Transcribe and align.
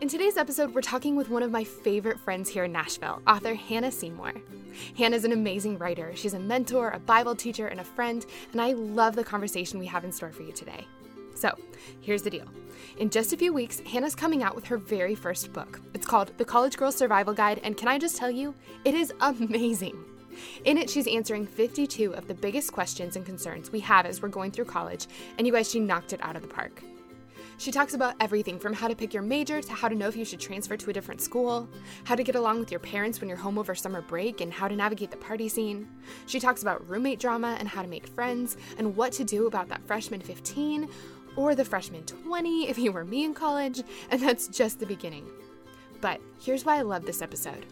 In 0.00 0.06
today's 0.06 0.36
episode, 0.36 0.76
we're 0.76 0.80
talking 0.80 1.16
with 1.16 1.28
one 1.28 1.42
of 1.42 1.50
my 1.50 1.64
favorite 1.64 2.20
friends 2.20 2.48
here 2.48 2.62
in 2.62 2.70
Nashville, 2.70 3.20
author 3.26 3.54
Hannah 3.54 3.90
Seymour. 3.90 4.32
Hannah's 4.96 5.24
an 5.24 5.32
amazing 5.32 5.76
writer. 5.76 6.12
She's 6.14 6.34
a 6.34 6.38
mentor, 6.38 6.90
a 6.90 7.00
Bible 7.00 7.34
teacher, 7.34 7.66
and 7.66 7.80
a 7.80 7.84
friend, 7.84 8.24
and 8.52 8.60
I 8.60 8.74
love 8.74 9.16
the 9.16 9.24
conversation 9.24 9.80
we 9.80 9.86
have 9.86 10.04
in 10.04 10.12
store 10.12 10.30
for 10.30 10.44
you 10.44 10.52
today. 10.52 10.86
So, 11.34 11.52
here's 12.00 12.22
the 12.22 12.30
deal. 12.30 12.44
In 12.98 13.10
just 13.10 13.32
a 13.32 13.36
few 13.36 13.52
weeks, 13.52 13.80
Hannah's 13.80 14.14
coming 14.14 14.44
out 14.44 14.54
with 14.54 14.66
her 14.66 14.78
very 14.78 15.16
first 15.16 15.52
book. 15.52 15.80
It's 15.94 16.06
called 16.06 16.30
The 16.38 16.44
College 16.44 16.76
Girl 16.76 16.92
Survival 16.92 17.34
Guide, 17.34 17.60
and 17.64 17.76
can 17.76 17.88
I 17.88 17.98
just 17.98 18.16
tell 18.16 18.30
you, 18.30 18.54
it 18.84 18.94
is 18.94 19.12
amazing. 19.20 19.98
In 20.64 20.78
it, 20.78 20.88
she's 20.88 21.08
answering 21.08 21.44
52 21.44 22.14
of 22.14 22.28
the 22.28 22.34
biggest 22.34 22.70
questions 22.70 23.16
and 23.16 23.26
concerns 23.26 23.72
we 23.72 23.80
have 23.80 24.06
as 24.06 24.22
we're 24.22 24.28
going 24.28 24.52
through 24.52 24.66
college, 24.66 25.08
and 25.38 25.44
you 25.44 25.52
guys, 25.52 25.68
she 25.68 25.80
knocked 25.80 26.12
it 26.12 26.22
out 26.22 26.36
of 26.36 26.42
the 26.42 26.48
park. 26.48 26.84
She 27.58 27.72
talks 27.72 27.94
about 27.94 28.14
everything 28.20 28.60
from 28.60 28.72
how 28.72 28.86
to 28.86 28.94
pick 28.94 29.12
your 29.12 29.24
major 29.24 29.60
to 29.60 29.72
how 29.72 29.88
to 29.88 29.94
know 29.96 30.06
if 30.06 30.16
you 30.16 30.24
should 30.24 30.38
transfer 30.38 30.76
to 30.76 30.90
a 30.90 30.92
different 30.92 31.20
school, 31.20 31.68
how 32.04 32.14
to 32.14 32.22
get 32.22 32.36
along 32.36 32.60
with 32.60 32.70
your 32.70 32.78
parents 32.78 33.20
when 33.20 33.28
you're 33.28 33.36
home 33.36 33.58
over 33.58 33.74
summer 33.74 34.00
break, 34.00 34.40
and 34.40 34.52
how 34.52 34.68
to 34.68 34.76
navigate 34.76 35.10
the 35.10 35.16
party 35.16 35.48
scene. 35.48 35.88
She 36.26 36.38
talks 36.38 36.62
about 36.62 36.88
roommate 36.88 37.18
drama 37.18 37.56
and 37.58 37.66
how 37.66 37.82
to 37.82 37.88
make 37.88 38.06
friends, 38.06 38.56
and 38.78 38.94
what 38.94 39.10
to 39.14 39.24
do 39.24 39.48
about 39.48 39.68
that 39.70 39.84
freshman 39.88 40.20
15 40.20 40.88
or 41.34 41.56
the 41.56 41.64
freshman 41.64 42.04
20 42.04 42.68
if 42.68 42.78
you 42.78 42.92
were 42.92 43.04
me 43.04 43.24
in 43.24 43.34
college, 43.34 43.82
and 44.10 44.22
that's 44.22 44.46
just 44.46 44.78
the 44.78 44.86
beginning. 44.86 45.28
But 46.00 46.20
here's 46.38 46.64
why 46.64 46.76
I 46.76 46.82
love 46.82 47.06
this 47.06 47.22
episode. 47.22 47.66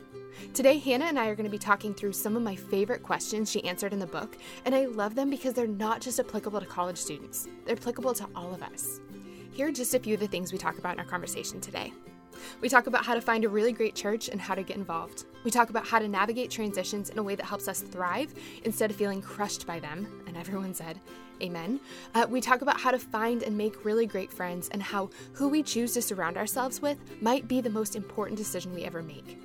Today, 0.52 0.78
Hannah 0.78 1.04
and 1.04 1.18
I 1.18 1.28
are 1.28 1.36
going 1.36 1.44
to 1.44 1.50
be 1.50 1.58
talking 1.58 1.94
through 1.94 2.12
some 2.12 2.34
of 2.34 2.42
my 2.42 2.56
favorite 2.56 3.04
questions 3.04 3.52
she 3.52 3.64
answered 3.64 3.92
in 3.92 4.00
the 4.00 4.06
book, 4.06 4.36
and 4.64 4.74
I 4.74 4.86
love 4.86 5.14
them 5.14 5.30
because 5.30 5.54
they're 5.54 5.68
not 5.68 6.00
just 6.00 6.18
applicable 6.18 6.58
to 6.58 6.66
college 6.66 6.98
students, 6.98 7.46
they're 7.64 7.76
applicable 7.76 8.14
to 8.14 8.26
all 8.34 8.52
of 8.52 8.64
us. 8.64 9.00
Here 9.56 9.68
are 9.68 9.72
just 9.72 9.94
a 9.94 9.98
few 9.98 10.12
of 10.12 10.20
the 10.20 10.26
things 10.26 10.52
we 10.52 10.58
talk 10.58 10.76
about 10.76 10.92
in 10.92 11.00
our 11.00 11.06
conversation 11.06 11.62
today. 11.62 11.90
We 12.60 12.68
talk 12.68 12.88
about 12.88 13.06
how 13.06 13.14
to 13.14 13.22
find 13.22 13.42
a 13.42 13.48
really 13.48 13.72
great 13.72 13.94
church 13.94 14.28
and 14.28 14.38
how 14.38 14.54
to 14.54 14.62
get 14.62 14.76
involved. 14.76 15.24
We 15.44 15.50
talk 15.50 15.70
about 15.70 15.86
how 15.86 15.98
to 15.98 16.06
navigate 16.06 16.50
transitions 16.50 17.08
in 17.08 17.16
a 17.16 17.22
way 17.22 17.36
that 17.36 17.46
helps 17.46 17.66
us 17.66 17.80
thrive 17.80 18.34
instead 18.64 18.90
of 18.90 18.98
feeling 18.98 19.22
crushed 19.22 19.66
by 19.66 19.80
them. 19.80 20.22
And 20.26 20.36
everyone 20.36 20.74
said, 20.74 21.00
Amen. 21.42 21.80
Uh, 22.14 22.26
we 22.28 22.42
talk 22.42 22.60
about 22.60 22.78
how 22.78 22.90
to 22.90 22.98
find 22.98 23.42
and 23.42 23.56
make 23.56 23.82
really 23.82 24.04
great 24.04 24.30
friends 24.30 24.68
and 24.72 24.82
how 24.82 25.08
who 25.32 25.48
we 25.48 25.62
choose 25.62 25.94
to 25.94 26.02
surround 26.02 26.36
ourselves 26.36 26.82
with 26.82 26.98
might 27.22 27.48
be 27.48 27.62
the 27.62 27.70
most 27.70 27.96
important 27.96 28.36
decision 28.36 28.74
we 28.74 28.84
ever 28.84 29.02
make. 29.02 29.40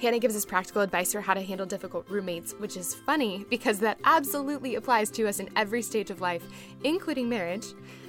Hannah 0.00 0.20
gives 0.20 0.36
us 0.36 0.44
practical 0.44 0.82
advice 0.82 1.12
for 1.12 1.20
how 1.20 1.34
to 1.34 1.42
handle 1.42 1.66
difficult 1.66 2.08
roommates, 2.08 2.52
which 2.52 2.76
is 2.76 2.94
funny 2.94 3.44
because 3.50 3.80
that 3.80 3.98
absolutely 4.04 4.76
applies 4.76 5.10
to 5.10 5.26
us 5.26 5.40
in 5.40 5.50
every 5.56 5.82
stage 5.82 6.10
of 6.10 6.20
life, 6.20 6.44
including 6.84 7.28
marriage. 7.28 7.66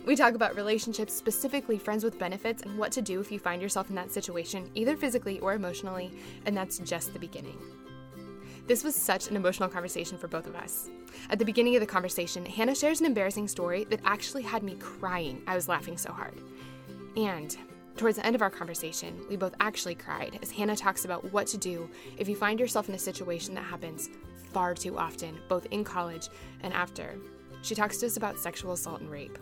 We 0.08 0.16
talk 0.16 0.36
about 0.36 0.56
relationships, 0.56 1.14
specifically 1.14 1.78
friends 1.78 2.06
with 2.06 2.18
benefits, 2.18 2.64
and 2.64 2.78
what 2.78 2.94
to 2.94 3.02
do 3.02 3.20
if 3.20 3.30
you 3.30 3.40
find 3.40 3.62
yourself 3.62 3.90
in 3.90 3.96
that 3.98 4.10
situation, 4.10 4.72
either 4.74 4.96
physically 4.96 5.38
or 5.42 5.52
emotionally, 5.52 6.18
and 6.46 6.56
that's 6.56 6.78
just 6.78 7.12
the 7.12 7.20
beginning. 7.20 7.60
This 8.68 8.86
was 8.86 8.96
such 8.96 9.28
an 9.28 9.36
emotional 9.36 9.68
conversation 9.68 10.18
for 10.18 10.30
both 10.30 10.48
of 10.48 10.56
us. 10.56 10.90
At 11.30 11.40
the 11.40 11.46
beginning 11.46 11.76
of 11.76 11.82
the 11.82 11.88
conversation, 11.88 12.46
Hannah 12.46 12.74
shares 12.74 13.02
an 13.02 13.06
embarrassing 13.06 13.50
story 13.50 13.84
that 13.90 14.00
actually 14.06 14.44
had 14.44 14.64
me 14.64 14.76
crying. 14.76 15.42
I 15.46 15.56
was 15.56 15.68
laughing 15.68 15.98
so 15.98 16.14
hard. 16.14 16.40
And 17.18 17.58
towards 17.98 18.16
the 18.16 18.26
end 18.26 18.36
of 18.36 18.42
our 18.42 18.50
conversation, 18.50 19.26
we 19.30 19.36
both 19.36 19.56
actually 19.60 19.96
cried 19.96 20.40
as 20.42 20.52
Hannah 20.52 20.78
talks 20.78 21.04
about 21.04 21.34
what 21.34 21.48
to 21.48 21.58
do 21.58 21.90
if 22.18 22.30
you 22.30 22.36
find 22.38 22.62
yourself 22.62 22.88
in 22.88 22.96
a 22.96 23.00
situation 23.00 23.54
that 23.56 23.66
happens 23.66 24.10
far 24.54 24.74
too 24.74 24.98
often, 24.98 25.38
both 25.50 25.66
in 25.72 25.84
college 25.84 26.30
and 26.62 26.74
after. 26.74 27.18
She 27.62 27.76
talks 27.76 27.98
to 27.98 28.06
us 28.06 28.16
about 28.16 28.40
sexual 28.40 28.72
assault 28.72 29.02
and 29.02 29.12
rape. 29.12 29.38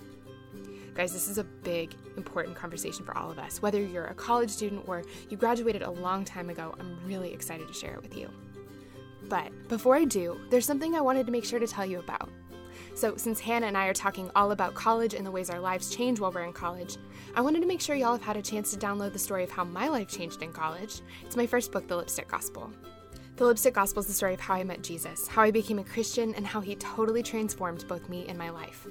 Guys, 0.95 1.11
this 1.11 1.27
is 1.27 1.37
a 1.37 1.43
big, 1.43 1.93
important 2.15 2.55
conversation 2.55 3.03
for 3.03 3.17
all 3.17 3.29
of 3.29 3.37
us. 3.37 3.61
Whether 3.61 3.81
you're 3.81 4.05
a 4.05 4.13
college 4.13 4.49
student 4.49 4.87
or 4.87 5.03
you 5.29 5.35
graduated 5.35 5.81
a 5.81 5.91
long 5.91 6.23
time 6.23 6.49
ago, 6.49 6.73
I'm 6.79 6.97
really 7.05 7.33
excited 7.33 7.67
to 7.67 7.73
share 7.73 7.95
it 7.95 8.01
with 8.01 8.15
you. 8.15 8.29
But 9.27 9.51
before 9.67 9.97
I 9.97 10.05
do, 10.05 10.39
there's 10.49 10.65
something 10.65 10.95
I 10.95 11.01
wanted 11.01 11.25
to 11.25 11.33
make 11.33 11.43
sure 11.43 11.59
to 11.59 11.67
tell 11.67 11.85
you 11.85 11.99
about. 11.99 12.29
So, 12.93 13.17
since 13.17 13.41
Hannah 13.41 13.67
and 13.67 13.77
I 13.77 13.87
are 13.87 13.93
talking 13.93 14.31
all 14.37 14.51
about 14.51 14.73
college 14.73 15.13
and 15.13 15.25
the 15.25 15.31
ways 15.31 15.49
our 15.49 15.59
lives 15.59 15.93
change 15.93 16.21
while 16.21 16.31
we're 16.31 16.43
in 16.43 16.53
college, 16.53 16.95
I 17.35 17.41
wanted 17.41 17.59
to 17.59 17.67
make 17.67 17.81
sure 17.81 17.97
y'all 17.97 18.13
have 18.13 18.23
had 18.23 18.37
a 18.37 18.41
chance 18.41 18.71
to 18.71 18.79
download 18.79 19.11
the 19.11 19.19
story 19.19 19.43
of 19.43 19.51
how 19.51 19.65
my 19.65 19.89
life 19.89 20.07
changed 20.07 20.43
in 20.43 20.53
college. 20.53 21.01
It's 21.25 21.35
my 21.35 21.45
first 21.45 21.73
book, 21.73 21.89
The 21.89 21.97
Lipstick 21.97 22.29
Gospel. 22.29 22.71
The 23.35 23.45
Lipstick 23.45 23.73
Gospel 23.73 23.99
is 23.99 24.07
the 24.07 24.13
story 24.13 24.33
of 24.33 24.39
how 24.39 24.53
I 24.53 24.63
met 24.63 24.81
Jesus, 24.81 25.27
how 25.27 25.41
I 25.41 25.51
became 25.51 25.79
a 25.79 25.83
Christian, 25.83 26.33
and 26.35 26.47
how 26.47 26.61
he 26.61 26.75
totally 26.75 27.21
transformed 27.21 27.85
both 27.85 28.07
me 28.07 28.25
and 28.29 28.37
my 28.37 28.49
life. 28.49 28.87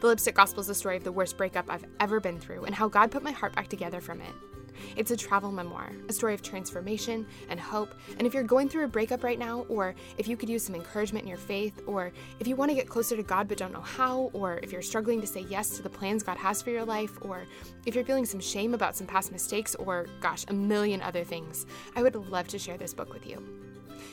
The 0.00 0.06
Lipstick 0.06 0.34
Gospel 0.34 0.60
is 0.60 0.66
the 0.66 0.74
story 0.74 0.96
of 0.96 1.04
the 1.04 1.12
worst 1.12 1.36
breakup 1.36 1.66
I've 1.68 1.84
ever 2.00 2.20
been 2.20 2.38
through 2.38 2.64
and 2.64 2.74
how 2.74 2.88
God 2.88 3.10
put 3.10 3.22
my 3.22 3.32
heart 3.32 3.54
back 3.54 3.68
together 3.68 4.00
from 4.00 4.20
it. 4.20 4.32
It's 4.96 5.10
a 5.10 5.16
travel 5.16 5.50
memoir, 5.50 5.90
a 6.08 6.12
story 6.12 6.34
of 6.34 6.42
transformation 6.42 7.26
and 7.48 7.58
hope. 7.58 7.94
And 8.18 8.26
if 8.26 8.34
you're 8.34 8.42
going 8.42 8.68
through 8.68 8.84
a 8.84 8.88
breakup 8.88 9.24
right 9.24 9.38
now, 9.38 9.60
or 9.68 9.94
if 10.18 10.28
you 10.28 10.36
could 10.36 10.48
use 10.48 10.64
some 10.64 10.74
encouragement 10.74 11.24
in 11.24 11.28
your 11.28 11.38
faith, 11.38 11.80
or 11.86 12.12
if 12.40 12.46
you 12.46 12.56
want 12.56 12.70
to 12.70 12.74
get 12.74 12.88
closer 12.88 13.16
to 13.16 13.22
God 13.22 13.48
but 13.48 13.58
don't 13.58 13.72
know 13.72 13.80
how, 13.80 14.30
or 14.32 14.60
if 14.62 14.72
you're 14.72 14.82
struggling 14.82 15.20
to 15.20 15.26
say 15.26 15.46
yes 15.48 15.70
to 15.70 15.82
the 15.82 15.90
plans 15.90 16.22
God 16.22 16.36
has 16.36 16.62
for 16.62 16.70
your 16.70 16.84
life, 16.84 17.18
or 17.22 17.44
if 17.84 17.94
you're 17.94 18.04
feeling 18.04 18.26
some 18.26 18.40
shame 18.40 18.74
about 18.74 18.96
some 18.96 19.06
past 19.06 19.32
mistakes, 19.32 19.74
or 19.74 20.06
gosh, 20.20 20.44
a 20.48 20.52
million 20.52 21.02
other 21.02 21.24
things, 21.24 21.66
I 21.94 22.02
would 22.02 22.14
love 22.14 22.48
to 22.48 22.58
share 22.58 22.76
this 22.76 22.94
book 22.94 23.12
with 23.12 23.26
you. 23.26 23.65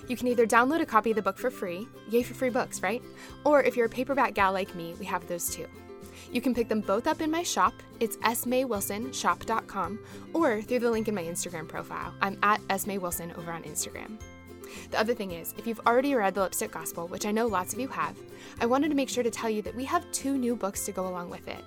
You 0.07 0.17
can 0.17 0.27
either 0.27 0.45
download 0.45 0.81
a 0.81 0.85
copy 0.85 1.11
of 1.11 1.15
the 1.15 1.21
book 1.21 1.37
for 1.37 1.49
free, 1.49 1.87
yay 2.09 2.23
for 2.23 2.33
free 2.33 2.49
books, 2.49 2.81
right? 2.81 3.01
Or 3.45 3.63
if 3.63 3.77
you're 3.77 3.85
a 3.85 3.89
paperback 3.89 4.33
gal 4.33 4.51
like 4.51 4.75
me, 4.75 4.95
we 4.99 5.05
have 5.05 5.27
those 5.27 5.49
too. 5.49 5.67
You 6.31 6.41
can 6.41 6.53
pick 6.55 6.67
them 6.67 6.81
both 6.81 7.07
up 7.07 7.21
in 7.21 7.29
my 7.29 7.43
shop. 7.43 7.73
It's 7.99 8.17
smaywilsonshop.com 8.17 9.99
or 10.33 10.61
through 10.61 10.79
the 10.79 10.91
link 10.91 11.07
in 11.07 11.15
my 11.15 11.23
Instagram 11.23 11.67
profile. 11.67 12.13
I'm 12.21 12.37
at 12.43 12.61
smaywilson 12.67 13.37
over 13.37 13.51
on 13.51 13.63
Instagram. 13.63 14.19
The 14.89 14.99
other 14.99 15.13
thing 15.13 15.31
is, 15.31 15.53
if 15.57 15.67
you've 15.67 15.81
already 15.85 16.15
read 16.15 16.33
The 16.33 16.41
Lipstick 16.41 16.71
Gospel, 16.71 17.07
which 17.07 17.27
I 17.27 17.31
know 17.31 17.45
lots 17.45 17.73
of 17.73 17.79
you 17.79 17.87
have, 17.89 18.17
I 18.59 18.65
wanted 18.65 18.89
to 18.89 18.95
make 18.95 19.09
sure 19.09 19.23
to 19.23 19.29
tell 19.29 19.49
you 19.49 19.61
that 19.61 19.75
we 19.75 19.85
have 19.85 20.11
two 20.11 20.37
new 20.37 20.55
books 20.55 20.85
to 20.85 20.91
go 20.91 21.07
along 21.07 21.29
with 21.29 21.47
it. 21.47 21.63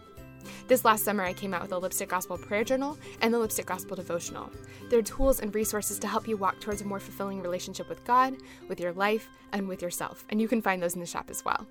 This 0.69 0.85
last 0.85 1.05
summer, 1.05 1.23
I 1.23 1.33
came 1.33 1.55
out 1.55 1.61
with 1.61 1.71
the 1.71 1.81
Lipstick 1.81 2.09
Gospel 2.09 2.39
Prayer 2.39 2.65
Journal 2.65 2.99
and 3.21 3.33
the 3.33 3.39
Lipstick 3.39 3.67
Gospel 3.67 3.97
Devotional. 3.97 4.51
They're 4.89 5.03
tools 5.03 5.41
and 5.41 5.55
resources 5.55 5.99
to 6.01 6.07
help 6.07 6.29
you 6.29 6.37
walk 6.37 6.61
towards 6.61 6.83
a 6.83 6.85
more 6.85 7.01
fulfilling 7.01 7.43
relationship 7.43 7.89
with 7.89 8.05
God, 8.05 8.37
with 8.69 8.81
your 8.81 8.93
life, 8.93 9.29
and 9.53 9.69
with 9.69 9.83
yourself, 9.83 10.25
and 10.29 10.41
you 10.41 10.49
can 10.49 10.63
find 10.63 10.83
those 10.83 10.95
in 10.95 11.01
the 11.01 11.07
shop 11.07 11.31
as 11.31 11.45
well. 11.45 11.67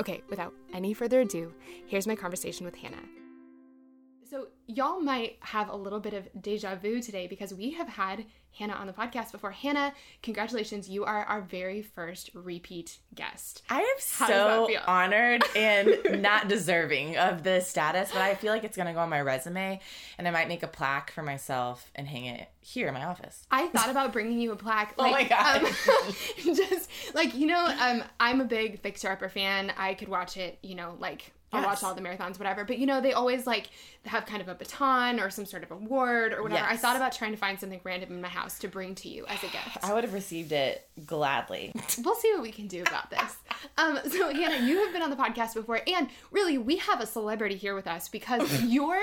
Okay, 0.00 0.22
without 0.28 0.54
any 0.72 0.94
further 0.94 1.20
ado, 1.20 1.52
here's 1.86 2.06
my 2.06 2.14
conversation 2.14 2.64
with 2.64 2.76
Hannah. 2.76 2.96
Y'all 4.70 5.00
might 5.00 5.38
have 5.40 5.70
a 5.70 5.74
little 5.74 5.98
bit 5.98 6.12
of 6.12 6.28
deja 6.38 6.74
vu 6.74 7.00
today 7.00 7.26
because 7.26 7.54
we 7.54 7.70
have 7.70 7.88
had 7.88 8.26
Hannah 8.58 8.74
on 8.74 8.86
the 8.86 8.92
podcast 8.92 9.32
before. 9.32 9.50
Hannah, 9.50 9.94
congratulations. 10.22 10.90
You 10.90 11.06
are 11.06 11.24
our 11.24 11.40
very 11.40 11.80
first 11.80 12.28
repeat 12.34 12.98
guest. 13.14 13.62
I 13.70 13.80
am 13.80 13.96
so 13.98 14.68
honored 14.86 15.42
and 15.56 15.96
not 16.22 16.48
deserving 16.48 17.16
of 17.16 17.44
this 17.44 17.66
status, 17.66 18.10
but 18.12 18.20
I 18.20 18.34
feel 18.34 18.52
like 18.52 18.62
it's 18.62 18.76
going 18.76 18.88
to 18.88 18.92
go 18.92 18.98
on 18.98 19.08
my 19.08 19.22
resume 19.22 19.80
and 20.18 20.28
I 20.28 20.30
might 20.30 20.48
make 20.48 20.62
a 20.62 20.68
plaque 20.68 21.12
for 21.12 21.22
myself 21.22 21.90
and 21.94 22.06
hang 22.06 22.26
it 22.26 22.46
here 22.60 22.88
in 22.88 22.94
my 22.94 23.06
office. 23.06 23.46
I 23.50 23.68
thought 23.68 23.88
about 23.88 24.12
bringing 24.12 24.38
you 24.38 24.52
a 24.52 24.56
plaque. 24.56 24.98
Like, 24.98 25.08
oh 25.08 25.10
my 25.12 25.24
God. 25.24 25.64
Um, 25.64 25.74
just 26.54 26.90
like, 27.14 27.34
you 27.34 27.46
know, 27.46 27.74
um, 27.80 28.04
I'm 28.20 28.42
a 28.42 28.44
big 28.44 28.80
Fixer 28.80 29.10
Upper 29.10 29.30
fan. 29.30 29.72
I 29.78 29.94
could 29.94 30.08
watch 30.08 30.36
it, 30.36 30.58
you 30.62 30.74
know, 30.74 30.94
like 30.98 31.32
I'll 31.52 31.62
yes. 31.62 31.68
watch 31.68 31.82
all 31.82 31.94
the 31.94 32.02
marathons, 32.02 32.38
whatever. 32.38 32.64
But 32.64 32.78
you 32.78 32.86
know, 32.86 33.00
they 33.00 33.12
always 33.12 33.46
like 33.46 33.70
have 34.04 34.26
kind 34.26 34.42
of 34.42 34.48
a 34.48 34.54
baton 34.54 35.18
or 35.18 35.30
some 35.30 35.46
sort 35.46 35.62
of 35.62 35.70
award 35.70 36.32
or 36.34 36.42
whatever. 36.42 36.62
Yes. 36.62 36.72
I 36.72 36.76
thought 36.76 36.96
about 36.96 37.12
trying 37.12 37.30
to 37.30 37.38
find 37.38 37.58
something 37.58 37.80
random 37.84 38.12
in 38.12 38.20
my 38.20 38.28
house 38.28 38.58
to 38.60 38.68
bring 38.68 38.94
to 38.96 39.08
you 39.08 39.24
as 39.26 39.38
a 39.42 39.46
gift. 39.46 39.78
I 39.82 39.94
would 39.94 40.04
have 40.04 40.12
received 40.12 40.52
it 40.52 40.88
gladly. 41.06 41.72
We'll 42.04 42.14
see 42.14 42.32
what 42.32 42.42
we 42.42 42.52
can 42.52 42.68
do 42.68 42.82
about 42.82 43.10
this. 43.10 43.36
Um, 43.76 43.98
so 44.08 44.32
Hannah, 44.32 44.64
you 44.64 44.84
have 44.84 44.92
been 44.92 45.02
on 45.02 45.10
the 45.10 45.16
podcast 45.16 45.54
before, 45.54 45.80
and 45.86 46.08
really, 46.30 46.56
we 46.56 46.76
have 46.76 47.00
a 47.00 47.06
celebrity 47.06 47.56
here 47.56 47.74
with 47.74 47.86
us 47.86 48.08
because 48.08 48.62
your 48.64 49.00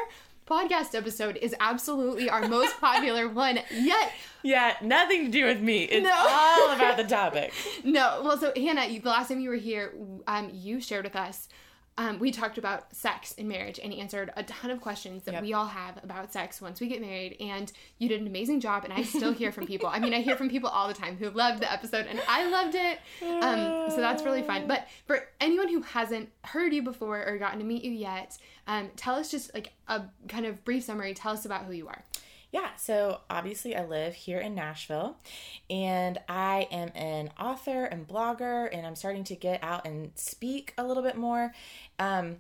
podcast 0.48 0.96
episode 0.96 1.38
is 1.38 1.56
absolutely 1.60 2.30
our 2.30 2.48
most 2.48 2.78
popular 2.80 3.28
one 3.28 3.60
yet. 3.72 4.12
Yeah, 4.44 4.76
nothing 4.82 5.26
to 5.26 5.32
do 5.32 5.46
with 5.46 5.62
me. 5.62 5.84
It's 5.84 6.04
no. 6.04 6.16
all 6.16 6.72
about 6.72 6.98
the 6.98 7.04
topic. 7.04 7.54
No, 7.84 8.22
well, 8.24 8.38
so 8.38 8.54
Hannah, 8.56 8.88
the 8.88 9.10
last 9.10 9.30
time 9.30 9.40
you 9.40 9.50
were 9.50 9.56
here, 9.56 9.94
um, 10.28 10.50
you 10.54 10.80
shared 10.80 11.04
with 11.04 11.16
us 11.16 11.50
um, 11.98 12.20
we 12.20 12.30
talked 12.30 12.58
about 12.58 12.94
sex 12.94 13.32
in 13.34 13.48
marriage 13.48 13.80
and 13.82 13.94
answered 13.94 14.32
a 14.36 14.44
ton 14.44 14.70
of 14.70 14.82
questions 14.82 15.24
that 15.24 15.34
Yep. 15.36 15.42
we 15.44 15.54
all 15.54 15.68
have 15.68 15.98
about 16.04 16.34
sex 16.34 16.62
once 16.62 16.82
we 16.82 16.88
get 16.88 17.00
married. 17.00 17.38
And 17.40 17.72
you 18.00 18.10
did 18.10 18.20
an 18.20 18.28
amazing 18.28 18.60
job. 18.60 18.84
And 18.84 18.92
I 18.92 19.04
still 19.04 19.32
hear 19.32 19.52
from 19.54 19.66
people. 19.66 19.88
I 19.88 20.00
mean, 20.00 20.14
I 20.14 20.20
hear 20.20 20.36
from 20.36 20.50
people 20.50 20.70
all 20.70 20.90
the 20.90 20.94
time 20.94 21.16
who 21.16 21.30
loved 21.30 21.62
the 21.62 21.72
episode, 21.72 22.06
and 22.08 22.22
I 22.28 22.50
loved 22.50 22.76
it. 22.76 23.00
Um, 23.22 23.90
so 23.90 23.98
that's 24.02 24.24
really 24.24 24.44
fun. 24.44 24.68
But 24.68 24.88
for 25.08 25.24
anyone 25.40 25.70
who 25.70 25.82
hasn't 25.84 26.30
heard 26.44 26.74
you 26.74 26.82
before 26.84 27.26
or 27.26 27.38
gotten 27.38 27.60
to 27.60 27.66
meet 27.66 27.84
you 27.84 27.92
yet, 27.92 28.38
um, 28.68 28.90
tell 28.98 29.16
us 29.16 29.32
just 29.32 29.54
like 29.54 29.72
a 29.88 30.02
kind 30.28 30.46
of 30.46 30.66
brief 30.66 30.84
summary. 30.84 31.14
Tell 31.14 31.32
us 31.32 31.46
about 31.46 31.64
who 31.66 31.72
you 31.72 31.88
are. 31.88 32.04
Yeah, 32.56 32.70
so 32.78 33.20
obviously 33.30 33.76
I 33.76 33.84
live 33.84 34.14
here 34.14 34.40
in 34.40 34.56
Nashville 34.56 35.18
and 35.70 36.18
I 36.30 36.70
am 36.72 36.90
an 36.96 37.32
author 37.38 37.84
and 37.84 38.08
blogger 38.08 38.70
and 38.72 38.88
I'm 38.88 38.96
starting 38.96 39.26
to 39.26 39.36
get 39.36 39.62
out 39.62 39.86
and 39.86 40.12
speak 40.16 40.74
a 40.78 40.86
little 40.86 41.04
bit 41.04 41.18
more. 41.18 41.54
Um, 42.00 42.38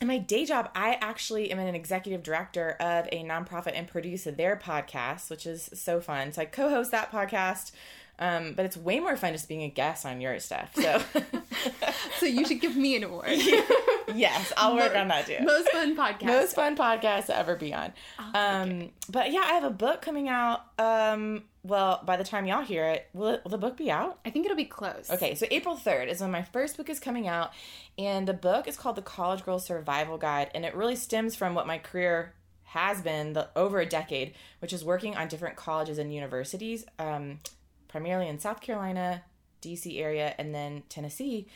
in 0.00 0.08
my 0.08 0.18
day 0.18 0.46
job, 0.46 0.68
I 0.74 0.98
actually 1.00 1.52
am 1.52 1.60
an 1.60 1.76
executive 1.76 2.24
director 2.24 2.70
of 2.80 3.06
a 3.12 3.22
nonprofit 3.22 3.74
and 3.76 3.86
produce 3.86 4.24
their 4.24 4.56
podcast, 4.56 5.30
which 5.30 5.46
is 5.46 5.70
so 5.72 6.00
fun. 6.00 6.32
So 6.32 6.42
I 6.42 6.46
co 6.46 6.68
host 6.68 6.90
that 6.90 7.12
podcast, 7.12 7.70
um, 8.18 8.54
but 8.54 8.66
it's 8.66 8.76
way 8.76 8.98
more 8.98 9.16
fun 9.16 9.32
just 9.32 9.46
being 9.46 9.62
a 9.62 9.68
guest 9.68 10.04
on 10.04 10.20
your 10.20 10.40
stuff. 10.40 10.74
So, 10.74 11.00
So 12.18 12.26
you 12.26 12.44
should 12.44 12.60
give 12.60 12.74
me 12.74 12.96
an 12.96 13.04
award. 13.04 13.28
yes, 14.14 14.52
I'll 14.56 14.76
work 14.76 14.94
on 14.94 15.08
that 15.08 15.26
too. 15.26 15.36
Most 15.42 15.70
fun 15.70 15.96
podcast. 15.96 16.24
most 16.26 16.54
fun 16.54 16.76
podcast 16.76 17.26
to 17.26 17.36
ever 17.36 17.56
be 17.56 17.72
on. 17.74 17.92
Um, 18.34 18.90
but 19.08 19.32
yeah, 19.32 19.42
I 19.44 19.54
have 19.54 19.64
a 19.64 19.70
book 19.70 20.02
coming 20.02 20.28
out. 20.28 20.60
Um, 20.78 21.44
well, 21.64 22.02
by 22.04 22.16
the 22.16 22.24
time 22.24 22.46
y'all 22.46 22.62
hear 22.62 22.86
it, 22.86 23.08
will, 23.12 23.28
it, 23.28 23.42
will 23.44 23.50
the 23.50 23.58
book 23.58 23.76
be 23.76 23.90
out? 23.90 24.18
I 24.24 24.30
think 24.30 24.44
it'll 24.44 24.56
be 24.56 24.64
close. 24.64 25.10
Okay, 25.10 25.34
so 25.34 25.46
April 25.50 25.76
3rd 25.76 26.08
is 26.08 26.20
when 26.20 26.30
my 26.30 26.42
first 26.42 26.76
book 26.76 26.90
is 26.90 26.98
coming 26.98 27.28
out, 27.28 27.52
and 27.96 28.26
the 28.26 28.34
book 28.34 28.66
is 28.66 28.76
called 28.76 28.96
The 28.96 29.02
College 29.02 29.44
Girl 29.44 29.58
Survival 29.58 30.18
Guide, 30.18 30.50
and 30.54 30.64
it 30.64 30.74
really 30.74 30.96
stems 30.96 31.36
from 31.36 31.54
what 31.54 31.66
my 31.66 31.78
career 31.78 32.34
has 32.64 33.00
been 33.02 33.34
the, 33.34 33.48
over 33.54 33.80
a 33.80 33.86
decade, 33.86 34.34
which 34.60 34.72
is 34.72 34.84
working 34.84 35.14
on 35.14 35.28
different 35.28 35.56
colleges 35.56 35.98
and 35.98 36.12
universities, 36.12 36.84
um, 36.98 37.38
primarily 37.86 38.26
in 38.26 38.38
South 38.40 38.60
Carolina, 38.60 39.22
DC 39.60 40.00
area, 40.00 40.34
and 40.38 40.54
then 40.54 40.82
Tennessee. 40.88 41.46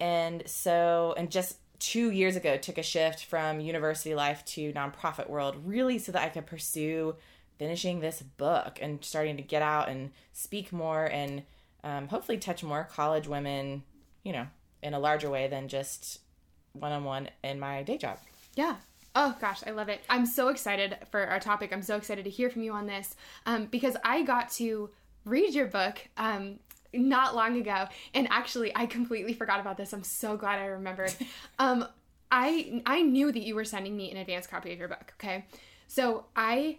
And 0.00 0.44
so, 0.46 1.14
and 1.16 1.30
just 1.30 1.56
two 1.82 2.12
years 2.12 2.36
ago, 2.36 2.56
took 2.56 2.78
a 2.78 2.82
shift 2.82 3.24
from 3.24 3.58
university 3.58 4.14
life 4.14 4.44
to 4.44 4.72
nonprofit 4.72 5.28
world, 5.28 5.56
really 5.64 5.98
so 5.98 6.12
that 6.12 6.22
I 6.22 6.28
could 6.28 6.46
pursue 6.46 7.16
finishing 7.58 7.98
this 7.98 8.22
book 8.22 8.78
and 8.80 9.04
starting 9.04 9.36
to 9.36 9.42
get 9.42 9.62
out 9.62 9.88
and 9.88 10.12
speak 10.32 10.72
more 10.72 11.06
and 11.06 11.42
um, 11.82 12.06
hopefully 12.06 12.38
touch 12.38 12.62
more 12.62 12.88
college 12.92 13.26
women, 13.26 13.82
you 14.22 14.32
know, 14.32 14.46
in 14.80 14.94
a 14.94 14.98
larger 15.00 15.28
way 15.28 15.48
than 15.48 15.66
just 15.66 16.20
one 16.72 16.92
on 16.92 17.02
one 17.02 17.28
in 17.42 17.58
my 17.58 17.82
day 17.82 17.98
job. 17.98 18.18
Yeah. 18.54 18.76
Oh 19.16 19.36
gosh, 19.40 19.62
I 19.66 19.72
love 19.72 19.88
it. 19.88 20.02
I'm 20.08 20.24
so 20.24 20.48
excited 20.48 20.96
for 21.10 21.26
our 21.26 21.40
topic. 21.40 21.72
I'm 21.72 21.82
so 21.82 21.96
excited 21.96 22.24
to 22.24 22.30
hear 22.30 22.48
from 22.48 22.62
you 22.62 22.72
on 22.72 22.86
this 22.86 23.16
um, 23.44 23.66
because 23.66 23.96
I 24.04 24.22
got 24.22 24.50
to 24.52 24.88
read 25.24 25.52
your 25.52 25.66
book 25.66 25.98
um, 26.16 26.60
not 26.92 27.34
long 27.34 27.56
ago, 27.56 27.86
and 28.14 28.28
actually, 28.30 28.74
I 28.74 28.86
completely 28.86 29.32
forgot 29.32 29.60
about 29.60 29.76
this. 29.76 29.92
I'm 29.92 30.04
so 30.04 30.36
glad 30.36 30.58
I 30.58 30.66
remembered. 30.66 31.14
um, 31.58 31.86
I 32.30 32.82
I 32.86 33.02
knew 33.02 33.30
that 33.30 33.42
you 33.42 33.54
were 33.54 33.64
sending 33.64 33.96
me 33.96 34.10
an 34.10 34.16
advance 34.16 34.46
copy 34.46 34.72
of 34.72 34.78
your 34.78 34.88
book. 34.88 35.14
Okay, 35.18 35.44
so 35.86 36.26
I 36.34 36.78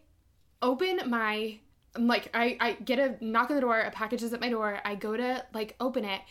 open 0.62 1.10
my 1.10 1.60
like 1.98 2.30
I, 2.34 2.58
I 2.60 2.72
get 2.74 3.00
a 3.00 3.24
knock 3.24 3.50
on 3.50 3.56
the 3.56 3.62
door, 3.62 3.80
a 3.80 3.92
package 3.92 4.24
is 4.24 4.34
at 4.34 4.42
my 4.42 4.50
door. 4.50 4.80
I 4.84 4.96
go 4.96 5.16
to 5.16 5.46
like 5.54 5.76
open 5.80 6.06
it, 6.06 6.22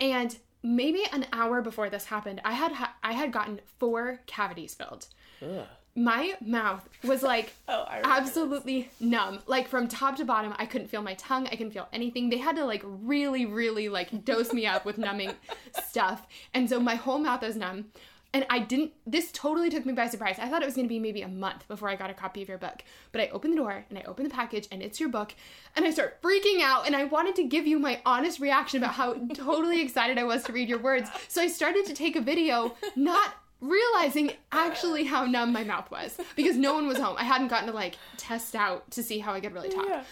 and 0.00 0.36
maybe 0.62 1.04
an 1.12 1.26
hour 1.32 1.62
before 1.62 1.90
this 1.90 2.06
happened, 2.06 2.40
I 2.44 2.52
had 2.52 2.72
ha- 2.72 2.96
I 3.02 3.12
had 3.12 3.32
gotten 3.32 3.60
four 3.78 4.20
cavities 4.26 4.74
filled. 4.74 5.06
Ugh. 5.42 5.66
My 5.94 6.34
mouth 6.40 6.88
was 7.04 7.22
like 7.22 7.52
Oh, 7.68 7.84
absolutely 8.04 8.90
numb. 9.00 9.40
Like 9.46 9.68
from 9.68 9.88
top 9.88 10.16
to 10.16 10.24
bottom, 10.24 10.54
I 10.58 10.66
couldn't 10.66 10.88
feel 10.88 11.02
my 11.02 11.14
tongue. 11.14 11.46
I 11.48 11.50
couldn't 11.50 11.72
feel 11.72 11.88
anything. 11.92 12.30
They 12.30 12.38
had 12.38 12.56
to 12.56 12.64
like 12.64 12.82
really, 12.84 13.46
really 13.46 13.88
like 13.88 14.24
dose 14.24 14.52
me 14.52 14.66
up 14.66 14.84
with 14.84 14.98
numbing 14.98 15.32
stuff. 15.84 16.26
And 16.54 16.68
so 16.68 16.78
my 16.80 16.94
whole 16.94 17.18
mouth 17.18 17.42
was 17.42 17.56
numb. 17.56 17.86
And 18.32 18.46
I 18.48 18.60
didn't, 18.60 18.92
this 19.06 19.32
totally 19.32 19.70
took 19.70 19.84
me 19.84 19.92
by 19.92 20.06
surprise. 20.06 20.36
I 20.38 20.48
thought 20.48 20.62
it 20.62 20.66
was 20.66 20.76
going 20.76 20.86
to 20.86 20.88
be 20.88 21.00
maybe 21.00 21.22
a 21.22 21.28
month 21.28 21.66
before 21.66 21.88
I 21.88 21.96
got 21.96 22.10
a 22.10 22.14
copy 22.14 22.42
of 22.42 22.48
your 22.48 22.58
book. 22.58 22.84
But 23.10 23.22
I 23.22 23.28
opened 23.28 23.54
the 23.54 23.56
door 23.56 23.84
and 23.90 23.98
I 23.98 24.02
opened 24.02 24.30
the 24.30 24.34
package 24.34 24.68
and 24.70 24.82
it's 24.82 25.00
your 25.00 25.08
book. 25.08 25.34
And 25.74 25.84
I 25.84 25.90
start 25.90 26.22
freaking 26.22 26.60
out. 26.60 26.86
And 26.86 26.94
I 26.94 27.04
wanted 27.04 27.34
to 27.36 27.44
give 27.44 27.66
you 27.66 27.80
my 27.80 28.00
honest 28.06 28.38
reaction 28.38 28.82
about 28.82 28.94
how 28.94 29.14
totally 29.34 29.80
excited 29.82 30.16
I 30.16 30.22
was 30.24 30.44
to 30.44 30.52
read 30.52 30.68
your 30.68 30.78
words. 30.78 31.10
So 31.26 31.42
I 31.42 31.48
started 31.48 31.86
to 31.86 31.94
take 31.94 32.14
a 32.14 32.20
video, 32.20 32.76
not 32.94 33.34
realizing 33.60 34.32
actually 34.52 35.04
how 35.04 35.26
numb 35.26 35.52
my 35.52 35.64
mouth 35.64 35.90
was 35.90 36.18
because 36.36 36.56
no 36.56 36.74
one 36.74 36.86
was 36.86 36.98
home. 36.98 37.16
I 37.18 37.24
hadn't 37.24 37.48
gotten 37.48 37.68
to 37.68 37.74
like 37.74 37.96
test 38.16 38.56
out 38.56 38.90
to 38.92 39.02
see 39.02 39.18
how 39.18 39.32
I 39.32 39.40
could 39.40 39.52
really 39.52 39.68
talk. 39.68 39.86
Yeah. 39.88 40.04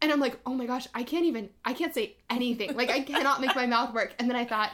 And 0.00 0.12
I'm 0.12 0.20
like, 0.20 0.38
oh 0.46 0.54
my 0.54 0.66
gosh, 0.66 0.86
I 0.94 1.02
can't 1.02 1.24
even, 1.24 1.50
I 1.64 1.72
can't 1.72 1.92
say 1.92 2.16
anything. 2.30 2.76
Like, 2.76 2.88
I 2.90 3.00
cannot 3.00 3.40
make 3.40 3.56
my 3.56 3.66
mouth 3.66 3.92
work. 3.92 4.14
And 4.18 4.30
then 4.30 4.36
I 4.36 4.44
thought, 4.44 4.70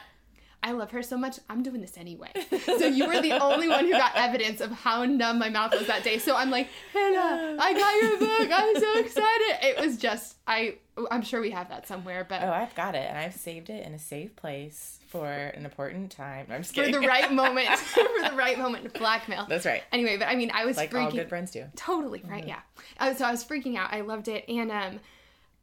I 0.61 0.71
love 0.71 0.91
her 0.91 1.03
so 1.03 1.17
much, 1.17 1.39
I'm 1.49 1.61
doing 1.61 1.81
this 1.81 1.97
anyway. 1.97 2.31
So 2.65 2.85
you 2.87 3.07
were 3.07 3.21
the 3.21 3.33
only 3.33 3.67
one 3.67 3.85
who 3.85 3.91
got 3.91 4.15
evidence 4.15 4.61
of 4.61 4.71
how 4.71 5.03
numb 5.05 5.37
my 5.37 5.49
mouth 5.49 5.71
was 5.71 5.87
that 5.87 6.03
day. 6.03 6.17
So 6.17 6.35
I'm 6.35 6.49
like, 6.49 6.69
Hannah, 6.93 7.55
I 7.59 7.73
got 7.73 8.01
your 8.01 8.17
book. 8.19 8.49
I'm 8.51 8.75
so 8.79 8.99
excited. 8.99 9.67
It 9.67 9.79
was 9.79 9.97
just, 9.97 10.37
I, 10.47 10.77
I'm 11.11 11.21
sure 11.23 11.41
we 11.41 11.51
have 11.51 11.69
that 11.69 11.87
somewhere, 11.87 12.25
but 12.27 12.41
Oh, 12.41 12.51
I've 12.51 12.73
got 12.75 12.95
it, 12.95 13.07
and 13.09 13.17
I've 13.17 13.33
saved 13.35 13.69
it 13.69 13.85
in 13.85 13.93
a 13.93 13.99
safe 13.99 14.35
place 14.35 14.99
for 15.07 15.27
an 15.27 15.65
important 15.65 16.11
time. 16.11 16.47
I'm 16.49 16.61
just 16.61 16.75
for 16.75 16.89
the 16.89 16.99
right 16.99 17.31
moment, 17.43 17.67
for 17.79 18.03
the 18.03 18.35
right 18.35 18.57
moment, 18.57 18.85
to 18.85 18.99
blackmail. 18.99 19.45
That's 19.49 19.65
right. 19.65 19.83
Anyway, 19.91 20.17
but 20.17 20.27
I 20.27 20.35
mean, 20.35 20.51
I 20.53 20.65
was 20.65 20.77
Like 20.77 20.91
freaking 20.91 21.05
all 21.05 21.11
good 21.11 21.29
friends 21.29 21.51
do. 21.51 21.65
Totally, 21.75 22.23
right? 22.27 22.47
Yeah. 22.47 22.59
Uh, 22.99 23.13
so 23.13 23.25
I 23.25 23.31
was 23.31 23.43
freaking 23.43 23.77
out. 23.77 23.93
I 23.93 24.01
loved 24.01 24.27
it. 24.27 24.45
And 24.47 24.71
um 24.71 24.99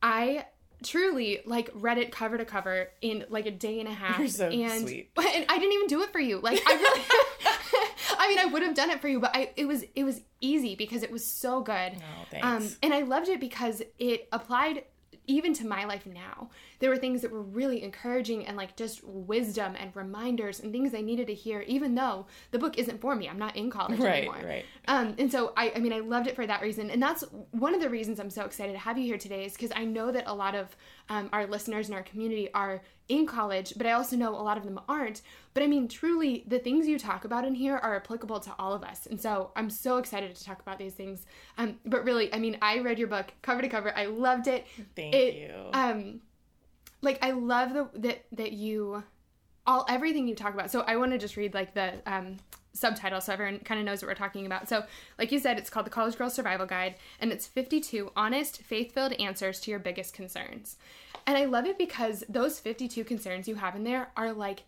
I 0.03 0.47
truly 0.83 1.41
like 1.47 1.71
read 1.75 1.97
it 1.99 2.11
cover 2.11 2.37
to 2.37 2.45
cover 2.45 2.89
in 3.01 3.25
like 3.29 3.47
a 3.47 3.51
day 3.51 3.79
and 3.79 3.89
a 3.89 3.93
half. 3.93 4.19
You're 4.19 4.29
so 4.29 4.49
and, 4.49 4.83
sweet. 4.83 5.11
And 5.17 5.47
I 5.49 5.59
didn't 5.59 5.73
even 5.73 5.87
do 5.87 6.03
it 6.03 6.13
for 6.13 6.21
you. 6.21 6.41
Like 6.41 6.61
I 6.67 6.73
really 6.75 7.01
I 8.19 8.29
mean 8.29 8.39
I 8.39 8.47
would 8.47 8.63
have 8.63 8.75
done 8.75 8.91
it 8.91 9.01
for 9.01 9.09
you, 9.09 9.21
but 9.21 9.31
I 9.35 9.51
it 9.57 9.67
was 9.67 9.85
it 9.95 10.05
was 10.05 10.21
easy 10.41 10.75
because 10.75 11.03
it 11.03 11.11
was 11.11 11.25
so 11.25 11.61
good. 11.63 11.93
Oh, 11.97 12.27
thanks. 12.31 12.47
Um 12.47 12.69
and 12.83 12.93
I 12.93 13.03
loved 13.03 13.29
it 13.29 13.41
because 13.41 13.83
it 13.99 14.29
applied 14.33 14.85
even 15.27 15.55
to 15.55 15.67
my 15.67 15.85
life 15.85 16.07
now. 16.07 16.51
There 16.81 16.91
were 16.91 16.97
things 16.97 17.23
that 17.23 17.31
were 17.31 17.43
really 17.43 17.83
encouraging 17.83 18.47
and 18.47 18.57
like 18.57 18.77
just 18.77 19.03
wisdom 19.05 19.75
and 19.79 19.95
reminders 19.95 20.61
and 20.61 20.73
things 20.73 20.95
I 20.95 21.01
needed 21.01 21.29
to 21.29 21.35
hear, 21.35 21.61
even 21.63 21.95
though 21.95 22.27
the 22.51 22.59
book 22.59 22.79
isn't 22.79 23.01
for 23.01 23.15
me. 23.15 23.29
I'm 23.29 23.39
not 23.39 23.57
in 23.57 23.71
college 23.71 24.01
Right, 24.01 24.25
anymore. 24.25 24.41
right. 24.45 24.65
Um, 24.89 25.15
and 25.19 25.31
so 25.31 25.53
I, 25.57 25.73
I 25.77 25.79
mean, 25.79 25.93
I 25.93 26.01
loved 26.01 26.27
it 26.27 26.35
for 26.35 26.47
that 26.47 26.61
reason, 26.61 26.91
and 26.91 27.03
that's 27.03 27.23
one 27.53 27.75
of 27.75 27.81
the 27.81 27.89
reasons 27.89 28.19
I'm 28.19 28.31
so 28.31 28.45
excited 28.45 28.73
to 28.73 28.79
have 28.79 28.99
you 28.99 29.05
here 29.05 29.19
today 29.19 29.45
is 29.45 29.53
because 29.53 29.71
I 29.77 29.85
know 29.85 30.11
that 30.11 30.25
a 30.27 30.35
lot 30.35 30.55
of 30.55 30.77
um, 31.09 31.29
our 31.33 31.47
listeners 31.47 31.89
in 31.89 31.95
our 31.95 32.03
community 32.03 32.49
are 32.55 32.83
in 33.09 33.27
college, 33.27 33.75
but 33.77 33.87
I 33.87 33.93
also 33.93 34.17
know 34.17 34.35
a 34.35 34.41
lot 34.43 34.57
of 34.57 34.65
them 34.65 34.81
aren't. 34.89 35.23
But 35.55 35.63
I 35.63 35.67
mean, 35.67 35.89
truly, 35.89 36.45
the 36.47 36.59
things 36.59 36.87
you 36.87 36.99
talk 36.99 37.25
about 37.25 37.45
in 37.45 37.55
here 37.55 37.77
are 37.77 37.97
applicable 37.97 38.41
to 38.41 38.55
all 38.59 38.73
of 38.73 38.83
us, 38.85 39.07
and 39.07 39.21
so 39.21 39.51
I'm 39.57 39.69
so 39.69 39.99
excited 39.99 40.35
to 40.35 40.45
talk 40.45 40.61
about 40.61 40.79
these 40.79 40.95
things. 40.95 41.27
Um, 41.59 41.79
but 41.85 42.05
really, 42.05 42.33
I 42.33 42.39
mean, 42.39 42.57
I 42.63 42.79
read 42.79 42.99
your 42.99 43.09
book 43.09 43.33
cover 43.43 43.61
to 43.63 43.69
cover. 43.69 43.97
I 43.97 44.07
loved 44.07 44.47
it. 44.47 44.67
Thank 44.97 45.15
It- 45.15 45.35
you. 45.35 45.55
Um, 45.75 46.21
like 47.03 47.19
I 47.23 47.33
love 47.33 47.75
the 47.75 47.89
that 48.01 48.25
that 48.33 48.53
you 48.53 49.03
all 49.67 49.85
everything 49.89 50.27
you 50.29 50.35
talk 50.35 50.55
about. 50.55 50.71
So 50.71 50.81
I 50.83 50.97
want 50.97 51.13
to 51.13 51.19
just 51.19 51.37
read 51.37 51.53
like 51.55 51.75
the 51.75 51.95
um 52.07 52.37
subtitle 52.73 53.21
so 53.21 53.33
everyone 53.33 53.59
kind 53.61 53.79
of 53.81 53.87
knows 53.87 54.03
what 54.03 54.09
we're 54.09 54.15
talking 54.15 54.47
about. 54.47 54.69
So, 54.69 54.85
like 55.19 55.33
you 55.33 55.39
said, 55.39 55.59
it's 55.59 55.71
called 55.71 55.87
the 55.87 55.91
College 55.91 56.17
Girl 56.17 56.31
Survival 56.31 56.67
Guide 56.67 56.97
and 57.21 57.33
it's 57.33 57.47
52 57.47 58.13
honest, 58.17 58.63
faith-filled 58.63 59.13
answers 59.15 59.61
to 59.61 59.71
your 59.71 59.81
biggest 59.81 60.15
concerns. 60.15 60.77
And 61.27 61.37
I 61.37 61.45
love 61.45 61.67
it 61.67 61.79
because 61.79 62.25
those 62.29 62.59
52 62.59 63.05
concerns 63.05 63.47
you 63.47 63.55
have 63.57 63.77
in 63.77 63.85
there 63.85 64.11
are 64.17 64.33
like 64.33 64.65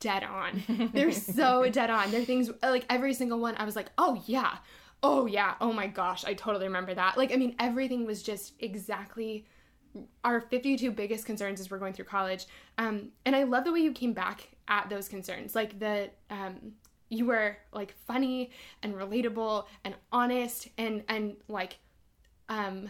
dead 0.00 0.24
on. 0.24 0.62
They're 0.92 1.12
so 1.12 1.68
dead 1.70 1.90
on. 1.90 2.10
They're 2.10 2.24
things 2.24 2.50
like 2.62 2.84
every 2.88 3.14
single 3.14 3.38
one 3.38 3.54
I 3.56 3.64
was 3.64 3.76
like, 3.76 3.90
"Oh 3.98 4.22
yeah. 4.26 4.58
Oh 5.02 5.26
yeah. 5.26 5.54
Oh 5.60 5.72
my 5.72 5.86
gosh, 5.86 6.24
I 6.24 6.34
totally 6.34 6.66
remember 6.66 6.94
that." 6.94 7.16
Like 7.18 7.32
I 7.32 7.36
mean, 7.36 7.56
everything 7.58 8.06
was 8.06 8.22
just 8.22 8.54
exactly 8.60 9.46
our 10.22 10.40
52 10.40 10.92
biggest 10.92 11.26
concerns 11.26 11.60
as 11.60 11.70
we're 11.70 11.78
going 11.78 11.92
through 11.92 12.04
college. 12.04 12.46
Um, 12.76 13.08
and 13.24 13.34
I 13.34 13.44
love 13.44 13.64
the 13.64 13.72
way 13.72 13.80
you 13.80 13.92
came 13.92 14.12
back 14.12 14.48
at 14.68 14.88
those 14.88 15.08
concerns. 15.08 15.54
Like 15.54 15.78
the 15.78 16.10
um, 16.30 16.72
you 17.08 17.26
were 17.26 17.56
like 17.72 17.94
funny 18.06 18.50
and 18.82 18.94
relatable 18.94 19.64
and 19.84 19.94
honest 20.12 20.68
and 20.78 21.02
and 21.08 21.36
like 21.48 21.78
um 22.48 22.88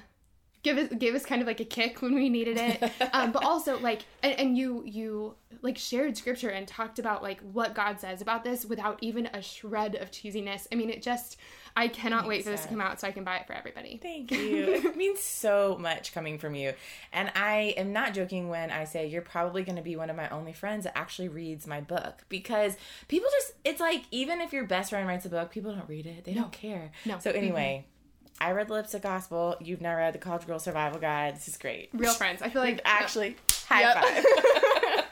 give 0.62 0.78
us 0.78 0.88
gave 0.98 1.14
us 1.14 1.24
kind 1.24 1.40
of 1.40 1.46
like 1.46 1.60
a 1.60 1.64
kick 1.64 2.02
when 2.02 2.14
we 2.14 2.28
needed 2.28 2.56
it. 2.58 2.92
Um, 3.12 3.32
but 3.32 3.44
also 3.44 3.78
like 3.78 4.02
and, 4.22 4.38
and, 4.38 4.58
you 4.58 4.82
you 4.84 5.34
like 5.62 5.78
shared 5.78 6.16
scripture 6.16 6.50
and 6.50 6.68
talked 6.68 6.98
about 6.98 7.22
like 7.22 7.40
what 7.40 7.74
god 7.74 8.00
says 8.00 8.20
about 8.20 8.44
this 8.44 8.64
without 8.64 8.98
even 9.02 9.26
a 9.26 9.40
shred 9.40 9.94
of 9.96 10.10
cheesiness. 10.10 10.66
I 10.70 10.74
mean 10.74 10.90
it 10.90 11.02
just 11.02 11.38
i 11.76 11.88
cannot 11.88 12.26
wait 12.26 12.44
for 12.44 12.50
this 12.50 12.62
to 12.62 12.68
come 12.68 12.80
out 12.80 13.00
so 13.00 13.06
i 13.06 13.12
can 13.12 13.24
buy 13.24 13.38
it 13.38 13.46
for 13.46 13.54
everybody. 13.54 13.98
Thank 14.02 14.30
you. 14.32 14.64
It 14.74 14.96
means 14.96 15.20
so 15.20 15.76
much 15.80 16.12
coming 16.12 16.38
from 16.38 16.54
you. 16.54 16.74
And 17.12 17.32
i 17.34 17.74
am 17.76 17.92
not 17.92 18.14
joking 18.14 18.48
when 18.48 18.70
i 18.70 18.84
say 18.84 19.06
you're 19.06 19.22
probably 19.22 19.62
going 19.62 19.76
to 19.76 19.82
be 19.82 19.96
one 19.96 20.10
of 20.10 20.16
my 20.16 20.28
only 20.28 20.52
friends 20.52 20.84
that 20.84 20.96
actually 20.96 21.28
reads 21.28 21.66
my 21.66 21.80
book 21.80 22.24
because 22.28 22.76
people 23.08 23.28
just 23.32 23.52
it's 23.64 23.80
like 23.80 24.04
even 24.10 24.40
if 24.40 24.52
your 24.52 24.64
best 24.64 24.90
friend 24.90 25.08
writes 25.08 25.24
a 25.24 25.30
book 25.30 25.50
people 25.50 25.74
don't 25.74 25.88
read 25.88 26.06
it. 26.06 26.24
They 26.24 26.34
no. 26.34 26.42
don't 26.42 26.52
care. 26.52 26.92
No. 27.06 27.18
So 27.20 27.30
anyway 27.30 27.84
mm-hmm 27.84 27.94
I 28.40 28.52
read 28.52 28.68
the 28.68 28.74
Lipstick 28.74 29.02
Gospel. 29.02 29.56
You've 29.60 29.80
now 29.80 29.96
read 29.96 30.14
the 30.14 30.18
College 30.18 30.46
Girl 30.46 30.58
Survival 30.58 31.00
Guide. 31.00 31.36
This 31.36 31.48
is 31.48 31.56
great. 31.56 31.90
Real 31.92 32.14
friends. 32.14 32.40
I 32.40 32.48
feel 32.48 32.62
like 32.62 32.80
actually 32.84 33.36
high 33.68 33.80
yep. 33.80 33.96
five. 34.02 35.04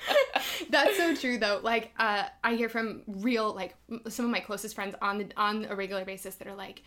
That's 0.71 0.97
so 0.97 1.14
true 1.14 1.38
though. 1.38 1.61
Like 1.62 1.92
uh, 1.99 2.25
I 2.45 2.54
hear 2.54 2.68
from 2.68 3.02
real 3.06 3.52
like 3.52 3.75
some 4.09 4.25
of 4.25 4.30
my 4.30 4.40
closest 4.40 4.75
friends 4.75 4.95
on 5.02 5.18
the 5.18 5.28
on 5.37 5.66
a 5.66 5.75
regular 5.75 6.04
basis 6.04 6.37
that 6.37 6.47
are 6.47 6.54
like, 6.54 6.83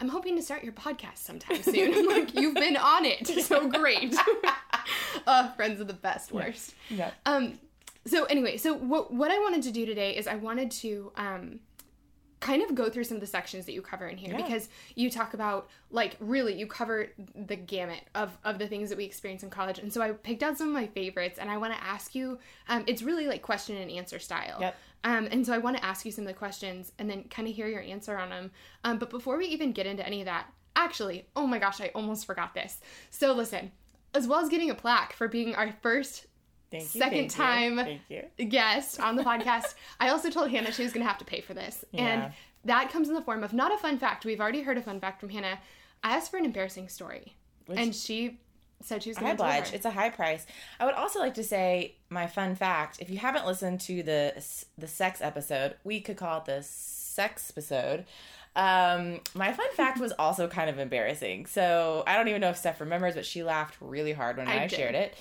I'm 0.00 0.08
hoping 0.08 0.36
to 0.36 0.42
start 0.42 0.62
your 0.62 0.74
podcast 0.74 1.18
sometime 1.18 1.62
soon. 1.62 1.94
I'm 1.94 2.06
like, 2.06 2.34
you've 2.34 2.54
been 2.54 2.76
on 2.76 3.04
it. 3.04 3.28
So 3.48 3.68
great. 3.68 4.14
uh, 5.26 5.52
friends 5.52 5.80
are 5.80 5.84
the 5.84 5.94
best, 5.94 6.32
worst. 6.32 6.74
Yeah. 6.90 7.12
yeah. 7.26 7.32
Um 7.32 7.58
so 8.06 8.24
anyway, 8.24 8.56
so 8.58 8.74
what 8.74 9.12
what 9.12 9.30
I 9.30 9.38
wanted 9.38 9.62
to 9.64 9.70
do 9.70 9.86
today 9.86 10.16
is 10.16 10.26
I 10.26 10.36
wanted 10.36 10.70
to 10.72 11.12
um 11.16 11.60
kind 12.40 12.62
of 12.62 12.74
go 12.74 12.88
through 12.88 13.04
some 13.04 13.16
of 13.16 13.20
the 13.20 13.26
sections 13.26 13.66
that 13.66 13.72
you 13.72 13.82
cover 13.82 14.06
in 14.06 14.16
here 14.16 14.32
yeah. 14.32 14.42
because 14.42 14.68
you 14.94 15.10
talk 15.10 15.34
about 15.34 15.68
like 15.90 16.16
really 16.20 16.54
you 16.58 16.66
cover 16.66 17.08
the 17.34 17.56
gamut 17.56 18.00
of 18.14 18.36
of 18.44 18.58
the 18.58 18.66
things 18.66 18.88
that 18.90 18.98
we 18.98 19.04
experience 19.04 19.42
in 19.42 19.50
college 19.50 19.78
and 19.78 19.92
so 19.92 20.00
i 20.00 20.10
picked 20.12 20.42
out 20.42 20.56
some 20.56 20.68
of 20.68 20.74
my 20.74 20.86
favorites 20.86 21.38
and 21.38 21.50
i 21.50 21.56
want 21.56 21.72
to 21.72 21.82
ask 21.82 22.14
you 22.14 22.38
um, 22.68 22.84
it's 22.86 23.02
really 23.02 23.26
like 23.26 23.42
question 23.42 23.76
and 23.76 23.90
answer 23.90 24.18
style 24.18 24.58
yep. 24.60 24.76
um, 25.04 25.28
and 25.30 25.44
so 25.44 25.52
i 25.52 25.58
want 25.58 25.76
to 25.76 25.84
ask 25.84 26.04
you 26.04 26.12
some 26.12 26.22
of 26.22 26.28
the 26.28 26.34
questions 26.34 26.92
and 26.98 27.10
then 27.10 27.24
kind 27.24 27.48
of 27.48 27.54
hear 27.54 27.68
your 27.68 27.82
answer 27.82 28.16
on 28.16 28.30
them 28.30 28.50
um, 28.84 28.98
but 28.98 29.10
before 29.10 29.36
we 29.36 29.46
even 29.46 29.72
get 29.72 29.86
into 29.86 30.06
any 30.06 30.20
of 30.20 30.26
that 30.26 30.46
actually 30.76 31.26
oh 31.34 31.46
my 31.46 31.58
gosh 31.58 31.80
i 31.80 31.90
almost 31.94 32.24
forgot 32.24 32.54
this 32.54 32.80
so 33.10 33.32
listen 33.32 33.72
as 34.14 34.26
well 34.26 34.40
as 34.40 34.48
getting 34.48 34.70
a 34.70 34.74
plaque 34.74 35.12
for 35.12 35.28
being 35.28 35.54
our 35.54 35.72
first 35.82 36.27
Thank 36.70 36.94
you, 36.94 37.00
second 37.00 37.32
thank 37.32 37.32
time 37.32 38.00
guest 38.48 39.00
on 39.00 39.16
the 39.16 39.22
podcast. 39.22 39.74
I 39.98 40.10
also 40.10 40.30
told 40.30 40.50
Hannah 40.50 40.72
she 40.72 40.82
was 40.82 40.92
going 40.92 41.02
to 41.02 41.08
have 41.08 41.18
to 41.18 41.24
pay 41.24 41.40
for 41.40 41.54
this. 41.54 41.84
Yeah. 41.92 42.02
And 42.02 42.32
that 42.64 42.90
comes 42.90 43.08
in 43.08 43.14
the 43.14 43.22
form 43.22 43.42
of 43.42 43.52
not 43.52 43.72
a 43.72 43.78
fun 43.78 43.98
fact. 43.98 44.24
We've 44.24 44.40
already 44.40 44.62
heard 44.62 44.76
a 44.76 44.82
fun 44.82 45.00
fact 45.00 45.20
from 45.20 45.30
Hannah. 45.30 45.58
I 46.02 46.16
asked 46.16 46.30
for 46.30 46.36
an 46.36 46.44
embarrassing 46.44 46.88
story. 46.88 47.34
Which, 47.66 47.78
and 47.78 47.94
she 47.94 48.38
said 48.82 49.02
she 49.02 49.10
was 49.10 49.18
going 49.18 49.36
to 49.36 49.42
oblige. 49.42 49.72
It's 49.72 49.84
a 49.84 49.90
high 49.90 50.10
price. 50.10 50.46
I 50.78 50.84
would 50.84 50.94
also 50.94 51.18
like 51.18 51.34
to 51.34 51.44
say 51.44 51.96
my 52.10 52.26
fun 52.26 52.54
fact. 52.54 52.98
If 53.00 53.10
you 53.10 53.18
haven't 53.18 53.46
listened 53.46 53.80
to 53.82 54.02
the 54.02 54.44
the 54.76 54.86
sex 54.86 55.20
episode, 55.20 55.76
we 55.84 56.00
could 56.00 56.16
call 56.16 56.38
it 56.38 56.44
the 56.44 56.62
sex 56.62 57.50
episode. 57.50 58.04
Um, 58.56 59.20
my 59.34 59.52
fun 59.52 59.66
fact 59.74 60.00
was 60.00 60.12
also 60.18 60.48
kind 60.48 60.68
of 60.70 60.78
embarrassing. 60.78 61.46
So 61.46 62.02
I 62.06 62.16
don't 62.16 62.28
even 62.28 62.40
know 62.40 62.50
if 62.50 62.56
Steph 62.56 62.80
remembers, 62.80 63.14
but 63.14 63.24
she 63.24 63.42
laughed 63.42 63.76
really 63.80 64.12
hard 64.12 64.36
when 64.36 64.48
I, 64.48 64.64
I 64.64 64.66
shared 64.66 64.94
it. 64.94 65.14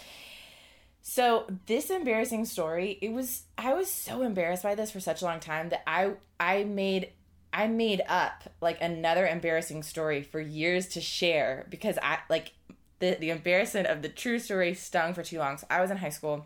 So 1.09 1.45
this 1.67 1.89
embarrassing 1.89 2.43
story, 2.43 2.97
it 3.01 3.13
was 3.13 3.43
I 3.57 3.73
was 3.73 3.89
so 3.89 4.23
embarrassed 4.23 4.61
by 4.61 4.75
this 4.75 4.91
for 4.91 4.99
such 4.99 5.21
a 5.21 5.25
long 5.25 5.39
time 5.39 5.69
that 5.69 5.81
I 5.87 6.11
I 6.37 6.65
made 6.65 7.11
I 7.53 7.67
made 7.67 8.01
up 8.09 8.43
like 8.59 8.81
another 8.81 9.25
embarrassing 9.25 9.83
story 9.83 10.21
for 10.21 10.41
years 10.41 10.85
to 10.89 11.01
share 11.01 11.65
because 11.69 11.97
I 12.03 12.19
like 12.29 12.51
the 12.99 13.15
the 13.17 13.29
embarrassment 13.29 13.87
of 13.87 14.01
the 14.01 14.09
true 14.09 14.37
story 14.37 14.73
stung 14.73 15.13
for 15.13 15.23
too 15.23 15.39
long. 15.39 15.57
So 15.57 15.65
I 15.69 15.79
was 15.79 15.91
in 15.91 15.97
high 15.97 16.09
school 16.09 16.45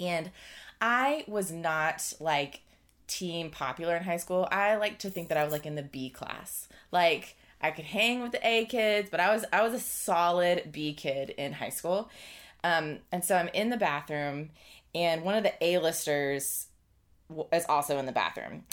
and 0.00 0.32
I 0.80 1.22
was 1.28 1.52
not 1.52 2.12
like 2.18 2.62
team 3.06 3.50
popular 3.50 3.94
in 3.94 4.02
high 4.02 4.16
school. 4.16 4.48
I 4.50 4.74
like 4.74 4.98
to 4.98 5.10
think 5.10 5.28
that 5.28 5.38
I 5.38 5.44
was 5.44 5.52
like 5.52 5.64
in 5.64 5.76
the 5.76 5.84
B 5.84 6.10
class. 6.10 6.68
Like 6.90 7.36
I 7.60 7.70
could 7.70 7.84
hang 7.84 8.20
with 8.20 8.32
the 8.32 8.44
A 8.44 8.64
kids, 8.64 9.10
but 9.12 9.20
I 9.20 9.32
was 9.32 9.44
I 9.52 9.62
was 9.62 9.74
a 9.74 9.78
solid 9.78 10.72
B 10.72 10.92
kid 10.92 11.30
in 11.30 11.52
high 11.52 11.68
school. 11.68 12.10
Um, 12.66 12.98
and 13.12 13.24
so 13.24 13.36
I'm 13.36 13.48
in 13.48 13.70
the 13.70 13.76
bathroom, 13.76 14.50
and 14.94 15.22
one 15.22 15.36
of 15.36 15.44
the 15.44 15.52
A-listers 15.60 16.66
is 17.52 17.64
also 17.68 17.98
in 17.98 18.06
the 18.06 18.12
bathroom. 18.12 18.64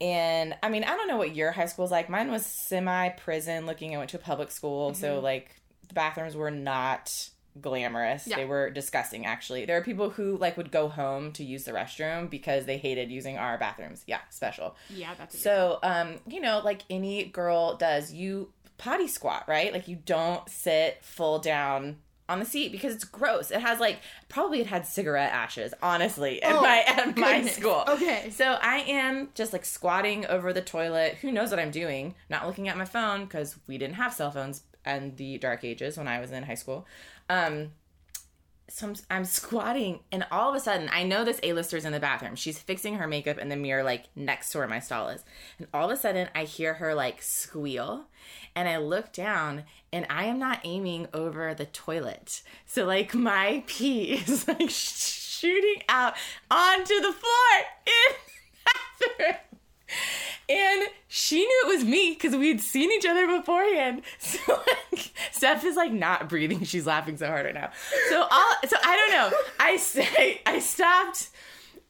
And 0.00 0.54
I 0.62 0.68
mean, 0.68 0.84
I 0.84 0.88
don't 0.88 1.08
know 1.08 1.16
what 1.16 1.34
your 1.34 1.50
high 1.52 1.66
school 1.66 1.84
is 1.84 1.90
like. 1.90 2.10
Mine 2.10 2.30
was 2.30 2.44
semi 2.44 3.08
prison 3.10 3.64
looking. 3.66 3.94
I 3.94 3.98
went 3.98 4.10
to 4.10 4.18
a 4.18 4.20
public 4.20 4.50
school, 4.50 4.90
mm-hmm. 4.90 5.00
so 5.00 5.20
like 5.20 5.56
the 5.88 5.94
bathrooms 5.94 6.36
were 6.36 6.50
not 6.50 7.30
glamorous. 7.60 8.26
Yeah. 8.26 8.36
They 8.36 8.44
were 8.44 8.70
disgusting 8.70 9.24
actually. 9.24 9.64
There 9.64 9.78
are 9.78 9.82
people 9.82 10.10
who 10.10 10.36
like 10.36 10.56
would 10.56 10.70
go 10.70 10.88
home 10.88 11.32
to 11.32 11.44
use 11.44 11.64
the 11.64 11.72
restroom 11.72 12.28
because 12.28 12.66
they 12.66 12.76
hated 12.76 13.10
using 13.10 13.38
our 13.38 13.56
bathrooms. 13.58 14.04
Yeah, 14.06 14.20
special. 14.30 14.76
Yeah, 14.90 15.14
that's 15.16 15.40
So, 15.40 15.78
um, 15.82 16.16
you 16.28 16.40
know, 16.40 16.60
like 16.62 16.82
any 16.90 17.24
girl 17.24 17.76
does, 17.76 18.12
you 18.12 18.52
potty 18.76 19.08
squat, 19.08 19.44
right? 19.48 19.72
Like 19.72 19.88
you 19.88 19.96
don't 19.96 20.48
sit 20.48 21.02
full 21.02 21.38
down 21.38 21.96
on 22.28 22.38
the 22.38 22.44
seat 22.44 22.72
because 22.72 22.94
it's 22.94 23.04
gross. 23.04 23.50
It 23.50 23.60
has 23.60 23.80
like 23.80 24.00
probably 24.28 24.60
it 24.60 24.66
had 24.66 24.86
cigarette 24.86 25.32
ashes, 25.32 25.72
honestly, 25.82 26.42
at 26.42 26.56
oh, 26.56 26.60
my 26.60 26.84
at 26.86 27.16
my 27.16 27.42
school. 27.46 27.84
Okay. 27.88 28.30
So 28.30 28.58
I 28.60 28.78
am 28.80 29.30
just 29.34 29.52
like 29.52 29.64
squatting 29.64 30.26
over 30.26 30.52
the 30.52 30.60
toilet. 30.60 31.16
Who 31.22 31.32
knows 31.32 31.50
what 31.50 31.58
I'm 31.58 31.70
doing? 31.70 32.14
Not 32.28 32.46
looking 32.46 32.68
at 32.68 32.76
my 32.76 32.84
phone 32.84 33.24
because 33.24 33.56
we 33.66 33.78
didn't 33.78 33.96
have 33.96 34.12
cell 34.12 34.30
phones 34.30 34.62
and 34.84 35.16
the 35.16 35.38
dark 35.38 35.64
ages 35.64 35.96
when 35.96 36.08
I 36.08 36.20
was 36.20 36.30
in 36.30 36.42
high 36.44 36.54
school. 36.54 36.86
Um 37.28 37.70
so 38.70 38.86
I'm, 38.86 38.94
I'm, 39.10 39.24
squatting 39.24 40.00
and 40.12 40.26
all 40.30 40.50
of 40.50 40.54
a 40.54 40.60
sudden 40.60 40.90
i 40.92 41.02
know 41.02 41.24
this 41.24 41.40
a-lister's 41.42 41.84
in 41.84 41.92
the 41.92 42.00
bathroom 42.00 42.34
she's 42.34 42.58
fixing 42.58 42.96
her 42.96 43.06
makeup 43.06 43.38
in 43.38 43.48
the 43.48 43.56
mirror 43.56 43.82
like 43.82 44.04
next 44.14 44.50
to 44.50 44.58
where 44.58 44.68
my 44.68 44.78
stall 44.78 45.08
is 45.08 45.24
and 45.58 45.68
all 45.72 45.90
of 45.90 45.96
a 45.96 46.00
sudden 46.00 46.28
i 46.34 46.44
hear 46.44 46.74
her 46.74 46.94
like 46.94 47.22
squeal 47.22 48.04
and 48.58 48.68
i 48.68 48.76
look 48.76 49.12
down 49.12 49.62
and 49.92 50.04
i 50.10 50.24
am 50.24 50.38
not 50.38 50.60
aiming 50.64 51.06
over 51.14 51.54
the 51.54 51.66
toilet 51.66 52.42
so 52.66 52.84
like 52.84 53.14
my 53.14 53.62
pee 53.68 54.14
is 54.14 54.48
like 54.48 54.68
shooting 54.68 55.82
out 55.88 56.14
onto 56.50 56.94
the 57.00 57.12
floor 57.12 57.64
in 57.86 58.14
the 58.14 59.08
bathroom 59.16 59.36
and 60.48 60.88
she 61.08 61.38
knew 61.38 61.62
it 61.66 61.76
was 61.76 61.84
me 61.84 62.10
because 62.10 62.34
we 62.34 62.48
had 62.48 62.60
seen 62.60 62.90
each 62.92 63.06
other 63.06 63.26
beforehand. 63.26 64.02
So 64.18 64.60
like, 64.92 65.12
Steph 65.32 65.64
is 65.64 65.76
like 65.76 65.92
not 65.92 66.28
breathing. 66.28 66.64
She's 66.64 66.86
laughing 66.86 67.16
so 67.16 67.26
hard 67.26 67.46
right 67.46 67.54
now. 67.54 67.70
So 68.10 68.22
all 68.22 68.54
so 68.66 68.76
I 68.82 68.96
don't 68.96 69.12
know. 69.12 69.38
I 69.60 69.76
say 69.76 70.40
I 70.44 70.58
stopped. 70.58 71.28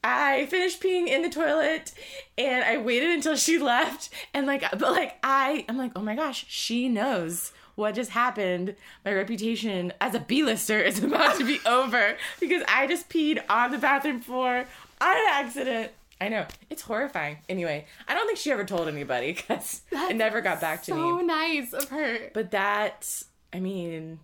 I 0.02 0.47
finished 0.47 0.81
peeing 0.81 1.09
in 1.09 1.23
the 1.23 1.28
toilet 1.28 1.93
and 2.37 2.64
I 2.64 2.76
waited 2.78 3.11
until 3.11 3.37
she 3.37 3.59
left 3.59 4.11
and 4.33 4.47
like 4.47 4.62
but 4.71 4.93
like 4.93 5.17
I 5.23 5.64
I'm 5.69 5.76
like, 5.76 5.93
"Oh 5.97 6.02
my 6.02 6.14
gosh, 6.14 6.45
she 6.49 6.88
knows." 6.88 7.52
What 7.75 7.95
just 7.95 8.11
happened? 8.11 8.75
My 9.05 9.12
reputation 9.12 9.93
as 10.00 10.12
a 10.12 10.19
B-lister 10.19 10.81
is 10.81 10.99
about 11.05 11.38
to 11.38 11.45
be 11.45 11.61
over 11.67 12.17
because 12.40 12.64
I 12.67 12.88
just 12.88 13.09
peed 13.09 13.40
on 13.49 13.71
the 13.71 13.78
bathroom 13.78 14.21
floor 14.21 14.67
on 15.00 15.17
accident. 15.28 15.93
I 16.21 16.28
know. 16.28 16.45
It's 16.71 16.83
horrifying. 16.83 17.38
Anyway, 17.49 17.87
I 18.09 18.14
don't 18.14 18.26
think 18.26 18.40
she 18.40 18.50
ever 18.50 18.64
told 18.64 18.88
anybody 18.88 19.33
because 19.33 19.83
it 19.93 20.17
never 20.17 20.40
got 20.40 20.61
back 20.61 20.83
to 20.85 20.90
so 20.90 20.97
me. 20.97 21.21
So 21.21 21.26
nice 21.26 21.73
of 21.73 21.88
her. 21.90 22.31
But 22.35 22.50
that, 22.50 23.23
I 23.52 23.61
mean, 23.61 24.19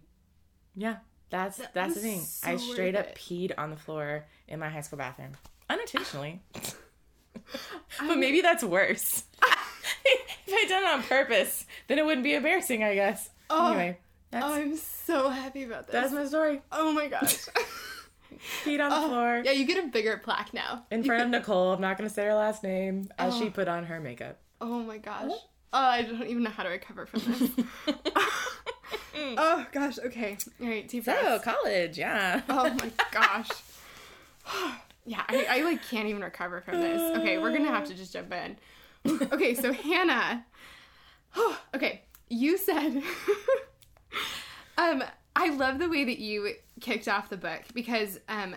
yeah, 0.75 0.97
that's 1.31 1.59
that 1.59 1.75
that's 1.75 1.95
the 1.95 2.01
thing. 2.01 2.21
So 2.23 2.51
I 2.51 2.57
straight 2.57 2.97
up 2.97 3.15
peed 3.17 3.53
on 3.57 3.71
the 3.71 3.77
floor 3.77 4.27
in 4.49 4.59
my 4.59 4.69
high 4.69 4.81
school 4.81 4.99
bathroom 4.99 5.35
unintentionally. 5.69 6.41
but 8.01 8.17
maybe 8.17 8.41
that's 8.41 8.65
worse. 8.65 9.25
if 10.47 10.49
I'd 10.49 10.69
done 10.69 10.83
it 10.83 10.89
on 10.89 11.03
purpose, 11.03 11.67
then 11.89 11.99
it 11.99 12.05
wouldn't 12.07 12.25
be 12.25 12.35
embarrassing, 12.35 12.83
I 12.83 12.95
guess. 12.95 13.31
Oh, 13.51 13.69
anyway, 13.69 13.99
oh, 14.33 14.55
I'm 14.55 14.77
so 14.77 15.29
happy 15.29 15.65
about 15.65 15.87
this. 15.87 15.93
That's 15.93 16.13
my 16.13 16.27
story. 16.27 16.63
Oh 16.73 16.93
my 16.93 17.09
gosh. 17.09 17.47
Feet 18.39 18.81
on 18.81 18.91
the 18.91 18.97
oh, 18.97 19.09
floor. 19.09 19.43
Yeah, 19.45 19.53
you 19.53 19.65
get 19.65 19.83
a 19.83 19.89
bigger 19.89 20.19
plaque 20.19 20.53
now. 20.53 20.85
In 20.91 21.05
front 21.05 21.23
of 21.23 21.31
Nicole. 21.31 21.73
I'm 21.73 21.81
not 21.81 21.97
going 21.97 22.09
to 22.09 22.15
say 22.15 22.25
her 22.25 22.35
last 22.35 22.63
name 22.63 23.09
as 23.19 23.35
oh. 23.35 23.41
she 23.41 23.51
put 23.51 23.69
on 23.69 23.85
her 23.85 24.01
makeup. 24.01 24.39
Oh 24.61 24.83
my 24.83 24.99
gosh. 24.99 25.31
Oh, 25.73 25.79
I 25.79 26.03
don't 26.03 26.27
even 26.27 26.43
know 26.43 26.51
how 26.51 26.63
to 26.63 26.69
recover 26.69 27.07
from 27.07 27.21
this. 27.21 27.51
oh 29.17 29.67
gosh. 29.73 29.99
Okay. 29.99 30.37
All 30.61 30.69
right. 30.69 30.87
Deep 30.89 31.05
So 31.05 31.39
college, 31.39 31.97
yeah. 31.97 32.43
oh 32.49 32.75
my 32.75 32.91
gosh. 33.13 33.49
Yeah, 35.07 35.23
I, 35.29 35.47
I 35.51 35.61
like 35.63 35.83
can't 35.89 36.09
even 36.09 36.23
recover 36.23 36.61
from 36.61 36.81
this. 36.81 37.01
Okay, 37.19 37.39
we're 37.39 37.53
gonna 37.53 37.69
have 37.71 37.87
to 37.89 37.95
just 37.95 38.13
jump 38.13 38.33
in. 38.33 38.57
okay, 39.33 39.55
so 39.55 39.73
Hannah. 39.85 40.45
okay, 41.75 42.03
you 42.29 42.57
said. 42.57 43.03
um, 44.79 45.03
I 45.37 45.51
love 45.51 45.79
the 45.79 45.89
way 45.89 46.05
that 46.05 46.19
you 46.19 46.55
kicked 46.81 47.09
off 47.09 47.29
the 47.29 47.37
book 47.37 47.63
because 47.75 48.21
um, 48.29 48.55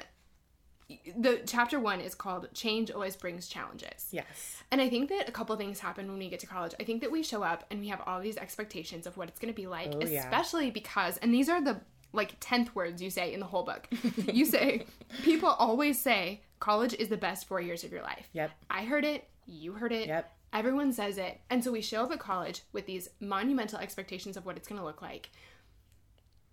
the 1.18 1.42
chapter 1.46 1.80
one 1.80 2.00
is 2.00 2.16
called 2.16 2.48
Change 2.54 2.92
Always 2.92 3.16
Brings 3.16 3.48
Challenges. 3.48 4.08
Yes. 4.12 4.64
And 4.72 4.80
I 4.80 4.90
think 4.90 5.10
that 5.10 5.28
a 5.28 5.32
couple 5.32 5.56
things 5.58 5.80
happen 5.80 6.08
when 6.08 6.18
we 6.18 6.30
get 6.30 6.40
to 6.42 6.48
college. 6.48 6.74
I 6.80 6.84
think 6.84 7.02
that 7.02 7.12
we 7.12 7.24
show 7.24 7.44
up 7.44 7.66
and 7.72 7.80
we 7.80 7.88
have 7.88 8.02
all 8.06 8.22
these 8.22 8.38
expectations 8.38 9.06
of 9.08 9.18
what 9.18 9.28
it's 9.28 9.40
going 9.40 9.54
to 9.54 9.60
be 9.60 9.68
like, 9.68 9.92
Oh, 9.94 10.06
yeah. 10.06 10.20
especially 10.24 10.72
because, 10.72 11.18
and 11.18 11.34
these 11.34 11.50
are 11.50 11.62
the 11.62 11.82
like 12.18 12.40
10th 12.42 12.76
words 12.76 13.02
you 13.02 13.10
say 13.10 13.34
in 13.34 13.40
the 13.40 13.46
whole 13.46 13.64
book. 13.64 13.88
you 14.34 14.44
say, 14.46 14.86
people 15.24 15.50
always 15.50 16.00
say 16.00 16.42
college 16.60 16.94
is 16.96 17.08
the 17.08 17.18
best 17.18 17.48
four 17.48 17.62
years 17.62 17.84
of 17.86 17.92
your 17.92 18.02
life. 18.02 18.28
Yep. 18.34 18.52
I 18.70 18.84
heard 18.84 19.06
it, 19.06 19.30
you 19.46 19.74
heard 19.74 19.94
it, 19.94 20.08
Yep. 20.08 20.30
everyone 20.52 20.92
says 20.92 21.18
it. 21.18 21.40
And 21.50 21.64
so 21.64 21.72
we 21.72 21.82
show 21.82 22.04
up 22.04 22.12
at 22.12 22.20
college 22.20 22.64
with 22.74 22.86
these 22.86 23.08
monumental 23.22 23.80
expectations 23.80 24.36
of 24.36 24.46
what 24.46 24.58
it's 24.58 24.68
going 24.68 24.80
to 24.80 24.86
look 24.86 25.02
like. 25.02 25.30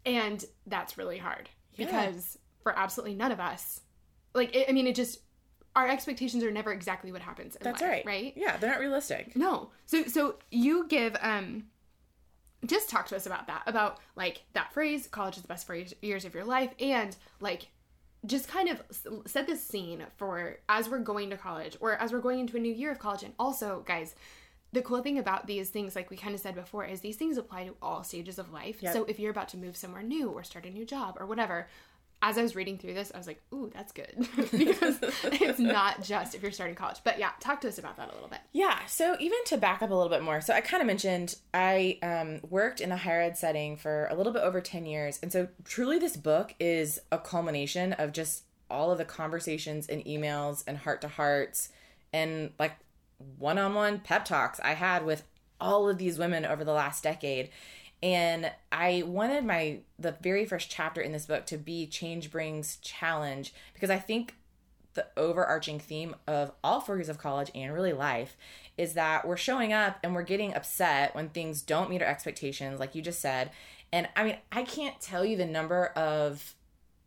And 0.06 0.44
that's 0.66 0.98
really 0.98 1.18
hard 1.18 1.48
Yeah. 1.76 1.86
because 1.86 2.38
for 2.62 2.78
absolutely 2.78 3.14
none 3.14 3.32
of 3.32 3.40
us, 3.40 3.80
like, 4.34 4.54
it, 4.54 4.68
I 4.68 4.72
mean, 4.72 4.86
it 4.86 4.94
just, 4.94 5.20
our 5.76 5.88
expectations 5.88 6.44
are 6.44 6.50
never 6.50 6.72
exactly 6.72 7.10
what 7.10 7.22
happens 7.22 7.56
That's 7.60 7.80
life, 7.80 7.90
right. 7.90 8.06
right? 8.06 8.32
Yeah, 8.36 8.56
they're 8.58 8.70
not 8.70 8.78
realistic. 8.80 9.34
No. 9.34 9.70
So 9.86 10.04
so 10.04 10.36
you 10.52 10.86
give 10.86 11.16
um 11.20 11.64
just 12.66 12.88
talk 12.88 13.06
to 13.08 13.16
us 13.16 13.26
about 13.26 13.46
that 13.46 13.62
about 13.66 13.98
like 14.16 14.42
that 14.54 14.72
phrase 14.72 15.06
college 15.06 15.36
is 15.36 15.42
the 15.42 15.48
best 15.48 15.66
four 15.66 15.76
years- 16.02 16.24
of 16.24 16.34
your 16.34 16.44
life 16.44 16.70
and 16.80 17.16
like 17.40 17.68
just 18.26 18.48
kind 18.48 18.68
of 18.70 18.82
set 19.26 19.46
the 19.46 19.56
scene 19.56 20.02
for 20.16 20.56
as 20.68 20.88
we're 20.88 20.98
going 20.98 21.28
to 21.30 21.36
college 21.36 21.76
or 21.80 21.92
as 21.96 22.12
we're 22.12 22.20
going 22.20 22.38
into 22.40 22.56
a 22.56 22.60
new 22.60 22.72
year 22.72 22.90
of 22.90 22.98
college 22.98 23.22
and 23.22 23.34
also 23.38 23.82
guys 23.86 24.14
the 24.72 24.82
cool 24.82 25.02
thing 25.02 25.18
about 25.18 25.46
these 25.46 25.68
things 25.70 25.94
like 25.94 26.10
we 26.10 26.16
kind 26.16 26.34
of 26.34 26.40
said 26.40 26.54
before 26.54 26.84
is 26.84 27.00
these 27.00 27.16
things 27.16 27.36
apply 27.36 27.64
to 27.64 27.74
all 27.82 28.02
stages 28.02 28.38
of 28.38 28.50
life 28.52 28.82
Yep. 28.82 28.92
so 28.92 29.04
if 29.04 29.18
you're 29.20 29.30
about 29.30 29.48
to 29.50 29.56
move 29.56 29.76
somewhere 29.76 30.02
new 30.02 30.30
or 30.30 30.42
start 30.42 30.64
a 30.66 30.70
new 30.70 30.84
job 30.84 31.16
or 31.20 31.26
whatever 31.26 31.68
as 32.24 32.38
I 32.38 32.42
was 32.42 32.56
reading 32.56 32.78
through 32.78 32.94
this, 32.94 33.12
I 33.14 33.18
was 33.18 33.26
like, 33.26 33.42
"Ooh, 33.52 33.70
that's 33.72 33.92
good," 33.92 34.16
because 34.50 34.98
it's 35.24 35.58
not 35.58 36.02
just 36.02 36.34
if 36.34 36.42
you're 36.42 36.52
starting 36.52 36.74
college. 36.74 36.96
But 37.04 37.18
yeah, 37.18 37.32
talk 37.38 37.60
to 37.60 37.68
us 37.68 37.78
about 37.78 37.98
that 37.98 38.10
a 38.10 38.14
little 38.14 38.30
bit. 38.30 38.38
Yeah. 38.52 38.78
So 38.86 39.14
even 39.20 39.38
to 39.46 39.58
back 39.58 39.82
up 39.82 39.90
a 39.90 39.94
little 39.94 40.08
bit 40.08 40.22
more, 40.22 40.40
so 40.40 40.54
I 40.54 40.62
kind 40.62 40.80
of 40.80 40.86
mentioned 40.86 41.36
I 41.52 41.98
um, 42.02 42.40
worked 42.48 42.80
in 42.80 42.92
a 42.92 42.96
higher 42.96 43.20
ed 43.20 43.36
setting 43.36 43.76
for 43.76 44.08
a 44.10 44.14
little 44.14 44.32
bit 44.32 44.42
over 44.42 44.62
ten 44.62 44.86
years, 44.86 45.18
and 45.22 45.30
so 45.30 45.48
truly 45.64 45.98
this 45.98 46.16
book 46.16 46.54
is 46.58 46.98
a 47.12 47.18
culmination 47.18 47.92
of 47.92 48.12
just 48.12 48.44
all 48.70 48.90
of 48.90 48.96
the 48.96 49.04
conversations 49.04 49.86
and 49.86 50.02
emails 50.06 50.64
and 50.66 50.78
heart 50.78 51.02
to 51.02 51.08
hearts 51.08 51.68
and 52.12 52.52
like 52.58 52.72
one 53.38 53.58
on 53.58 53.74
one 53.74 54.00
pep 54.00 54.24
talks 54.24 54.58
I 54.60 54.72
had 54.72 55.04
with 55.04 55.24
all 55.60 55.88
of 55.88 55.98
these 55.98 56.18
women 56.18 56.44
over 56.44 56.64
the 56.64 56.72
last 56.72 57.02
decade. 57.02 57.50
And 58.04 58.52
I 58.70 59.02
wanted 59.06 59.46
my 59.46 59.78
the 59.98 60.14
very 60.20 60.44
first 60.44 60.70
chapter 60.70 61.00
in 61.00 61.12
this 61.12 61.24
book 61.24 61.46
to 61.46 61.56
be 61.56 61.86
change 61.86 62.30
brings 62.30 62.76
challenge 62.76 63.54
because 63.72 63.88
I 63.88 63.98
think 63.98 64.34
the 64.92 65.06
overarching 65.16 65.80
theme 65.80 66.14
of 66.26 66.52
all 66.62 66.82
four 66.82 66.96
years 66.96 67.08
of 67.08 67.16
college 67.16 67.50
and 67.54 67.72
really 67.72 67.94
life 67.94 68.36
is 68.76 68.92
that 68.92 69.26
we're 69.26 69.38
showing 69.38 69.72
up 69.72 69.98
and 70.02 70.14
we're 70.14 70.22
getting 70.22 70.54
upset 70.54 71.14
when 71.14 71.30
things 71.30 71.62
don't 71.62 71.88
meet 71.88 72.02
our 72.02 72.08
expectations, 72.08 72.78
like 72.78 72.94
you 72.94 73.00
just 73.00 73.22
said. 73.22 73.50
And 73.90 74.06
I 74.14 74.24
mean, 74.24 74.36
I 74.52 74.64
can't 74.64 75.00
tell 75.00 75.24
you 75.24 75.38
the 75.38 75.46
number 75.46 75.86
of 75.86 76.54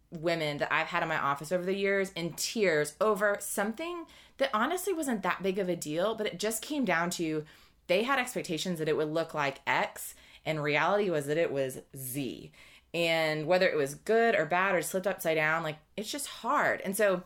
women 0.10 0.58
that 0.58 0.74
I've 0.74 0.88
had 0.88 1.04
in 1.04 1.10
my 1.10 1.20
office 1.20 1.52
over 1.52 1.64
the 1.64 1.76
years 1.76 2.12
in 2.16 2.34
tears 2.34 2.96
over 3.00 3.38
something 3.40 4.06
that 4.40 4.50
honestly 4.52 4.94
wasn't 4.94 5.22
that 5.22 5.44
big 5.44 5.60
of 5.60 5.70
a 5.70 5.76
deal, 5.76 6.16
but 6.16 6.26
it 6.26 6.40
just 6.40 6.64
came 6.64 6.86
down 6.86 7.12
to 7.12 7.46
they 7.86 8.02
had 8.02 8.18
expectations 8.18 8.80
that 8.80 8.90
it 8.90 8.98
would 8.98 9.14
look 9.14 9.36
like 9.36 9.62
X, 9.68 10.16
and 10.48 10.64
reality 10.64 11.12
was 11.12 11.28
that 11.28 11.38
it 11.38 11.52
was 11.52 11.80
Z. 11.96 12.52
And 12.94 13.46
whether 13.46 13.68
it 13.68 13.76
was 13.76 13.94
good 13.94 14.34
or 14.34 14.46
bad 14.46 14.74
or 14.74 14.82
slipped 14.82 15.06
upside 15.06 15.36
down, 15.36 15.62
like 15.62 15.78
it's 15.96 16.12
just 16.12 16.28
hard. 16.28 16.82
And 16.84 16.98
so 16.98 17.24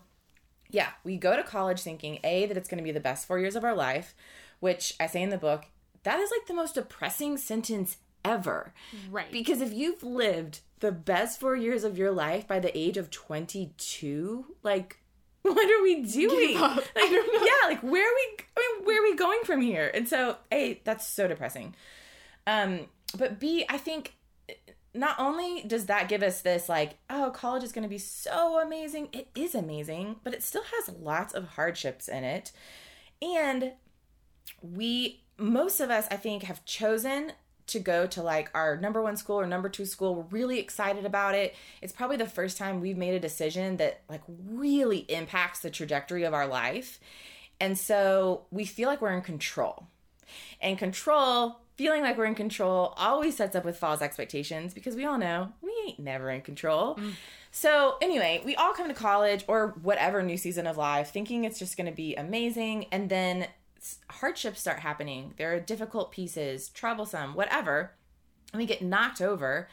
yeah, 0.71 0.89
we 1.03 1.17
go 1.17 1.35
to 1.35 1.43
college 1.43 1.81
thinking 1.81 2.19
A, 2.23 2.45
that 2.47 2.57
it's 2.57 2.67
going 2.67 2.79
to 2.79 2.83
be 2.83 2.91
the 2.91 2.99
best 2.99 3.27
four 3.27 3.39
years 3.39 3.55
of 3.55 3.63
our 3.63 3.75
life, 3.75 4.15
which 4.59 4.95
I 4.99 5.07
say 5.07 5.21
in 5.21 5.29
the 5.29 5.37
book, 5.37 5.65
that 6.03 6.19
is 6.19 6.31
like 6.31 6.47
the 6.47 6.53
most 6.53 6.75
depressing 6.75 7.37
sentence 7.37 7.97
ever. 8.25 8.73
Right. 9.09 9.31
Because 9.31 9.61
if 9.61 9.73
you've 9.73 10.03
lived 10.03 10.61
the 10.79 10.91
best 10.91 11.39
four 11.39 11.55
years 11.55 11.83
of 11.83 11.97
your 11.97 12.11
life 12.11 12.47
by 12.47 12.59
the 12.59 12.75
age 12.77 12.97
of 12.97 13.11
22, 13.11 14.45
like, 14.63 14.97
what 15.43 15.69
are 15.69 15.83
we 15.83 16.01
doing? 16.01 16.59
Like, 16.59 16.87
I 16.95 17.09
don't 17.09 17.33
know. 17.33 17.45
yeah, 17.45 17.69
like, 17.69 17.81
where 17.83 18.07
are 18.07 18.15
we, 18.15 18.45
I 18.57 18.75
mean, 18.77 18.85
where 18.85 18.99
are 19.01 19.03
we 19.03 19.15
going 19.15 19.41
from 19.43 19.61
here? 19.61 19.91
And 19.93 20.07
so, 20.07 20.37
A, 20.51 20.81
that's 20.83 21.05
so 21.05 21.27
depressing. 21.27 21.75
Um, 22.47 22.87
but 23.17 23.39
B, 23.39 23.65
I 23.69 23.77
think 23.77 24.13
not 24.93 25.15
only 25.19 25.63
does 25.65 25.85
that 25.85 26.09
give 26.09 26.21
us 26.21 26.41
this 26.41 26.67
like 26.67 26.97
oh 27.09 27.31
college 27.33 27.63
is 27.63 27.71
going 27.71 27.83
to 27.83 27.89
be 27.89 27.97
so 27.97 28.59
amazing. 28.59 29.09
It 29.13 29.29
is 29.35 29.55
amazing 29.55 30.17
but 30.23 30.33
it 30.33 30.43
still 30.43 30.63
has 30.63 30.95
lots 30.99 31.33
of 31.33 31.49
hardships 31.49 32.07
in 32.07 32.23
it. 32.23 32.51
And 33.21 33.73
we 34.61 35.23
most 35.37 35.79
of 35.79 35.89
us 35.89 36.07
i 36.11 36.15
think 36.17 36.43
have 36.43 36.63
chosen 36.65 37.31
to 37.71 37.79
go 37.79 38.05
to 38.05 38.21
like 38.21 38.49
our 38.53 38.77
number 38.77 39.01
one 39.01 39.15
school 39.15 39.39
or 39.39 39.47
number 39.47 39.69
two 39.69 39.85
school. 39.85 40.15
We're 40.15 40.37
really 40.37 40.59
excited 40.59 41.05
about 41.05 41.35
it. 41.35 41.55
It's 41.81 41.93
probably 41.93 42.17
the 42.17 42.25
first 42.25 42.57
time 42.57 42.81
we've 42.81 42.97
made 42.97 43.13
a 43.13 43.19
decision 43.19 43.77
that 43.77 44.01
like 44.09 44.21
really 44.27 44.99
impacts 44.99 45.59
the 45.59 45.69
trajectory 45.69 46.23
of 46.23 46.33
our 46.33 46.47
life. 46.47 46.99
And 47.59 47.77
so 47.77 48.45
we 48.51 48.65
feel 48.65 48.89
like 48.89 49.01
we're 49.01 49.13
in 49.13 49.21
control. 49.21 49.87
And 50.59 50.77
control, 50.77 51.60
feeling 51.81 52.03
like 52.03 52.15
we're 52.15 52.25
in 52.25 52.35
control, 52.35 52.93
always 52.95 53.35
sets 53.35 53.55
up 53.55 53.65
with 53.65 53.75
false 53.75 54.03
expectations 54.03 54.71
because 54.71 54.95
we 54.95 55.03
all 55.03 55.17
know 55.17 55.51
we 55.61 55.73
ain't 55.87 55.99
never 55.99 56.29
in 56.29 56.41
control. 56.41 56.95
Mm. 56.95 57.13
So, 57.49 57.97
anyway, 58.03 58.39
we 58.45 58.55
all 58.55 58.73
come 58.73 58.87
to 58.87 58.93
college 58.93 59.43
or 59.47 59.75
whatever 59.81 60.21
new 60.21 60.37
season 60.37 60.67
of 60.67 60.77
life 60.77 61.11
thinking 61.11 61.43
it's 61.43 61.57
just 61.57 61.77
going 61.77 61.87
to 61.87 61.95
be 61.95 62.15
amazing. 62.15 62.85
And 62.91 63.09
then 63.09 63.47
hardships 64.11 64.61
start 64.61 64.79
happening. 64.79 65.33
There 65.37 65.55
are 65.55 65.59
difficult 65.59 66.11
pieces, 66.11 66.69
troublesome, 66.69 67.33
whatever. 67.33 67.93
And 68.53 68.59
we 68.59 68.67
get 68.67 68.83
knocked 68.83 69.19
over. 69.19 69.67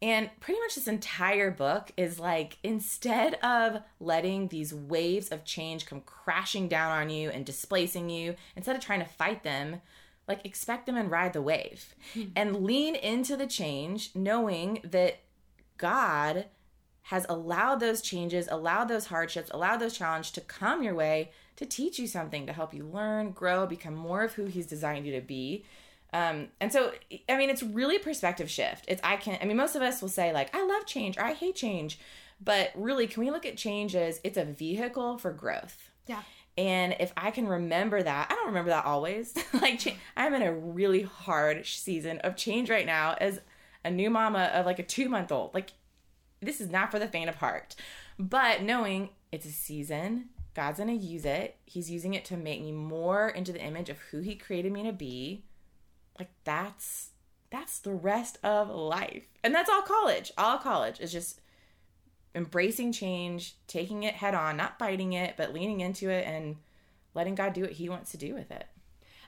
And 0.00 0.30
pretty 0.40 0.58
much 0.60 0.76
this 0.76 0.88
entire 0.88 1.50
book 1.50 1.92
is 1.98 2.18
like 2.18 2.56
instead 2.62 3.34
of 3.44 3.82
letting 4.00 4.48
these 4.48 4.72
waves 4.72 5.28
of 5.28 5.44
change 5.44 5.84
come 5.84 6.00
crashing 6.06 6.68
down 6.68 6.90
on 6.90 7.10
you 7.10 7.28
and 7.28 7.44
displacing 7.44 8.08
you, 8.08 8.34
instead 8.56 8.76
of 8.76 8.82
trying 8.82 9.00
to 9.00 9.06
fight 9.06 9.42
them, 9.42 9.82
like 10.30 10.46
expect 10.46 10.86
them 10.86 10.96
and 10.96 11.10
ride 11.10 11.32
the 11.32 11.42
wave 11.42 11.94
and 12.36 12.64
lean 12.64 12.94
into 12.94 13.36
the 13.36 13.46
change, 13.46 14.10
knowing 14.14 14.80
that 14.84 15.18
God 15.76 16.46
has 17.02 17.26
allowed 17.28 17.80
those 17.80 18.00
changes, 18.00 18.46
allowed 18.48 18.84
those 18.84 19.06
hardships, 19.06 19.50
allowed 19.52 19.78
those 19.78 19.98
challenges 19.98 20.30
to 20.32 20.40
come 20.40 20.82
your 20.82 20.94
way 20.94 21.32
to 21.56 21.66
teach 21.66 21.98
you 21.98 22.06
something, 22.06 22.46
to 22.46 22.52
help 22.52 22.72
you 22.72 22.84
learn, 22.84 23.32
grow, 23.32 23.66
become 23.66 23.94
more 23.94 24.22
of 24.22 24.34
who 24.34 24.46
He's 24.46 24.66
designed 24.66 25.04
you 25.04 25.12
to 25.12 25.20
be. 25.20 25.64
Um, 26.12 26.48
and 26.60 26.72
so, 26.72 26.92
I 27.28 27.36
mean, 27.36 27.50
it's 27.50 27.62
really 27.62 27.96
a 27.96 28.00
perspective 28.00 28.48
shift. 28.48 28.84
It's, 28.86 29.00
I 29.02 29.16
can, 29.16 29.38
I 29.42 29.44
mean, 29.44 29.56
most 29.56 29.74
of 29.74 29.82
us 29.82 30.00
will 30.00 30.08
say, 30.08 30.32
like, 30.32 30.54
I 30.54 30.64
love 30.64 30.86
change 30.86 31.18
or 31.18 31.24
I 31.24 31.34
hate 31.34 31.56
change. 31.56 31.98
But 32.40 32.70
really, 32.74 33.06
can 33.06 33.22
we 33.22 33.30
look 33.30 33.44
at 33.44 33.56
change 33.56 33.94
as 33.94 34.20
it's 34.24 34.38
a 34.38 34.44
vehicle 34.44 35.18
for 35.18 35.32
growth? 35.32 35.90
Yeah. 36.06 36.22
And 36.58 36.96
if 37.00 37.12
I 37.16 37.30
can 37.30 37.46
remember 37.46 38.02
that, 38.02 38.30
I 38.30 38.34
don't 38.34 38.48
remember 38.48 38.70
that 38.70 38.84
always. 38.84 39.34
like, 39.54 39.96
I'm 40.16 40.34
in 40.34 40.42
a 40.42 40.52
really 40.52 41.02
hard 41.02 41.64
season 41.66 42.18
of 42.18 42.36
change 42.36 42.68
right 42.68 42.86
now 42.86 43.16
as 43.20 43.40
a 43.84 43.90
new 43.90 44.10
mama 44.10 44.50
of 44.52 44.66
like 44.66 44.78
a 44.78 44.84
two 44.84 45.08
month 45.08 45.32
old. 45.32 45.54
Like, 45.54 45.70
this 46.40 46.60
is 46.60 46.70
not 46.70 46.90
for 46.90 46.98
the 46.98 47.08
faint 47.08 47.28
of 47.28 47.36
heart. 47.36 47.76
But 48.18 48.62
knowing 48.62 49.10
it's 49.32 49.46
a 49.46 49.52
season, 49.52 50.30
God's 50.54 50.78
gonna 50.78 50.92
use 50.92 51.24
it. 51.24 51.56
He's 51.64 51.90
using 51.90 52.14
it 52.14 52.24
to 52.26 52.36
make 52.36 52.60
me 52.60 52.72
more 52.72 53.28
into 53.28 53.52
the 53.52 53.62
image 53.62 53.88
of 53.88 53.98
who 54.10 54.20
He 54.20 54.34
created 54.34 54.72
me 54.72 54.82
to 54.82 54.92
be. 54.92 55.44
Like, 56.18 56.30
that's 56.44 57.10
that's 57.50 57.80
the 57.80 57.92
rest 57.92 58.38
of 58.44 58.70
life. 58.70 59.24
And 59.42 59.54
that's 59.54 59.68
all 59.68 59.82
college. 59.82 60.32
All 60.38 60.58
college 60.58 61.00
is 61.00 61.10
just 61.10 61.40
embracing 62.34 62.92
change, 62.92 63.56
taking 63.66 64.02
it 64.04 64.14
head 64.14 64.34
on, 64.34 64.56
not 64.56 64.78
fighting 64.78 65.12
it, 65.12 65.34
but 65.36 65.52
leaning 65.52 65.80
into 65.80 66.08
it 66.10 66.26
and 66.26 66.56
letting 67.14 67.34
God 67.34 67.52
do 67.52 67.62
what 67.62 67.72
He 67.72 67.88
wants 67.88 68.10
to 68.12 68.16
do 68.16 68.34
with 68.34 68.50
it. 68.50 68.66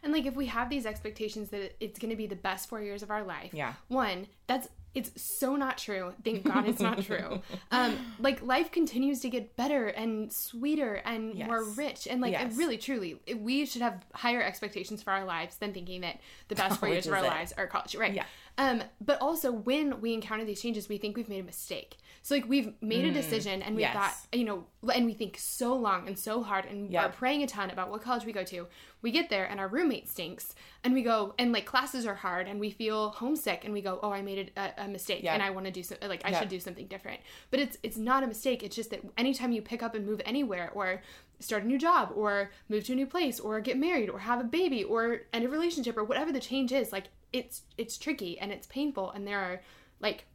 And 0.05 0.13
like 0.13 0.27
if 0.27 0.35
we 0.35 0.47
have 0.47 0.69
these 0.69 0.85
expectations 0.87 1.51
that 1.51 1.77
it's 1.79 1.99
going 1.99 2.11
to 2.11 2.17
be 2.17 2.27
the 2.27 2.37
best 2.37 2.69
4 2.69 2.81
years 2.83 3.03
of 3.03 3.11
our 3.11 3.23
life. 3.23 3.51
Yeah. 3.55 3.75
One, 3.89 4.27
that's 4.47 4.69
it's 4.95 5.23
so 5.23 5.57
not 5.57 5.79
true. 5.79 6.13
Thank 6.23 6.45
God 6.45 6.69
it's 6.69 6.81
not 6.81 7.03
true. 7.03 7.41
Um 7.71 7.97
like 8.19 8.43
life 8.43 8.71
continues 8.73 9.21
to 9.21 9.31
get 9.31 9.57
better 9.57 9.87
and 9.87 10.31
sweeter 10.33 10.97
and 10.97 11.35
more 11.47 11.65
rich 11.65 12.07
and 12.11 12.21
like 12.21 12.33
Yes. 12.33 12.57
really 12.57 12.77
truly 12.79 13.21
we 13.37 13.65
should 13.65 13.81
have 13.83 14.05
higher 14.13 14.43
expectations 14.43 15.03
for 15.03 15.13
our 15.13 15.25
lives 15.25 15.57
than 15.57 15.73
thinking 15.73 16.01
that 16.03 16.19
the 16.49 16.57
best 16.57 16.79
4 16.81 16.89
years 16.91 17.07
of 17.07 17.13
our 17.13 17.21
it. 17.21 17.29
lives 17.29 17.53
are 17.57 17.67
college. 17.69 17.95
Right. 17.95 18.13
Yeah. 18.13 18.25
Um, 18.59 18.83
but 19.01 19.21
also 19.23 19.51
when 19.53 20.01
we 20.01 20.13
encounter 20.13 20.45
these 20.45 20.61
changes, 20.61 20.89
we 20.89 20.99
think 20.99 21.17
we've 21.17 21.29
made 21.29 21.41
a 21.41 21.45
mistake. 21.45 21.97
So 22.25 22.37
like 22.37 22.49
we've 22.49 22.73
made 22.81 23.05
a 23.05 23.11
mm, 23.11 23.15
decision 23.15 23.63
and 23.63 23.75
we 23.75 23.83
yes. 23.83 23.95
thought, 23.95 24.15
you 24.33 24.45
know, 24.45 24.65
and 24.95 25.05
we 25.07 25.13
think 25.13 25.37
so 25.39 25.75
long 25.75 26.07
and 26.07 26.17
so 26.17 26.41
hard 26.41 26.67
and 26.67 26.93
Yep. 26.93 27.05
are 27.05 27.09
praying 27.13 27.43
a 27.43 27.49
ton 27.49 27.69
about 27.71 27.91
what 27.91 28.01
college 28.01 28.25
we 28.25 28.33
go 28.33 28.45
to. 28.45 28.69
We 29.03 29.11
get 29.11 29.29
there 29.29 29.45
and 29.45 29.59
our 29.59 29.67
roommate 29.67 30.09
stinks, 30.09 30.55
and 30.85 30.95
we 30.95 31.03
go 31.03 31.35
and 31.37 31.53
like 31.53 31.67
classes 31.67 32.07
are 32.07 32.15
hard 32.15 32.47
and 32.47 32.61
we 32.61 32.71
feel 32.71 33.11
homesick 33.11 33.65
and 33.65 33.73
we 33.75 33.83
go, 33.83 33.99
oh, 34.05 34.13
I 34.13 34.23
made 34.23 34.53
a, 34.57 34.61
uh, 34.61 34.85
a 34.85 34.89
mistake 34.89 35.25
Yeah. 35.25 35.35
and 35.35 35.43
I 35.43 35.51
want 35.51 35.67
to 35.67 35.73
do 35.73 35.83
something 35.83 36.09
like 36.09 36.23
I 36.25 36.31
Yeah. 36.31 36.39
should 36.41 36.49
do 36.49 36.61
something 36.61 36.87
different. 36.87 37.21
But 37.51 37.59
it's 37.59 37.77
it's 37.83 37.97
not 37.97 38.23
a 38.23 38.29
mistake. 38.29 38.63
It's 38.63 38.77
just 38.77 38.91
that 38.91 39.01
anytime 39.19 39.51
you 39.51 39.61
pick 39.61 39.83
up 39.83 39.97
and 39.97 40.07
move 40.07 40.23
anywhere 40.25 40.71
or 40.75 41.03
start 41.41 41.65
a 41.65 41.67
new 41.67 41.79
job 41.79 42.13
or 42.15 42.53
move 42.69 42.85
to 42.85 42.93
a 42.93 42.97
new 42.97 43.07
place 43.07 43.41
or 43.41 43.61
get 43.61 43.77
married 43.77 44.09
or 44.09 44.21
have 44.21 44.41
a 44.41 44.45
baby 44.45 44.85
or 44.85 45.23
end 45.33 45.45
a 45.45 45.49
relationship 45.49 45.97
or 45.97 46.05
whatever 46.05 46.31
the 46.31 46.39
change 46.39 46.71
is, 46.71 46.93
like 46.93 47.07
it's 47.33 47.63
it's 47.77 47.99
tricky 47.99 48.39
and 48.39 48.53
it's 48.53 48.69
painful 48.69 49.11
and 49.11 49.27
there 49.27 49.41
are 49.41 49.61
like 49.99 50.27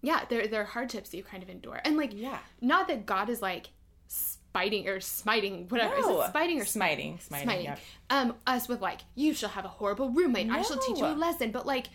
yeah, 0.00 0.24
there 0.28 0.46
there 0.46 0.62
are 0.62 0.66
hardships 0.66 1.10
that 1.10 1.16
you 1.16 1.22
kind 1.24 1.42
of 1.42 1.48
endure. 1.48 1.80
And 1.84 1.96
like 1.96 2.12
Yeah. 2.14 2.38
not 2.60 2.88
that 2.88 3.06
God 3.06 3.28
is 3.28 3.42
like 3.42 3.68
spiting 4.06 4.88
or 4.88 5.00
smiting, 5.00 5.68
whatever. 5.68 5.94
Is 5.96 6.06
it 6.06 6.26
spiting 6.28 6.60
or 6.60 6.64
smiting? 6.64 7.18
Smiting. 7.20 7.46
smiting? 7.46 7.64
yep. 7.64 7.80
Um, 8.10 8.34
us 8.46 8.68
with 8.68 8.80
like, 8.80 9.00
you 9.14 9.34
shall 9.34 9.50
have 9.50 9.64
a 9.64 9.68
horrible 9.68 10.10
roommate. 10.10 10.50
I 10.50 10.62
shall 10.62 10.78
teach 10.78 10.98
you 10.98 11.04
a 11.06 11.08
lesson. 11.14 11.50
But 11.52 11.66
like, 11.66 11.88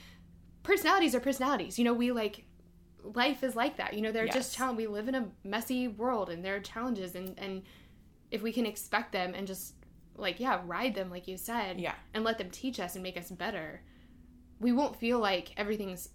personalities 0.63 1.15
are 1.15 1.19
personalities. 1.19 1.77
You 1.79 1.85
know, 1.85 1.93
we 1.93 2.11
like 2.11 2.45
life 3.03 3.43
is 3.43 3.55
like 3.55 3.77
that. 3.77 3.93
You 3.93 4.01
know, 4.01 4.11
they're 4.11 4.25
Yes. 4.25 4.35
just 4.35 4.55
challenge. 4.55 4.77
We 4.77 4.87
live 4.87 5.07
in 5.07 5.15
a 5.15 5.27
messy 5.43 5.87
world, 5.87 6.29
and 6.29 6.43
there 6.45 6.55
are 6.55 6.59
challenges, 6.61 7.15
and 7.15 7.37
and 7.37 7.63
if 8.31 8.41
we 8.41 8.51
can 8.53 8.65
expect 8.65 9.11
them 9.11 9.33
and 9.35 9.45
just 9.47 9.73
like 10.15 10.39
yeah, 10.39 10.61
ride 10.65 10.93
them 10.95 11.09
like 11.09 11.27
you 11.27 11.37
said, 11.37 11.79
Yeah. 11.81 11.95
and 12.13 12.23
let 12.23 12.37
them 12.37 12.49
teach 12.51 12.79
us 12.79 12.95
and 12.95 13.03
make 13.03 13.17
us 13.17 13.29
better, 13.31 13.81
we 14.59 14.71
won't 14.71 14.95
feel 14.95 15.19
like 15.19 15.51
everything's. 15.57 16.09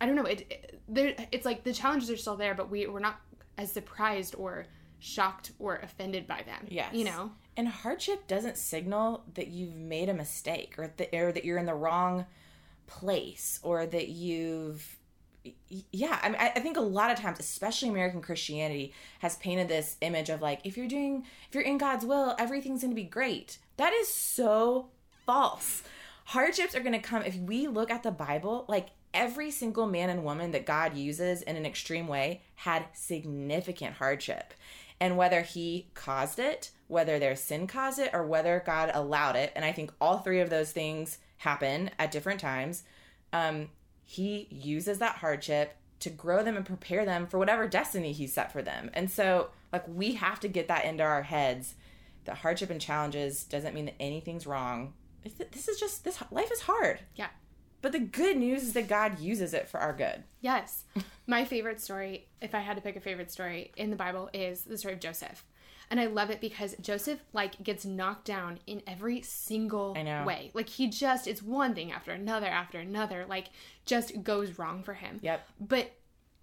I 0.00 0.06
don't 0.06 0.16
know. 0.16 0.24
It, 0.24 0.46
it 0.50 0.80
there. 0.88 1.14
It's 1.32 1.44
like 1.44 1.64
the 1.64 1.72
challenges 1.72 2.10
are 2.10 2.16
still 2.16 2.36
there, 2.36 2.54
but 2.54 2.70
we 2.70 2.86
we're 2.86 3.00
not 3.00 3.20
as 3.58 3.72
surprised 3.72 4.34
or 4.36 4.66
shocked 4.98 5.52
or 5.58 5.76
offended 5.76 6.26
by 6.26 6.42
them. 6.42 6.66
Yes. 6.68 6.92
you 6.94 7.04
know. 7.04 7.32
And 7.56 7.68
hardship 7.68 8.26
doesn't 8.26 8.58
signal 8.58 9.24
that 9.34 9.48
you've 9.48 9.76
made 9.76 10.10
a 10.10 10.14
mistake 10.14 10.74
or 10.76 10.92
that, 10.98 11.14
or 11.14 11.32
that 11.32 11.44
you're 11.44 11.58
in 11.58 11.64
the 11.64 11.74
wrong 11.74 12.26
place 12.86 13.58
or 13.62 13.86
that 13.86 14.08
you've 14.08 14.98
yeah 15.92 16.18
I, 16.22 16.28
mean, 16.28 16.40
I 16.40 16.52
I 16.56 16.60
think 16.60 16.76
a 16.76 16.80
lot 16.82 17.10
of 17.10 17.18
times 17.18 17.38
especially 17.38 17.88
american 17.88 18.20
christianity 18.20 18.92
has 19.20 19.36
painted 19.36 19.68
this 19.68 19.96
image 20.00 20.28
of 20.28 20.42
like 20.42 20.60
if 20.64 20.76
you're 20.76 20.88
doing 20.88 21.24
if 21.48 21.54
you're 21.54 21.64
in 21.64 21.78
god's 21.78 22.04
will 22.04 22.34
everything's 22.38 22.82
going 22.82 22.90
to 22.90 22.96
be 22.96 23.04
great 23.04 23.58
that 23.76 23.92
is 23.92 24.08
so 24.08 24.88
false 25.24 25.82
hardships 26.26 26.74
are 26.74 26.80
going 26.80 26.92
to 26.92 26.98
come 26.98 27.22
if 27.22 27.36
we 27.36 27.68
look 27.68 27.90
at 27.90 28.02
the 28.02 28.10
bible 28.10 28.64
like 28.68 28.88
every 29.16 29.50
single 29.50 29.86
man 29.86 30.10
and 30.10 30.22
woman 30.22 30.52
that 30.52 30.64
god 30.64 30.96
uses 30.96 31.42
in 31.42 31.56
an 31.56 31.66
extreme 31.66 32.06
way 32.06 32.42
had 32.54 32.86
significant 32.92 33.94
hardship 33.94 34.54
and 35.00 35.16
whether 35.16 35.42
he 35.42 35.88
caused 35.94 36.38
it 36.38 36.70
whether 36.86 37.18
their 37.18 37.34
sin 37.34 37.66
caused 37.66 37.98
it 37.98 38.10
or 38.12 38.24
whether 38.24 38.62
god 38.64 38.90
allowed 38.94 39.34
it 39.34 39.52
and 39.56 39.64
i 39.64 39.72
think 39.72 39.90
all 40.00 40.18
three 40.18 40.40
of 40.40 40.50
those 40.50 40.70
things 40.70 41.18
happen 41.38 41.90
at 41.98 42.10
different 42.10 42.40
times 42.40 42.84
um, 43.32 43.68
he 44.04 44.46
uses 44.50 44.98
that 44.98 45.16
hardship 45.16 45.74
to 46.00 46.10
grow 46.10 46.42
them 46.42 46.56
and 46.56 46.64
prepare 46.64 47.04
them 47.04 47.26
for 47.26 47.38
whatever 47.38 47.66
destiny 47.66 48.12
he 48.12 48.26
set 48.26 48.52
for 48.52 48.62
them. 48.62 48.90
And 48.94 49.10
so, 49.10 49.48
like, 49.72 49.84
we 49.88 50.14
have 50.14 50.40
to 50.40 50.48
get 50.48 50.68
that 50.68 50.84
into 50.84 51.02
our 51.02 51.22
heads 51.22 51.74
that 52.24 52.38
hardship 52.38 52.70
and 52.70 52.80
challenges 52.80 53.44
doesn't 53.44 53.74
mean 53.74 53.86
that 53.86 53.94
anything's 54.00 54.46
wrong. 54.46 54.94
This 55.50 55.68
is 55.68 55.80
just 55.80 56.04
this 56.04 56.22
life 56.30 56.52
is 56.52 56.60
hard. 56.60 57.00
Yeah. 57.16 57.28
But 57.86 57.92
the 57.92 58.00
good 58.00 58.36
news 58.36 58.64
is 58.64 58.72
that 58.72 58.88
God 58.88 59.20
uses 59.20 59.54
it 59.54 59.68
for 59.68 59.78
our 59.78 59.92
good. 59.92 60.24
Yes. 60.40 60.82
My 61.28 61.44
favorite 61.44 61.80
story, 61.80 62.26
if 62.40 62.52
I 62.52 62.58
had 62.58 62.74
to 62.74 62.82
pick 62.82 62.96
a 62.96 63.00
favorite 63.00 63.30
story 63.30 63.70
in 63.76 63.90
the 63.90 63.96
Bible, 63.96 64.28
is 64.32 64.62
the 64.62 64.76
story 64.76 64.94
of 64.94 64.98
Joseph. 64.98 65.44
And 65.88 66.00
I 66.00 66.06
love 66.06 66.30
it 66.30 66.40
because 66.40 66.74
Joseph 66.80 67.20
like 67.32 67.62
gets 67.62 67.84
knocked 67.84 68.24
down 68.24 68.58
in 68.66 68.82
every 68.88 69.22
single 69.22 69.94
I 69.96 70.02
know. 70.02 70.24
way. 70.24 70.50
Like 70.52 70.68
he 70.68 70.88
just 70.88 71.28
it's 71.28 71.44
one 71.44 71.76
thing 71.76 71.92
after 71.92 72.10
another 72.10 72.48
after 72.48 72.80
another, 72.80 73.24
like 73.28 73.50
just 73.84 74.20
goes 74.24 74.58
wrong 74.58 74.82
for 74.82 74.94
him. 74.94 75.20
Yep. 75.22 75.48
But 75.60 75.92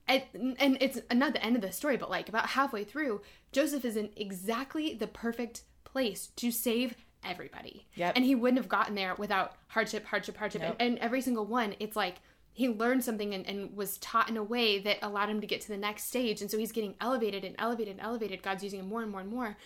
and, 0.08 0.24
and 0.60 0.78
it's 0.80 1.02
not 1.12 1.34
the 1.34 1.44
end 1.44 1.58
of 1.58 1.62
the 1.62 1.74
story, 1.74 1.98
but 1.98 2.10
like 2.10 2.30
about 2.30 2.52
halfway 2.52 2.86
through, 2.86 3.20
Joseph 3.52 3.84
is 3.84 3.98
in 3.98 4.12
exactly 4.16 4.94
the 4.94 5.08
perfect 5.08 5.64
place 5.84 6.28
to 6.38 6.52
save 6.52 6.96
everybody. 7.26 7.88
Yep. 7.96 8.14
And 8.16 8.26
he 8.26 8.36
wouldn't 8.36 8.60
have 8.60 8.70
gotten 8.70 8.96
there 8.96 9.16
without 9.16 9.54
hardship, 9.68 10.06
hardship, 10.06 10.38
hardship. 10.38 10.62
Nope. 10.62 10.76
And, 10.80 10.94
and 10.94 11.00
every 11.00 11.22
single 11.22 11.46
one, 11.46 11.76
it's 11.80 11.96
like 11.96 12.18
he 12.54 12.70
learned 12.70 13.04
something 13.04 13.34
and, 13.34 13.46
and 13.48 13.76
was 13.76 13.98
taught 13.98 14.30
in 14.30 14.38
a 14.38 14.44
way 14.44 14.80
that 14.80 14.98
allowed 15.02 15.30
him 15.30 15.42
to 15.42 15.48
get 15.48 15.62
to 15.62 15.68
the 15.68 15.78
next 15.78 16.06
stage. 16.06 16.42
And 16.42 16.50
so 16.50 16.58
he's 16.58 16.72
getting 16.72 16.96
elevated 17.02 17.44
and 17.44 17.56
elevated 17.58 17.94
and 17.94 18.02
elevated. 18.02 18.44
God's 18.44 18.64
using 18.64 18.80
him 18.80 18.88
more 18.88 19.02
and 19.02 19.12
more 19.12 19.22
and 19.22 19.30
more 19.30 19.58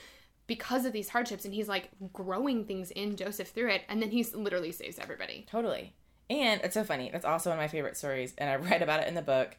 because 0.47 0.85
of 0.85 0.93
these 0.93 1.09
hardships. 1.09 1.43
And 1.43 1.53
he's 1.53 1.67
like 1.67 1.89
growing 2.13 2.65
things 2.65 2.91
in 2.91 3.17
Joseph 3.17 3.49
through 3.49 3.71
it. 3.71 3.83
And 3.89 4.01
then 4.01 4.11
he 4.11 4.23
literally 4.23 4.71
saves 4.71 4.99
everybody. 4.99 5.45
Totally. 5.49 5.93
And 6.29 6.61
it's 6.61 6.73
so 6.73 6.83
funny. 6.83 7.09
That's 7.11 7.25
also 7.25 7.49
one 7.49 7.59
of 7.59 7.63
my 7.63 7.67
favorite 7.67 7.97
stories, 7.97 8.33
and 8.37 8.49
I 8.49 8.55
read 8.69 8.81
about 8.81 9.01
it 9.01 9.07
in 9.07 9.15
the 9.15 9.21
book. 9.21 9.55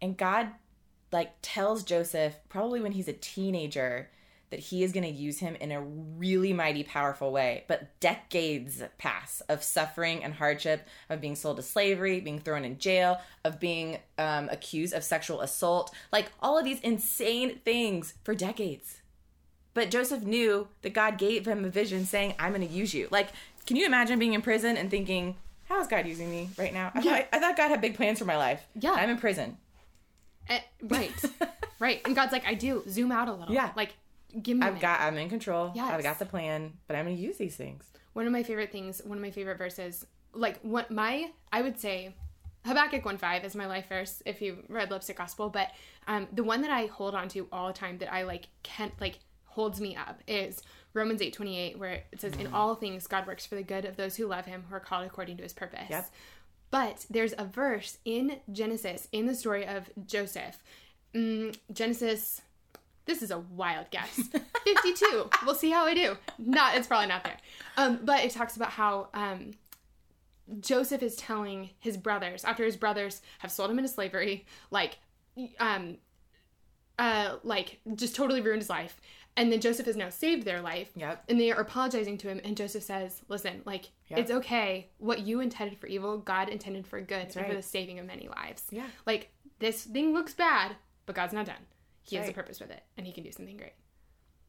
And 0.00 0.16
God, 0.16 0.48
like, 1.12 1.32
tells 1.42 1.84
Joseph 1.84 2.36
probably 2.48 2.80
when 2.80 2.92
he's 2.92 3.08
a 3.08 3.12
teenager 3.12 4.10
that 4.50 4.60
he 4.60 4.84
is 4.84 4.92
going 4.92 5.04
to 5.04 5.10
use 5.10 5.38
him 5.38 5.56
in 5.56 5.72
a 5.72 5.80
really 5.80 6.52
mighty, 6.52 6.82
powerful 6.84 7.32
way. 7.32 7.64
But 7.68 7.98
decades 8.00 8.82
pass 8.98 9.40
of 9.48 9.62
suffering 9.62 10.22
and 10.22 10.34
hardship, 10.34 10.86
of 11.08 11.20
being 11.20 11.34
sold 11.34 11.56
to 11.56 11.62
slavery, 11.62 12.20
being 12.20 12.38
thrown 12.38 12.64
in 12.64 12.78
jail, 12.78 13.20
of 13.44 13.58
being 13.58 13.98
um, 14.18 14.48
accused 14.50 14.94
of 14.94 15.02
sexual 15.04 15.40
assault, 15.40 15.92
like 16.12 16.30
all 16.40 16.58
of 16.58 16.64
these 16.64 16.80
insane 16.80 17.58
things 17.64 18.14
for 18.24 18.34
decades. 18.34 19.02
But 19.74 19.90
Joseph 19.90 20.22
knew 20.22 20.68
that 20.82 20.94
God 20.94 21.18
gave 21.18 21.46
him 21.46 21.64
a 21.64 21.68
vision 21.68 22.06
saying, 22.06 22.34
I'm 22.38 22.52
going 22.54 22.66
to 22.66 22.72
use 22.72 22.94
you. 22.94 23.08
Like, 23.10 23.28
can 23.66 23.76
you 23.76 23.84
imagine 23.84 24.18
being 24.18 24.32
in 24.32 24.42
prison 24.42 24.76
and 24.76 24.90
thinking, 24.90 25.36
how 25.68 25.80
is 25.80 25.86
God 25.88 26.06
using 26.06 26.30
me 26.30 26.48
right 26.56 26.72
now? 26.72 26.92
I, 26.94 27.00
Yeah. 27.00 27.16
thought, 27.16 27.26
I 27.32 27.38
thought 27.40 27.56
God 27.56 27.68
had 27.70 27.80
big 27.80 27.94
plans 27.96 28.18
for 28.20 28.24
my 28.24 28.36
life. 28.36 28.64
Yeah. 28.74 28.92
I'm 28.92 29.10
in 29.10 29.18
prison. 29.18 29.56
Eh, 30.48 30.60
right. 30.82 31.12
right. 31.80 32.00
And 32.04 32.14
God's 32.14 32.32
like, 32.32 32.46
I 32.46 32.54
do. 32.54 32.84
Zoom 32.88 33.10
out 33.12 33.28
a 33.28 33.34
little. 33.34 33.52
Yeah. 33.52 33.72
Like, 33.76 33.94
give 34.42 34.58
me 34.58 34.66
I've 34.66 34.80
got, 34.80 35.00
I'm 35.00 35.16
in 35.18 35.28
control. 35.28 35.72
Yes. 35.74 35.92
I've 35.92 36.02
got 36.02 36.18
the 36.18 36.26
plan, 36.26 36.74
but 36.86 36.96
I'm 36.96 37.04
going 37.04 37.16
to 37.16 37.22
use 37.22 37.36
these 37.36 37.56
things. 37.56 37.84
one 38.12 38.26
of 38.26 38.32
my 38.32 38.42
favorite 38.42 38.72
things, 38.72 39.02
one 39.04 39.18
of 39.18 39.22
my 39.22 39.30
favorite 39.30 39.58
verses, 39.58 40.06
like 40.32 40.60
what 40.60 40.90
my 40.90 41.30
I 41.52 41.62
would 41.62 41.78
say 41.80 42.14
Habakkuk 42.66 43.02
1.5 43.04 43.44
is 43.44 43.54
my 43.54 43.66
life 43.66 43.88
verse 43.88 44.22
if 44.26 44.42
you 44.42 44.58
read 44.68 44.90
Lipstick 44.90 45.16
Gospel, 45.16 45.48
but 45.48 45.70
um 46.06 46.28
the 46.32 46.44
one 46.44 46.62
that 46.62 46.70
I 46.70 46.86
hold 46.86 47.14
on 47.14 47.28
to 47.30 47.48
all 47.50 47.68
the 47.68 47.72
time 47.72 47.98
that 47.98 48.12
I 48.12 48.24
like 48.24 48.48
can't 48.62 48.92
like 49.00 49.18
holds 49.44 49.80
me 49.80 49.96
up 49.96 50.20
is 50.26 50.62
Romans 50.92 51.20
8.28 51.20 51.78
where 51.78 52.02
it 52.12 52.20
says 52.20 52.34
in 52.36 52.48
all 52.48 52.74
things 52.74 53.06
God 53.06 53.26
works 53.26 53.46
for 53.46 53.54
the 53.54 53.62
good 53.62 53.84
of 53.84 53.96
those 53.96 54.16
who 54.16 54.26
love 54.26 54.44
him 54.44 54.64
who 54.68 54.74
are 54.74 54.80
called 54.80 55.06
according 55.06 55.38
to 55.38 55.42
his 55.42 55.54
purpose. 55.54 55.88
Yep. 55.88 56.10
But 56.70 57.06
there's 57.08 57.34
a 57.38 57.44
verse 57.44 57.98
in 58.04 58.40
Genesis 58.52 59.08
in 59.12 59.26
the 59.26 59.34
story 59.34 59.66
of 59.66 59.88
Joseph. 60.04 60.62
Mm, 61.14 61.56
Genesis 61.72 62.42
this 63.06 63.22
is 63.22 63.30
a 63.30 63.38
wild 63.38 63.90
guess. 63.90 64.20
52. 64.64 65.30
we'll 65.44 65.54
see 65.54 65.70
how 65.70 65.84
I 65.86 65.94
do. 65.94 66.16
Not 66.38 66.76
it's 66.76 66.86
probably 66.86 67.06
not 67.08 67.24
there. 67.24 67.36
Um, 67.76 68.00
but 68.04 68.24
it 68.24 68.30
talks 68.32 68.56
about 68.56 68.70
how 68.70 69.08
um, 69.14 69.52
Joseph 70.60 71.02
is 71.02 71.16
telling 71.16 71.70
his 71.78 71.96
brothers 71.96 72.44
after 72.44 72.64
his 72.64 72.76
brothers 72.76 73.20
have 73.40 73.50
sold 73.50 73.70
him 73.70 73.78
into 73.78 73.88
slavery, 73.90 74.46
like 74.70 74.98
um 75.60 75.98
uh 76.98 77.36
like 77.42 77.78
just 77.94 78.14
totally 78.16 78.40
ruined 78.40 78.62
his 78.62 78.70
life. 78.70 79.00
And 79.38 79.52
then 79.52 79.60
Joseph 79.60 79.84
has 79.84 79.96
now 79.96 80.08
saved 80.08 80.46
their 80.46 80.62
life. 80.62 80.88
Yep. 80.96 81.24
And 81.28 81.38
they 81.38 81.50
are 81.52 81.60
apologizing 81.60 82.16
to 82.18 82.28
him 82.28 82.40
and 82.42 82.56
Joseph 82.56 82.82
says, 82.84 83.20
Listen, 83.28 83.60
like 83.66 83.90
Yep. 84.08 84.18
it's 84.18 84.30
okay. 84.30 84.88
What 84.98 85.20
you 85.20 85.40
intended 85.40 85.78
for 85.78 85.88
evil, 85.88 86.16
God 86.18 86.48
intended 86.48 86.86
for 86.86 87.00
good 87.00 87.34
and 87.36 87.46
for 87.46 87.54
the 87.54 87.60
saving 87.62 87.98
of 87.98 88.06
many 88.06 88.28
lives. 88.28 88.64
Yeah. 88.70 88.86
Like 89.04 89.30
this 89.58 89.82
thing 89.84 90.14
looks 90.14 90.32
bad, 90.32 90.76
but 91.06 91.16
God's 91.16 91.32
not 91.34 91.44
done. 91.46 91.56
He 92.08 92.16
has 92.16 92.28
a 92.28 92.32
purpose 92.32 92.60
with 92.60 92.70
it 92.70 92.82
and 92.96 93.06
he 93.06 93.12
can 93.12 93.24
do 93.24 93.32
something 93.32 93.56
great. 93.56 93.72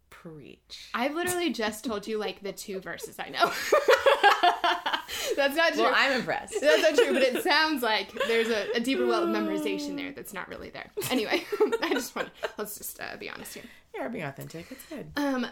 Preach. 0.09 0.89
I've 0.93 1.15
literally 1.15 1.51
just 1.51 1.83
told 1.83 2.07
you 2.07 2.17
like 2.17 2.41
the 2.41 2.51
two 2.53 2.79
verses 2.79 3.17
I 3.19 3.29
know. 3.29 3.51
that's 5.35 5.55
not 5.55 5.73
true. 5.73 5.83
Well, 5.83 5.93
I'm 5.95 6.19
impressed. 6.19 6.55
that's 6.59 6.81
not 6.81 6.95
true, 6.95 7.13
but 7.13 7.23
it 7.23 7.43
sounds 7.43 7.83
like 7.83 8.11
there's 8.27 8.49
a, 8.49 8.71
a 8.75 8.79
deeper 8.79 9.05
well 9.05 9.23
of 9.23 9.29
memorization 9.29 9.95
there 9.95 10.11
that's 10.11 10.33
not 10.33 10.47
really 10.47 10.69
there. 10.69 10.89
Anyway, 11.11 11.43
I 11.81 11.93
just 11.93 12.15
want 12.15 12.29
to, 12.41 12.49
let's 12.57 12.77
just 12.77 12.99
uh, 13.01 13.17
be 13.17 13.29
honest 13.29 13.53
here. 13.53 13.63
Yeah, 13.95 14.07
being 14.07 14.23
authentic. 14.23 14.71
It's 14.71 14.85
good. 14.85 15.07
Um, 15.15 15.45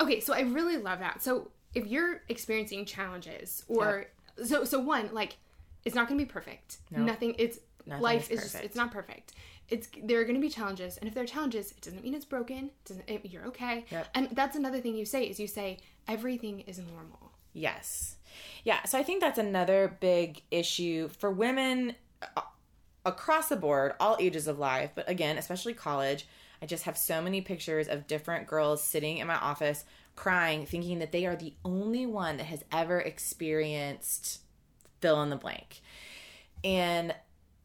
okay, 0.00 0.20
so 0.20 0.32
I 0.32 0.40
really 0.40 0.78
love 0.78 1.00
that. 1.00 1.22
So 1.22 1.50
if 1.74 1.86
you're 1.86 2.22
experiencing 2.28 2.84
challenges, 2.84 3.64
or 3.68 4.06
so 4.44 4.64
so 4.64 4.80
one 4.80 5.10
like 5.12 5.36
it's 5.84 5.94
not 5.94 6.08
going 6.08 6.18
to 6.18 6.24
be 6.24 6.30
perfect. 6.30 6.78
Nothing. 6.90 7.34
It's 7.38 7.58
Nothing 7.86 8.02
life 8.02 8.30
is 8.30 8.44
is 8.44 8.52
just 8.52 8.64
it's 8.64 8.76
not 8.76 8.90
perfect. 8.90 9.32
It's 9.68 9.88
there 10.02 10.20
are 10.20 10.24
going 10.24 10.34
to 10.34 10.40
be 10.40 10.48
challenges, 10.48 10.96
and 10.96 11.08
if 11.08 11.14
there 11.14 11.24
are 11.24 11.26
challenges, 11.26 11.72
it 11.72 11.80
doesn't 11.82 12.02
mean 12.02 12.14
it's 12.14 12.24
broken. 12.24 12.66
It 12.66 12.84
doesn't 12.84 13.08
it, 13.08 13.26
you're 13.30 13.46
okay? 13.46 13.84
Yep. 13.90 14.08
And 14.14 14.28
that's 14.32 14.56
another 14.56 14.80
thing 14.80 14.94
you 14.94 15.04
say 15.04 15.24
is 15.24 15.38
you 15.38 15.46
say 15.46 15.78
everything 16.06 16.60
is 16.60 16.78
normal. 16.78 17.32
Yes. 17.52 18.16
Yeah, 18.64 18.84
so 18.84 18.98
I 18.98 19.02
think 19.02 19.20
that's 19.20 19.38
another 19.38 19.96
big 20.00 20.42
issue 20.50 21.08
for 21.08 21.30
women 21.30 21.94
uh, 22.36 22.42
across 23.04 23.48
the 23.48 23.56
board, 23.56 23.94
all 24.00 24.16
ages 24.20 24.46
of 24.46 24.58
life, 24.58 24.90
but 24.94 25.08
again, 25.08 25.38
especially 25.38 25.74
college. 25.74 26.26
I 26.60 26.66
just 26.66 26.84
have 26.84 26.98
so 26.98 27.22
many 27.22 27.40
pictures 27.40 27.88
of 27.88 28.06
different 28.06 28.46
girls 28.46 28.82
sitting 28.82 29.18
in 29.18 29.26
my 29.26 29.36
office 29.36 29.84
crying, 30.16 30.66
thinking 30.66 30.98
that 30.98 31.12
they 31.12 31.24
are 31.26 31.36
the 31.36 31.54
only 31.64 32.04
one 32.04 32.36
that 32.38 32.46
has 32.46 32.64
ever 32.72 33.00
experienced 33.00 34.40
fill 35.00 35.22
in 35.22 35.30
the 35.30 35.36
blank. 35.36 35.80
And 36.64 37.14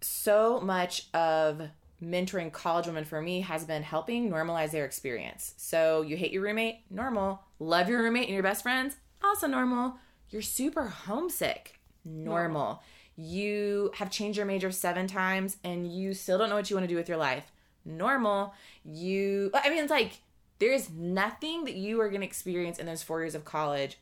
so 0.01 0.59
much 0.61 1.07
of 1.13 1.69
mentoring 2.03 2.51
college 2.51 2.87
women 2.87 3.05
for 3.05 3.21
me 3.21 3.41
has 3.41 3.65
been 3.65 3.83
helping 3.83 4.29
normalize 4.29 4.71
their 4.71 4.85
experience. 4.85 5.53
So 5.57 6.01
you 6.01 6.17
hate 6.17 6.31
your 6.31 6.43
roommate, 6.43 6.81
normal. 6.89 7.41
Love 7.59 7.89
your 7.89 8.01
roommate 8.01 8.25
and 8.25 8.33
your 8.33 8.43
best 8.43 8.63
friends, 8.63 8.97
also 9.23 9.47
normal. 9.47 9.95
You're 10.29 10.41
super 10.41 10.85
homesick, 10.85 11.79
normal. 12.03 12.81
You 13.15 13.91
have 13.95 14.09
changed 14.09 14.37
your 14.37 14.45
major 14.45 14.71
seven 14.71 15.07
times 15.07 15.57
and 15.63 15.91
you 15.91 16.13
still 16.13 16.37
don't 16.37 16.49
know 16.49 16.55
what 16.55 16.69
you 16.69 16.75
want 16.75 16.85
to 16.85 16.93
do 16.93 16.97
with 16.97 17.07
your 17.07 17.17
life, 17.17 17.51
normal. 17.85 18.53
You, 18.83 19.51
I 19.53 19.69
mean, 19.69 19.83
it's 19.83 19.91
like 19.91 20.21
there 20.59 20.71
is 20.71 20.89
nothing 20.89 21.65
that 21.65 21.75
you 21.75 21.99
are 22.01 22.09
going 22.09 22.21
to 22.21 22.27
experience 22.27 22.79
in 22.79 22.85
those 22.85 23.03
four 23.03 23.21
years 23.21 23.35
of 23.35 23.45
college 23.45 23.97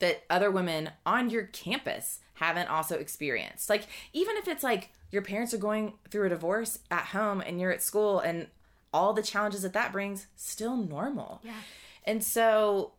that 0.00 0.24
other 0.28 0.50
women 0.50 0.90
on 1.06 1.30
your 1.30 1.44
campus 1.44 2.20
haven't 2.34 2.68
also 2.68 2.96
experienced. 2.96 3.70
Like, 3.70 3.86
even 4.12 4.36
if 4.36 4.48
it's 4.48 4.64
like 4.64 4.90
your 5.10 5.22
parents 5.22 5.54
are 5.54 5.58
going 5.58 5.94
through 6.10 6.26
a 6.26 6.30
divorce 6.30 6.78
at 6.90 7.06
home 7.06 7.40
and 7.40 7.60
you're 7.60 7.70
at 7.70 7.82
school 7.82 8.18
and 8.20 8.48
all 8.92 9.12
the 9.12 9.22
challenges 9.22 9.62
that 9.62 9.72
that 9.74 9.92
brings, 9.92 10.26
still 10.36 10.76
normal. 10.76 11.40
Yeah. 11.44 11.52
And 12.04 12.24
so, 12.24 12.92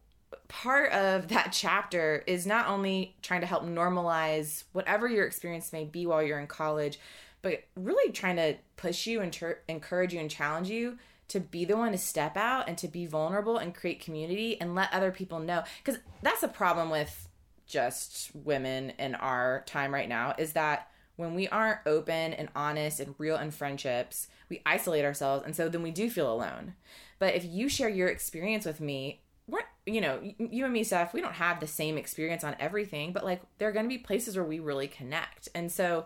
part 0.48 0.92
of 0.92 1.28
that 1.30 1.52
chapter 1.52 2.24
is 2.28 2.46
not 2.46 2.68
only 2.68 3.16
trying 3.22 3.42
to 3.42 3.48
help 3.48 3.64
normalize 3.64 4.64
whatever 4.72 5.08
your 5.08 5.26
experience 5.26 5.74
may 5.74 5.86
be 5.86 6.06
while 6.06 6.24
you're 6.24 6.40
in 6.40 6.48
college, 6.48 7.00
but 7.42 7.64
really 7.76 8.12
trying 8.12 8.36
to 8.36 8.56
push 8.78 9.08
you 9.08 9.22
and 9.22 9.34
ter- 9.34 9.60
encourage 9.68 10.14
you 10.14 10.20
and 10.20 10.30
challenge 10.30 10.70
you 10.70 10.98
to 11.32 11.40
be 11.40 11.66
the 11.66 11.78
one 11.78 11.94
to 11.94 11.98
step 11.98 12.36
out 12.36 12.68
and 12.68 12.78
to 12.78 12.88
be 12.88 13.06
vulnerable 13.06 13.58
and 13.58 13.74
create 13.74 14.02
community 14.02 14.60
and 14.60 14.76
let 14.76 14.94
other 14.94 15.12
people 15.12 15.40
know. 15.40 15.64
Because 15.84 16.00
that's 16.22 16.44
a 16.44 16.48
problem 16.48 16.90
with 16.90 17.30
just 17.66 18.32
women 18.36 18.92
in 19.00 19.16
our 19.16 19.64
time 19.66 19.94
right 19.94 20.10
now 20.10 20.36
is 20.38 20.54
that 20.54 20.90
when 21.16 21.34
we 21.34 21.48
aren't 21.48 21.80
open 21.86 22.34
and 22.34 22.50
honest 22.54 23.00
and 23.00 23.16
real 23.18 23.38
in 23.38 23.50
friendships 23.50 24.28
we 24.50 24.62
isolate 24.66 25.06
ourselves 25.06 25.46
and 25.46 25.56
so 25.56 25.70
then 25.70 25.82
we 25.82 25.92
do 25.92 26.10
feel 26.10 26.32
alone. 26.32 26.74
But 27.18 27.36
if 27.36 27.46
you 27.46 27.70
share 27.70 27.88
your 27.88 28.10
experience 28.10 28.66
with 28.66 28.82
me 28.82 29.22
we're 29.48 29.62
you 29.86 30.02
know 30.02 30.20
you 30.38 30.66
and 30.66 30.74
me 30.74 30.84
Steph 30.84 31.14
we 31.14 31.22
don't 31.22 31.34
have 31.34 31.60
the 31.62 31.68
same 31.68 31.98
experience 31.98 32.44
on 32.44 32.56
everything 32.60 33.14
but 33.14 33.24
like 33.24 33.42
there 33.58 33.70
are 33.70 33.72
going 33.72 33.86
to 33.86 33.90
be 33.90 33.98
places 33.98 34.36
where 34.36 34.46
we 34.46 34.60
really 34.60 34.88
connect. 34.88 35.48
And 35.56 35.72
so 35.72 36.06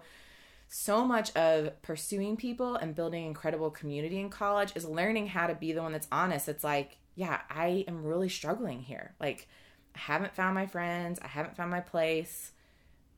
so 0.68 1.06
much 1.06 1.36
of 1.36 1.82
pursuing 1.82 2.38
people 2.38 2.76
and 2.76 2.96
building 2.96 3.26
incredible 3.26 3.70
community 3.70 4.20
in 4.20 4.30
college 4.30 4.72
is 4.76 4.86
learning 4.86 5.28
how 5.28 5.48
to 5.48 5.56
be 5.56 5.72
the 5.72 5.82
one 5.82 5.92
that's 5.92 6.08
honest. 6.12 6.50
It's 6.50 6.64
like, 6.64 6.98
yeah, 7.16 7.42
I 7.50 7.86
am 7.88 8.04
really 8.04 8.30
struggling 8.30 8.82
here. 8.82 9.14
Like, 9.20 9.48
I 9.96 10.00
haven't 10.00 10.36
found 10.36 10.56
my 10.56 10.66
friends, 10.66 11.20
I 11.24 11.28
haven't 11.28 11.56
found 11.56 11.72
my 11.72 11.80
place. 11.80 12.52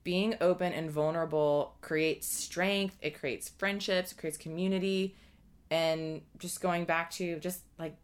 Being 0.04 0.36
open 0.40 0.72
and 0.72 0.90
vulnerable 0.90 1.76
creates 1.82 2.28
strength, 2.28 2.98
it 3.02 3.20
creates 3.20 3.50
friendships, 3.50 4.12
it 4.12 4.18
creates 4.18 4.38
community. 4.38 5.16
And 5.70 6.22
just 6.38 6.62
going 6.62 6.86
back 6.86 7.12
to 7.12 7.40
just 7.40 7.62
like 7.78 7.96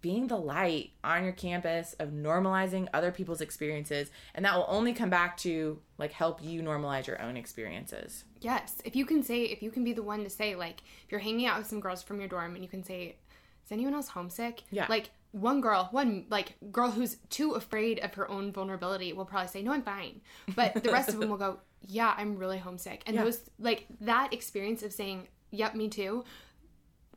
being 0.00 0.26
the 0.28 0.36
light 0.36 0.90
on 1.04 1.24
your 1.24 1.32
campus 1.32 1.94
of 1.98 2.10
normalizing 2.10 2.88
other 2.94 3.10
people's 3.10 3.40
experiences 3.40 4.10
and 4.34 4.44
that 4.44 4.56
will 4.56 4.66
only 4.68 4.92
come 4.92 5.10
back 5.10 5.36
to 5.36 5.78
like 5.98 6.12
help 6.12 6.42
you 6.42 6.62
normalize 6.62 7.06
your 7.06 7.20
own 7.20 7.36
experiences. 7.36 8.24
Yes. 8.40 8.80
If 8.84 8.96
you 8.96 9.04
can 9.04 9.22
say 9.22 9.44
if 9.44 9.62
you 9.62 9.70
can 9.70 9.84
be 9.84 9.92
the 9.92 10.02
one 10.02 10.24
to 10.24 10.30
say 10.30 10.54
like 10.54 10.82
if 11.04 11.10
you're 11.10 11.20
hanging 11.20 11.46
out 11.46 11.58
with 11.58 11.66
some 11.66 11.80
girls 11.80 12.02
from 12.02 12.18
your 12.18 12.28
dorm 12.28 12.54
and 12.54 12.64
you 12.64 12.70
can 12.70 12.82
say 12.82 13.16
is 13.64 13.72
anyone 13.72 13.94
else 13.94 14.08
homesick? 14.08 14.62
Yeah. 14.70 14.86
Like 14.88 15.10
one 15.32 15.60
girl 15.60 15.88
one 15.92 16.26
like 16.28 16.54
girl 16.72 16.90
who's 16.90 17.16
too 17.28 17.52
afraid 17.52 18.00
of 18.00 18.14
her 18.14 18.28
own 18.28 18.52
vulnerability 18.52 19.12
will 19.12 19.24
probably 19.24 19.48
say 19.48 19.62
no 19.62 19.72
i'm 19.72 19.82
fine. 19.82 20.20
But 20.56 20.82
the 20.82 20.90
rest 20.90 21.08
of 21.10 21.20
them 21.20 21.28
will 21.30 21.36
go 21.36 21.60
yeah 21.86 22.14
i'm 22.16 22.36
really 22.36 22.58
homesick. 22.58 23.02
And 23.06 23.16
yeah. 23.16 23.24
those 23.24 23.42
like 23.58 23.86
that 24.00 24.32
experience 24.32 24.82
of 24.82 24.92
saying 24.92 25.28
yep 25.50 25.74
me 25.74 25.88
too 25.88 26.24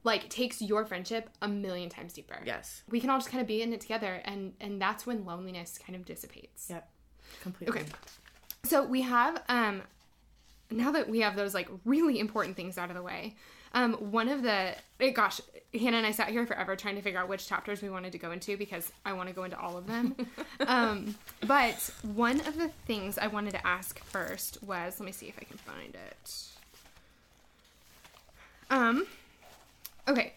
like 0.03 0.29
takes 0.29 0.61
your 0.61 0.85
friendship 0.85 1.29
a 1.41 1.47
million 1.47 1.89
times 1.89 2.13
deeper. 2.13 2.39
Yes. 2.45 2.83
We 2.89 2.99
can 2.99 3.09
all 3.09 3.17
just 3.17 3.29
kind 3.29 3.41
of 3.41 3.47
be 3.47 3.61
in 3.61 3.73
it 3.73 3.81
together 3.81 4.21
and 4.25 4.53
and 4.59 4.81
that's 4.81 5.05
when 5.05 5.25
loneliness 5.25 5.77
kind 5.77 5.95
of 5.95 6.05
dissipates. 6.05 6.67
Yep. 6.69 6.89
Completely. 7.41 7.81
Okay. 7.81 7.89
So 8.63 8.83
we 8.83 9.01
have 9.01 9.41
um 9.49 9.81
now 10.69 10.91
that 10.91 11.09
we 11.09 11.19
have 11.21 11.35
those 11.35 11.53
like 11.53 11.69
really 11.85 12.19
important 12.19 12.55
things 12.55 12.77
out 12.77 12.89
of 12.89 12.95
the 12.95 13.01
way, 13.01 13.35
um 13.73 13.93
one 13.93 14.27
of 14.27 14.43
the 14.43 14.75
eh, 14.99 15.11
gosh, 15.11 15.39
Hannah 15.73 15.97
and 15.97 16.05
I 16.05 16.11
sat 16.11 16.29
here 16.29 16.45
forever 16.45 16.75
trying 16.75 16.95
to 16.95 17.01
figure 17.01 17.19
out 17.19 17.29
which 17.29 17.47
chapters 17.47 17.81
we 17.81 17.89
wanted 17.89 18.11
to 18.11 18.17
go 18.17 18.31
into 18.31 18.57
because 18.57 18.91
I 19.05 19.13
want 19.13 19.29
to 19.29 19.35
go 19.35 19.45
into 19.45 19.57
all 19.57 19.77
of 19.77 19.87
them. 19.87 20.15
um 20.67 21.15
but 21.47 21.89
one 22.13 22.41
of 22.41 22.57
the 22.57 22.69
things 22.87 23.17
I 23.17 23.27
wanted 23.27 23.51
to 23.51 23.65
ask 23.65 24.03
first 24.03 24.61
was 24.63 24.99
let 24.99 25.05
me 25.05 25.13
see 25.13 25.27
if 25.27 25.37
I 25.39 25.45
can 25.45 25.57
find 25.57 25.95
it. 25.95 26.33
Um 28.69 29.07
Okay. 30.07 30.33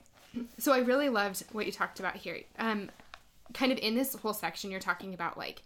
So 0.58 0.72
I 0.72 0.78
really 0.78 1.08
loved 1.08 1.44
what 1.52 1.66
you 1.66 1.72
talked 1.72 2.00
about 2.00 2.16
here. 2.16 2.40
Um, 2.58 2.90
kind 3.54 3.72
of 3.72 3.78
in 3.78 3.94
this 3.94 4.14
whole 4.14 4.34
section, 4.34 4.70
you're 4.70 4.80
talking 4.80 5.14
about 5.14 5.38
like 5.38 5.62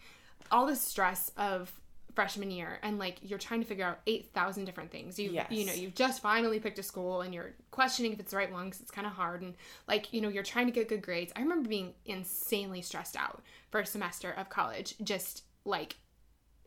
all 0.50 0.66
the 0.66 0.76
stress 0.76 1.30
of 1.36 1.72
freshman 2.14 2.50
year 2.50 2.78
and 2.82 2.98
like 2.98 3.18
you're 3.22 3.38
trying 3.38 3.60
to 3.60 3.66
figure 3.66 3.84
out 3.84 4.00
8000 4.06 4.64
different 4.64 4.90
things 4.90 5.18
you 5.18 5.30
yes. 5.30 5.46
you 5.50 5.64
know 5.64 5.72
you've 5.72 5.94
just 5.94 6.20
finally 6.20 6.58
picked 6.58 6.78
a 6.78 6.82
school 6.82 7.22
and 7.22 7.32
you're 7.32 7.52
questioning 7.70 8.12
if 8.12 8.20
it's 8.20 8.32
the 8.32 8.36
right 8.36 8.52
one 8.52 8.66
because 8.66 8.80
it's 8.80 8.90
kind 8.90 9.06
of 9.06 9.12
hard 9.12 9.42
and 9.42 9.54
like 9.86 10.12
you 10.12 10.20
know 10.20 10.28
you're 10.28 10.42
trying 10.42 10.66
to 10.66 10.72
get 10.72 10.88
good 10.88 11.02
grades 11.02 11.32
i 11.36 11.40
remember 11.40 11.68
being 11.68 11.94
insanely 12.06 12.82
stressed 12.82 13.16
out 13.16 13.42
for 13.70 13.80
a 13.80 13.86
semester 13.86 14.32
of 14.32 14.48
college 14.48 14.94
just 15.02 15.44
like 15.64 15.96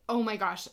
oh 0.07 0.23
my 0.23 0.37
gosh 0.37 0.67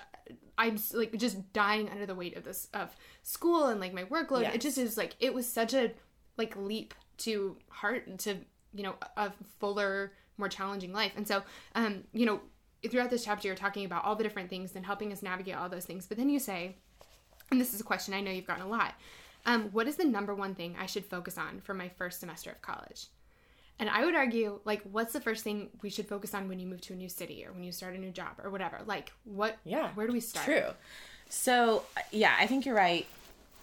i'm 0.56 0.78
like 0.94 1.16
just 1.16 1.52
dying 1.52 1.88
under 1.88 2.06
the 2.06 2.14
weight 2.14 2.36
of 2.36 2.44
this 2.44 2.68
of 2.72 2.94
school 3.22 3.66
and 3.66 3.80
like 3.80 3.92
my 3.92 4.04
workload 4.04 4.42
yes. 4.42 4.54
it 4.54 4.60
just 4.60 4.78
is 4.78 4.96
like 4.96 5.16
it 5.20 5.34
was 5.34 5.46
such 5.46 5.74
a 5.74 5.90
like 6.40 6.57
leap 6.57 6.94
to 7.18 7.55
heart 7.68 8.18
to 8.18 8.37
you 8.72 8.83
know 8.83 8.94
a 9.18 9.31
fuller 9.59 10.12
more 10.38 10.48
challenging 10.48 10.92
life 10.92 11.12
and 11.16 11.29
so 11.29 11.42
um 11.74 12.03
you 12.12 12.24
know 12.24 12.40
throughout 12.90 13.11
this 13.11 13.24
chapter 13.24 13.46
you're 13.46 13.57
talking 13.57 13.85
about 13.85 14.03
all 14.05 14.16
the 14.16 14.24
different 14.24 14.48
things 14.48 14.74
and 14.74 14.87
helping 14.87 15.12
us 15.12 15.22
navigate 15.22 15.55
all 15.55 15.68
those 15.68 15.85
things 15.85 16.07
but 16.07 16.16
then 16.16 16.31
you 16.31 16.38
say 16.38 16.74
and 17.50 17.61
this 17.61 17.74
is 17.74 17.81
a 17.81 17.85
question 17.85 18.14
i 18.14 18.20
know 18.22 18.31
you've 18.31 18.46
gotten 18.46 18.64
a 18.64 18.68
lot 18.68 18.94
um, 19.46 19.70
what 19.72 19.87
is 19.87 19.96
the 19.96 20.05
number 20.05 20.35
one 20.35 20.55
thing 20.55 20.74
i 20.81 20.87
should 20.87 21.05
focus 21.05 21.37
on 21.37 21.61
for 21.61 21.74
my 21.74 21.90
first 21.90 22.20
semester 22.20 22.50
of 22.50 22.62
college 22.62 23.07
and 23.81 23.88
I 23.88 24.05
would 24.05 24.14
argue, 24.14 24.61
like, 24.66 24.83
what's 24.83 25.14
the 25.14 25.22
first 25.22 25.42
thing 25.42 25.70
we 25.81 25.88
should 25.88 26.07
focus 26.07 26.35
on 26.35 26.48
when 26.50 26.61
you 26.61 26.66
move 26.66 26.83
to 26.83 26.92
a 26.92 26.96
new 26.96 27.09
city 27.09 27.46
or 27.46 27.53
when 27.55 27.64
you 27.64 27.72
start 27.72 27.94
a 27.94 27.98
new 27.98 28.11
job 28.11 28.33
or 28.44 28.50
whatever? 28.50 28.81
Like, 28.85 29.11
what? 29.24 29.57
Yeah. 29.64 29.88
Where 29.94 30.07
do 30.07 30.12
we 30.12 30.20
start? 30.20 30.44
True. 30.44 30.66
So, 31.31 31.85
yeah, 32.11 32.37
I 32.38 32.46
think 32.46 32.66
you're 32.66 32.74
right 32.74 33.07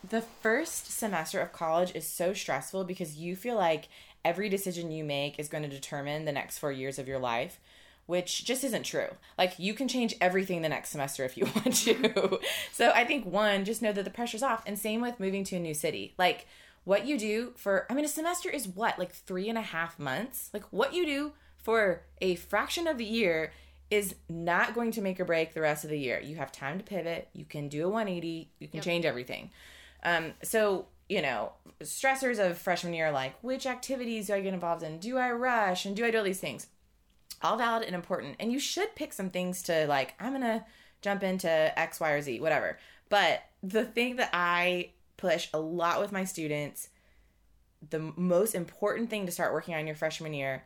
the 0.10 0.22
first 0.22 0.92
semester 0.92 1.40
of 1.40 1.52
college 1.52 1.92
is 1.96 2.08
so 2.08 2.34
stressful 2.34 2.84
because 2.84 3.18
you 3.18 3.36
feel 3.36 3.56
like 3.56 3.90
every 4.24 4.50
decision 4.50 4.92
you 4.92 5.04
make 5.04 5.40
is 5.40 5.48
going 5.48 5.64
to 5.64 5.70
determine 5.70 6.26
the 6.26 6.32
next 6.32 6.58
four 6.60 6.72
years 6.72 7.00
of 7.00 7.08
your 7.08 7.20
life 7.20 7.60
which 8.08 8.46
just 8.46 8.64
isn't 8.64 8.84
true. 8.84 9.10
Like 9.38 9.60
you 9.60 9.74
can 9.74 9.88
change 9.88 10.16
everything 10.20 10.62
the 10.62 10.70
next 10.70 10.90
semester 10.90 11.24
if 11.24 11.38
you 11.38 11.46
want 11.56 11.76
to. 11.76 12.40
so 12.72 12.92
I 12.92 13.04
think 13.04 13.26
one, 13.26 13.66
just 13.66 13.82
know 13.82 13.92
that 13.92 14.04
the 14.04 14.10
pressure's 14.10 14.42
off. 14.42 14.64
And 14.66 14.80
same 14.80 15.02
with 15.02 15.20
moving 15.20 15.44
to 15.46 15.58
a 15.58 15.60
new 15.60 15.74
city. 15.74 16.16
Like 16.18 16.48
what 16.86 17.06
you 17.06 17.20
do 17.20 17.52
for 17.58 17.86
I 17.90 17.94
mean 17.94 18.06
a 18.06 18.08
semester 18.08 18.50
is 18.50 18.68
what, 18.68 18.98
like 18.98 19.12
three 19.12 19.50
and 19.50 19.58
a 19.58 19.62
half 19.62 20.00
months? 20.00 20.50
Like 20.54 20.64
what 20.72 20.94
you 20.94 21.06
do 21.06 21.34
for 21.58 22.04
a 22.22 22.36
fraction 22.36 22.88
of 22.88 22.98
the 22.98 23.06
year 23.06 23.52
is 23.92 24.16
not 24.30 24.74
going 24.74 24.92
to 24.92 25.02
make 25.02 25.20
or 25.20 25.26
break 25.26 25.54
the 25.54 25.62
rest 25.62 25.84
of 25.84 25.90
the 25.90 26.00
year. 26.00 26.20
You 26.20 26.38
have 26.38 26.52
time 26.52 26.78
to 26.78 26.84
pivot, 26.84 27.30
you 27.34 27.46
can 27.46 27.68
do 27.68 27.86
a 27.86 27.90
180, 27.90 28.50
you 28.60 28.68
can 28.68 28.78
yep. 28.78 28.84
change 28.84 29.06
everything. 29.06 29.52
Um, 30.04 30.34
so 30.44 30.88
you 31.10 31.22
know, 31.22 31.54
stressors 31.82 32.40
of 32.40 32.58
freshman 32.58 32.94
year, 32.94 33.12
like 33.12 33.36
which 33.42 33.66
activities 33.66 34.28
do 34.28 34.34
I 34.34 34.42
get 34.42 34.54
involved 34.54 34.84
in? 34.84 35.00
Do 35.00 35.18
I 35.18 35.32
rush 35.32 35.86
and 35.86 35.96
do 35.96 36.06
I 36.06 36.12
do 36.12 36.18
all 36.18 36.24
these 36.24 36.40
things? 36.40 36.68
All 37.42 37.58
valid 37.58 37.86
and 37.86 37.96
important. 37.96 38.36
And 38.40 38.52
you 38.52 38.60
should 38.60 38.96
pick 38.96 39.14
some 39.14 39.30
things 39.30 39.62
to 39.64 39.88
like, 39.88 40.16
I'm 40.20 40.34
gonna 40.34 40.66
jump 41.02 41.24
into 41.24 41.48
X, 41.80 42.00
Y, 42.00 42.12
or 42.12 42.22
Z, 42.22 42.40
whatever. 42.40 42.78
But 43.10 43.44
the 43.64 43.86
thing 43.86 44.18
that 44.18 44.32
I 44.34 44.92
push 45.16 45.48
a 45.54 45.60
lot 45.60 46.02
with 46.02 46.12
my 46.12 46.26
students, 46.26 46.90
the 47.90 48.12
most 48.16 48.54
important 48.54 49.10
thing 49.10 49.26
to 49.26 49.32
start 49.32 49.54
working 49.54 49.76
on 49.76 49.88
your 49.88 49.96
freshman 49.96 50.34
year, 50.34 50.66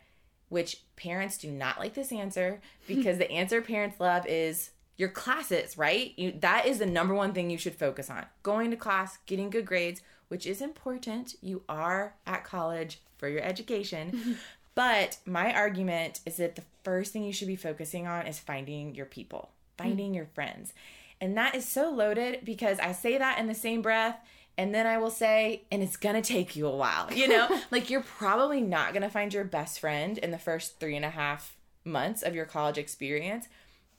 which 0.49 0.83
parents 0.95 1.37
do 1.37 1.51
not 1.51 1.79
like 1.79 1.93
this 1.93 2.11
answer 2.11 2.61
because 2.87 3.17
the 3.19 3.31
answer 3.31 3.61
parents 3.61 3.99
love 3.99 4.25
is 4.27 4.71
your 4.97 5.09
classes, 5.09 5.77
right? 5.77 6.13
You, 6.17 6.33
that 6.39 6.65
is 6.65 6.79
the 6.79 6.85
number 6.85 7.13
one 7.13 7.33
thing 7.33 7.49
you 7.49 7.57
should 7.57 7.75
focus 7.75 8.09
on. 8.09 8.25
Going 8.43 8.71
to 8.71 8.77
class, 8.77 9.17
getting 9.25 9.49
good 9.49 9.65
grades, 9.65 10.01
which 10.27 10.45
is 10.45 10.61
important. 10.61 11.35
You 11.41 11.63
are 11.67 12.15
at 12.25 12.43
college 12.43 13.01
for 13.17 13.27
your 13.27 13.41
education. 13.41 14.37
But 14.73 15.17
my 15.25 15.53
argument 15.53 16.21
is 16.25 16.37
that 16.37 16.55
the 16.55 16.63
first 16.83 17.11
thing 17.11 17.23
you 17.23 17.33
should 17.33 17.47
be 17.47 17.55
focusing 17.55 18.07
on 18.07 18.27
is 18.27 18.39
finding 18.39 18.95
your 18.95 19.05
people, 19.05 19.51
finding 19.77 20.13
mm. 20.13 20.15
your 20.15 20.25
friends. 20.27 20.73
And 21.19 21.37
that 21.37 21.55
is 21.55 21.67
so 21.67 21.89
loaded 21.89 22.45
because 22.45 22.79
I 22.79 22.93
say 22.93 23.17
that 23.17 23.37
in 23.37 23.47
the 23.47 23.53
same 23.53 23.81
breath 23.81 24.17
and 24.57 24.73
then 24.73 24.85
I 24.85 24.97
will 24.97 25.11
say, 25.11 25.63
and 25.71 25.81
it's 25.81 25.97
gonna 25.97 26.21
take 26.21 26.55
you 26.55 26.67
a 26.67 26.75
while, 26.75 27.11
you 27.13 27.27
know? 27.27 27.61
like 27.71 27.89
you're 27.89 28.01
probably 28.01 28.61
not 28.61 28.93
gonna 28.93 29.09
find 29.09 29.33
your 29.33 29.43
best 29.43 29.79
friend 29.79 30.17
in 30.17 30.31
the 30.31 30.37
first 30.37 30.79
three 30.79 30.95
and 30.95 31.05
a 31.05 31.09
half 31.09 31.57
months 31.83 32.21
of 32.21 32.35
your 32.35 32.45
college 32.45 32.77
experience, 32.77 33.47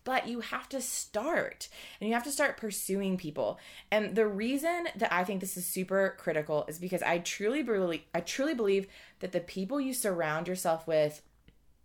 but 0.04 0.26
you 0.26 0.40
have 0.40 0.68
to 0.70 0.80
start 0.80 1.68
and 2.00 2.08
you 2.08 2.14
have 2.14 2.24
to 2.24 2.32
start 2.32 2.56
pursuing 2.56 3.16
people. 3.16 3.58
And 3.90 4.14
the 4.14 4.26
reason 4.26 4.88
that 4.96 5.12
I 5.12 5.24
think 5.24 5.40
this 5.40 5.56
is 5.56 5.66
super 5.66 6.16
critical 6.18 6.64
is 6.68 6.78
because 6.78 7.02
I 7.02 7.18
truly 7.18 7.62
believe 7.62 8.02
I 8.14 8.20
truly 8.20 8.54
believe 8.54 8.86
that 9.20 9.32
the 9.32 9.40
people 9.40 9.80
you 9.80 9.94
surround 9.94 10.48
yourself 10.48 10.86
with 10.86 11.22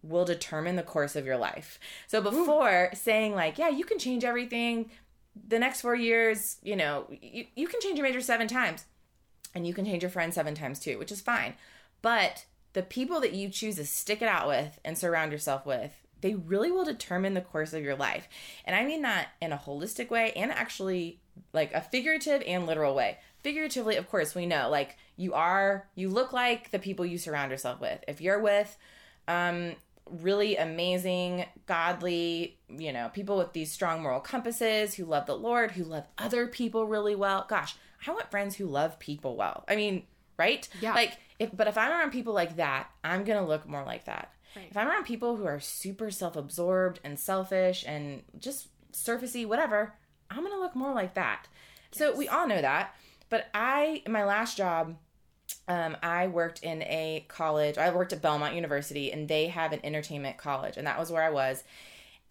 will 0.03 0.25
determine 0.25 0.75
the 0.75 0.83
course 0.83 1.15
of 1.15 1.25
your 1.25 1.37
life. 1.37 1.79
So 2.07 2.21
before 2.21 2.89
Ooh. 2.93 2.95
saying 2.95 3.35
like, 3.35 3.57
yeah, 3.57 3.69
you 3.69 3.83
can 3.83 3.99
change 3.99 4.23
everything, 4.23 4.91
the 5.47 5.59
next 5.59 5.81
four 5.81 5.95
years, 5.95 6.57
you 6.63 6.75
know, 6.75 7.07
you, 7.09 7.45
you 7.55 7.67
can 7.67 7.81
change 7.81 7.97
your 7.97 8.07
major 8.07 8.21
seven 8.21 8.47
times 8.47 8.85
and 9.53 9.67
you 9.67 9.73
can 9.73 9.85
change 9.85 10.03
your 10.03 10.09
friends 10.09 10.35
seven 10.35 10.55
times 10.55 10.79
too, 10.79 10.97
which 10.97 11.11
is 11.11 11.21
fine. 11.21 11.55
But 12.01 12.45
the 12.73 12.83
people 12.83 13.19
that 13.21 13.33
you 13.33 13.49
choose 13.49 13.75
to 13.75 13.85
stick 13.85 14.21
it 14.21 14.27
out 14.27 14.47
with 14.47 14.79
and 14.85 14.97
surround 14.97 15.31
yourself 15.31 15.65
with, 15.65 15.91
they 16.21 16.35
really 16.35 16.71
will 16.71 16.85
determine 16.85 17.33
the 17.33 17.41
course 17.41 17.73
of 17.73 17.83
your 17.83 17.95
life. 17.95 18.27
And 18.65 18.75
I 18.75 18.85
mean 18.85 19.01
that 19.03 19.29
in 19.41 19.51
a 19.51 19.57
holistic 19.57 20.09
way 20.09 20.31
and 20.35 20.51
actually 20.51 21.19
like 21.53 21.73
a 21.73 21.81
figurative 21.81 22.43
and 22.45 22.65
literal 22.65 22.95
way. 22.95 23.17
Figuratively, 23.43 23.95
of 23.95 24.09
course, 24.09 24.35
we 24.35 24.45
know 24.45 24.69
like 24.69 24.97
you 25.15 25.33
are, 25.33 25.87
you 25.95 26.09
look 26.09 26.33
like 26.33 26.71
the 26.71 26.79
people 26.79 27.05
you 27.05 27.17
surround 27.17 27.51
yourself 27.51 27.79
with. 27.79 28.03
If 28.07 28.21
you're 28.21 28.39
with, 28.39 28.77
um, 29.27 29.75
really 30.09 30.55
amazing, 30.57 31.45
godly, 31.65 32.57
you 32.69 32.93
know, 32.93 33.09
people 33.13 33.37
with 33.37 33.53
these 33.53 33.71
strong 33.71 34.01
moral 34.01 34.19
compasses 34.19 34.95
who 34.95 35.05
love 35.05 35.25
the 35.25 35.37
Lord, 35.37 35.71
who 35.71 35.83
love 35.83 36.05
other 36.17 36.47
people 36.47 36.87
really 36.87 37.15
well. 37.15 37.45
Gosh, 37.47 37.75
I 38.05 38.11
want 38.11 38.31
friends 38.31 38.55
who 38.55 38.65
love 38.65 38.99
people 38.99 39.35
well. 39.35 39.65
I 39.67 39.75
mean, 39.75 40.03
right? 40.37 40.67
Yeah. 40.81 40.93
Like, 40.93 41.17
if, 41.39 41.55
but 41.55 41.67
if 41.67 41.77
I'm 41.77 41.91
around 41.91 42.11
people 42.11 42.33
like 42.33 42.55
that, 42.55 42.89
I'm 43.03 43.23
going 43.23 43.39
to 43.39 43.45
look 43.45 43.67
more 43.67 43.83
like 43.83 44.05
that. 44.05 44.31
Right. 44.57 44.67
If 44.71 44.77
I'm 44.77 44.87
around 44.87 45.03
people 45.03 45.37
who 45.37 45.45
are 45.45 45.59
super 45.59 46.09
self 46.09 46.35
absorbed 46.35 46.99
and 47.03 47.19
selfish 47.19 47.83
and 47.87 48.23
just 48.39 48.69
surfacey, 48.91 49.45
whatever, 49.45 49.93
I'm 50.31 50.39
going 50.39 50.51
to 50.51 50.59
look 50.59 50.75
more 50.75 50.93
like 50.93 51.13
that. 51.13 51.47
Yes. 51.91 51.99
So 51.99 52.15
we 52.15 52.27
all 52.27 52.47
know 52.47 52.61
that. 52.61 52.95
But 53.29 53.47
I, 53.53 54.01
my 54.07 54.23
last 54.23 54.57
job, 54.57 54.95
um, 55.67 55.95
I 56.01 56.27
worked 56.27 56.63
in 56.63 56.81
a 56.83 57.25
college. 57.27 57.77
I 57.77 57.93
worked 57.93 58.13
at 58.13 58.21
Belmont 58.21 58.55
University, 58.55 59.11
and 59.11 59.27
they 59.27 59.47
have 59.47 59.73
an 59.73 59.81
entertainment 59.83 60.37
college, 60.37 60.77
and 60.77 60.87
that 60.87 60.97
was 60.97 61.11
where 61.11 61.23
I 61.23 61.29
was. 61.29 61.63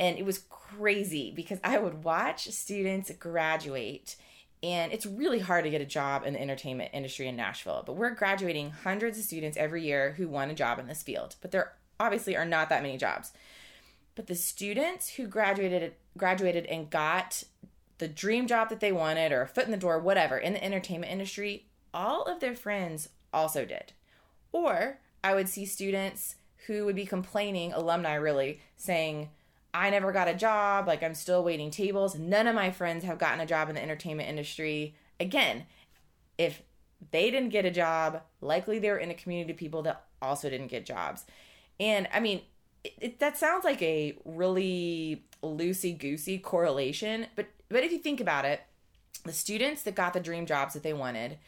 And 0.01 0.19
it 0.19 0.25
was 0.25 0.39
crazy 0.51 1.33
because 1.35 1.61
I 1.63 1.79
would 1.79 2.03
watch 2.03 2.49
students 2.49 3.11
graduate, 3.19 4.17
and 4.63 4.93
it's 4.93 5.07
really 5.07 5.39
hard 5.39 5.65
to 5.65 5.71
get 5.71 5.81
a 5.81 5.87
job 5.87 6.25
in 6.27 6.33
the 6.33 6.41
entertainment 6.41 6.91
industry 6.93 7.29
in 7.29 7.37
Nashville. 7.37 7.83
But 7.87 7.97
we're 7.97 8.11
graduating 8.11 8.71
hundreds 8.71 9.19
of 9.19 9.25
students 9.25 9.57
every 9.57 9.85
year 9.85 10.15
who 10.17 10.29
want 10.29 10.51
a 10.51 10.55
job 10.55 10.79
in 10.79 10.87
this 10.87 11.03
field. 11.03 11.37
But 11.41 11.53
there 11.53 11.73
obviously 11.99 12.37
are 12.37 12.45
not 12.45 12.69
that 12.69 12.83
many 12.83 12.97
jobs. 12.97 13.33
But 14.15 14.27
the 14.27 14.35
students 14.35 15.11
who 15.11 15.27
graduated 15.27 15.95
graduated 16.17 16.67
and 16.67 16.91
got 16.91 17.45
the 17.99 18.09
dream 18.09 18.47
job 18.47 18.69
that 18.69 18.81
they 18.81 18.93
wanted 18.93 19.33
or 19.33 19.43
a 19.43 19.47
foot 19.47 19.65
in 19.65 19.71
the 19.71 19.77
door, 19.77 19.99
whatever, 19.99 20.37
in 20.39 20.55
the 20.55 20.65
entertainment 20.65 21.13
industry, 21.13 21.67
all 21.95 22.25
of 22.25 22.41
their 22.41 22.55
friends 22.55 23.09
also 23.33 23.65
did. 23.65 23.93
Or 24.53 24.99
I 25.23 25.35
would 25.35 25.49
see 25.49 25.67
students 25.67 26.37
who 26.67 26.85
would 26.85 26.97
be 26.97 27.07
complaining, 27.07 27.73
alumni 27.73 28.15
really, 28.15 28.61
saying, 28.77 29.31
I 29.73 29.91
never 29.91 30.13
got 30.13 30.29
a 30.29 30.35
job, 30.35 30.87
like 30.87 31.03
I'm 31.03 31.15
still 31.15 31.45
waiting 31.45 31.71
tables. 31.71 32.19
None 32.19 32.47
of 32.47 32.55
my 32.55 32.71
friends 32.71 33.05
have 33.05 33.19
gotten 33.19 33.41
a 33.41 33.47
job 33.47 33.69
in 33.69 33.75
the 33.75 33.83
entertainment 33.83 34.29
industry. 34.29 34.95
Again, 35.21 35.67
if 36.39 36.63
they 37.11 37.31
didn't 37.31 37.51
get 37.51 37.67
a 37.67 37.71
job, 37.71 38.23
likely 38.41 38.79
they 38.79 38.91
were 38.91 38.99
in 38.99 39.11
a 39.11 39.15
community 39.15 39.53
of 39.53 39.59
people 39.59 39.83
that 39.83 40.05
also 40.23 40.49
didn't 40.49 40.69
get 40.69 40.87
jobs. 40.87 41.25
And 41.79 42.09
I 42.13 42.21
mean, 42.21 42.43
it, 42.85 42.93
it, 43.01 43.19
that 43.21 43.37
sounds 43.37 43.65
like 43.65 43.83
a 43.83 44.17
really 44.25 45.25
loosey 45.43 45.97
goosey 45.97 46.39
correlation, 46.39 47.27
but 47.37 47.47
but 47.69 47.83
if 47.83 47.91
you 47.91 47.99
think 47.99 48.21
about 48.21 48.45
it, 48.45 48.61
the 49.25 49.33
students 49.33 49.83
that 49.83 49.95
got 49.95 50.13
the 50.13 50.21
dream 50.21 50.47
jobs 50.47 50.75
that 50.75 50.83
they 50.83 50.93
wanted, 50.93 51.39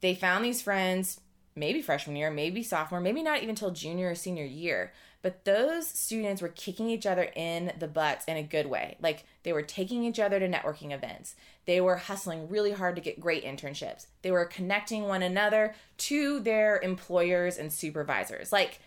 they 0.00 0.14
found 0.14 0.44
these 0.44 0.62
friends 0.62 1.20
maybe 1.56 1.82
freshman 1.82 2.16
year, 2.16 2.30
maybe 2.30 2.62
sophomore, 2.62 3.00
maybe 3.00 3.22
not 3.22 3.42
even 3.42 3.54
till 3.54 3.70
junior 3.70 4.10
or 4.10 4.14
senior 4.14 4.44
year. 4.44 4.92
But 5.22 5.44
those 5.44 5.86
students 5.86 6.40
were 6.40 6.48
kicking 6.48 6.88
each 6.88 7.04
other 7.04 7.30
in 7.36 7.72
the 7.78 7.88
butts 7.88 8.24
in 8.24 8.38
a 8.38 8.42
good 8.42 8.66
way. 8.66 8.96
Like 9.02 9.24
they 9.42 9.52
were 9.52 9.62
taking 9.62 10.02
each 10.04 10.18
other 10.18 10.40
to 10.40 10.48
networking 10.48 10.92
events. 10.92 11.34
They 11.66 11.80
were 11.80 11.96
hustling 11.96 12.48
really 12.48 12.72
hard 12.72 12.96
to 12.96 13.02
get 13.02 13.20
great 13.20 13.44
internships. 13.44 14.06
They 14.22 14.30
were 14.30 14.46
connecting 14.46 15.02
one 15.02 15.22
another 15.22 15.74
to 15.98 16.40
their 16.40 16.80
employers 16.80 17.58
and 17.58 17.70
supervisors. 17.70 18.50
Like 18.50 18.80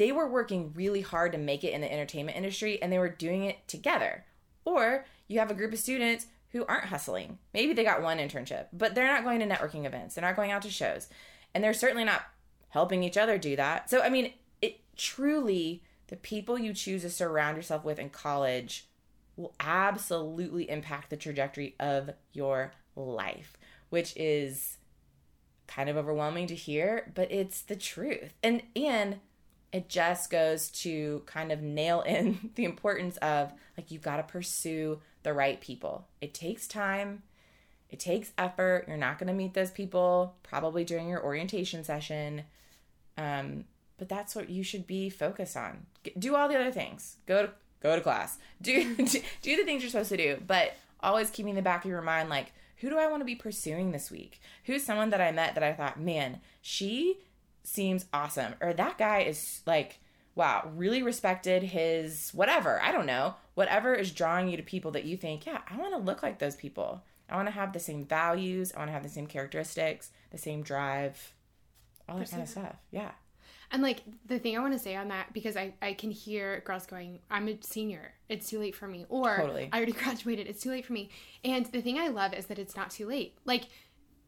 they 0.00 0.12
were 0.12 0.26
working 0.26 0.72
really 0.74 1.02
hard 1.02 1.30
to 1.30 1.36
make 1.36 1.62
it 1.62 1.74
in 1.74 1.82
the 1.82 1.92
entertainment 1.92 2.34
industry 2.34 2.80
and 2.80 2.90
they 2.90 2.98
were 2.98 3.10
doing 3.10 3.44
it 3.44 3.68
together. 3.68 4.24
Or 4.64 5.04
you 5.28 5.40
have 5.40 5.50
a 5.50 5.54
group 5.54 5.74
of 5.74 5.78
students 5.78 6.26
who 6.52 6.64
aren't 6.64 6.86
hustling. 6.86 7.38
Maybe 7.52 7.74
they 7.74 7.84
got 7.84 8.00
one 8.00 8.16
internship, 8.16 8.68
but 8.72 8.94
they're 8.94 9.06
not 9.06 9.24
going 9.24 9.40
to 9.40 9.46
networking 9.46 9.84
events. 9.84 10.14
They're 10.14 10.24
not 10.24 10.36
going 10.36 10.52
out 10.52 10.62
to 10.62 10.70
shows. 10.70 11.08
And 11.54 11.62
they're 11.62 11.74
certainly 11.74 12.04
not 12.04 12.22
helping 12.70 13.02
each 13.02 13.18
other 13.18 13.36
do 13.36 13.56
that. 13.56 13.90
So, 13.90 14.00
I 14.00 14.08
mean, 14.08 14.32
it 14.62 14.80
truly, 14.96 15.82
the 16.06 16.16
people 16.16 16.58
you 16.58 16.72
choose 16.72 17.02
to 17.02 17.10
surround 17.10 17.58
yourself 17.58 17.84
with 17.84 17.98
in 17.98 18.08
college 18.08 18.88
will 19.36 19.54
absolutely 19.60 20.70
impact 20.70 21.10
the 21.10 21.18
trajectory 21.18 21.74
of 21.78 22.08
your 22.32 22.72
life, 22.96 23.58
which 23.90 24.16
is 24.16 24.78
kind 25.66 25.90
of 25.90 25.98
overwhelming 25.98 26.46
to 26.46 26.54
hear, 26.54 27.12
but 27.14 27.30
it's 27.30 27.60
the 27.60 27.76
truth. 27.76 28.32
And, 28.42 28.62
and, 28.74 29.20
it 29.72 29.88
just 29.88 30.30
goes 30.30 30.70
to 30.70 31.22
kind 31.26 31.52
of 31.52 31.62
nail 31.62 32.00
in 32.02 32.50
the 32.54 32.64
importance 32.64 33.16
of 33.18 33.52
like 33.76 33.90
you've 33.90 34.02
got 34.02 34.16
to 34.16 34.22
pursue 34.22 35.00
the 35.22 35.32
right 35.32 35.60
people. 35.60 36.06
It 36.20 36.34
takes 36.34 36.66
time, 36.66 37.22
it 37.90 38.00
takes 38.00 38.32
effort. 38.38 38.84
You're 38.88 38.96
not 38.96 39.18
going 39.18 39.28
to 39.28 39.34
meet 39.34 39.54
those 39.54 39.70
people 39.70 40.34
probably 40.42 40.84
during 40.84 41.08
your 41.08 41.22
orientation 41.22 41.84
session. 41.84 42.44
Um, 43.16 43.64
but 43.98 44.08
that's 44.08 44.34
what 44.34 44.48
you 44.48 44.62
should 44.62 44.86
be 44.86 45.10
focused 45.10 45.56
on. 45.56 45.86
Do 46.18 46.34
all 46.34 46.48
the 46.48 46.58
other 46.58 46.72
things. 46.72 47.16
Go 47.26 47.46
to 47.46 47.52
go 47.82 47.94
to 47.94 48.02
class. 48.02 48.38
Do 48.62 48.94
do 48.94 49.56
the 49.56 49.64
things 49.64 49.82
you're 49.82 49.90
supposed 49.90 50.10
to 50.10 50.16
do, 50.16 50.42
but 50.46 50.74
always 51.02 51.30
keeping 51.30 51.50
in 51.50 51.56
the 51.56 51.62
back 51.62 51.84
of 51.84 51.90
your 51.90 52.02
mind 52.02 52.28
like 52.28 52.52
who 52.76 52.88
do 52.88 52.98
I 52.98 53.08
want 53.08 53.20
to 53.20 53.26
be 53.26 53.34
pursuing 53.34 53.92
this 53.92 54.10
week? 54.10 54.40
Who's 54.64 54.82
someone 54.82 55.10
that 55.10 55.20
I 55.20 55.32
met 55.32 55.54
that 55.54 55.62
I 55.62 55.74
thought, 55.74 56.00
"Man, 56.00 56.40
she 56.62 57.18
seems 57.62 58.06
awesome." 58.12 58.54
Or 58.60 58.72
that 58.72 58.98
guy 58.98 59.20
is 59.20 59.62
like 59.66 60.00
wow, 60.34 60.70
really 60.74 61.02
respected 61.02 61.62
his 61.62 62.30
whatever. 62.30 62.80
I 62.80 62.92
don't 62.92 63.06
know. 63.06 63.34
Whatever 63.54 63.94
is 63.94 64.10
drawing 64.10 64.48
you 64.48 64.56
to 64.56 64.62
people 64.62 64.90
that 64.92 65.04
you 65.04 65.16
think, 65.16 65.44
yeah, 65.44 65.60
I 65.68 65.76
want 65.76 65.92
to 65.92 65.98
look 65.98 66.22
like 66.22 66.38
those 66.38 66.56
people. 66.56 67.02
I 67.28 67.36
want 67.36 67.48
to 67.48 67.52
have 67.52 67.72
the 67.72 67.80
same 67.80 68.04
values. 68.06 68.72
I 68.74 68.78
want 68.78 68.88
to 68.88 68.92
have 68.92 69.02
the 69.02 69.08
same 69.08 69.26
characteristics, 69.26 70.10
the 70.30 70.38
same 70.38 70.62
drive, 70.62 71.34
all 72.08 72.18
that 72.18 72.30
kind 72.30 72.42
of 72.42 72.48
stuff. 72.48 72.76
Yeah. 72.90 73.10
And 73.70 73.82
like 73.82 74.02
the 74.26 74.38
thing 74.38 74.56
I 74.56 74.60
want 74.60 74.72
to 74.72 74.78
say 74.78 74.96
on 74.96 75.08
that, 75.08 75.32
because 75.32 75.56
I, 75.56 75.74
I 75.80 75.92
can 75.92 76.10
hear 76.10 76.62
girls 76.64 76.86
going, 76.86 77.20
I'm 77.30 77.46
a 77.46 77.58
senior. 77.60 78.14
It's 78.28 78.48
too 78.48 78.58
late 78.58 78.74
for 78.74 78.88
me. 78.88 79.06
Or 79.08 79.36
totally. 79.36 79.68
I 79.72 79.76
already 79.76 79.92
graduated. 80.04 80.48
It's 80.48 80.62
too 80.62 80.70
late 80.70 80.86
for 80.86 80.92
me. 80.92 81.10
And 81.44 81.66
the 81.66 81.80
thing 81.80 81.98
I 81.98 82.08
love 82.08 82.34
is 82.34 82.46
that 82.46 82.58
it's 82.58 82.74
not 82.74 82.90
too 82.90 83.06
late. 83.06 83.38
Like, 83.44 83.68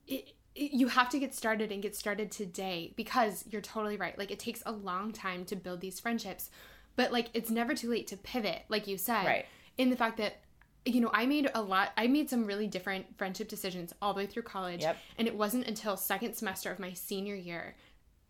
it, 0.07 0.35
you 0.55 0.89
have 0.89 1.09
to 1.11 1.19
get 1.19 1.35
started 1.35 1.73
and 1.73 1.83
get 1.83 1.97
started 1.97 2.31
today 2.31 2.93
because 2.97 3.45
you're 3.49 3.63
totally 3.63 3.97
right. 3.97 4.19
Like 4.19 4.31
it 4.31 4.39
takes 4.39 4.63
a 4.67 4.73
long 4.73 5.13
time 5.13 5.45
to 5.47 5.57
build 5.57 5.81
these 5.81 5.99
friendships, 5.99 6.51
but 6.97 7.13
like 7.13 7.29
it's 7.35 7.51
never 7.51 7.75
too 7.75 7.91
late 7.91 8.07
to 8.09 8.17
pivot, 8.17 8.65
like 8.69 8.87
you 8.87 8.99
said. 8.99 9.25
Right. 9.25 9.47
In 9.79 9.91
the 9.91 9.97
fact 9.97 10.19
that 10.19 10.41
you 10.85 11.01
know, 11.01 11.11
I 11.13 11.27
made 11.27 11.49
a 11.55 11.63
lot 11.63 11.93
I 11.97 12.07
made 12.07 12.29
some 12.29 12.45
really 12.45 12.67
different 12.67 13.17
friendship 13.17 13.49
decisions 13.49 13.93
all 14.03 14.13
the 14.15 14.19
way 14.19 14.27
through 14.27 14.43
college. 14.43 14.83
Yep. 14.83 14.97
And 15.19 15.29
it 15.29 15.35
wasn't 15.35 15.67
until 15.67 15.97
second 15.97 16.35
semester 16.35 16.71
of 16.71 16.79
my 16.79 16.93
senior 16.93 17.35
year 17.35 17.77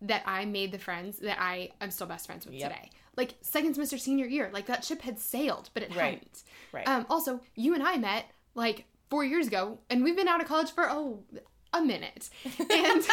that 0.01 0.23
I 0.25 0.45
made 0.45 0.71
the 0.71 0.79
friends 0.79 1.19
that 1.19 1.37
I 1.41 1.71
am 1.81 1.91
still 1.91 2.07
best 2.07 2.25
friends 2.27 2.45
with 2.45 2.55
yep. 2.55 2.71
today. 2.71 2.89
Like 3.17 3.35
second 3.41 3.73
semester 3.73 3.97
senior 3.97 4.25
year, 4.25 4.49
like 4.53 4.67
that 4.67 4.83
ship 4.83 5.01
had 5.01 5.19
sailed, 5.19 5.69
but 5.73 5.83
it 5.83 5.95
right. 5.95 6.15
hadn't. 6.15 6.43
Right. 6.71 6.87
Um 6.87 7.05
also, 7.09 7.41
you 7.55 7.73
and 7.73 7.83
I 7.83 7.97
met 7.97 8.25
like 8.55 8.85
four 9.09 9.25
years 9.25 9.47
ago 9.47 9.79
and 9.89 10.03
we've 10.03 10.15
been 10.15 10.27
out 10.27 10.41
of 10.41 10.47
college 10.47 10.71
for 10.71 10.89
oh 10.89 11.23
a 11.73 11.81
minute. 11.81 12.29
And 12.45 12.59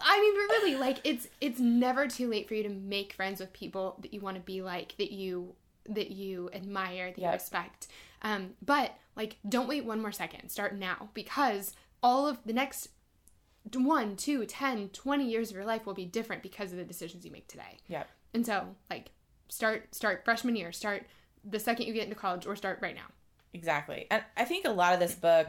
I 0.00 0.20
mean, 0.20 0.34
but 0.34 0.56
really, 0.56 0.76
like 0.76 0.98
it's 1.04 1.28
it's 1.40 1.60
never 1.60 2.08
too 2.08 2.28
late 2.28 2.48
for 2.48 2.54
you 2.54 2.62
to 2.64 2.68
make 2.68 3.12
friends 3.12 3.40
with 3.40 3.52
people 3.52 3.98
that 4.02 4.12
you 4.12 4.20
want 4.20 4.36
to 4.36 4.42
be 4.42 4.62
like, 4.62 4.96
that 4.98 5.12
you 5.12 5.54
that 5.88 6.10
you 6.10 6.50
admire, 6.52 7.10
that 7.10 7.18
yep. 7.18 7.30
you 7.30 7.34
respect. 7.34 7.88
Um, 8.22 8.50
but 8.64 8.94
like, 9.16 9.36
don't 9.48 9.68
wait 9.68 9.84
one 9.84 10.00
more 10.00 10.12
second. 10.12 10.48
Start 10.48 10.74
now 10.74 11.10
because 11.14 11.74
all 12.02 12.26
of 12.26 12.38
the 12.44 12.52
next 12.52 12.88
one, 13.74 14.16
two, 14.16 14.44
ten, 14.46 14.88
twenty 14.90 15.28
years 15.28 15.50
of 15.50 15.56
your 15.56 15.64
life 15.64 15.86
will 15.86 15.94
be 15.94 16.06
different 16.06 16.42
because 16.42 16.72
of 16.72 16.78
the 16.78 16.84
decisions 16.84 17.24
you 17.24 17.30
make 17.30 17.48
today. 17.48 17.78
Yep. 17.88 18.08
And 18.34 18.44
so, 18.44 18.68
like, 18.90 19.10
start 19.48 19.94
start 19.94 20.24
freshman 20.24 20.56
year, 20.56 20.72
start 20.72 21.04
the 21.44 21.58
second 21.58 21.86
you 21.86 21.94
get 21.94 22.04
into 22.04 22.16
college, 22.16 22.46
or 22.46 22.56
start 22.56 22.78
right 22.82 22.94
now. 22.94 23.06
Exactly. 23.54 24.06
And 24.10 24.22
I 24.36 24.44
think 24.44 24.66
a 24.66 24.70
lot 24.70 24.94
of 24.94 25.00
this 25.00 25.14
book 25.14 25.48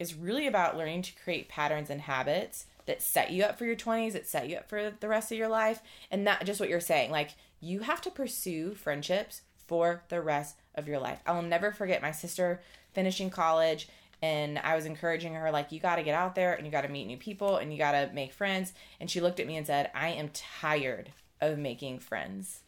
is 0.00 0.14
really 0.14 0.48
about 0.48 0.76
learning 0.76 1.02
to 1.02 1.12
create 1.22 1.48
patterns 1.48 1.90
and 1.90 2.00
habits 2.00 2.66
that 2.86 3.02
set 3.02 3.30
you 3.30 3.44
up 3.44 3.56
for 3.56 3.66
your 3.66 3.76
20s, 3.76 4.14
that 4.14 4.26
set 4.26 4.48
you 4.48 4.56
up 4.56 4.68
for 4.68 4.90
the 4.98 5.08
rest 5.08 5.30
of 5.30 5.38
your 5.38 5.46
life, 5.46 5.80
and 6.10 6.24
not 6.24 6.44
just 6.44 6.58
what 6.58 6.68
you're 6.68 6.80
saying. 6.80 7.12
Like, 7.12 7.30
you 7.60 7.80
have 7.80 8.00
to 8.00 8.10
pursue 8.10 8.74
friendships 8.74 9.42
for 9.68 10.02
the 10.08 10.20
rest 10.20 10.56
of 10.74 10.88
your 10.88 10.98
life. 10.98 11.20
I 11.26 11.32
will 11.32 11.42
never 11.42 11.70
forget 11.70 12.02
my 12.02 12.10
sister 12.10 12.60
finishing 12.92 13.30
college 13.30 13.88
and 14.22 14.58
I 14.58 14.74
was 14.74 14.84
encouraging 14.84 15.34
her 15.34 15.50
like 15.50 15.72
you 15.72 15.80
got 15.80 15.96
to 15.96 16.02
get 16.02 16.14
out 16.14 16.34
there 16.34 16.54
and 16.54 16.66
you 16.66 16.72
got 16.72 16.82
to 16.82 16.88
meet 16.88 17.06
new 17.06 17.16
people 17.16 17.56
and 17.56 17.72
you 17.72 17.78
got 17.78 17.92
to 17.92 18.10
make 18.12 18.32
friends 18.32 18.72
and 18.98 19.10
she 19.10 19.20
looked 19.20 19.40
at 19.40 19.46
me 19.46 19.56
and 19.56 19.66
said, 19.66 19.90
"I 19.94 20.08
am 20.08 20.30
tired 20.30 21.12
of 21.40 21.58
making 21.58 22.00
friends." 22.00 22.62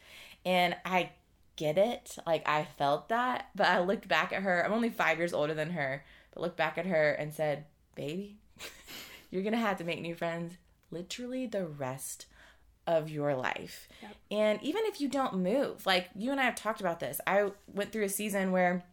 And 0.44 0.76
I 0.84 1.10
get 1.56 1.76
it. 1.76 2.16
Like 2.26 2.48
I 2.48 2.64
felt 2.78 3.08
that, 3.08 3.48
but 3.54 3.66
I 3.66 3.80
looked 3.80 4.08
back 4.08 4.32
at 4.32 4.42
her. 4.42 4.64
I'm 4.64 4.72
only 4.72 4.90
5 4.90 5.18
years 5.18 5.34
older 5.34 5.54
than 5.54 5.70
her, 5.70 6.04
but 6.32 6.42
looked 6.42 6.56
back 6.56 6.78
at 6.78 6.86
her 6.86 7.12
and 7.12 7.32
said, 7.32 7.66
"Baby, 7.94 8.38
you're 9.30 9.42
going 9.42 9.52
to 9.52 9.58
have 9.58 9.78
to 9.78 9.84
make 9.84 10.00
new 10.00 10.14
friends 10.14 10.54
literally 10.90 11.46
the 11.46 11.66
rest 11.66 12.26
of 12.86 13.08
your 13.08 13.34
life. 13.34 13.88
Yep. 14.02 14.16
And 14.30 14.62
even 14.62 14.82
if 14.86 15.00
you 15.00 15.08
don't 15.08 15.34
move, 15.34 15.86
like 15.86 16.08
you 16.14 16.30
and 16.30 16.40
I 16.40 16.44
have 16.44 16.54
talked 16.54 16.80
about 16.80 17.00
this. 17.00 17.20
I 17.26 17.50
went 17.72 17.92
through 17.92 18.04
a 18.04 18.08
season 18.08 18.52
where 18.52 18.84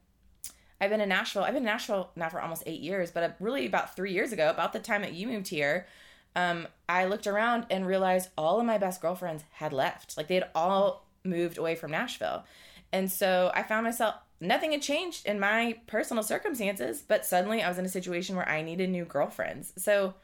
I've 0.79 0.89
been 0.89 1.01
in 1.01 1.09
Nashville. 1.09 1.43
I've 1.43 1.53
been 1.53 1.63
in 1.63 1.65
Nashville 1.65 2.11
now 2.15 2.29
for 2.29 2.41
almost 2.41 2.63
eight 2.65 2.81
years, 2.81 3.11
but 3.11 3.35
really 3.39 3.65
about 3.65 3.95
three 3.95 4.13
years 4.13 4.31
ago, 4.31 4.49
about 4.49 4.73
the 4.73 4.79
time 4.79 5.01
that 5.01 5.13
you 5.13 5.27
moved 5.27 5.47
here, 5.47 5.87
um, 6.35 6.67
I 6.87 7.05
looked 7.05 7.27
around 7.27 7.65
and 7.69 7.85
realized 7.85 8.29
all 8.37 8.59
of 8.59 8.65
my 8.65 8.77
best 8.77 9.01
girlfriends 9.01 9.43
had 9.53 9.73
left. 9.73 10.15
Like 10.15 10.27
they 10.27 10.35
had 10.35 10.49
all 10.55 11.05
moved 11.23 11.57
away 11.57 11.75
from 11.75 11.91
Nashville. 11.91 12.45
And 12.91 13.11
so 13.11 13.51
I 13.53 13.63
found 13.63 13.85
myself, 13.85 14.15
nothing 14.41 14.71
had 14.71 14.81
changed 14.81 15.25
in 15.25 15.39
my 15.39 15.79
personal 15.87 16.23
circumstances, 16.23 17.03
but 17.07 17.25
suddenly 17.25 17.61
I 17.61 17.69
was 17.69 17.77
in 17.77 17.85
a 17.85 17.89
situation 17.89 18.35
where 18.35 18.47
I 18.47 18.61
needed 18.61 18.89
new 18.89 19.05
girlfriends. 19.05 19.73
So 19.77 20.15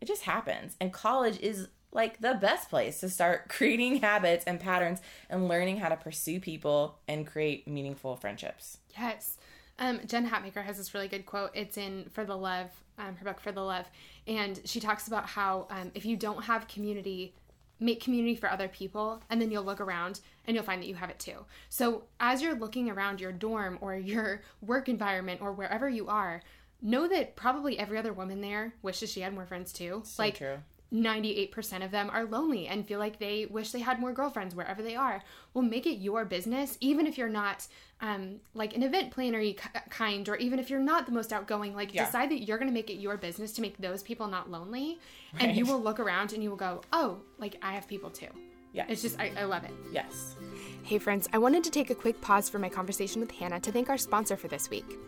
it 0.00 0.06
just 0.06 0.22
happens. 0.22 0.76
And 0.80 0.92
college 0.92 1.38
is 1.40 1.68
like 1.92 2.20
the 2.20 2.34
best 2.34 2.68
place 2.68 3.00
to 3.00 3.08
start 3.08 3.48
creating 3.48 4.00
habits 4.00 4.44
and 4.46 4.60
patterns 4.60 5.00
and 5.30 5.48
learning 5.48 5.78
how 5.78 5.88
to 5.88 5.96
pursue 5.96 6.40
people 6.40 6.98
and 7.08 7.26
create 7.26 7.66
meaningful 7.68 8.16
friendships. 8.16 8.78
Yes. 8.98 9.38
Um, 9.78 10.00
Jen 10.06 10.28
Hatmaker 10.28 10.64
has 10.64 10.76
this 10.76 10.94
really 10.94 11.08
good 11.08 11.26
quote. 11.26 11.50
It's 11.54 11.76
in 11.76 12.08
For 12.12 12.24
the 12.24 12.36
Love, 12.36 12.70
um, 12.98 13.16
her 13.16 13.24
book 13.24 13.40
For 13.40 13.52
the 13.52 13.62
Love. 13.62 13.86
And 14.26 14.60
she 14.64 14.80
talks 14.80 15.08
about 15.08 15.26
how 15.26 15.66
um, 15.70 15.90
if 15.94 16.04
you 16.04 16.16
don't 16.16 16.44
have 16.44 16.68
community, 16.68 17.34
make 17.80 18.02
community 18.02 18.34
for 18.34 18.50
other 18.50 18.68
people, 18.68 19.22
and 19.30 19.40
then 19.40 19.50
you'll 19.50 19.64
look 19.64 19.80
around 19.80 20.20
and 20.46 20.54
you'll 20.54 20.64
find 20.64 20.82
that 20.82 20.88
you 20.88 20.94
have 20.94 21.10
it 21.10 21.18
too. 21.18 21.44
So 21.68 22.04
as 22.20 22.42
you're 22.42 22.54
looking 22.54 22.90
around 22.90 23.20
your 23.20 23.32
dorm 23.32 23.78
or 23.80 23.94
your 23.96 24.42
work 24.60 24.88
environment 24.88 25.40
or 25.42 25.52
wherever 25.52 25.88
you 25.88 26.08
are, 26.08 26.42
know 26.82 27.08
that 27.08 27.36
probably 27.36 27.78
every 27.78 27.98
other 27.98 28.12
woman 28.12 28.40
there 28.40 28.74
wishes 28.82 29.10
she 29.10 29.20
had 29.20 29.34
more 29.34 29.46
friends 29.46 29.72
too. 29.72 30.02
So 30.04 30.22
like 30.22 30.38
true. 30.38 30.58
98% 30.94 31.84
of 31.84 31.90
them 31.90 32.08
are 32.10 32.24
lonely 32.24 32.68
and 32.68 32.86
feel 32.86 33.00
like 33.00 33.18
they 33.18 33.46
wish 33.46 33.72
they 33.72 33.80
had 33.80 33.98
more 33.98 34.12
girlfriends 34.12 34.54
wherever 34.54 34.80
they 34.80 34.94
are. 34.94 35.22
Well, 35.52 35.64
make 35.64 35.86
it 35.86 35.96
your 35.96 36.24
business, 36.24 36.78
even 36.80 37.06
if 37.06 37.18
you're 37.18 37.28
not 37.28 37.66
um, 38.00 38.36
like 38.54 38.76
an 38.76 38.82
event 38.82 39.10
planner 39.10 39.42
kind, 39.90 40.28
or 40.28 40.36
even 40.36 40.58
if 40.58 40.70
you're 40.70 40.78
not 40.78 41.06
the 41.06 41.12
most 41.12 41.32
outgoing, 41.32 41.74
like 41.74 41.92
yeah. 41.92 42.04
decide 42.04 42.30
that 42.30 42.44
you're 42.44 42.58
going 42.58 42.68
to 42.68 42.74
make 42.74 42.90
it 42.90 42.94
your 42.94 43.16
business 43.16 43.52
to 43.52 43.60
make 43.60 43.76
those 43.78 44.02
people 44.02 44.28
not 44.28 44.50
lonely. 44.50 45.00
Right. 45.32 45.42
And 45.42 45.56
you 45.56 45.66
will 45.66 45.80
look 45.82 45.98
around 45.98 46.32
and 46.32 46.42
you 46.42 46.50
will 46.50 46.56
go, 46.56 46.82
oh, 46.92 47.18
like 47.38 47.56
I 47.60 47.72
have 47.72 47.88
people 47.88 48.10
too. 48.10 48.28
Yeah. 48.72 48.84
It's 48.88 49.02
just, 49.02 49.18
I, 49.18 49.32
I 49.36 49.44
love 49.44 49.64
it. 49.64 49.72
Yes. 49.92 50.36
Hey, 50.82 50.98
friends, 50.98 51.28
I 51.32 51.38
wanted 51.38 51.64
to 51.64 51.70
take 51.70 51.90
a 51.90 51.94
quick 51.94 52.20
pause 52.20 52.48
for 52.48 52.58
my 52.58 52.68
conversation 52.68 53.20
with 53.20 53.30
Hanna 53.32 53.58
to 53.60 53.72
thank 53.72 53.88
our 53.88 53.98
sponsor 53.98 54.36
for 54.36 54.48
this 54.48 54.70
week. 54.70 54.98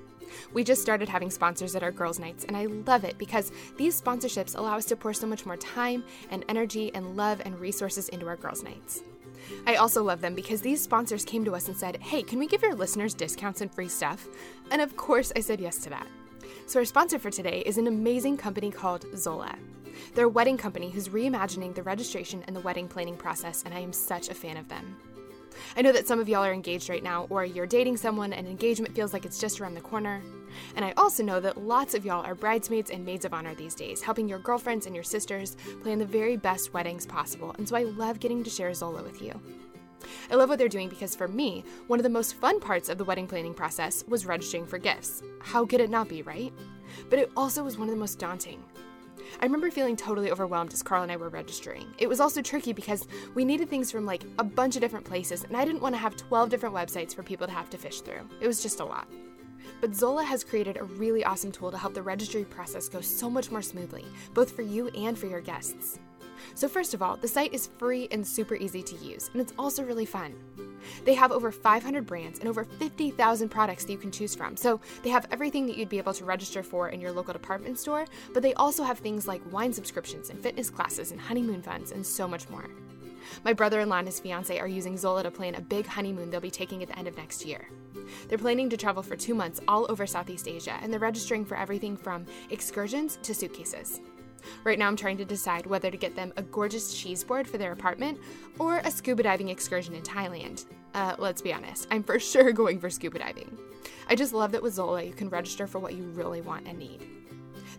We 0.52 0.64
just 0.64 0.82
started 0.82 1.08
having 1.08 1.30
sponsors 1.30 1.74
at 1.74 1.82
our 1.82 1.92
girls' 1.92 2.18
nights, 2.18 2.44
and 2.44 2.56
I 2.56 2.66
love 2.66 3.04
it 3.04 3.18
because 3.18 3.52
these 3.76 4.00
sponsorships 4.00 4.56
allow 4.56 4.76
us 4.76 4.84
to 4.86 4.96
pour 4.96 5.12
so 5.12 5.26
much 5.26 5.46
more 5.46 5.56
time 5.56 6.04
and 6.30 6.44
energy 6.48 6.94
and 6.94 7.16
love 7.16 7.40
and 7.44 7.58
resources 7.58 8.08
into 8.08 8.26
our 8.26 8.36
girls' 8.36 8.62
nights. 8.62 9.02
I 9.66 9.76
also 9.76 10.02
love 10.02 10.20
them 10.20 10.34
because 10.34 10.60
these 10.60 10.82
sponsors 10.82 11.24
came 11.24 11.44
to 11.44 11.54
us 11.54 11.68
and 11.68 11.76
said, 11.76 11.98
Hey, 12.00 12.22
can 12.22 12.38
we 12.38 12.46
give 12.46 12.62
your 12.62 12.74
listeners 12.74 13.14
discounts 13.14 13.60
and 13.60 13.72
free 13.72 13.88
stuff? 13.88 14.26
And 14.70 14.80
of 14.80 14.96
course, 14.96 15.32
I 15.36 15.40
said 15.40 15.60
yes 15.60 15.78
to 15.78 15.90
that. 15.90 16.06
So, 16.66 16.80
our 16.80 16.84
sponsor 16.84 17.18
for 17.18 17.30
today 17.30 17.62
is 17.64 17.78
an 17.78 17.86
amazing 17.86 18.36
company 18.38 18.70
called 18.70 19.06
Zola. 19.16 19.54
They're 20.14 20.26
a 20.26 20.28
wedding 20.28 20.56
company 20.56 20.90
who's 20.90 21.08
reimagining 21.08 21.74
the 21.74 21.82
registration 21.82 22.42
and 22.46 22.56
the 22.56 22.60
wedding 22.60 22.88
planning 22.88 23.16
process, 23.16 23.62
and 23.64 23.72
I 23.72 23.80
am 23.80 23.92
such 23.92 24.28
a 24.28 24.34
fan 24.34 24.56
of 24.56 24.68
them. 24.68 24.96
I 25.76 25.82
know 25.82 25.92
that 25.92 26.06
some 26.06 26.20
of 26.20 26.28
y'all 26.28 26.44
are 26.44 26.52
engaged 26.52 26.88
right 26.88 27.02
now, 27.02 27.26
or 27.30 27.44
you're 27.44 27.66
dating 27.66 27.96
someone 27.96 28.32
and 28.32 28.46
engagement 28.46 28.94
feels 28.94 29.12
like 29.12 29.24
it's 29.24 29.38
just 29.38 29.60
around 29.60 29.74
the 29.74 29.80
corner. 29.80 30.22
And 30.74 30.84
I 30.84 30.92
also 30.96 31.22
know 31.22 31.40
that 31.40 31.58
lots 31.58 31.94
of 31.94 32.04
y'all 32.04 32.24
are 32.24 32.34
bridesmaids 32.34 32.90
and 32.90 33.04
maids 33.04 33.24
of 33.24 33.34
honor 33.34 33.54
these 33.54 33.74
days, 33.74 34.00
helping 34.02 34.28
your 34.28 34.38
girlfriends 34.38 34.86
and 34.86 34.94
your 34.94 35.04
sisters 35.04 35.56
plan 35.82 35.98
the 35.98 36.06
very 36.06 36.36
best 36.36 36.72
weddings 36.72 37.06
possible, 37.06 37.54
and 37.58 37.68
so 37.68 37.76
I 37.76 37.84
love 37.84 38.20
getting 38.20 38.42
to 38.44 38.50
share 38.50 38.72
Zola 38.74 39.02
with 39.02 39.20
you. 39.20 39.38
I 40.30 40.34
love 40.34 40.48
what 40.48 40.58
they're 40.58 40.68
doing 40.68 40.88
because 40.88 41.16
for 41.16 41.28
me, 41.28 41.64
one 41.86 41.98
of 41.98 42.04
the 42.04 42.08
most 42.10 42.34
fun 42.34 42.60
parts 42.60 42.88
of 42.88 42.98
the 42.98 43.04
wedding 43.04 43.26
planning 43.26 43.54
process 43.54 44.04
was 44.06 44.26
registering 44.26 44.66
for 44.66 44.78
gifts. 44.78 45.22
How 45.40 45.64
could 45.66 45.80
it 45.80 45.90
not 45.90 46.08
be, 46.08 46.22
right? 46.22 46.52
But 47.10 47.18
it 47.18 47.30
also 47.36 47.64
was 47.64 47.78
one 47.78 47.88
of 47.88 47.94
the 47.94 48.00
most 48.00 48.18
daunting. 48.18 48.62
I 49.40 49.44
remember 49.44 49.70
feeling 49.70 49.96
totally 49.96 50.30
overwhelmed 50.30 50.72
as 50.72 50.82
Carl 50.82 51.02
and 51.02 51.12
I 51.12 51.16
were 51.16 51.28
registering. 51.28 51.86
It 51.98 52.08
was 52.08 52.20
also 52.20 52.42
tricky 52.42 52.72
because 52.72 53.06
we 53.34 53.44
needed 53.44 53.68
things 53.68 53.90
from 53.90 54.06
like 54.06 54.24
a 54.38 54.44
bunch 54.44 54.76
of 54.76 54.80
different 54.80 55.04
places, 55.04 55.44
and 55.44 55.56
I 55.56 55.64
didn't 55.64 55.82
want 55.82 55.94
to 55.94 56.00
have 56.00 56.16
12 56.16 56.48
different 56.50 56.74
websites 56.74 57.14
for 57.14 57.22
people 57.22 57.46
to 57.46 57.52
have 57.52 57.70
to 57.70 57.78
fish 57.78 58.00
through. 58.00 58.28
It 58.40 58.46
was 58.46 58.62
just 58.62 58.80
a 58.80 58.84
lot. 58.84 59.08
But 59.80 59.94
Zola 59.94 60.24
has 60.24 60.44
created 60.44 60.76
a 60.76 60.84
really 60.84 61.24
awesome 61.24 61.52
tool 61.52 61.70
to 61.70 61.78
help 61.78 61.94
the 61.94 62.02
registry 62.02 62.44
process 62.44 62.88
go 62.88 63.00
so 63.00 63.28
much 63.28 63.50
more 63.50 63.62
smoothly, 63.62 64.04
both 64.32 64.52
for 64.52 64.62
you 64.62 64.88
and 64.88 65.18
for 65.18 65.26
your 65.26 65.40
guests. 65.40 65.98
So, 66.56 66.68
first 66.68 66.94
of 66.94 67.02
all, 67.02 67.16
the 67.16 67.28
site 67.28 67.52
is 67.52 67.68
free 67.78 68.08
and 68.10 68.26
super 68.26 68.54
easy 68.54 68.82
to 68.82 68.96
use, 68.96 69.28
and 69.32 69.42
it's 69.42 69.52
also 69.58 69.84
really 69.84 70.06
fun. 70.06 70.34
They 71.04 71.12
have 71.12 71.30
over 71.30 71.52
500 71.52 72.06
brands 72.06 72.38
and 72.38 72.48
over 72.48 72.64
50,000 72.64 73.50
products 73.50 73.84
that 73.84 73.92
you 73.92 73.98
can 73.98 74.10
choose 74.10 74.34
from. 74.34 74.56
So 74.56 74.80
they 75.02 75.10
have 75.10 75.26
everything 75.30 75.66
that 75.66 75.76
you'd 75.76 75.90
be 75.90 75.98
able 75.98 76.14
to 76.14 76.24
register 76.24 76.62
for 76.62 76.88
in 76.88 77.00
your 77.00 77.12
local 77.12 77.34
department 77.34 77.78
store, 77.78 78.06
but 78.32 78.42
they 78.42 78.54
also 78.54 78.84
have 78.84 78.98
things 78.98 79.28
like 79.28 79.42
wine 79.52 79.72
subscriptions 79.72 80.30
and 80.30 80.40
fitness 80.40 80.70
classes 80.70 81.12
and 81.12 81.20
honeymoon 81.20 81.60
funds 81.60 81.92
and 81.92 82.06
so 82.06 82.26
much 82.26 82.48
more. 82.48 82.70
My 83.44 83.52
brother 83.52 83.80
in 83.80 83.88
law 83.88 83.98
and 83.98 84.08
his 84.08 84.20
fiance 84.20 84.58
are 84.58 84.68
using 84.68 84.96
Zola 84.96 85.24
to 85.24 85.30
plan 85.30 85.56
a 85.56 85.60
big 85.60 85.86
honeymoon 85.86 86.30
they'll 86.30 86.40
be 86.40 86.50
taking 86.50 86.82
at 86.82 86.88
the 86.88 86.98
end 86.98 87.08
of 87.08 87.16
next 87.16 87.44
year. 87.44 87.68
They're 88.28 88.38
planning 88.38 88.70
to 88.70 88.76
travel 88.76 89.02
for 89.02 89.16
two 89.16 89.34
months 89.34 89.60
all 89.66 89.86
over 89.90 90.06
Southeast 90.06 90.48
Asia, 90.48 90.78
and 90.80 90.92
they're 90.92 91.00
registering 91.00 91.44
for 91.44 91.56
everything 91.56 91.96
from 91.96 92.24
excursions 92.50 93.18
to 93.24 93.34
suitcases. 93.34 94.00
Right 94.64 94.78
now, 94.78 94.88
I'm 94.88 94.96
trying 94.96 95.16
to 95.18 95.24
decide 95.24 95.66
whether 95.66 95.90
to 95.90 95.96
get 95.96 96.14
them 96.14 96.32
a 96.36 96.42
gorgeous 96.42 96.94
cheese 96.94 97.22
board 97.24 97.48
for 97.48 97.58
their 97.58 97.72
apartment 97.72 98.18
or 98.58 98.78
a 98.78 98.90
scuba 98.90 99.22
diving 99.22 99.48
excursion 99.48 99.94
in 99.94 100.02
Thailand. 100.02 100.66
Uh, 100.94 101.14
let's 101.18 101.42
be 101.42 101.52
honest, 101.52 101.86
I'm 101.90 102.02
for 102.02 102.18
sure 102.20 102.52
going 102.52 102.80
for 102.80 102.90
scuba 102.90 103.18
diving. 103.18 103.56
I 104.08 104.14
just 104.14 104.32
love 104.32 104.52
that 104.52 104.62
with 104.62 104.74
Zola, 104.74 105.02
you 105.02 105.12
can 105.12 105.28
register 105.28 105.66
for 105.66 105.78
what 105.78 105.94
you 105.94 106.04
really 106.04 106.40
want 106.40 106.66
and 106.66 106.78
need. 106.78 107.02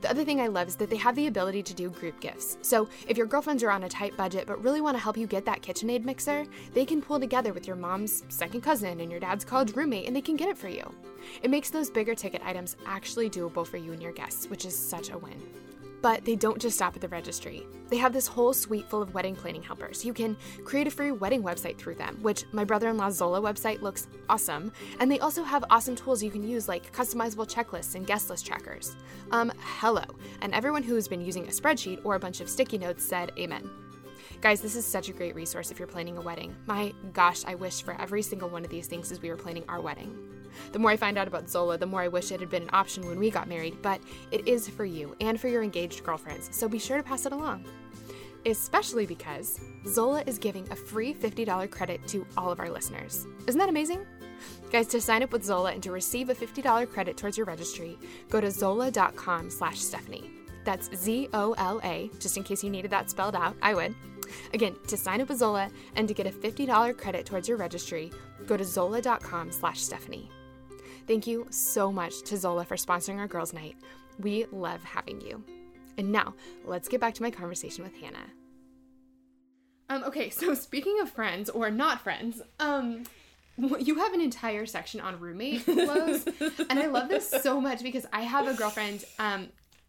The 0.02 0.10
other 0.10 0.24
thing 0.24 0.40
I 0.40 0.48
love 0.48 0.68
is 0.68 0.76
that 0.76 0.90
they 0.90 0.98
have 0.98 1.16
the 1.16 1.28
ability 1.28 1.64
to 1.64 1.74
do 1.74 1.90
group 1.90 2.20
gifts. 2.20 2.58
So, 2.62 2.88
if 3.08 3.18
your 3.18 3.26
girlfriends 3.26 3.64
are 3.64 3.72
on 3.72 3.84
a 3.84 3.90
tight 3.90 4.16
budget 4.16 4.46
but 4.46 4.62
really 4.62 4.82
want 4.82 4.96
to 4.96 5.02
help 5.02 5.18
you 5.18 5.26
get 5.26 5.46
that 5.46 5.62
KitchenAid 5.62 6.04
mixer, 6.06 6.46
they 6.74 6.86
can 6.86 7.02
pull 7.02 7.20
together 7.20 7.54
with 7.54 7.66
your 7.66 7.76
mom's 7.76 8.24
second 8.30 8.62
cousin 8.62 9.00
and 9.00 9.10
your 9.10 9.20
dad's 9.20 9.44
college 9.44 9.76
roommate 9.76 10.06
and 10.06 10.16
they 10.16 10.22
can 10.22 10.36
get 10.36 10.50
it 10.50 10.58
for 10.58 10.70
you. 10.70 10.94
It 11.42 11.50
makes 11.50 11.70
those 11.70 11.90
bigger 11.90 12.14
ticket 12.14 12.42
items 12.46 12.78
actually 12.86 13.30
doable 13.30 13.66
for 13.66 13.78
you 13.78 13.92
and 13.92 14.02
your 14.02 14.12
guests, 14.12 14.48
which 14.48 14.66
is 14.66 14.78
such 14.78 15.10
a 15.10 15.18
win. 15.18 15.42
But 16.02 16.26
they 16.26 16.36
don't 16.36 16.62
just 16.62 16.76
stop 16.76 16.96
at 16.96 17.02
the 17.02 17.08
registry. 17.08 17.66
They 17.90 17.98
have 17.98 18.14
this 18.14 18.28
whole 18.28 18.54
suite 18.54 18.90
full 18.90 19.02
of 19.02 19.14
wedding 19.14 19.36
planning 19.36 19.64
helpers. 19.64 20.06
You 20.06 20.14
can 20.14 20.38
create 20.64 20.88
a 20.88 20.92
free 20.92 21.12
wedding 21.12 21.42
website 21.44 21.78
through 21.78 21.96
them, 21.96 22.18
which 22.22 22.46
my 22.52 22.64
brother 22.64 22.90
in 22.90 22.98
law's 22.98 23.16
Zola 23.16 23.42
website 23.42 23.82
looks 23.82 24.08
awesome. 24.30 24.72
And 25.00 25.12
they 25.12 25.20
also 25.20 25.44
have 25.44 25.64
awesome 25.70 25.96
tools 25.96 26.22
you 26.22 26.32
can 26.32 26.48
use, 26.48 26.68
like 26.68 26.92
customizable 26.94 27.50
checklists 27.52 27.96
and 27.96 28.06
guest 28.06 28.30
list 28.30 28.46
trackers. 28.46 28.96
Um, 29.32 29.52
hello. 29.60 30.04
And 30.42 30.54
everyone 30.54 30.84
who's 30.84 31.08
been 31.08 31.26
using 31.26 31.46
a 31.46 31.52
spreadsheet 31.52 32.02
or 32.04 32.16
a 32.16 32.20
bunch 32.20 32.42
of 32.42 32.50
sticky 32.50 32.78
notes 32.78 33.04
said 33.04 33.32
amen. 33.38 33.70
Guys, 34.40 34.62
this 34.62 34.76
is 34.76 34.86
such 34.86 35.10
a 35.10 35.14
great 35.14 35.34
resource 35.34 35.72
if 35.72 35.80
you're 35.80 35.88
planning 35.88 36.16
a 36.18 36.22
wedding. 36.22 36.56
My 36.68 36.94
gosh, 37.12 37.44
I 37.46 37.56
wish 37.56 37.82
for 37.82 38.00
every 38.00 38.22
single 38.22 38.50
one 38.50 38.64
of 38.64 38.70
these 38.70 38.86
things 38.86 39.12
as 39.12 39.20
we 39.20 39.30
were 39.30 39.36
planning 39.36 39.64
our 39.68 39.82
wedding. 39.82 40.16
The 40.74 40.80
more 40.80 40.92
I 40.92 40.98
find 40.98 41.18
out 41.18 41.28
about 41.28 41.50
Zola, 41.50 41.78
the 41.78 41.88
more 41.88 42.02
I 42.02 42.08
wish 42.08 42.32
it 42.32 42.40
had 42.40 42.50
been 42.50 42.64
an 42.64 42.70
option 42.72 43.08
when 43.08 43.18
we 43.18 43.32
got 43.32 43.48
married, 43.48 43.82
but 43.82 44.00
it 44.32 44.48
is 44.48 44.70
for 44.70 44.86
you 44.86 45.16
and 45.22 45.40
for 45.40 45.48
your 45.48 45.64
engaged 45.64 46.04
girlfriends, 46.04 46.56
so 46.56 46.70
be 46.70 46.78
sure 46.78 46.98
to 46.98 47.04
pass 47.04 47.26
it 47.26 47.34
along. 47.34 47.66
Especially 48.46 49.08
because 49.08 49.60
Zola 49.88 50.24
is 50.28 50.38
giving 50.38 50.70
a 50.72 50.76
free 50.76 51.16
$50 51.16 51.70
credit 51.72 52.08
to 52.08 52.26
all 52.38 52.52
of 52.52 52.60
our 52.60 52.70
listeners. 52.70 53.26
Isn't 53.48 53.60
that 53.60 53.70
amazing? 53.70 54.06
Guys, 54.72 54.86
to 54.88 55.02
sign 55.02 55.24
up 55.24 55.32
with 55.32 55.44
Zola 55.44 55.72
and 55.72 55.82
to 55.82 55.92
receive 55.92 56.30
a 56.30 56.36
$50 56.36 56.88
credit 56.90 57.18
towards 57.18 57.38
your 57.38 57.48
registry, 57.48 57.98
go 58.30 58.40
to 58.40 58.52
zola.com 58.52 59.50
slash 59.50 59.80
Stephanie. 59.80 60.37
That's 60.68 60.94
Z-O-L-A, 60.94 62.12
just 62.20 62.36
in 62.36 62.44
case 62.44 62.62
you 62.62 62.70
needed 62.70 62.92
that 62.92 63.10
spelled 63.10 63.38
out, 63.38 63.56
I 63.62 63.74
would. 63.74 63.96
Again, 64.54 64.76
to 64.90 64.98
sign 64.98 65.22
up 65.22 65.30
with 65.30 65.38
Zola 65.38 65.72
and 65.96 66.10
to 66.10 66.14
get 66.14 66.28
a 66.28 66.30
$50 66.30 66.98
credit 66.98 67.26
towards 67.26 67.48
your 67.48 67.56
registry, 67.56 68.12
go 68.46 68.58
to 68.58 68.66
zola.com 68.66 69.50
slash 69.50 69.80
Stephanie. 69.80 70.30
Thank 71.08 71.26
you 71.26 71.48
so 71.52 71.90
much 71.90 72.22
to 72.24 72.36
Zola 72.36 72.66
for 72.66 72.76
sponsoring 72.76 73.18
our 73.18 73.30
girls' 73.30 73.54
night. 73.54 73.78
We 74.20 74.46
love 74.52 74.84
having 74.84 75.22
you. 75.22 75.42
And 75.98 76.12
now, 76.12 76.34
let's 76.66 76.90
get 76.90 77.00
back 77.00 77.14
to 77.14 77.24
my 77.24 77.32
conversation 77.32 77.86
with 77.86 77.96
Hanna. 78.02 78.26
Um, 79.88 80.04
okay, 80.04 80.30
so 80.30 80.54
speaking 80.54 81.00
of 81.00 81.10
friends 81.10 81.50
or 81.50 81.72
not 81.72 82.02
friends, 82.02 82.42
um, 82.60 83.04
you 83.56 83.96
have 83.96 84.12
an 84.12 84.20
entire 84.20 84.66
section 84.66 85.00
on 85.00 85.18
roommate 85.18 85.64
clothes, 85.64 86.28
and 86.70 86.78
I 86.78 86.88
love 86.88 87.08
this 87.08 87.30
so 87.42 87.62
much 87.62 87.84
because 87.84 88.06
I 88.12 88.24
have 88.24 88.50
a 88.50 88.54
girlfriend 88.54 89.06
um, 89.18 89.48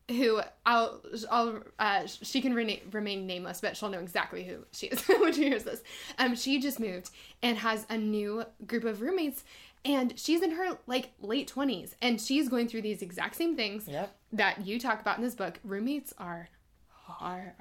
who 0.09 0.41
I'll 0.65 1.01
I'll 1.31 1.63
uh, 1.79 2.07
she 2.07 2.41
can 2.41 2.55
rena- 2.55 2.81
remain 2.93 3.27
nameless, 3.27 3.61
but 3.61 3.77
she'll 3.77 3.91
know 3.91 4.01
exactly 4.01 4.45
who 4.45 4.65
she 4.73 4.87
is 4.87 5.03
when 5.07 5.33
she 5.33 5.45
hears 5.45 5.65
this. 5.65 5.83
Um, 6.19 6.35
she 6.35 6.61
just 6.61 6.81
moved 6.81 7.11
and 7.43 7.59
has 7.59 7.87
a 7.91 7.99
new 7.99 8.45
group 8.67 8.85
of 8.85 9.01
roommates, 9.03 9.45
and 9.85 10.19
she's 10.19 10.41
in 10.43 10.53
her 10.53 10.79
like 10.87 11.11
late 11.21 11.47
twenties, 11.49 11.95
and 12.01 12.21
she's 12.21 12.49
going 12.49 12.69
through 12.69 12.83
these 12.83 13.03
exact 13.03 13.37
same 13.37 13.55
things 13.55 13.87
Yep. 13.87 14.15
that 14.33 14.67
you 14.67 14.81
talk 14.81 15.01
about 15.01 15.19
in 15.19 15.25
this 15.25 15.35
book. 15.35 15.59
Roommates 15.63 16.15
are 16.19 16.49
hard, 16.89 17.53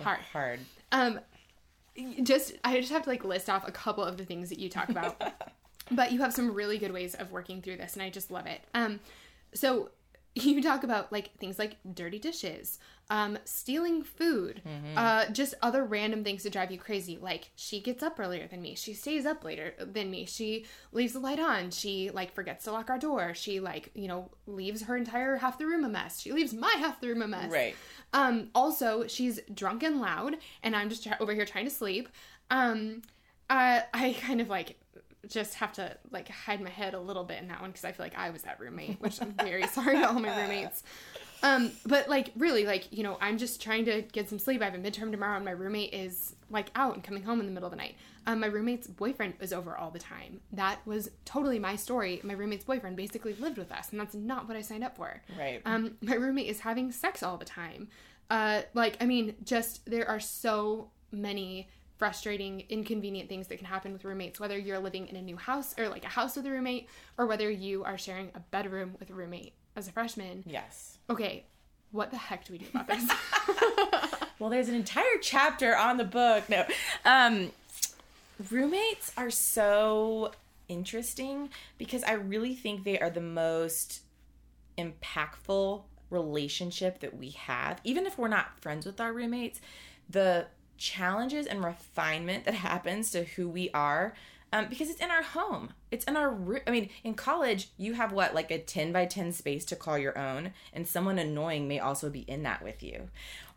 hard. 0.00 0.18
Hard. 0.32 0.60
Um, 0.92 1.20
just 2.22 2.54
I 2.64 2.80
just 2.80 2.90
have 2.92 3.02
to 3.04 3.08
like 3.10 3.24
list 3.24 3.48
off 3.48 3.66
a 3.68 3.72
couple 3.72 4.02
of 4.04 4.16
the 4.16 4.24
things 4.24 4.48
that 4.48 4.58
you 4.58 4.68
talk 4.68 4.88
about, 4.88 5.20
but 5.92 6.10
you 6.12 6.20
have 6.22 6.32
some 6.32 6.52
really 6.54 6.78
good 6.78 6.92
ways 6.92 7.14
of 7.14 7.30
working 7.30 7.62
through 7.62 7.76
this, 7.76 7.94
and 7.94 8.02
I 8.02 8.10
just 8.10 8.30
love 8.32 8.46
it. 8.46 8.60
Um, 8.74 8.98
so 9.54 9.90
you 10.34 10.62
talk 10.62 10.82
about 10.82 11.12
like 11.12 11.36
things 11.38 11.58
like 11.58 11.76
dirty 11.94 12.18
dishes, 12.18 12.78
um, 13.08 13.38
stealing 13.44 14.02
food, 14.02 14.62
uh, 14.96 15.26
just 15.30 15.54
other 15.62 15.84
random 15.84 16.24
things 16.24 16.42
to 16.42 16.50
drive 16.50 16.72
you 16.72 16.78
crazy. 16.78 17.18
Like 17.20 17.50
she 17.54 17.80
gets 17.80 18.02
up 18.02 18.18
earlier 18.18 18.48
than 18.48 18.60
me, 18.60 18.74
she 18.74 18.94
stays 18.94 19.26
up 19.26 19.44
later 19.44 19.74
than 19.78 20.10
me, 20.10 20.26
she 20.26 20.66
leaves 20.92 21.12
the 21.12 21.20
light 21.20 21.38
on, 21.38 21.70
she 21.70 22.10
like 22.10 22.34
forgets 22.34 22.64
to 22.64 22.72
lock 22.72 22.90
our 22.90 22.98
door, 22.98 23.34
she 23.34 23.60
like 23.60 23.90
you 23.94 24.08
know 24.08 24.30
leaves 24.46 24.82
her 24.82 24.96
entire 24.96 25.36
half 25.36 25.58
the 25.58 25.66
room 25.66 25.84
a 25.84 25.88
mess, 25.88 26.20
she 26.20 26.32
leaves 26.32 26.52
my 26.52 26.74
half 26.78 27.00
the 27.00 27.08
room 27.08 27.22
a 27.22 27.28
mess. 27.28 27.52
Right. 27.52 27.76
Um, 28.12 28.48
also, 28.54 29.06
she's 29.06 29.40
drunk 29.52 29.82
and 29.82 30.00
loud, 30.00 30.36
and 30.62 30.74
I'm 30.74 30.88
just 30.88 31.04
try- 31.04 31.16
over 31.20 31.32
here 31.32 31.44
trying 31.44 31.64
to 31.64 31.70
sleep. 31.70 32.08
Um, 32.50 33.02
uh, 33.50 33.80
I 33.92 34.16
kind 34.20 34.40
of 34.40 34.48
like 34.48 34.78
just 35.28 35.54
have 35.54 35.72
to 35.74 35.96
like 36.10 36.28
hide 36.28 36.60
my 36.60 36.70
head 36.70 36.94
a 36.94 37.00
little 37.00 37.24
bit 37.24 37.40
in 37.40 37.48
that 37.48 37.60
one 37.60 37.70
because 37.70 37.84
I 37.84 37.92
feel 37.92 38.04
like 38.04 38.16
I 38.16 38.30
was 38.30 38.42
that 38.42 38.60
roommate, 38.60 39.00
which 39.00 39.20
I'm 39.20 39.32
very 39.32 39.66
sorry 39.68 39.96
to 39.96 40.08
all 40.08 40.20
my 40.20 40.36
roommates. 40.40 40.82
Um, 41.42 41.72
but 41.84 42.08
like 42.08 42.32
really, 42.36 42.64
like 42.64 42.90
you 42.90 43.02
know, 43.02 43.18
I'm 43.20 43.36
just 43.36 43.60
trying 43.60 43.84
to 43.84 44.02
get 44.02 44.28
some 44.28 44.38
sleep. 44.38 44.62
I 44.62 44.64
have 44.66 44.74
a 44.74 44.78
midterm 44.78 45.10
tomorrow, 45.10 45.36
and 45.36 45.44
my 45.44 45.50
roommate 45.50 45.92
is 45.92 46.34
like 46.50 46.70
out 46.74 46.94
and 46.94 47.04
coming 47.04 47.22
home 47.22 47.40
in 47.40 47.46
the 47.46 47.52
middle 47.52 47.66
of 47.66 47.72
the 47.72 47.76
night. 47.76 47.96
Um, 48.26 48.40
my 48.40 48.46
roommate's 48.46 48.86
boyfriend 48.86 49.34
was 49.38 49.52
over 49.52 49.76
all 49.76 49.90
the 49.90 49.98
time. 49.98 50.40
That 50.52 50.78
was 50.86 51.10
totally 51.26 51.58
my 51.58 51.76
story. 51.76 52.20
My 52.24 52.32
roommate's 52.32 52.64
boyfriend 52.64 52.96
basically 52.96 53.34
lived 53.34 53.58
with 53.58 53.70
us, 53.70 53.90
and 53.90 54.00
that's 54.00 54.14
not 54.14 54.48
what 54.48 54.56
I 54.56 54.62
signed 54.62 54.84
up 54.84 54.96
for. 54.96 55.20
Right. 55.38 55.60
Um, 55.66 55.96
my 56.00 56.14
roommate 56.14 56.46
is 56.46 56.60
having 56.60 56.90
sex 56.90 57.22
all 57.22 57.36
the 57.36 57.44
time. 57.44 57.88
Uh, 58.30 58.62
like, 58.72 58.96
I 59.02 59.04
mean, 59.04 59.34
just 59.44 59.84
there 59.84 60.08
are 60.08 60.20
so 60.20 60.90
many 61.12 61.68
frustrating, 61.96 62.64
inconvenient 62.68 63.28
things 63.28 63.46
that 63.48 63.58
can 63.58 63.66
happen 63.66 63.92
with 63.92 64.04
roommates, 64.04 64.40
whether 64.40 64.58
you're 64.58 64.78
living 64.78 65.06
in 65.08 65.16
a 65.16 65.22
new 65.22 65.36
house 65.36 65.74
or 65.78 65.88
like 65.88 66.04
a 66.04 66.08
house 66.08 66.36
with 66.36 66.46
a 66.46 66.50
roommate, 66.50 66.88
or 67.18 67.26
whether 67.26 67.50
you 67.50 67.84
are 67.84 67.96
sharing 67.96 68.30
a 68.34 68.40
bedroom 68.40 68.94
with 68.98 69.10
a 69.10 69.14
roommate 69.14 69.54
as 69.76 69.88
a 69.88 69.92
freshman. 69.92 70.42
Yes. 70.46 70.98
Okay, 71.08 71.44
what 71.92 72.10
the 72.10 72.16
heck 72.16 72.44
do 72.44 72.52
we 72.52 72.58
do 72.58 72.66
about 72.74 72.88
this? 72.88 73.08
Well, 74.40 74.50
there's 74.50 74.68
an 74.68 74.74
entire 74.74 75.18
chapter 75.22 75.76
on 75.76 75.96
the 75.96 76.04
book. 76.04 76.48
No. 76.48 76.66
Um 77.04 77.52
roommates 78.50 79.12
are 79.16 79.30
so 79.30 80.32
interesting 80.68 81.50
because 81.78 82.02
I 82.02 82.14
really 82.14 82.54
think 82.54 82.84
they 82.84 82.98
are 82.98 83.10
the 83.10 83.20
most 83.20 84.00
impactful 84.76 85.82
relationship 86.10 87.00
that 87.00 87.16
we 87.16 87.30
have. 87.30 87.80
Even 87.84 88.06
if 88.06 88.18
we're 88.18 88.28
not 88.28 88.60
friends 88.60 88.86
with 88.86 89.00
our 89.00 89.12
roommates, 89.12 89.60
the 90.08 90.46
challenges 90.76 91.46
and 91.46 91.64
refinement 91.64 92.44
that 92.44 92.54
happens 92.54 93.10
to 93.12 93.24
who 93.24 93.48
we 93.48 93.70
are 93.72 94.14
um, 94.54 94.66
because 94.68 94.88
it's 94.88 95.00
in 95.00 95.10
our 95.10 95.22
home. 95.22 95.70
It's 95.90 96.04
in 96.04 96.16
our 96.16 96.30
room. 96.30 96.60
I 96.64 96.70
mean, 96.70 96.88
in 97.02 97.14
college, 97.14 97.70
you 97.76 97.94
have 97.94 98.12
what, 98.12 98.36
like 98.36 98.52
a 98.52 98.58
10 98.58 98.92
by 98.92 99.04
10 99.04 99.32
space 99.32 99.64
to 99.64 99.76
call 99.76 99.98
your 99.98 100.16
own, 100.16 100.52
and 100.72 100.86
someone 100.86 101.18
annoying 101.18 101.66
may 101.66 101.80
also 101.80 102.08
be 102.08 102.20
in 102.20 102.44
that 102.44 102.62
with 102.62 102.80
you. 102.80 103.08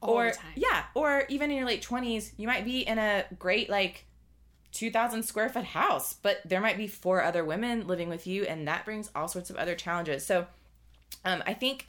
All 0.02 0.16
or, 0.16 0.34
yeah, 0.56 0.86
or 0.96 1.26
even 1.30 1.52
in 1.52 1.58
your 1.58 1.68
late 1.68 1.84
20s, 1.84 2.32
you 2.38 2.48
might 2.48 2.66
be 2.66 2.80
in 2.80 2.98
a 2.98 3.26
great, 3.38 3.70
like, 3.70 4.06
2000 4.72 5.22
square 5.22 5.50
foot 5.50 5.66
house, 5.66 6.16
but 6.16 6.42
there 6.44 6.62
might 6.62 6.78
be 6.78 6.88
four 6.88 7.22
other 7.22 7.46
women 7.46 7.86
living 7.86 8.10
with 8.10 8.26
you, 8.26 8.46
and 8.46 8.68
that 8.68 8.84
brings 8.84 9.12
all 9.14 9.28
sorts 9.28 9.52
of 9.52 9.56
other 9.56 9.76
challenges. 9.76 10.26
So, 10.26 10.48
um, 11.24 11.44
I 11.46 11.54
think 11.54 11.88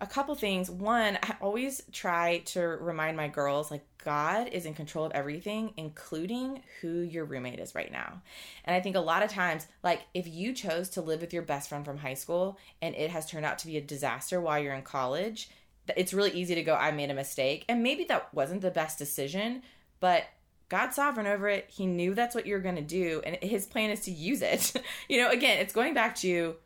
a 0.00 0.06
couple 0.06 0.34
things. 0.34 0.70
One, 0.70 1.18
I 1.22 1.36
always 1.40 1.82
try 1.90 2.38
to 2.46 2.60
remind 2.60 3.16
my 3.16 3.28
girls 3.28 3.70
like 3.70 3.84
God 4.04 4.48
is 4.48 4.66
in 4.66 4.74
control 4.74 5.06
of 5.06 5.12
everything, 5.12 5.72
including 5.76 6.62
who 6.80 7.00
your 7.00 7.24
roommate 7.24 7.58
is 7.58 7.74
right 7.74 7.90
now. 7.90 8.20
And 8.64 8.76
I 8.76 8.80
think 8.80 8.96
a 8.96 9.00
lot 9.00 9.22
of 9.22 9.30
times, 9.30 9.66
like 9.82 10.02
if 10.12 10.28
you 10.28 10.52
chose 10.52 10.90
to 10.90 11.00
live 11.00 11.20
with 11.22 11.32
your 11.32 11.42
best 11.42 11.70
friend 11.70 11.84
from 11.84 11.98
high 11.98 12.14
school 12.14 12.58
and 12.82 12.94
it 12.94 13.10
has 13.10 13.26
turned 13.26 13.46
out 13.46 13.58
to 13.60 13.66
be 13.66 13.78
a 13.78 13.80
disaster 13.80 14.40
while 14.40 14.58
you're 14.58 14.74
in 14.74 14.82
college, 14.82 15.48
it's 15.96 16.12
really 16.12 16.32
easy 16.32 16.54
to 16.54 16.62
go, 16.62 16.74
I 16.74 16.90
made 16.90 17.10
a 17.10 17.14
mistake. 17.14 17.64
And 17.68 17.82
maybe 17.82 18.04
that 18.04 18.34
wasn't 18.34 18.60
the 18.60 18.70
best 18.70 18.98
decision, 18.98 19.62
but 20.00 20.24
God's 20.68 20.96
sovereign 20.96 21.26
over 21.26 21.48
it. 21.48 21.66
He 21.68 21.86
knew 21.86 22.14
that's 22.14 22.34
what 22.34 22.46
you're 22.46 22.60
going 22.60 22.76
to 22.76 22.82
do, 22.82 23.22
and 23.24 23.36
his 23.36 23.66
plan 23.66 23.90
is 23.90 24.00
to 24.00 24.10
use 24.10 24.42
it. 24.42 24.72
you 25.08 25.18
know, 25.18 25.30
again, 25.30 25.58
it's 25.58 25.72
going 25.72 25.94
back 25.94 26.16
to 26.16 26.56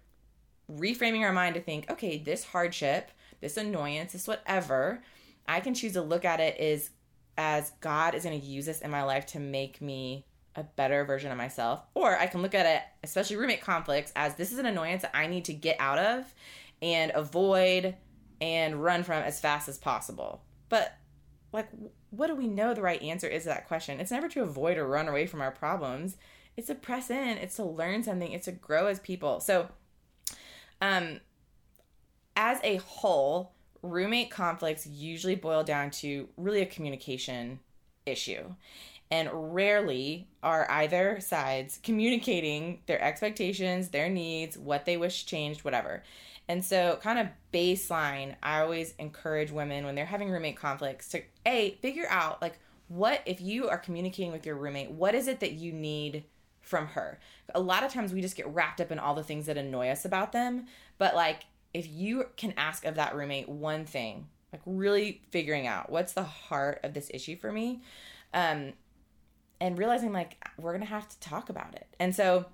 reframing 0.73 1.21
our 1.21 1.33
mind 1.33 1.55
to 1.55 1.61
think, 1.61 1.91
okay, 1.91 2.19
this 2.19 2.45
hardship, 2.45 3.11
this 3.41 3.57
annoyance, 3.57 4.13
this 4.13 4.29
whatever, 4.29 5.03
I 5.49 5.61
can 5.61 5.75
choose 5.75 5.93
to 5.95 6.03
look 6.03 6.25
at 6.25 6.41
it 6.41 6.59
as 6.59 6.91
as 7.39 7.73
God 7.81 8.15
is 8.15 8.25
going 8.25 8.39
to 8.39 8.47
use 8.47 8.67
this 8.67 8.81
in 8.81 8.91
my 8.91 9.03
life 9.03 9.25
to 9.27 9.41
make 9.41 9.81
me 9.81 10.27
a 10.57 10.63
better 10.63 11.05
version 11.05 11.31
of 11.31 11.39
myself. 11.39 11.81
Or 11.95 12.19
I 12.19 12.27
can 12.27 12.43
look 12.43 12.55
at 12.55 12.67
it, 12.67 12.83
especially 13.03 13.37
roommate 13.37 13.63
conflicts, 13.63 14.13
as 14.15 14.35
this 14.35 14.53
is 14.53 14.59
an 14.59 14.67
annoyance 14.67 15.03
that 15.03 15.17
I 15.17 15.27
need 15.27 15.47
to 15.47 15.55
get 15.55 15.77
out 15.79 15.99
of 15.99 16.35
and 16.83 17.13
avoid 17.15 17.97
and 18.41 18.83
run 18.83 19.05
from 19.05 19.23
as 19.23 19.41
fast 19.41 19.69
as 19.69 19.79
possible. 19.79 20.43
But 20.69 20.93
like 21.53 21.69
what 22.11 22.27
do 22.27 22.35
we 22.35 22.47
know 22.47 22.75
the 22.75 22.83
right 22.83 23.03
answer 23.03 23.29
is 23.29 23.43
to 23.43 23.49
that 23.51 23.69
question? 23.69 24.01
It's 24.01 24.11
never 24.11 24.29
to 24.29 24.43
avoid 24.43 24.77
or 24.77 24.87
run 24.87 25.09
away 25.09 25.27
from 25.27 25.41
our 25.41 25.51
problems. 25.51 26.17
It's 26.57 26.67
to 26.67 26.75
press 26.75 27.11
in, 27.11 27.39
it's 27.39 27.57
to 27.57 27.65
learn 27.65 28.03
something, 28.03 28.33
it's 28.33 28.47
to 28.47 28.53
grow 28.53 28.87
as 28.87 29.01
people. 29.01 29.41
So 29.41 29.69
um 30.81 31.21
as 32.41 32.59
a 32.65 32.77
whole, 32.77 33.53
roommate 33.83 34.31
conflicts 34.31 34.87
usually 34.87 35.35
boil 35.35 35.63
down 35.63 35.91
to 35.91 36.27
really 36.39 36.63
a 36.63 36.67
communication 36.67 37.61
issue. 38.07 38.55
And 39.11 39.29
rarely 39.55 40.27
are 40.43 40.71
either 40.71 41.21
sides 41.21 41.79
communicating 41.83 42.81
their 42.87 43.03
expectations, 43.03 43.89
their 43.89 44.09
needs, 44.09 44.57
what 44.57 44.87
they 44.87 44.97
wish 44.97 45.27
changed, 45.27 45.65
whatever. 45.65 46.03
And 46.49 46.65
so, 46.65 46.99
kind 47.03 47.19
of 47.19 47.27
baseline, 47.53 48.37
I 48.43 48.61
always 48.61 48.95
encourage 48.99 49.51
women 49.51 49.85
when 49.85 49.95
they're 49.95 50.07
having 50.07 50.31
roommate 50.31 50.57
conflicts 50.57 51.09
to 51.11 51.23
A, 51.45 51.73
figure 51.83 52.07
out 52.09 52.41
like 52.41 52.59
what, 52.89 53.21
if 53.27 53.41
you 53.43 53.69
are 53.69 53.79
communicating 53.79 54.33
with 54.33 54.47
your 54.47 54.57
roommate, 54.57 54.91
what 54.91 55.15
is 55.15 55.29
it 55.29 55.41
that 55.41 55.53
you 55.53 55.73
need 55.73 56.25
from 56.63 56.87
her? 56.87 57.21
A 57.55 57.61
lot 57.61 57.85
of 57.85 57.93
times 57.93 58.15
we 58.15 58.23
just 58.23 58.37
get 58.37 58.49
wrapped 58.49 58.81
up 58.81 58.91
in 58.91 58.99
all 58.99 59.15
the 59.15 59.23
things 59.23 59.45
that 59.47 59.59
annoy 59.59 59.89
us 59.89 60.07
about 60.07 60.33
them. 60.33 60.67
But 60.97 61.15
like, 61.15 61.45
if 61.73 61.89
you 61.89 62.27
can 62.37 62.55
ask 62.57 62.85
of 62.85 62.97
that 62.97 63.15
roommate 63.15 63.49
one 63.49 63.85
thing, 63.85 64.27
like 64.53 64.63
really 64.67 65.23
figuring 65.31 65.67
out 65.67 65.91
what's 65.91 66.13
the 66.13 66.25
heart 66.25 66.81
of 66.83 66.95
this 66.95 67.11
issue 67.13 67.37
for 67.37 67.53
me, 67.53 67.83
um, 68.35 68.73
and 69.61 69.79
realizing 69.79 70.13
like 70.13 70.43
we're 70.59 70.73
gonna 70.73 70.85
have 70.85 71.09
to 71.09 71.21
talk 71.21 71.49
about 71.49 71.75
it. 71.75 71.87
And 71.99 72.15
so, 72.15 72.47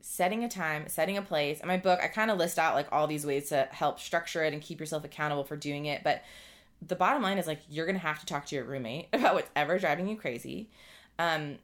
setting 0.00 0.44
a 0.44 0.48
time, 0.48 0.88
setting 0.88 1.16
a 1.16 1.22
place. 1.22 1.60
In 1.60 1.68
my 1.68 1.78
book, 1.78 2.00
I 2.02 2.08
kind 2.08 2.30
of 2.30 2.38
list 2.38 2.58
out 2.58 2.74
like 2.74 2.88
all 2.92 3.06
these 3.06 3.24
ways 3.24 3.48
to 3.48 3.68
help 3.70 3.98
structure 3.98 4.44
it 4.44 4.52
and 4.52 4.60
keep 4.60 4.80
yourself 4.80 5.04
accountable 5.04 5.44
for 5.44 5.56
doing 5.56 5.86
it. 5.86 6.02
But 6.04 6.22
the 6.86 6.96
bottom 6.96 7.22
line 7.22 7.38
is 7.38 7.46
like 7.46 7.60
you're 7.68 7.86
gonna 7.86 7.98
have 7.98 8.20
to 8.20 8.26
talk 8.26 8.46
to 8.46 8.54
your 8.54 8.64
roommate 8.64 9.08
about 9.12 9.34
what's 9.34 9.50
ever 9.56 9.78
driving 9.78 10.08
you 10.08 10.16
crazy. 10.16 10.68
Um, 11.18 11.58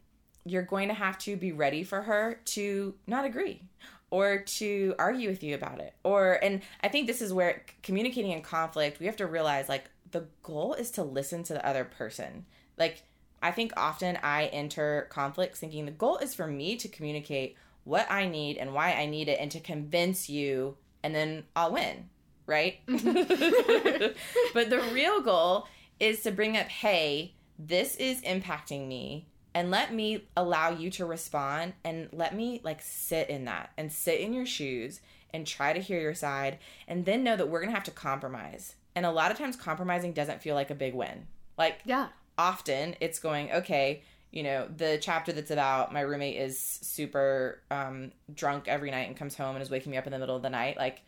you're 0.47 0.62
going 0.62 0.88
to 0.88 0.95
have 0.95 1.18
to 1.18 1.36
be 1.36 1.53
ready 1.53 1.82
for 1.82 2.03
her 2.03 2.41
to 2.47 2.95
not 3.07 3.26
agree 3.26 3.62
or 4.11 4.38
to 4.38 4.94
argue 4.98 5.28
with 5.28 5.42
you 5.42 5.54
about 5.54 5.80
it. 5.80 5.94
Or 6.04 6.38
and 6.42 6.62
i 6.82 6.88
think 6.88 7.06
this 7.06 7.22
is 7.22 7.32
where 7.32 7.62
communicating 7.82 8.32
in 8.32 8.42
conflict 8.42 9.00
we 9.00 9.06
have 9.06 9.16
to 9.16 9.26
realize 9.26 9.68
like 9.68 9.90
the 10.11 10.26
goal 10.42 10.74
is 10.74 10.90
to 10.92 11.04
listen 11.04 11.42
to 11.44 11.52
the 11.52 11.66
other 11.66 11.84
person. 11.84 12.46
Like 12.76 13.02
i 13.42 13.50
think 13.50 13.72
often 13.76 14.18
i 14.22 14.46
enter 14.46 15.06
conflicts 15.11 15.61
thinking 15.61 15.86
the 15.86 15.92
goal 15.92 16.18
is 16.18 16.34
for 16.34 16.46
me 16.46 16.76
to 16.76 16.88
communicate 16.88 17.56
what 17.84 18.06
i 18.11 18.28
need 18.28 18.58
and 18.58 18.74
why 18.74 18.92
i 18.92 19.06
need 19.06 19.28
it 19.28 19.38
and 19.40 19.50
to 19.50 19.61
convince 19.61 20.28
you 20.28 20.76
and 21.02 21.14
then 21.14 21.44
i'll 21.56 21.72
win 21.72 22.08
right? 22.50 22.80
But 22.86 24.70
the 24.70 24.82
real 24.92 25.20
goal 25.20 25.68
is 26.00 26.22
to 26.22 26.32
bring 26.32 26.56
up 26.56 26.66
hey 26.66 27.34
this 27.58 27.96
is 27.96 28.20
impacting 28.22 28.88
me 28.88 29.26
and 29.55 29.70
let 29.70 29.92
me 29.92 30.28
allow 30.36 30.70
you 30.70 30.90
to 30.90 31.05
respond 31.05 31.74
and 31.84 32.09
let 32.12 32.34
me 32.34 32.61
like 32.62 32.80
sit 32.82 33.28
in 33.30 33.44
that 33.46 33.70
and 33.76 33.92
sit 33.92 34.20
in 34.20 34.32
your 34.32 34.46
shoes 34.46 35.01
and 35.32 35.46
try 35.46 35.72
to 35.72 35.80
hear 35.80 36.01
your 36.01 36.14
side 36.14 36.59
and 36.88 37.05
then 37.05 37.22
know 37.24 37.36
that 37.36 37.48
we're 37.48 37.61
going 37.61 37.70
to 37.70 37.74
have 37.74 37.84
to 37.84 37.90
compromise. 37.90 38.74
And 38.94 39.07
a 39.07 39.11
lot 39.11 39.30
of 39.30 39.38
times 39.38 39.57
compromising 39.57 40.12
doesn't 40.12 40.42
feel 40.42 40.55
like 40.55 40.70
a 40.70 40.74
big 40.74 40.94
win. 40.94 41.26
Like 41.57 41.80
Yeah. 41.84 42.09
often 42.38 42.96
it's 43.01 43.18
going 43.18 43.53
okay 43.53 44.03
you 44.32 44.42
know 44.44 44.68
the 44.76 44.98
chapter 45.01 45.32
that's 45.32 45.51
about 45.51 45.92
my 45.92 46.01
roommate 46.01 46.36
is 46.36 46.59
super 46.59 47.61
um, 47.70 48.12
drunk 48.32 48.68
every 48.68 48.90
night 48.90 49.09
and 49.09 49.16
comes 49.16 49.36
home 49.36 49.57
and 49.57 49.62
is 49.62 49.70
waking 49.70 49.90
me 49.90 49.98
up 49.98 50.07
in 50.07 50.12
the 50.12 50.18
middle 50.18 50.36
of 50.36 50.42
the 50.42 50.51
night 50.51 50.76
like 50.76 51.03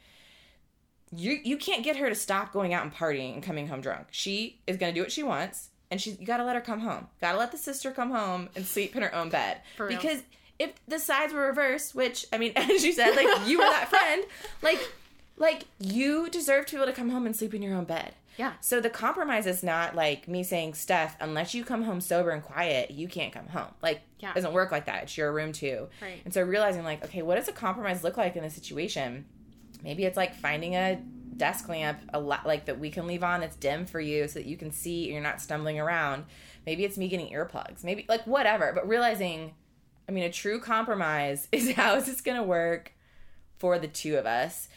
you 1.14 1.38
you 1.44 1.56
can't 1.56 1.84
get 1.84 1.96
her 1.96 2.08
to 2.08 2.14
stop 2.14 2.52
going 2.52 2.74
out 2.74 2.82
and 2.82 2.92
partying 2.92 3.34
and 3.34 3.42
coming 3.42 3.68
home 3.68 3.80
drunk 3.80 4.06
she 4.10 4.60
is 4.66 4.76
going 4.76 4.92
to 4.92 4.98
do 4.98 5.02
what 5.02 5.12
she 5.12 5.22
wants 5.22 5.68
and 5.92 6.00
she 6.00 6.12
you 6.18 6.26
got 6.26 6.38
to 6.38 6.44
let 6.44 6.56
her 6.56 6.60
come 6.62 6.80
home 6.80 7.06
got 7.20 7.32
to 7.32 7.38
let 7.38 7.52
the 7.52 7.58
sister 7.58 7.92
come 7.92 8.10
home 8.10 8.48
and 8.56 8.66
sleep 8.66 8.96
in 8.96 9.02
her 9.02 9.14
own 9.14 9.28
bed 9.28 9.58
because 9.88 10.22
if 10.58 10.72
the 10.88 10.98
sides 10.98 11.32
were 11.32 11.46
reversed 11.46 11.94
which 11.94 12.26
i 12.32 12.38
mean 12.38 12.52
as 12.56 12.84
you 12.84 12.92
said 12.92 13.14
like 13.14 13.46
you 13.46 13.58
were 13.58 13.64
that 13.64 13.88
friend 13.94 14.24
like 14.62 14.80
like 15.36 15.64
you 15.78 16.28
deserve 16.30 16.66
to 16.66 16.72
be 16.76 16.82
able 16.82 16.90
to 16.90 16.96
come 16.96 17.10
home 17.10 17.26
and 17.26 17.36
sleep 17.36 17.54
in 17.54 17.62
your 17.62 17.74
own 17.74 17.84
bed 17.84 18.12
Yeah. 18.36 18.52
so 18.60 18.80
the 18.80 18.90
compromise 18.90 19.46
is 19.46 19.62
not 19.62 19.94
like 19.94 20.26
me 20.28 20.42
saying, 20.42 20.74
Steph, 20.74 21.16
unless 21.20 21.54
you 21.54 21.64
come 21.64 21.82
home 21.82 22.00
sober 22.00 22.30
and 22.30 22.42
quiet, 22.42 22.90
you 22.90 23.06
can't 23.08 23.32
come 23.32 23.46
home. 23.48 23.72
Like, 23.82 24.00
Yeah. 24.18 24.30
it 24.32 24.34
doesn't 24.36 24.52
work 24.52 24.70
like 24.72 24.86
that. 24.86 25.02
It's 25.04 25.16
your 25.16 25.32
room 25.32 25.52
too. 25.52 25.88
Right. 26.00 26.20
And 26.24 26.32
so 26.32 26.42
realizing, 26.42 26.84
like, 26.84 27.04
okay, 27.06 27.22
what 27.22 27.36
does 27.36 27.48
a 27.48 27.52
compromise 27.52 28.02
look 28.04 28.16
like 28.16 28.36
in 28.36 28.42
this 28.42 28.54
situation? 28.54 29.24
Maybe 29.82 30.04
it's 30.04 30.16
like 30.16 30.34
finding 30.34 30.74
a 30.76 30.98
desk 31.42 31.68
lamp, 31.68 31.98
a 32.14 32.20
lot 32.20 32.46
like 32.46 32.66
that 32.66 32.78
we 32.78 32.88
can 32.88 33.08
leave 33.08 33.24
on 33.24 33.40
that's 33.40 33.56
dim 33.56 33.84
for 33.84 33.98
you, 33.98 34.28
so 34.28 34.38
that 34.38 34.46
you 34.46 34.56
can 34.56 34.70
see 34.70 35.06
and 35.06 35.14
you're 35.14 35.20
not 35.20 35.40
stumbling 35.40 35.80
around. 35.80 36.24
Maybe 36.64 36.84
it's 36.84 36.96
me 36.96 37.08
getting 37.08 37.32
earplugs. 37.32 37.82
Maybe 37.82 38.06
like 38.08 38.24
whatever. 38.28 38.70
But 38.72 38.86
realizing, 38.86 39.54
I 40.08 40.12
mean, 40.12 40.22
a 40.22 40.30
true 40.30 40.60
compromise 40.60 41.48
is 41.52 41.72
how 41.72 41.96
is 41.96 42.06
this 42.06 42.20
going 42.20 42.36
to 42.36 42.44
work 42.44 42.92
for 43.58 43.80
the 43.80 43.88
two 43.88 44.16
of 44.16 44.24
us. 44.24 44.68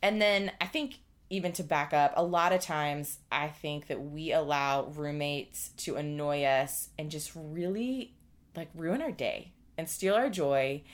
And 0.00 0.18
then 0.18 0.50
I 0.62 0.66
think 0.66 0.94
even 1.28 1.52
to 1.52 1.62
back 1.62 1.92
up, 1.92 2.14
a 2.16 2.24
lot 2.24 2.54
of 2.54 2.62
times 2.62 3.18
I 3.30 3.48
think 3.48 3.88
that 3.88 4.02
we 4.02 4.32
allow 4.32 4.86
roommates 4.86 5.72
to 5.78 5.96
annoy 5.96 6.44
us 6.44 6.88
and 6.98 7.10
just 7.10 7.32
really 7.34 8.14
like 8.56 8.70
ruin 8.74 9.02
our 9.02 9.12
day 9.12 9.52
and 9.76 9.90
steal 9.90 10.14
our 10.14 10.30
joy. 10.30 10.84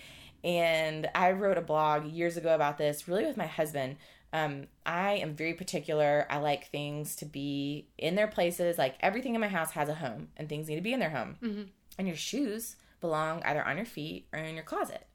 And 0.43 1.09
I 1.15 1.31
wrote 1.31 1.57
a 1.57 1.63
blog 1.63 2.07
years 2.07 2.37
ago 2.37 2.53
about 2.53 2.79
this, 2.79 3.07
really 3.07 3.27
with 3.27 3.37
my 3.37 3.47
husband. 3.47 3.95
Um, 4.33 4.67
I 4.87 5.13
am 5.15 5.35
very 5.35 5.55
particular. 5.55 6.27
I 6.31 6.39
like 6.39 6.69
things 6.71 7.17
to 7.17 7.25
be 7.25 7.89
in 7.99 8.15
their 8.15 8.29
places. 8.29 8.79
Like 8.79 8.95
everything 9.01 9.35
in 9.35 9.41
my 9.41 9.49
house 9.49 9.73
has 9.73 9.89
a 9.89 9.95
home, 9.95 10.29
and 10.37 10.49
things 10.49 10.69
need 10.69 10.77
to 10.77 10.81
be 10.83 10.93
in 10.93 11.01
their 11.01 11.11
home. 11.11 11.37
Mhm. 11.43 11.69
And 11.99 12.07
your 12.07 12.17
shoes 12.17 12.77
belong 13.01 13.43
either 13.43 13.65
on 13.65 13.77
your 13.77 13.87
feet 13.87 14.27
or 14.33 14.39
in 14.39 14.55
your 14.55 14.65
closet. 14.65 15.07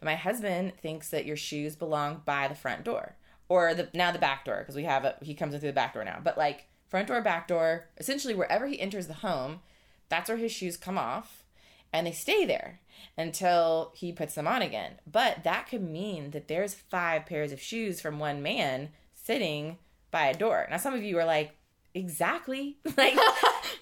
But 0.00 0.06
my 0.06 0.14
husband 0.16 0.74
thinks 0.80 1.10
that 1.10 1.26
your 1.26 1.36
shoes 1.36 1.76
belong 1.76 2.22
by 2.24 2.48
the 2.48 2.54
front 2.54 2.84
door 2.84 3.16
or 3.48 3.74
the 3.74 3.88
now 3.94 4.10
the 4.10 4.18
back 4.18 4.44
door 4.44 4.58
because 4.60 4.74
we 4.76 4.84
have 4.84 5.04
a 5.04 5.16
he 5.22 5.34
comes 5.34 5.52
in 5.54 5.60
through 5.60 5.70
the 5.70 5.74
back 5.74 5.94
door 5.94 6.04
now. 6.04 6.20
But 6.22 6.38
like 6.38 6.66
front 6.88 7.08
door, 7.08 7.20
back 7.20 7.48
door, 7.48 7.88
essentially 7.98 8.34
wherever 8.34 8.66
he 8.66 8.80
enters 8.80 9.06
the 9.06 9.14
home, 9.14 9.60
that's 10.08 10.28
where 10.28 10.38
his 10.38 10.52
shoes 10.52 10.76
come 10.76 10.98
off 10.98 11.44
and 11.92 12.06
they 12.06 12.12
stay 12.12 12.44
there 12.44 12.80
until 13.16 13.92
he 13.94 14.12
puts 14.12 14.34
them 14.34 14.46
on 14.46 14.62
again. 14.62 14.92
But 15.10 15.44
that 15.44 15.68
could 15.68 15.82
mean 15.82 16.30
that 16.30 16.48
there's 16.48 16.74
five 16.74 17.26
pairs 17.26 17.52
of 17.52 17.60
shoes 17.60 18.00
from 18.00 18.18
one 18.18 18.42
man 18.42 18.90
sitting 19.12 19.78
by 20.10 20.26
a 20.26 20.34
door. 20.34 20.66
Now 20.70 20.76
some 20.76 20.94
of 20.94 21.02
you 21.02 21.18
are 21.18 21.24
like, 21.24 21.56
exactly. 21.94 22.78
Like 22.96 23.16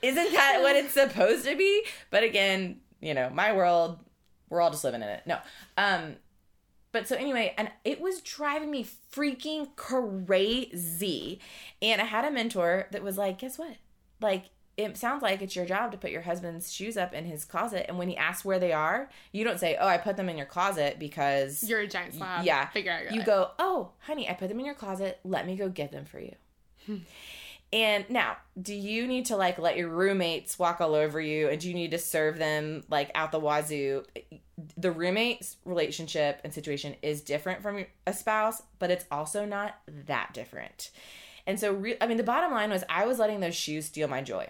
isn't 0.03 0.33
that 0.33 0.61
what 0.62 0.77
it's 0.77 0.95
supposed 0.95 1.45
to 1.45 1.57
be? 1.57 1.85
But 2.11 2.25
again, 2.25 2.81
you 3.01 3.12
know, 3.12 3.29
my 3.31 3.53
world, 3.53 3.99
we're 4.49 4.61
all 4.61 4.71
just 4.71 4.85
living 4.85 5.03
in 5.03 5.09
it. 5.09 5.23
No. 5.27 5.39
Um 5.77 6.16
but 6.93 7.07
so 7.07 7.16
anyway, 7.16 7.55
and 7.57 7.71
it 7.85 8.01
was 8.01 8.21
driving 8.21 8.71
me 8.71 8.87
freaking 9.12 9.68
crazy. 9.77 11.41
And 11.81 12.01
I 12.01 12.05
had 12.05 12.25
a 12.25 12.31
mentor 12.31 12.89
that 12.91 13.03
was 13.03 13.16
like, 13.16 13.39
guess 13.39 13.59
what? 13.59 13.77
Like, 14.21 14.47
it 14.85 14.97
sounds 14.97 15.22
like 15.22 15.43
it's 15.43 15.55
your 15.57 15.66
job 15.66 15.93
to 15.93 15.99
put 15.99 16.11
your 16.11 16.22
husband's 16.22 16.72
shoes 16.72 16.97
up 16.97 17.12
in 17.14 17.24
his 17.24 17.45
closet. 17.45 17.87
And 17.89 17.99
when 17.99 18.09
he 18.09 18.16
asks 18.16 18.45
where 18.45 18.59
they 18.59 18.72
are, 18.72 19.09
you 19.33 19.45
don't 19.45 19.61
say, 19.61 19.76
oh, 19.81 19.87
I 19.87 19.99
put 19.99 20.16
them 20.16 20.28
in 20.28 20.37
your 20.37 20.47
closet 20.47 20.99
because 20.99 21.62
You're 21.64 21.81
a 21.81 21.87
giant 21.89 22.14
slob. 22.14 22.45
yeah. 22.45 22.68
Figure 22.68 22.93
out 22.93 23.03
your 23.03 23.12
you 23.12 23.18
life. 23.18 23.26
go, 23.26 23.51
oh, 23.59 23.91
honey, 24.01 24.28
I 24.28 24.35
put 24.35 24.49
them 24.49 24.59
in 24.61 24.66
your 24.66 24.74
closet. 24.74 25.18
Let 25.24 25.47
me 25.47 25.57
go 25.57 25.68
get 25.68 25.93
them 25.93 26.05
for 26.05 26.18
you. 26.20 26.35
and 27.72 28.05
now, 28.11 28.37
do 28.61 28.74
you 28.74 29.07
need 29.07 29.26
to 29.26 29.37
like 29.37 29.59
let 29.59 29.76
your 29.76 29.89
roommates 29.89 30.59
walk 30.59 30.81
all 30.81 30.95
over 30.95 31.20
you 31.20 31.49
and 31.49 31.61
do 31.61 31.68
you 31.68 31.74
need 31.74 31.93
to 31.93 31.99
serve 31.99 32.39
them 32.39 32.83
like 32.91 33.11
out 33.14 33.33
the 33.33 33.41
wazoo? 33.41 34.05
The 34.76 34.91
roommate's 34.91 35.57
relationship 35.64 36.41
and 36.45 36.53
situation 36.53 36.97
is 37.03 37.20
different 37.22 37.62
from 37.62 37.87
a 38.07 38.12
spouse, 38.12 38.62
but 38.78 38.91
it's 38.91 39.05
also 39.11 39.45
not 39.45 39.76
that 40.07 40.35
different. 40.35 40.91
And 41.47 41.59
so, 41.59 41.72
re- 41.72 41.97
I 42.01 42.07
mean, 42.07 42.18
the 42.18 42.22
bottom 42.22 42.53
line 42.53 42.70
was 42.70 42.85
I 42.89 43.07
was 43.07 43.18
letting 43.18 43.41
those 43.41 43.55
shoes 43.57 43.87
steal 43.87 44.07
my 44.09 44.20
joy. 44.20 44.47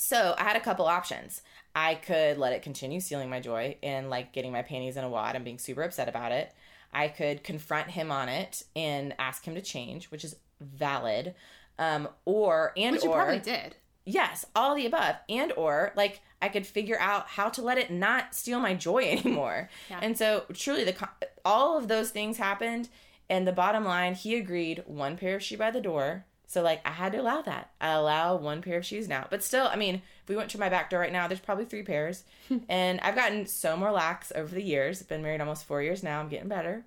So 0.00 0.34
I 0.38 0.44
had 0.44 0.56
a 0.56 0.60
couple 0.60 0.86
options. 0.86 1.42
I 1.74 1.94
could 1.94 2.38
let 2.38 2.54
it 2.54 2.62
continue 2.62 3.00
stealing 3.00 3.28
my 3.28 3.38
joy 3.38 3.76
and 3.82 4.08
like 4.08 4.32
getting 4.32 4.50
my 4.50 4.62
panties 4.62 4.96
in 4.96 5.04
a 5.04 5.08
wad 5.10 5.36
and 5.36 5.44
being 5.44 5.58
super 5.58 5.82
upset 5.82 6.08
about 6.08 6.32
it. 6.32 6.52
I 6.92 7.08
could 7.08 7.44
confront 7.44 7.90
him 7.90 8.10
on 8.10 8.28
it 8.30 8.64
and 8.74 9.14
ask 9.18 9.44
him 9.44 9.54
to 9.54 9.60
change, 9.60 10.10
which 10.10 10.24
is 10.24 10.36
valid. 10.60 11.34
Um, 11.78 12.08
or 12.24 12.72
and 12.76 12.94
Which 12.96 13.04
you 13.04 13.10
or 13.10 13.16
probably 13.16 13.38
did. 13.40 13.76
yes, 14.04 14.44
all 14.56 14.74
the 14.74 14.86
above, 14.86 15.16
and 15.28 15.52
or 15.52 15.92
like 15.96 16.20
I 16.42 16.48
could 16.48 16.66
figure 16.66 16.98
out 16.98 17.28
how 17.28 17.48
to 17.50 17.62
let 17.62 17.78
it 17.78 17.90
not 17.90 18.34
steal 18.34 18.58
my 18.58 18.74
joy 18.74 19.04
anymore. 19.10 19.68
Yeah. 19.90 20.00
And 20.02 20.16
so 20.16 20.44
truly, 20.54 20.84
the 20.84 20.96
all 21.44 21.76
of 21.78 21.88
those 21.88 22.10
things 22.10 22.38
happened, 22.38 22.88
and 23.28 23.46
the 23.46 23.52
bottom 23.52 23.84
line, 23.84 24.14
he 24.14 24.34
agreed 24.36 24.82
one 24.86 25.16
pair 25.16 25.36
of 25.36 25.42
shoe 25.42 25.56
by 25.56 25.70
the 25.70 25.80
door. 25.80 26.24
So 26.50 26.62
like 26.62 26.80
I 26.84 26.90
had 26.90 27.12
to 27.12 27.18
allow 27.18 27.42
that. 27.42 27.70
I 27.80 27.92
allow 27.92 28.34
one 28.34 28.60
pair 28.60 28.78
of 28.78 28.84
shoes 28.84 29.06
now, 29.06 29.24
but 29.30 29.44
still, 29.44 29.68
I 29.68 29.76
mean, 29.76 29.94
if 29.94 30.28
we 30.28 30.34
went 30.34 30.50
to 30.50 30.58
my 30.58 30.68
back 30.68 30.90
door 30.90 30.98
right 30.98 31.12
now, 31.12 31.28
there's 31.28 31.38
probably 31.38 31.64
three 31.64 31.84
pairs, 31.84 32.24
and 32.68 32.98
I've 33.02 33.14
gotten 33.14 33.46
so 33.46 33.76
more 33.76 33.92
lax 33.92 34.32
over 34.34 34.52
the 34.52 34.60
years. 34.60 35.00
I've 35.00 35.06
been 35.06 35.22
married 35.22 35.40
almost 35.40 35.64
four 35.64 35.80
years 35.80 36.02
now. 36.02 36.18
I'm 36.18 36.28
getting 36.28 36.48
better. 36.48 36.84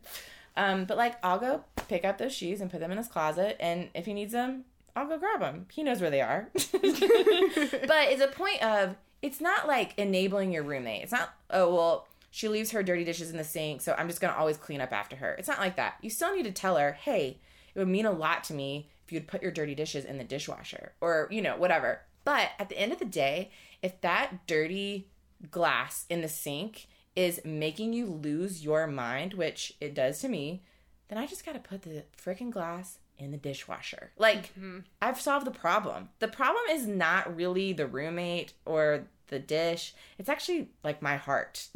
Um, 0.57 0.84
but 0.84 0.97
like 0.97 1.16
I'll 1.24 1.39
go 1.39 1.64
pick 1.88 2.03
up 2.03 2.18
those 2.18 2.36
shoes 2.36 2.59
and 2.59 2.70
put 2.70 2.82
them 2.82 2.91
in 2.91 2.97
his 2.97 3.07
closet, 3.07 3.55
and 3.61 3.88
if 3.93 4.05
he 4.05 4.14
needs 4.14 4.34
them, 4.34 4.66
I'll 4.97 5.07
go 5.07 5.18
grab 5.18 5.39
them. 5.39 5.68
He 5.72 5.82
knows 5.82 6.01
where 6.01 6.11
they 6.11 6.20
are. 6.20 6.49
but 6.53 6.64
it's 6.74 8.22
a 8.22 8.32
point 8.36 8.61
of 8.61 8.97
it's 9.22 9.39
not 9.39 9.66
like 9.66 9.97
enabling 9.97 10.51
your 10.51 10.64
roommate. 10.64 11.03
It's 11.03 11.14
not 11.14 11.34
oh 11.51 11.74
well 11.74 12.07
she 12.32 12.49
leaves 12.49 12.72
her 12.72 12.84
dirty 12.84 13.05
dishes 13.05 13.32
in 13.32 13.38
the 13.38 13.45
sink, 13.45 13.80
so 13.80 13.95
I'm 13.97 14.09
just 14.09 14.20
gonna 14.20 14.36
always 14.36 14.57
clean 14.57 14.82
up 14.82 14.91
after 14.91 15.16
her. 15.16 15.36
It's 15.39 15.47
not 15.47 15.59
like 15.59 15.78
that. 15.78 15.99
You 16.01 16.09
still 16.09 16.36
need 16.36 16.43
to 16.43 16.51
tell 16.51 16.76
her, 16.76 16.91
hey, 16.91 17.38
it 17.74 17.80
would 17.80 17.88
mean 17.88 18.05
a 18.05 18.11
lot 18.11 18.43
to 18.45 18.53
me 18.53 18.89
you'd 19.14 19.28
put 19.28 19.41
your 19.41 19.51
dirty 19.51 19.76
dishes 19.76 20.05
in 20.05 20.18
the 20.18 20.24
dishwasher 20.24 20.93
or 21.01 21.28
you 21.32 21.41
know 21.41 21.55
whatever. 21.55 22.01
But 22.26 22.49
at 22.59 22.70
the 22.70 22.80
end 22.80 22.91
of 22.91 22.99
the 22.99 23.05
day, 23.05 23.51
if 23.82 23.99
that 24.01 24.47
dirty 24.47 25.07
glass 25.51 26.05
in 26.09 26.22
the 26.22 26.30
sink 26.30 26.88
is 27.16 27.41
making 27.43 27.93
you 27.93 28.05
lose 28.07 28.64
your 28.64 28.88
mind, 28.88 29.34
which 29.34 29.74
it 29.80 29.93
does 29.93 30.20
to 30.20 30.30
me, 30.30 30.64
then 31.09 31.18
I 31.18 31.28
just 31.28 31.45
gotta 31.45 31.59
put 31.59 31.84
the 31.84 32.03
freaking 32.18 32.49
glass 32.49 32.97
in 33.18 33.32
the 33.32 33.38
dishwasher. 33.38 34.11
Like, 34.18 34.53
mm-hmm. 34.55 34.80
I've 35.01 35.22
solved 35.22 35.45
the 35.45 35.51
problem. 35.51 36.09
The 36.20 36.28
problem 36.28 36.64
is 36.72 36.88
not 36.88 37.36
really 37.36 37.74
the 37.74 37.88
roommate 37.88 38.53
or 38.66 39.05
the 39.28 39.39
dish, 39.39 39.93
it's 40.18 40.30
actually 40.30 40.70
like 40.84 41.01
my 41.01 41.18
heart. 41.18 41.68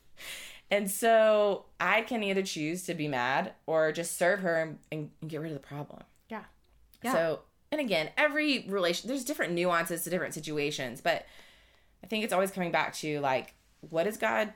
and 0.70 0.90
so 0.90 1.64
I 1.80 2.02
can 2.02 2.22
either 2.22 2.42
choose 2.42 2.84
to 2.84 2.94
be 2.94 3.08
mad 3.08 3.52
or 3.66 3.92
just 3.92 4.16
serve 4.16 4.40
her 4.40 4.56
and, 4.56 4.78
and 4.90 5.10
get 5.28 5.40
rid 5.40 5.52
of 5.52 5.60
the 5.60 5.66
problem. 5.66 6.02
Yeah. 7.02 7.12
So, 7.12 7.40
and 7.70 7.80
again, 7.80 8.10
every 8.16 8.66
relation, 8.68 9.08
there's 9.08 9.24
different 9.24 9.52
nuances 9.52 10.04
to 10.04 10.10
different 10.10 10.34
situations, 10.34 11.00
but 11.00 11.26
I 12.02 12.06
think 12.06 12.24
it's 12.24 12.32
always 12.32 12.50
coming 12.50 12.72
back 12.72 12.94
to 12.96 13.20
like, 13.20 13.54
what 13.80 14.06
is 14.06 14.16
God 14.16 14.52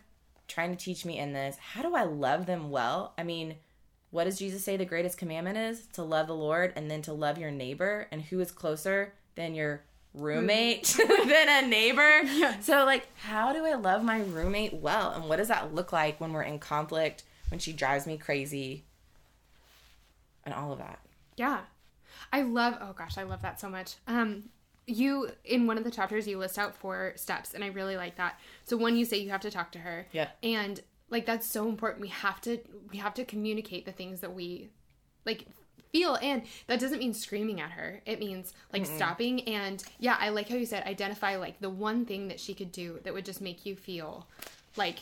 trying 0.49 0.75
to 0.75 0.83
teach 0.83 1.05
me 1.05 1.19
in 1.19 1.33
this? 1.33 1.57
How 1.59 1.83
do 1.83 1.95
I 1.95 2.05
love 2.05 2.47
them 2.47 2.71
well? 2.71 3.15
I 3.19 3.23
mean, 3.23 3.57
what 4.11 4.25
does 4.25 4.39
Jesus 4.39 4.65
say 4.65 4.77
the 4.77 4.85
greatest 4.85 5.19
commandment 5.19 5.59
is? 5.59 5.87
To 5.95 6.03
love 6.03 6.27
the 6.27 6.35
Lord 6.35 6.73
and 6.77 6.91
then 6.91 7.03
to 7.03 7.13
love 7.13 7.39
your 7.39 7.51
neighbor. 7.51 8.09
And 8.11 8.23
who 8.23 8.41
is 8.41 8.51
closer 8.51 9.13
than 9.35 9.55
your 9.55 9.83
roommate 10.15 10.97
than 11.09 11.49
a 11.49 11.67
neighbor? 11.67 12.21
Yeah. 12.23 12.61
So, 12.61 12.85
like, 12.85 13.09
how 13.17 13.53
do 13.53 13.65
I 13.65 13.75
love 13.75 14.03
my 14.03 14.21
roommate 14.21 14.75
well? 14.75 15.11
And 15.13 15.29
what 15.29 15.37
does 15.37 15.49
that 15.49 15.75
look 15.75 15.93
like 15.93 16.21
when 16.21 16.33
we're 16.33 16.43
in 16.43 16.59
conflict, 16.59 17.25
when 17.51 17.59
she 17.59 17.73
drives 17.73 18.07
me 18.07 18.17
crazy, 18.17 18.85
and 20.45 20.55
all 20.55 20.73
of 20.73 20.79
that? 20.79 21.01
Yeah. 21.37 21.61
I 22.33 22.43
love 22.43 22.77
oh 22.81 22.93
gosh, 22.93 23.19
I 23.19 23.23
love 23.23 23.43
that 23.43 23.61
so 23.61 23.69
much. 23.69 23.95
Um 24.07 24.51
you 24.87 25.31
in 25.45 25.67
one 25.67 25.79
of 25.79 25.85
the 25.85 25.91
chapters 25.91 26.29
you 26.29 26.39
list 26.39 26.59
out 26.59 26.77
four 26.77 27.13
steps 27.17 27.55
and 27.55 27.65
I 27.65 27.69
really 27.69 27.97
like 27.97 28.17
that. 28.17 28.39
So 28.65 28.77
one 28.77 28.97
you 28.97 29.05
say 29.05 29.17
you 29.19 29.31
have 29.31 29.41
to 29.41 29.51
talk 29.51 29.73
to 29.73 29.81
her. 29.81 30.07
Yeah. 30.13 30.29
And 30.43 30.81
like 31.11 31.27
that's 31.27 31.47
so 31.47 31.69
important. 31.69 32.01
We 32.03 32.09
have 32.09 32.41
to 32.43 32.59
we 32.91 32.99
have 32.99 33.15
to 33.15 33.25
communicate 33.25 33.85
the 33.85 33.93
things 33.93 34.21
that 34.21 34.33
we 34.35 34.69
like 35.25 35.47
feel 35.93 36.17
and 36.21 36.43
that 36.67 36.79
doesn't 36.81 36.99
mean 36.99 37.15
screaming 37.15 37.61
at 37.61 37.71
her 37.71 38.03
it 38.05 38.19
means 38.19 38.53
like 38.73 38.83
Mm-mm. 38.83 38.97
stopping 38.97 39.41
and 39.49 39.83
yeah 40.01 40.17
i 40.21 40.29
like 40.31 40.49
how 40.49 40.57
you 40.57 40.67
said 40.67 40.85
identify 40.85 41.37
like 41.37 41.59
the 41.61 41.71
one 41.71 42.05
thing 42.05 42.27
that 42.29 42.39
she 42.41 42.55
could 42.55 42.71
do 42.73 42.99
that 43.05 43.15
would 43.15 43.25
just 43.25 43.41
make 43.41 43.65
you 43.65 43.77
feel 43.77 44.27
like 44.77 44.99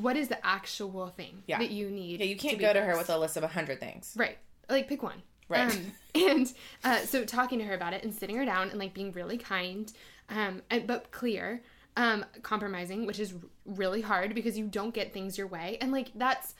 what 0.00 0.16
is 0.16 0.26
the 0.28 0.44
actual 0.44 1.06
thing 1.08 1.42
Yeah. 1.46 1.58
that 1.58 1.70
you 1.70 1.88
need 1.88 2.18
Yeah, 2.20 2.26
you 2.26 2.36
can't 2.36 2.58
go 2.58 2.72
to 2.72 2.82
her 2.82 2.96
with 2.98 3.10
a 3.10 3.18
list 3.18 3.36
of 3.36 3.44
a 3.44 3.48
hundred 3.48 3.78
things. 3.80 4.12
right 4.16 4.36
like 4.68 4.88
pick 4.88 5.02
one 5.02 5.22
Right. 5.52 5.70
um, 5.72 5.92
and 6.14 6.52
uh, 6.84 6.98
so 6.98 7.24
talking 7.24 7.58
to 7.60 7.64
her 7.64 7.74
about 7.74 7.92
it 7.92 8.02
and 8.04 8.12
sitting 8.14 8.36
her 8.36 8.44
down 8.44 8.70
and 8.70 8.78
like 8.78 8.92
being 8.94 9.12
really 9.12 9.38
kind 9.38 9.92
um, 10.28 10.62
and, 10.70 10.86
but 10.86 11.10
clear 11.10 11.62
um, 11.96 12.24
compromising 12.42 13.06
which 13.06 13.18
is 13.20 13.34
really 13.66 14.00
hard 14.00 14.34
because 14.34 14.58
you 14.58 14.66
don't 14.66 14.94
get 14.94 15.12
things 15.12 15.36
your 15.38 15.46
way 15.46 15.78
and 15.80 15.92
like 15.92 16.10
that's 16.14 16.54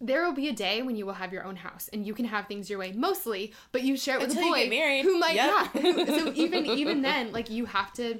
there 0.00 0.24
will 0.24 0.32
be 0.34 0.48
a 0.48 0.52
day 0.52 0.82
when 0.82 0.96
you 0.96 1.06
will 1.06 1.12
have 1.14 1.32
your 1.32 1.44
own 1.44 1.54
house 1.56 1.88
and 1.92 2.04
you 2.06 2.12
can 2.12 2.24
have 2.24 2.46
things 2.46 2.68
your 2.68 2.78
way 2.78 2.92
mostly 2.92 3.52
but 3.70 3.82
you 3.82 3.96
share 3.96 4.16
it 4.16 4.20
with 4.20 4.30
Until 4.30 4.42
a 4.42 4.46
you 4.46 4.52
boy 4.52 4.60
get 4.62 4.70
married. 4.70 5.02
who 5.04 5.18
might 5.18 5.34
Yep. 5.36 5.50
yeah 5.50 5.66
who- 5.80 6.06
so 6.06 6.32
even 6.34 6.66
even 6.66 7.02
then 7.02 7.32
like 7.32 7.50
you 7.50 7.66
have 7.66 7.92
to 7.94 8.18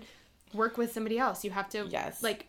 work 0.54 0.76
with 0.78 0.92
somebody 0.92 1.18
else 1.18 1.44
you 1.44 1.50
have 1.50 1.68
to 1.70 1.86
Yes. 1.90 2.22
like 2.22 2.46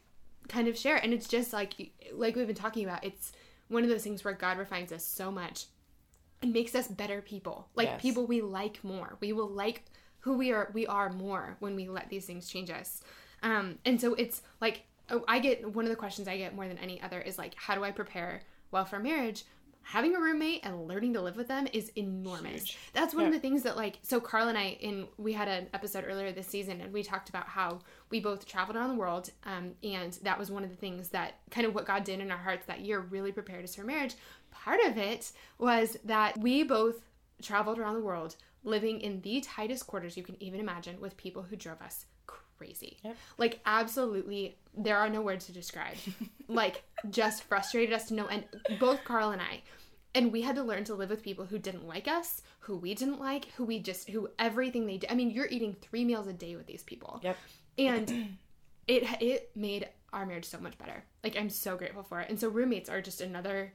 kind 0.50 0.68
of 0.68 0.78
share 0.78 0.98
and 0.98 1.14
it's 1.14 1.28
just 1.28 1.52
like 1.54 1.74
like 2.14 2.36
we've 2.36 2.48
been 2.48 2.56
talking 2.56 2.84
about 2.86 3.04
it's 3.04 3.32
one 3.70 3.84
of 3.84 3.90
those 3.90 4.04
things 4.04 4.24
where 4.24 4.34
god 4.34 4.58
refines 4.58 4.92
us 4.92 5.04
so 5.06 5.32
much 5.32 5.66
and 6.44 6.54
makes 6.54 6.76
us 6.76 6.88
better 6.88 7.22
people. 7.22 7.68
Like 7.74 7.88
Yes. 7.88 8.02
people 8.02 8.28
we 8.28 8.42
like 8.42 8.84
more. 8.84 9.18
We 9.20 9.34
will 9.34 9.50
like 9.50 9.86
who 10.20 10.38
we 10.38 10.52
are 10.52 10.70
we 10.74 10.86
are 10.86 11.12
more 11.12 11.58
when 11.60 11.76
we 11.76 11.90
let 11.90 12.10
these 12.10 12.26
things 12.26 12.48
change 12.48 12.70
us. 12.70 13.02
Um 13.42 13.80
and 13.86 14.00
so 14.00 14.14
it's 14.14 14.42
like 14.62 14.84
oh, 15.10 15.24
i 15.28 15.40
get 15.40 15.74
one 15.74 15.84
of 15.86 15.90
the 15.90 15.98
questions 15.98 16.28
i 16.30 16.38
get 16.38 16.56
more 16.56 16.68
than 16.68 16.78
any 16.78 17.02
other 17.02 17.20
is 17.20 17.38
like 17.38 17.54
how 17.56 17.76
do 17.76 17.84
i 17.84 17.92
prepare 17.92 18.42
well 18.72 18.86
for 18.86 19.00
marriage? 19.00 19.44
Having 19.86 20.16
a 20.16 20.20
roommate 20.22 20.62
and 20.64 20.88
learning 20.88 21.14
to 21.16 21.22
live 21.22 21.36
with 21.36 21.50
them 21.50 21.68
is 21.74 21.92
enormous. 21.98 22.62
Huge. 22.64 22.78
that's 22.94 23.14
one 23.14 23.26
of 23.26 23.34
the 23.34 23.40
things 23.40 23.64
that 23.64 23.76
like 23.76 24.00
so 24.02 24.22
carl 24.22 24.48
and 24.48 24.58
i 24.58 24.78
in 24.80 25.08
we 25.18 25.34
had 25.34 25.50
an 25.50 25.68
episode 25.74 26.06
earlier 26.08 26.32
this 26.32 26.48
season 26.48 26.80
and 26.80 26.94
we 26.94 27.04
talked 27.04 27.28
about 27.28 27.48
how 27.50 27.80
we 28.10 28.22
both 28.22 28.46
traveled 28.46 28.78
around 28.78 28.88
the 28.90 28.96
world 28.96 29.30
um, 29.46 29.72
and 29.84 30.14
that 30.24 30.40
was 30.40 30.50
one 30.50 30.64
of 30.64 30.70
the 30.70 30.76
things 30.78 31.10
that 31.10 31.40
kind 31.52 31.68
of 31.68 31.76
what 31.76 31.86
god 31.86 32.06
did 32.06 32.22
in 32.22 32.32
our 32.32 32.38
hearts 32.38 32.66
that 32.66 32.80
year 32.80 33.02
really 33.02 33.34
prepared 33.34 33.66
us 33.66 33.76
for 33.76 33.84
marriage 33.84 34.16
part 34.54 34.80
of 34.86 34.98
it 34.98 35.32
was 35.58 35.98
that 36.06 36.38
we 36.38 36.64
both 36.64 37.02
traveled 37.42 37.80
around 37.80 37.96
the 37.96 38.02
world 38.02 38.36
living 38.64 39.02
in 39.02 39.20
the 39.22 39.42
tightest 39.42 39.86
quarters 39.88 40.16
you 40.16 40.24
can 40.24 40.42
even 40.42 40.60
imagine 40.60 41.00
with 41.02 41.18
people 41.18 41.42
who 41.44 41.56
drove 41.56 41.82
us 41.82 42.06
crazy. 42.26 42.98
Yep. 43.04 43.16
like 43.38 43.60
absolutely 43.66 44.56
there 44.76 44.98
are 44.98 45.10
no 45.10 45.22
words 45.22 45.46
to 45.48 45.52
describe. 45.52 45.98
Like 46.48 46.84
just 47.10 47.44
frustrated 47.44 47.94
us 47.94 48.10
to 48.10 48.14
no 48.14 48.26
end. 48.28 48.44
Both 48.80 49.04
carl 49.06 49.32
and 49.32 49.42
i. 49.42 49.62
And 50.14 50.32
we 50.32 50.42
had 50.42 50.56
to 50.58 50.64
learn 50.64 50.84
to 50.84 50.94
live 50.94 51.10
with 51.10 51.24
people 51.24 51.46
who 51.46 51.58
didn't 51.58 51.88
like 51.88 52.08
us 52.08 52.42
who 52.60 52.78
we 52.78 52.94
didn't 52.94 53.20
like 53.20 53.46
who 53.56 53.64
we 53.66 53.80
just 53.80 54.10
who 54.10 54.30
everything 54.40 54.86
they 54.86 54.98
did 54.98 55.12
i 55.12 55.16
mean 55.16 55.32
you're 55.32 55.48
eating 55.48 55.76
three 55.82 56.06
meals 56.06 56.28
a 56.28 56.34
day 56.34 56.56
with 56.56 56.68
these 56.68 56.84
people. 56.84 57.20
Yep. 57.24 57.38
and 57.78 58.38
it 58.88 59.04
it 59.22 59.52
made 59.56 59.88
our 60.12 60.26
marriage 60.26 60.46
so 60.46 60.60
much 60.60 60.78
better. 60.78 61.04
Like 61.24 61.36
i'm 61.38 61.50
so 61.50 61.76
grateful 61.76 62.04
for 62.04 62.20
it. 62.22 62.30
And 62.30 62.40
so 62.40 62.50
roommates 62.50 62.90
are 62.90 63.02
just 63.02 63.22
another 63.22 63.74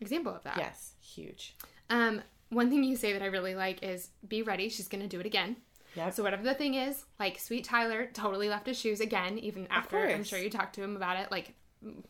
example 0.00 0.34
of 0.34 0.42
that 0.44 0.56
Yes. 0.56 0.94
Huge. 1.00 1.56
um 1.90 2.22
one 2.50 2.68
thing 2.70 2.82
you 2.84 2.96
say 2.96 3.12
that 3.12 3.22
i 3.22 3.26
really 3.26 3.54
like 3.54 3.82
is 3.82 4.10
be 4.26 4.42
ready 4.42 4.68
she's 4.68 4.88
gonna 4.88 5.06
do 5.08 5.20
it 5.20 5.26
again 5.26 5.56
Yep. 5.96 6.12
so 6.14 6.22
whatever 6.22 6.42
the 6.44 6.54
thing 6.54 6.74
is 6.74 7.04
like 7.18 7.38
sweet 7.38 7.64
tyler 7.64 8.08
totally 8.12 8.48
left 8.48 8.66
his 8.66 8.78
shoes 8.78 9.00
again 9.00 9.38
even 9.38 9.66
after 9.70 9.98
i'm 10.08 10.24
sure 10.24 10.38
you 10.38 10.50
talked 10.50 10.74
to 10.76 10.82
him 10.82 10.96
about 10.96 11.16
it 11.18 11.30
like 11.30 11.54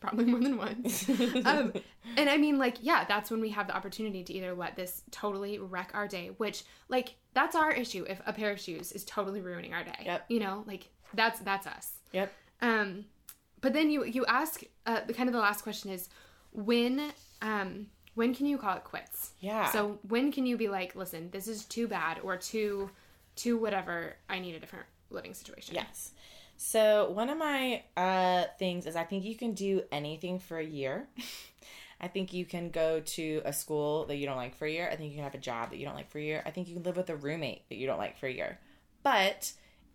probably 0.00 0.24
more 0.24 0.40
than 0.40 0.56
once 0.56 1.08
um, 1.46 1.72
and 2.16 2.28
I 2.28 2.38
mean, 2.38 2.58
like, 2.58 2.78
yeah, 2.80 3.04
that's 3.04 3.30
when 3.30 3.40
we 3.40 3.50
have 3.50 3.68
the 3.68 3.76
opportunity 3.76 4.24
to 4.24 4.32
either 4.32 4.52
let 4.52 4.74
this 4.74 5.02
totally 5.12 5.60
wreck 5.60 5.92
our 5.94 6.08
day, 6.08 6.30
which, 6.38 6.64
like, 6.88 7.14
that's 7.34 7.54
our 7.54 7.70
issue. 7.70 8.04
If 8.08 8.20
a 8.26 8.32
pair 8.32 8.50
of 8.50 8.58
shoes 8.58 8.90
is 8.90 9.04
totally 9.04 9.40
ruining 9.40 9.72
our 9.72 9.84
day, 9.84 10.02
Yep. 10.04 10.24
you 10.28 10.40
know, 10.40 10.64
like 10.66 10.88
that's 11.14 11.38
that's 11.38 11.68
us. 11.68 11.92
Yep. 12.10 12.32
Um, 12.62 13.04
but 13.60 13.72
then 13.72 13.90
you 13.90 14.02
you 14.04 14.26
ask 14.26 14.62
uh, 14.86 15.02
the 15.06 15.14
kind 15.14 15.28
of 15.28 15.34
the 15.34 15.38
last 15.40 15.62
question 15.62 15.92
is 15.92 16.08
when 16.50 17.12
um 17.42 17.86
when 18.14 18.34
can 18.34 18.46
you 18.46 18.58
call 18.58 18.76
it 18.76 18.84
quits? 18.84 19.32
Yeah. 19.40 19.70
So 19.70 19.98
when 20.08 20.32
can 20.32 20.44
you 20.44 20.56
be 20.56 20.68
like, 20.68 20.94
listen, 20.96 21.30
this 21.30 21.48
is 21.48 21.64
too 21.64 21.86
bad 21.88 22.20
or 22.22 22.36
too 22.36 22.90
too 23.36 23.56
whatever. 23.56 24.16
I 24.28 24.38
need 24.38 24.54
a 24.54 24.60
different 24.60 24.86
living 25.10 25.34
situation. 25.34 25.74
Yes. 25.74 26.12
So 26.56 27.10
one 27.12 27.30
of 27.30 27.38
my 27.38 27.82
uh, 27.96 28.44
things 28.58 28.84
is 28.86 28.94
I 28.94 29.04
think 29.04 29.24
you 29.24 29.34
can 29.34 29.54
do 29.54 29.82
anything 29.90 30.38
for 30.38 30.58
a 30.58 30.64
year. 30.64 31.08
I 32.02 32.08
think 32.08 32.32
you 32.32 32.44
can 32.44 32.70
go 32.70 33.00
to 33.00 33.42
a 33.44 33.52
school 33.52 34.06
that 34.06 34.16
you 34.16 34.26
don't 34.26 34.36
like 34.36 34.54
for 34.54 34.66
a 34.66 34.70
year. 34.70 34.88
I 34.90 34.96
think 34.96 35.10
you 35.10 35.16
can 35.16 35.24
have 35.24 35.34
a 35.34 35.38
job 35.38 35.70
that 35.70 35.78
you 35.78 35.84
don't 35.84 35.94
like 35.94 36.10
for 36.10 36.18
a 36.18 36.22
year. 36.22 36.42
I 36.46 36.50
think 36.50 36.68
you 36.68 36.74
can 36.74 36.82
live 36.82 36.96
with 36.96 37.10
a 37.10 37.16
roommate 37.16 37.68
that 37.68 37.76
you 37.76 37.86
don't 37.86 37.98
like 37.98 38.18
for 38.18 38.26
a 38.26 38.32
year. 38.32 38.58
But 39.02 39.52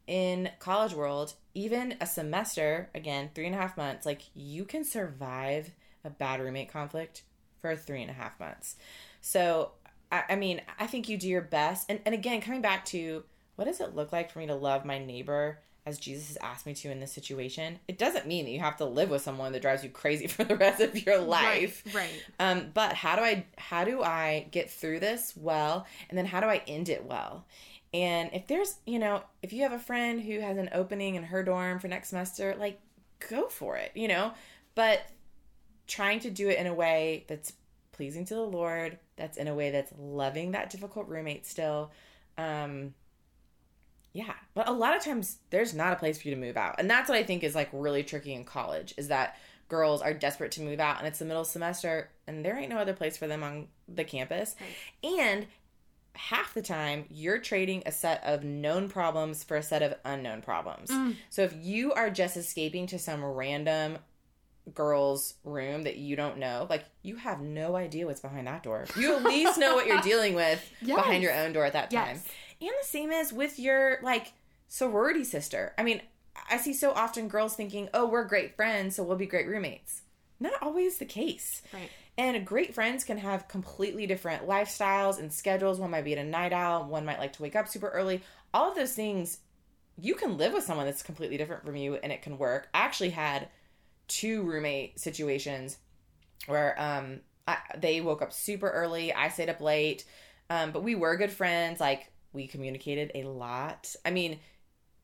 in 0.07 0.49
college 0.59 0.93
world, 0.93 1.33
even 1.55 1.95
a 1.99 2.05
semester, 2.05 2.89
again, 2.93 3.31
three 3.33 3.47
and 3.47 3.55
a 3.55 3.57
half 3.57 3.75
months, 3.77 4.05
like 4.05 4.21
you 4.35 4.65
can 4.65 4.83
survive 4.83 5.71
a 6.03 6.09
bad 6.11 6.39
roommate 6.39 6.71
conflict 6.71 7.23
for 7.61 7.75
three 7.75 8.01
and 8.01 8.11
a 8.11 8.13
half 8.13 8.39
months. 8.39 8.75
So 9.21 9.71
I, 10.11 10.23
I 10.29 10.35
mean, 10.35 10.61
I 10.79 10.87
think 10.87 11.09
you 11.09 11.17
do 11.17 11.27
your 11.27 11.41
best. 11.41 11.89
And 11.89 11.99
and 12.05 12.13
again, 12.13 12.41
coming 12.41 12.61
back 12.61 12.85
to 12.85 13.23
what 13.55 13.65
does 13.65 13.79
it 13.79 13.95
look 13.95 14.11
like 14.11 14.31
for 14.31 14.39
me 14.39 14.47
to 14.47 14.55
love 14.55 14.85
my 14.85 14.99
neighbor 14.99 15.59
as 15.85 15.99
Jesus 15.99 16.29
has 16.29 16.37
asked 16.41 16.65
me 16.65 16.73
to 16.73 16.91
in 16.91 16.99
this 16.99 17.11
situation? 17.11 17.79
It 17.87 17.97
doesn't 17.97 18.27
mean 18.27 18.45
that 18.45 18.51
you 18.51 18.59
have 18.59 18.77
to 18.77 18.85
live 18.85 19.09
with 19.09 19.21
someone 19.21 19.51
that 19.53 19.61
drives 19.61 19.83
you 19.83 19.89
crazy 19.89 20.27
for 20.27 20.43
the 20.43 20.55
rest 20.55 20.81
of 20.81 21.05
your 21.05 21.19
life. 21.19 21.83
Right. 21.87 21.95
right. 21.95 22.23
Um, 22.39 22.71
but 22.73 22.93
how 22.93 23.15
do 23.15 23.21
I 23.21 23.45
how 23.57 23.83
do 23.83 24.01
I 24.03 24.47
get 24.51 24.69
through 24.69 24.99
this 24.99 25.33
well, 25.35 25.85
and 26.09 26.17
then 26.17 26.25
how 26.25 26.39
do 26.39 26.47
I 26.47 26.61
end 26.67 26.89
it 26.89 27.05
well? 27.05 27.45
And 27.93 28.29
if 28.33 28.47
there's 28.47 28.75
you 28.85 28.99
know 28.99 29.23
if 29.41 29.53
you 29.53 29.63
have 29.63 29.73
a 29.73 29.79
friend 29.79 30.21
who 30.21 30.39
has 30.39 30.57
an 30.57 30.69
opening 30.73 31.15
in 31.15 31.23
her 31.23 31.43
dorm 31.43 31.79
for 31.79 31.87
next 31.87 32.09
semester, 32.09 32.55
like 32.59 32.79
go 33.29 33.47
for 33.47 33.77
it, 33.77 33.91
you 33.95 34.07
know. 34.07 34.33
But 34.75 35.01
trying 35.87 36.19
to 36.21 36.29
do 36.29 36.49
it 36.49 36.57
in 36.57 36.67
a 36.67 36.73
way 36.73 37.25
that's 37.27 37.53
pleasing 37.91 38.25
to 38.25 38.35
the 38.35 38.41
Lord, 38.41 38.97
that's 39.15 39.37
in 39.37 39.47
a 39.47 39.55
way 39.55 39.71
that's 39.71 39.91
loving 39.97 40.51
that 40.51 40.69
difficult 40.69 41.07
roommate 41.07 41.45
still. 41.45 41.91
Um, 42.37 42.93
yeah, 44.13 44.33
but 44.53 44.67
a 44.67 44.71
lot 44.71 44.95
of 44.95 45.03
times 45.03 45.37
there's 45.49 45.73
not 45.73 45.93
a 45.93 45.97
place 45.97 46.21
for 46.21 46.27
you 46.27 46.35
to 46.35 46.39
move 46.39 46.57
out, 46.57 46.75
and 46.79 46.89
that's 46.89 47.09
what 47.09 47.17
I 47.17 47.23
think 47.23 47.43
is 47.43 47.55
like 47.55 47.69
really 47.71 48.03
tricky 48.03 48.33
in 48.33 48.45
college 48.45 48.93
is 48.97 49.09
that 49.09 49.37
girls 49.67 50.01
are 50.01 50.13
desperate 50.13 50.51
to 50.51 50.61
move 50.61 50.79
out 50.79 50.99
and 50.99 51.07
it's 51.07 51.19
the 51.19 51.25
middle 51.25 51.43
semester 51.43 52.09
and 52.27 52.45
there 52.45 52.57
ain't 52.57 52.69
no 52.69 52.77
other 52.77 52.93
place 52.93 53.17
for 53.17 53.27
them 53.27 53.43
on 53.43 53.67
the 53.87 54.03
campus. 54.03 54.55
And 55.03 55.47
half 56.13 56.53
the 56.53 56.61
time 56.61 57.05
you're 57.09 57.39
trading 57.39 57.83
a 57.85 57.91
set 57.91 58.23
of 58.23 58.43
known 58.43 58.87
problems 58.87 59.43
for 59.43 59.57
a 59.57 59.63
set 59.63 59.81
of 59.81 59.95
unknown 60.05 60.41
problems. 60.41 60.89
Mm. 60.89 61.15
So 61.29 61.41
if 61.43 61.53
you 61.59 61.93
are 61.93 62.09
just 62.09 62.37
escaping 62.37 62.87
to 62.87 62.99
some 62.99 63.23
random 63.23 63.97
girl's 64.73 65.35
room 65.43 65.83
that 65.83 65.97
you 65.97 66.15
don't 66.15 66.37
know, 66.37 66.65
like 66.69 66.85
you 67.03 67.15
have 67.17 67.39
no 67.41 67.75
idea 67.75 68.05
what's 68.05 68.19
behind 68.21 68.47
that 68.47 68.63
door. 68.63 68.85
You 68.97 69.15
at 69.15 69.23
least 69.23 69.57
know 69.59 69.75
what 69.75 69.85
you're 69.87 70.01
dealing 70.01 70.33
with 70.33 70.61
Yes. 70.81 70.97
behind 70.97 71.21
your 71.23 71.33
own 71.33 71.53
door 71.53 71.65
at 71.65 71.73
that 71.73 71.91
time. 71.91 72.15
Yes. 72.17 72.27
And 72.61 72.69
the 72.81 72.85
same 72.87 73.11
as 73.11 73.31
with 73.31 73.59
your 73.59 73.99
like 74.01 74.33
sorority 74.67 75.23
sister. 75.23 75.73
I 75.77 75.83
mean, 75.83 76.01
I 76.49 76.57
see 76.57 76.73
so 76.73 76.91
often 76.91 77.27
girls 77.27 77.55
thinking, 77.55 77.89
"Oh, 77.93 78.07
we're 78.07 78.23
great 78.25 78.55
friends, 78.55 78.95
so 78.95 79.03
we'll 79.03 79.17
be 79.17 79.25
great 79.25 79.47
roommates." 79.47 80.01
Not 80.39 80.53
always 80.61 80.97
the 80.97 81.05
case. 81.05 81.61
Right. 81.73 81.89
And 82.17 82.45
great 82.45 82.73
friends 82.73 83.03
can 83.03 83.17
have 83.19 83.47
completely 83.47 84.05
different 84.07 84.47
lifestyles 84.47 85.19
and 85.19 85.31
schedules. 85.31 85.79
One 85.79 85.91
might 85.91 86.03
be 86.05 86.13
at 86.13 86.19
a 86.19 86.23
night 86.27 86.53
owl, 86.53 86.85
one 86.85 87.05
might 87.05 87.19
like 87.19 87.33
to 87.33 87.41
wake 87.43 87.55
up 87.55 87.67
super 87.67 87.89
early. 87.89 88.21
All 88.53 88.69
of 88.69 88.75
those 88.75 88.93
things, 88.93 89.39
you 89.99 90.15
can 90.15 90.37
live 90.37 90.53
with 90.53 90.63
someone 90.63 90.85
that's 90.85 91.03
completely 91.03 91.37
different 91.37 91.65
from 91.65 91.75
you 91.75 91.95
and 91.95 92.11
it 92.11 92.21
can 92.21 92.37
work. 92.37 92.67
I 92.73 92.79
actually 92.79 93.11
had 93.11 93.47
two 94.07 94.43
roommate 94.43 94.99
situations 94.99 95.77
where 96.47 96.79
um 96.81 97.19
I, 97.47 97.57
they 97.77 98.01
woke 98.01 98.21
up 98.23 98.33
super 98.33 98.69
early, 98.69 99.13
I 99.13 99.29
stayed 99.29 99.49
up 99.49 99.61
late, 99.61 100.03
um, 100.49 100.71
but 100.71 100.83
we 100.83 100.95
were 100.95 101.15
good 101.15 101.31
friends. 101.31 101.79
Like 101.79 102.11
we 102.33 102.47
communicated 102.47 103.11
a 103.15 103.23
lot. 103.23 103.95
I 104.03 104.09
mean, 104.11 104.39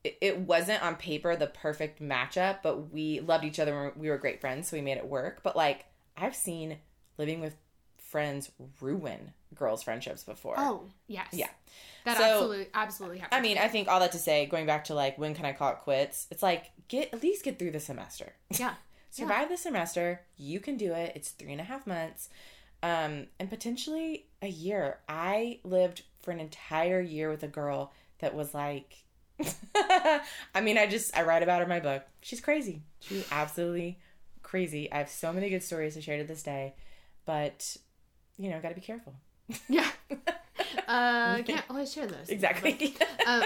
it, 0.02 0.18
it 0.20 0.38
wasn't 0.40 0.82
on 0.82 0.96
paper 0.96 1.36
the 1.36 1.46
perfect 1.46 2.02
matchup, 2.02 2.58
but 2.62 2.92
we 2.92 3.20
loved 3.20 3.44
each 3.44 3.60
other. 3.60 3.92
We 3.96 4.10
were 4.10 4.18
great 4.18 4.40
friends, 4.40 4.68
so 4.68 4.76
we 4.76 4.80
made 4.82 4.96
it 4.98 5.06
work. 5.06 5.40
But 5.44 5.54
like 5.56 5.84
I've 6.16 6.34
seen 6.34 6.78
living 7.16 7.40
with 7.40 7.54
friends 7.96 8.50
ruin 8.80 9.32
girls' 9.54 9.82
friendships 9.84 10.24
before. 10.24 10.54
Oh 10.58 10.88
yes. 11.06 11.28
Yeah. 11.32 11.48
That 12.04 12.16
So- 12.16 12.24
absolutely 12.24 12.66
absolutely 12.74 13.18
happens. 13.18 13.38
I 13.38 13.40
mean, 13.40 13.56
I 13.56 13.68
think 13.68 13.86
all 13.88 14.00
that 14.00 14.12
to 14.12 14.18
say, 14.18 14.46
going 14.46 14.66
back 14.66 14.84
to 14.86 14.94
like 14.94 15.16
when 15.16 15.34
can 15.34 15.44
I 15.44 15.52
call 15.52 15.70
it 15.70 15.78
quits? 15.78 16.26
It's 16.32 16.42
like 16.42 16.70
get 16.88 17.14
at 17.14 17.22
least 17.22 17.44
get 17.44 17.58
through 17.60 17.70
the 17.70 17.80
semester. 17.80 18.32
yeah. 18.58 18.74
Survive 19.12 19.48
the 19.48 19.56
semester. 19.56 20.22
You 20.36 20.58
can 20.58 20.76
do 20.76 20.92
it. 20.92 21.12
It's 21.14 21.30
three 21.30 21.52
and 21.52 21.60
a 21.60 21.64
half 21.64 21.86
months. 21.86 22.30
Um, 22.82 23.26
and 23.38 23.48
potentially 23.48 24.26
a 24.40 24.48
year. 24.48 24.98
I 25.08 25.60
lived 25.64 26.02
for 26.20 26.30
an 26.30 26.40
entire 26.40 27.00
year 27.00 27.30
with 27.30 27.42
a 27.42 27.48
girl 27.48 27.92
that 28.18 28.34
was 28.34 28.54
like 28.54 29.04
I 30.54 30.60
mean, 30.62 30.78
I 30.78 30.86
just 30.86 31.16
I 31.16 31.22
write 31.22 31.42
about 31.42 31.58
her 31.58 31.64
in 31.64 31.68
my 31.68 31.80
book. 31.80 32.04
She's 32.20 32.40
crazy. 32.40 32.82
She's 33.00 33.26
absolutely 33.30 33.98
crazy. 34.42 34.90
I 34.92 34.98
have 34.98 35.10
so 35.10 35.32
many 35.32 35.50
good 35.50 35.62
stories 35.62 35.94
to 35.94 36.00
share 36.02 36.18
to 36.18 36.24
this 36.24 36.42
day. 36.42 36.74
But 37.24 37.76
you 38.38 38.50
know, 38.50 38.60
gotta 38.60 38.74
be 38.74 38.80
careful. 38.80 39.14
Yeah. 39.68 39.90
Uh, 40.86 41.42
can't 41.42 41.64
always 41.70 41.92
share 41.92 42.06
those. 42.06 42.28
Exactly. 42.28 42.94
um, 43.26 43.44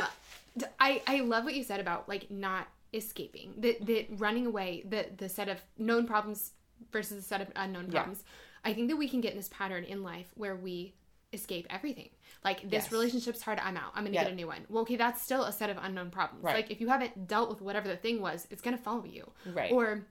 I 0.81 1.03
I 1.07 1.21
love 1.21 1.45
what 1.45 1.55
you 1.55 1.63
said 1.63 1.81
about 1.81 2.09
like 2.09 2.31
not 2.31 2.67
escaping 2.97 3.55
the 3.59 3.77
the 3.81 4.07
running 4.17 4.47
away 4.47 4.83
the 4.89 5.07
the 5.17 5.29
set 5.29 5.49
of 5.49 5.59
known 5.79 6.07
problems 6.07 6.53
versus 6.93 7.17
the 7.17 7.23
set 7.23 7.41
of 7.41 7.49
unknown 7.57 7.87
Yeah. 7.87 7.93
problems. 8.03 8.25
I 8.65 8.73
think 8.75 8.89
that 8.89 8.97
we 8.97 9.09
can 9.09 9.21
get 9.21 9.31
in 9.33 9.37
this 9.37 9.49
pattern 9.49 9.85
in 9.85 10.03
life 10.03 10.33
where 10.35 10.57
we 10.57 10.95
escape 11.33 11.67
everything. 11.71 12.11
Like 12.45 12.63
this 12.63 12.85
Yes. 12.85 12.93
relationship's 12.93 13.43
hard, 13.43 13.59
I'm 13.61 13.77
out. 13.77 13.93
I'm 13.95 14.05
gonna 14.05 14.15
Yeah. 14.15 14.25
get 14.25 14.33
a 14.33 14.37
new 14.37 14.47
one. 14.47 14.65
Well, 14.69 14.83
okay, 14.83 14.97
that's 14.97 15.23
still 15.23 15.45
a 15.45 15.53
set 15.53 15.71
of 15.71 15.77
unknown 15.81 16.11
problems. 16.11 16.43
Right. 16.45 16.57
Like 16.57 16.71
if 16.71 16.81
you 16.81 16.89
haven't 16.89 17.27
dealt 17.29 17.49
with 17.51 17.61
whatever 17.61 17.89
the 17.89 17.97
thing 17.97 18.21
was, 18.21 18.47
it's 18.51 18.63
gonna 18.63 18.79
follow 18.79 19.05
you. 19.05 19.31
Right. 19.47 19.71
Or 19.73 20.07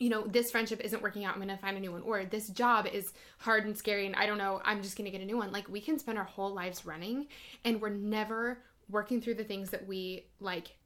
you 0.00 0.10
know, 0.10 0.24
this 0.28 0.52
friendship 0.52 0.80
isn't 0.80 1.02
working 1.02 1.24
out, 1.24 1.34
I'm 1.34 1.40
gonna 1.40 1.58
find 1.58 1.76
a 1.76 1.80
new 1.80 1.90
one. 1.90 2.02
Or 2.02 2.24
this 2.24 2.48
job 2.48 2.86
is 2.86 3.12
hard 3.38 3.64
and 3.64 3.76
scary 3.76 4.06
and 4.06 4.14
I 4.14 4.26
don't 4.26 4.38
know, 4.38 4.60
I'm 4.64 4.80
just 4.80 4.96
gonna 4.96 5.10
get 5.10 5.20
a 5.20 5.24
new 5.24 5.36
one. 5.36 5.50
Like 5.50 5.68
we 5.68 5.80
can 5.80 5.98
spend 5.98 6.18
our 6.18 6.24
whole 6.24 6.54
lives 6.54 6.86
running 6.86 7.26
and 7.64 7.80
we're 7.80 7.88
never 7.90 8.62
working 8.88 9.20
through 9.20 9.34
the 9.34 9.44
things 9.44 9.70
that 9.70 9.86
we 9.86 10.24
like 10.40 10.76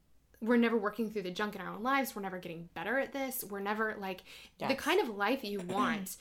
we're 0.43 0.57
never 0.57 0.77
working 0.77 1.09
through 1.09 1.21
the 1.23 1.31
junk 1.31 1.55
in 1.55 1.61
our 1.61 1.73
own 1.73 1.81
lives. 1.83 2.15
We're 2.15 2.21
never 2.21 2.37
getting 2.37 2.67
better 2.73 2.99
at 2.99 3.13
this. 3.13 3.43
We're 3.49 3.61
never 3.61 3.95
like 3.99 4.23
the 4.59 4.75
kind 4.75 4.99
of 5.01 5.09
life 5.15 5.43
you 5.43 5.59
want, 5.67 6.17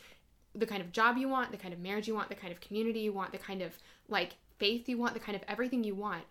the 0.54 0.66
kind 0.66 0.80
of 0.80 0.92
job 0.92 1.16
you 1.16 1.28
want, 1.28 1.50
the 1.50 1.56
kind 1.58 1.74
of 1.74 1.80
marriage 1.80 2.06
you 2.06 2.14
want, 2.14 2.28
the 2.28 2.34
kind 2.36 2.52
of 2.52 2.60
community 2.60 3.00
you 3.00 3.12
want, 3.12 3.32
the 3.32 3.38
kind 3.38 3.62
of 3.62 3.72
like 4.08 4.36
faith 4.58 4.88
you 4.88 4.96
want, 4.96 5.14
the 5.14 5.20
kind 5.20 5.34
of 5.34 5.42
everything 5.48 5.82
you 5.82 5.94
want 5.94 6.22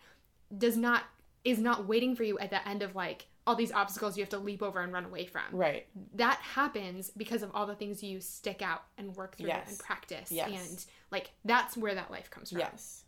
does 0.56 0.76
not 0.76 1.04
is 1.44 1.58
not 1.58 1.86
waiting 1.86 2.14
for 2.16 2.22
you 2.24 2.38
at 2.38 2.50
the 2.50 2.66
end 2.68 2.82
of 2.82 2.94
like 2.94 3.26
all 3.46 3.56
these 3.56 3.72
obstacles 3.72 4.16
you 4.16 4.22
have 4.22 4.30
to 4.30 4.38
leap 4.38 4.62
over 4.62 4.80
and 4.80 4.92
run 4.92 5.04
away 5.04 5.26
from. 5.26 5.42
right. 5.50 5.86
That 6.14 6.36
happens 6.38 7.10
because 7.16 7.42
of 7.42 7.50
all 7.54 7.66
the 7.66 7.74
things 7.74 8.00
you 8.02 8.20
stick 8.20 8.62
out 8.62 8.84
and 8.96 9.14
work 9.16 9.36
through 9.36 9.48
Yes. 9.48 9.70
and 9.70 9.78
practice. 9.80 10.30
Yes. 10.30 10.48
And 10.70 10.84
like 11.10 11.30
that's 11.44 11.76
where 11.76 11.94
that 11.96 12.10
life 12.10 12.30
comes 12.30 12.50
from. 12.50 12.60
Yes. 12.60 13.02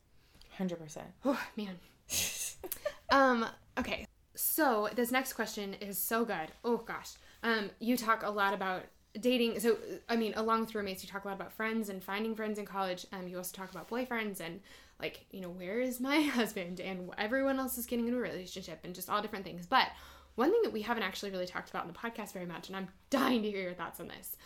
Hundred 0.58 0.80
percent. 0.80 1.06
Oh 1.24 1.40
man. 1.56 1.78
um, 3.10 3.46
okay. 3.78 4.06
So 4.54 4.88
this 4.94 5.10
next 5.10 5.32
question 5.32 5.74
is 5.80 5.98
so 5.98 6.24
good. 6.24 6.52
Oh 6.64 6.76
gosh. 6.76 7.14
Um, 7.42 7.70
you 7.80 7.96
talk 7.96 8.22
a 8.22 8.30
lot 8.30 8.54
about 8.54 8.84
dating. 9.20 9.58
So 9.58 9.76
I 10.08 10.14
mean, 10.14 10.32
along 10.36 10.60
with 10.60 10.76
roommates, 10.76 11.02
you 11.02 11.10
talk 11.10 11.24
a 11.24 11.28
lot 11.28 11.34
about 11.34 11.52
friends 11.52 11.88
and 11.88 12.00
finding 12.00 12.36
friends 12.36 12.60
in 12.60 12.64
college. 12.64 13.04
Um, 13.12 13.26
you 13.26 13.36
also 13.36 13.52
talk 13.52 13.72
about 13.72 13.90
boyfriends 13.90 14.38
and 14.38 14.60
like, 15.00 15.26
you 15.32 15.40
know, 15.40 15.50
where 15.50 15.80
is 15.80 15.98
my 15.98 16.20
husband 16.38 16.78
and 16.78 17.10
everyone 17.18 17.58
else 17.58 17.78
is 17.78 17.86
getting 17.86 18.06
into 18.06 18.16
a 18.16 18.22
relationship 18.22 18.78
and 18.84 18.94
just 18.94 19.10
all 19.10 19.20
different 19.20 19.44
things. 19.44 19.66
But 19.66 19.88
one 20.36 20.52
thing 20.52 20.62
that 20.62 20.72
we 20.72 20.82
haven't 20.82 21.02
actually 21.02 21.32
really 21.32 21.46
talked 21.46 21.70
about 21.70 21.84
in 21.84 21.92
the 21.92 21.98
podcast 21.98 22.32
very 22.32 22.46
much, 22.46 22.68
and 22.68 22.76
I'm 22.76 22.86
dying 23.10 23.42
to 23.42 23.50
hear 23.50 23.62
your 23.62 23.74
thoughts 23.74 23.98
on 23.98 24.06
this, 24.06 24.36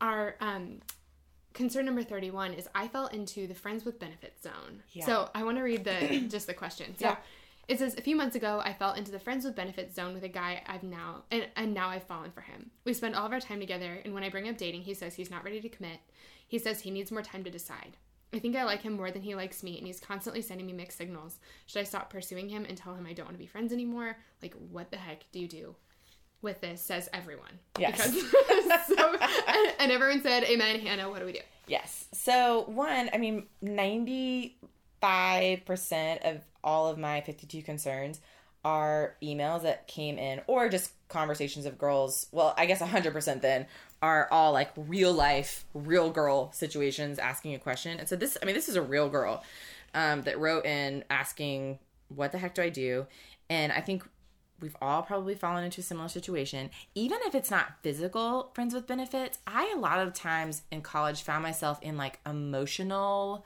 are 0.00 0.36
um 0.40 0.80
concern 1.54 1.86
number 1.86 2.04
31 2.04 2.52
is 2.52 2.68
I 2.72 2.86
fell 2.86 3.08
into 3.08 3.48
the 3.48 3.54
friends 3.54 3.84
with 3.84 3.98
benefits 3.98 4.44
zone. 4.44 4.84
Yeah. 4.92 5.06
So 5.06 5.28
I 5.34 5.42
want 5.42 5.56
to 5.56 5.62
read 5.62 5.82
the 5.82 6.20
just 6.28 6.46
the 6.46 6.54
question. 6.54 6.94
So 6.96 7.06
Yeah. 7.06 7.16
It 7.68 7.80
says 7.80 7.96
a 7.96 8.02
few 8.02 8.14
months 8.14 8.36
ago 8.36 8.62
I 8.64 8.72
fell 8.72 8.92
into 8.92 9.10
the 9.10 9.18
friends 9.18 9.44
with 9.44 9.56
benefits 9.56 9.96
zone 9.96 10.14
with 10.14 10.22
a 10.22 10.28
guy 10.28 10.62
I've 10.66 10.84
now 10.84 11.24
and, 11.30 11.48
and 11.56 11.74
now 11.74 11.88
I've 11.88 12.04
fallen 12.04 12.30
for 12.30 12.42
him. 12.42 12.70
We 12.84 12.94
spend 12.94 13.16
all 13.16 13.26
of 13.26 13.32
our 13.32 13.40
time 13.40 13.58
together 13.58 13.98
and 14.04 14.14
when 14.14 14.22
I 14.22 14.28
bring 14.28 14.48
up 14.48 14.56
dating 14.56 14.82
he 14.82 14.94
says 14.94 15.14
he's 15.14 15.30
not 15.30 15.44
ready 15.44 15.60
to 15.60 15.68
commit. 15.68 15.98
He 16.46 16.58
says 16.58 16.80
he 16.80 16.92
needs 16.92 17.10
more 17.10 17.22
time 17.22 17.42
to 17.42 17.50
decide. 17.50 17.96
I 18.32 18.38
think 18.38 18.54
I 18.54 18.62
like 18.64 18.82
him 18.82 18.94
more 18.94 19.10
than 19.10 19.22
he 19.22 19.34
likes 19.34 19.64
me 19.64 19.78
and 19.78 19.86
he's 19.86 19.98
constantly 19.98 20.42
sending 20.42 20.66
me 20.66 20.74
mixed 20.74 20.98
signals. 20.98 21.38
Should 21.66 21.80
I 21.80 21.84
stop 21.84 22.10
pursuing 22.10 22.48
him 22.48 22.64
and 22.68 22.78
tell 22.78 22.94
him 22.94 23.06
I 23.06 23.12
don't 23.12 23.26
want 23.26 23.34
to 23.34 23.42
be 23.42 23.46
friends 23.46 23.72
anymore? 23.72 24.16
Like 24.42 24.54
what 24.70 24.92
the 24.92 24.98
heck 24.98 25.24
do 25.32 25.40
you 25.40 25.48
do? 25.48 25.74
With 26.42 26.60
this 26.60 26.80
says 26.80 27.08
everyone. 27.12 27.58
Yes. 27.78 27.96
Because, 27.96 28.86
so, 28.96 29.16
and, 29.48 29.72
and 29.80 29.90
everyone 29.90 30.22
said, 30.22 30.44
Amen, 30.44 30.78
Hanna, 30.80 31.10
what 31.10 31.18
do 31.18 31.26
we 31.26 31.32
do? 31.32 31.40
Yes. 31.66 32.04
So 32.12 32.64
one, 32.68 33.10
I 33.12 33.18
mean, 33.18 33.46
ninety-five 33.62 35.64
percent 35.64 36.22
of 36.22 36.42
all 36.66 36.88
of 36.88 36.98
my 36.98 37.22
fifty-two 37.22 37.62
concerns 37.62 38.20
are 38.64 39.14
emails 39.22 39.62
that 39.62 39.86
came 39.86 40.18
in, 40.18 40.40
or 40.48 40.68
just 40.68 40.90
conversations 41.08 41.66
of 41.66 41.78
girls. 41.78 42.26
Well, 42.32 42.52
I 42.58 42.66
guess 42.66 42.80
hundred 42.80 43.12
percent 43.12 43.40
then 43.40 43.66
are 44.02 44.28
all 44.30 44.52
like 44.52 44.70
real 44.76 45.12
life, 45.12 45.64
real 45.72 46.10
girl 46.10 46.52
situations 46.52 47.18
asking 47.18 47.54
a 47.54 47.58
question. 47.58 47.98
And 47.98 48.08
so 48.08 48.16
this, 48.16 48.36
I 48.42 48.44
mean, 48.44 48.56
this 48.56 48.68
is 48.68 48.76
a 48.76 48.82
real 48.82 49.08
girl 49.08 49.44
um, 49.94 50.22
that 50.22 50.38
wrote 50.38 50.66
in 50.66 51.04
asking, 51.08 51.78
"What 52.08 52.32
the 52.32 52.38
heck 52.38 52.56
do 52.56 52.62
I 52.62 52.68
do?" 52.68 53.06
And 53.48 53.72
I 53.72 53.80
think 53.80 54.02
we've 54.58 54.76
all 54.82 55.02
probably 55.02 55.34
fallen 55.34 55.62
into 55.62 55.80
a 55.82 55.84
similar 55.84 56.08
situation. 56.08 56.70
Even 56.94 57.18
if 57.26 57.34
it's 57.34 57.50
not 57.50 57.74
physical 57.82 58.50
friends 58.54 58.74
with 58.74 58.86
benefits, 58.86 59.38
I 59.46 59.72
a 59.76 59.78
lot 59.78 60.00
of 60.00 60.12
times 60.12 60.62
in 60.72 60.80
college 60.80 61.22
found 61.22 61.42
myself 61.42 61.78
in 61.82 61.96
like 61.96 62.18
emotional 62.26 63.44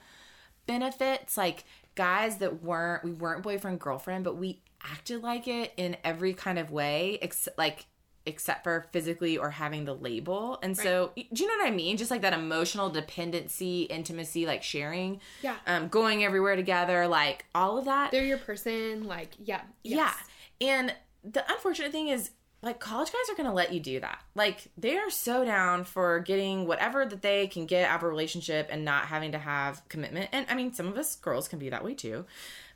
benefits, 0.66 1.36
like 1.36 1.64
guys 2.00 2.38
that 2.38 2.62
weren't 2.62 3.04
we 3.04 3.10
weren't 3.12 3.42
boyfriend 3.42 3.78
girlfriend, 3.78 4.24
but 4.24 4.36
we 4.38 4.62
acted 4.82 5.22
like 5.22 5.46
it 5.46 5.70
in 5.76 5.98
every 6.02 6.32
kind 6.32 6.58
of 6.58 6.70
way, 6.70 7.18
except 7.20 7.58
like 7.58 7.84
except 8.24 8.64
for 8.64 8.86
physically 8.90 9.36
or 9.36 9.50
having 9.50 9.84
the 9.84 9.94
label. 9.94 10.58
And 10.62 10.74
so, 10.76 11.12
do 11.14 11.22
you 11.42 11.46
know 11.46 11.62
what 11.62 11.66
I 11.70 11.74
mean? 11.74 11.98
Just 11.98 12.10
like 12.10 12.22
that 12.22 12.32
emotional 12.32 12.88
dependency, 12.88 13.82
intimacy, 13.82 14.46
like 14.46 14.62
sharing, 14.62 15.20
Yeah. 15.42 15.56
um, 15.66 15.88
going 15.88 16.24
everywhere 16.24 16.56
together, 16.56 17.06
like 17.06 17.44
all 17.54 17.76
of 17.78 17.84
that. 17.86 18.12
They're 18.12 18.24
your 18.24 18.38
person, 18.38 19.04
like, 19.04 19.30
yeah. 19.42 19.62
Yeah. 19.82 20.12
And 20.60 20.94
the 21.24 21.44
unfortunate 21.52 21.92
thing 21.92 22.08
is, 22.08 22.30
like, 22.62 22.78
college 22.78 23.10
guys 23.10 23.30
are 23.30 23.36
going 23.36 23.48
to 23.48 23.54
let 23.54 23.72
you 23.72 23.80
do 23.80 24.00
that. 24.00 24.22
Like, 24.34 24.68
they 24.76 24.98
are 24.98 25.10
so 25.10 25.44
down 25.44 25.84
for 25.84 26.20
getting 26.20 26.66
whatever 26.66 27.06
that 27.06 27.22
they 27.22 27.46
can 27.46 27.64
get 27.64 27.88
out 27.88 28.00
of 28.00 28.02
a 28.02 28.08
relationship 28.08 28.68
and 28.70 28.84
not 28.84 29.06
having 29.06 29.32
to 29.32 29.38
have 29.38 29.88
commitment. 29.88 30.28
And 30.32 30.46
I 30.48 30.54
mean, 30.54 30.74
some 30.74 30.86
of 30.86 30.96
us 30.96 31.16
girls 31.16 31.48
can 31.48 31.58
be 31.58 31.70
that 31.70 31.84
way 31.84 31.94
too. 31.94 32.26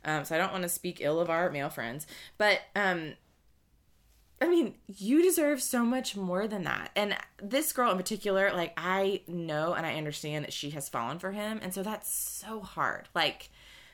Um, 0.03 0.25
so 0.25 0.35
I 0.35 0.37
don't 0.39 0.51
want 0.51 0.63
to 0.63 0.69
speak 0.69 1.01
ill 1.01 1.19
of 1.19 1.29
our 1.29 1.51
male 1.51 1.69
friends. 1.69 2.07
But, 2.37 2.61
um, 2.75 3.13
I 4.41 4.47
mean, 4.47 4.75
you 4.87 5.21
deserve 5.21 5.61
so 5.61 5.85
much 5.85 6.15
more 6.15 6.47
than 6.47 6.63
that. 6.63 6.91
And 6.95 7.15
this 7.41 7.71
girl 7.71 7.91
in 7.91 7.97
particular, 7.97 8.51
like, 8.53 8.73
I 8.75 9.21
know 9.27 9.73
and 9.73 9.85
I 9.85 9.95
understand 9.95 10.45
that 10.45 10.53
she 10.53 10.71
has 10.71 10.89
fallen 10.89 11.19
for 11.19 11.31
him. 11.31 11.59
And 11.61 11.73
so 11.73 11.83
that's 11.83 12.13
so 12.13 12.59
hard. 12.59 13.07
Like, 13.13 13.49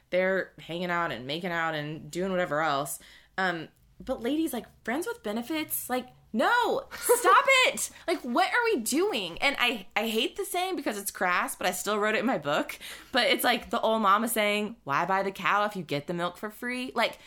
they're 0.10 0.52
hanging 0.60 0.90
out 0.90 1.12
and 1.12 1.28
making 1.28 1.52
out 1.52 1.76
and 1.76 2.10
doing 2.10 2.32
whatever 2.32 2.62
else. 2.62 3.00
Um, 3.38 3.68
but 4.06 4.22
ladies, 4.22 4.54
like, 4.54 4.66
friends 4.84 5.08
with 5.08 5.24
benefits, 5.24 5.90
like, 5.90 6.08
no, 6.34 6.84
stop 6.94 7.46
it. 7.68 7.90
Like, 8.08 8.22
what 8.22 8.48
are 8.48 8.64
we 8.74 8.82
doing? 8.82 9.38
And 9.40 9.56
I, 9.60 9.88
I 9.96 10.08
hate 10.08 10.38
the 10.38 10.46
saying 10.46 10.76
because 10.76 10.98
it's 10.98 11.12
crass, 11.12 11.56
but 11.56 11.68
I 11.68 11.72
still 11.72 12.00
wrote 12.00 12.16
it 12.16 12.20
in 12.20 12.26
my 12.26 12.38
book. 12.38 12.78
But 13.12 13.28
it's 13.28 13.44
like 13.44 13.70
the 13.70 13.82
old 13.82 14.02
mama 14.02 14.28
saying, 14.28 14.78
why 14.84 15.06
buy 15.06 15.24
the 15.24 15.32
cow 15.32 15.66
if 15.66 15.76
you 15.76 15.84
get 15.84 16.08
the 16.08 16.14
milk 16.14 16.38
for 16.38 16.50
free? 16.50 16.92
Like, 16.96 17.20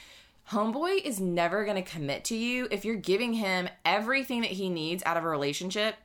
homeboy 0.51 1.03
is 1.03 1.21
never 1.21 1.65
going 1.65 1.83
to 1.83 1.91
commit 1.91 2.25
to 2.25 2.37
you 2.37 2.69
if 2.71 2.85
you're 2.85 2.97
giving 2.97 3.35
him 3.35 3.69
everything 3.85 4.43
that 4.43 4.51
he 4.51 4.69
needs 4.69 5.03
out 5.07 5.17
of 5.17 5.25
a 5.25 5.29
relationship 5.29 5.97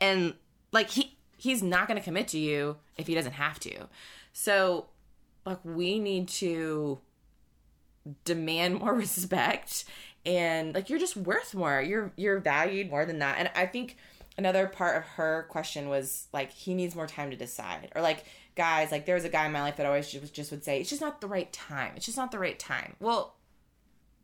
and 0.00 0.34
like 0.70 0.90
he 0.90 1.16
he's 1.36 1.62
not 1.62 1.88
going 1.88 1.98
to 1.98 2.04
commit 2.04 2.28
to 2.28 2.38
you 2.38 2.76
if 2.96 3.08
he 3.08 3.14
doesn't 3.14 3.32
have 3.32 3.58
to 3.58 3.88
so 4.32 4.86
like 5.44 5.58
we 5.64 5.98
need 5.98 6.28
to 6.28 7.00
demand 8.24 8.80
more 8.80 8.94
respect 9.04 9.84
and 10.24 10.74
like 10.74 10.88
you're 10.88 10.98
just 10.98 11.16
worth 11.16 11.54
more. 11.54 11.80
You're 11.80 12.12
you're 12.16 12.38
valued 12.38 12.90
more 12.90 13.04
than 13.04 13.18
that. 13.20 13.38
And 13.38 13.50
i 13.54 13.66
think 13.66 13.96
another 14.38 14.66
part 14.66 14.96
of 14.96 15.04
her 15.04 15.46
question 15.50 15.88
was 15.88 16.28
like 16.32 16.52
he 16.52 16.74
needs 16.74 16.94
more 16.94 17.06
time 17.06 17.30
to 17.30 17.36
decide. 17.36 17.90
Or 17.94 18.02
like 18.02 18.24
guys 18.54 18.92
like 18.92 19.06
there 19.06 19.14
was 19.14 19.24
a 19.24 19.28
guy 19.28 19.46
in 19.46 19.52
my 19.52 19.62
life 19.62 19.76
that 19.76 19.86
always 19.86 20.10
just, 20.10 20.34
just 20.34 20.50
would 20.50 20.64
say 20.64 20.80
it's 20.80 20.90
just 20.90 21.00
not 21.00 21.20
the 21.20 21.26
right 21.26 21.52
time. 21.52 21.92
It's 21.96 22.06
just 22.06 22.18
not 22.18 22.30
the 22.30 22.38
right 22.38 22.58
time. 22.58 22.96
Well 23.00 23.34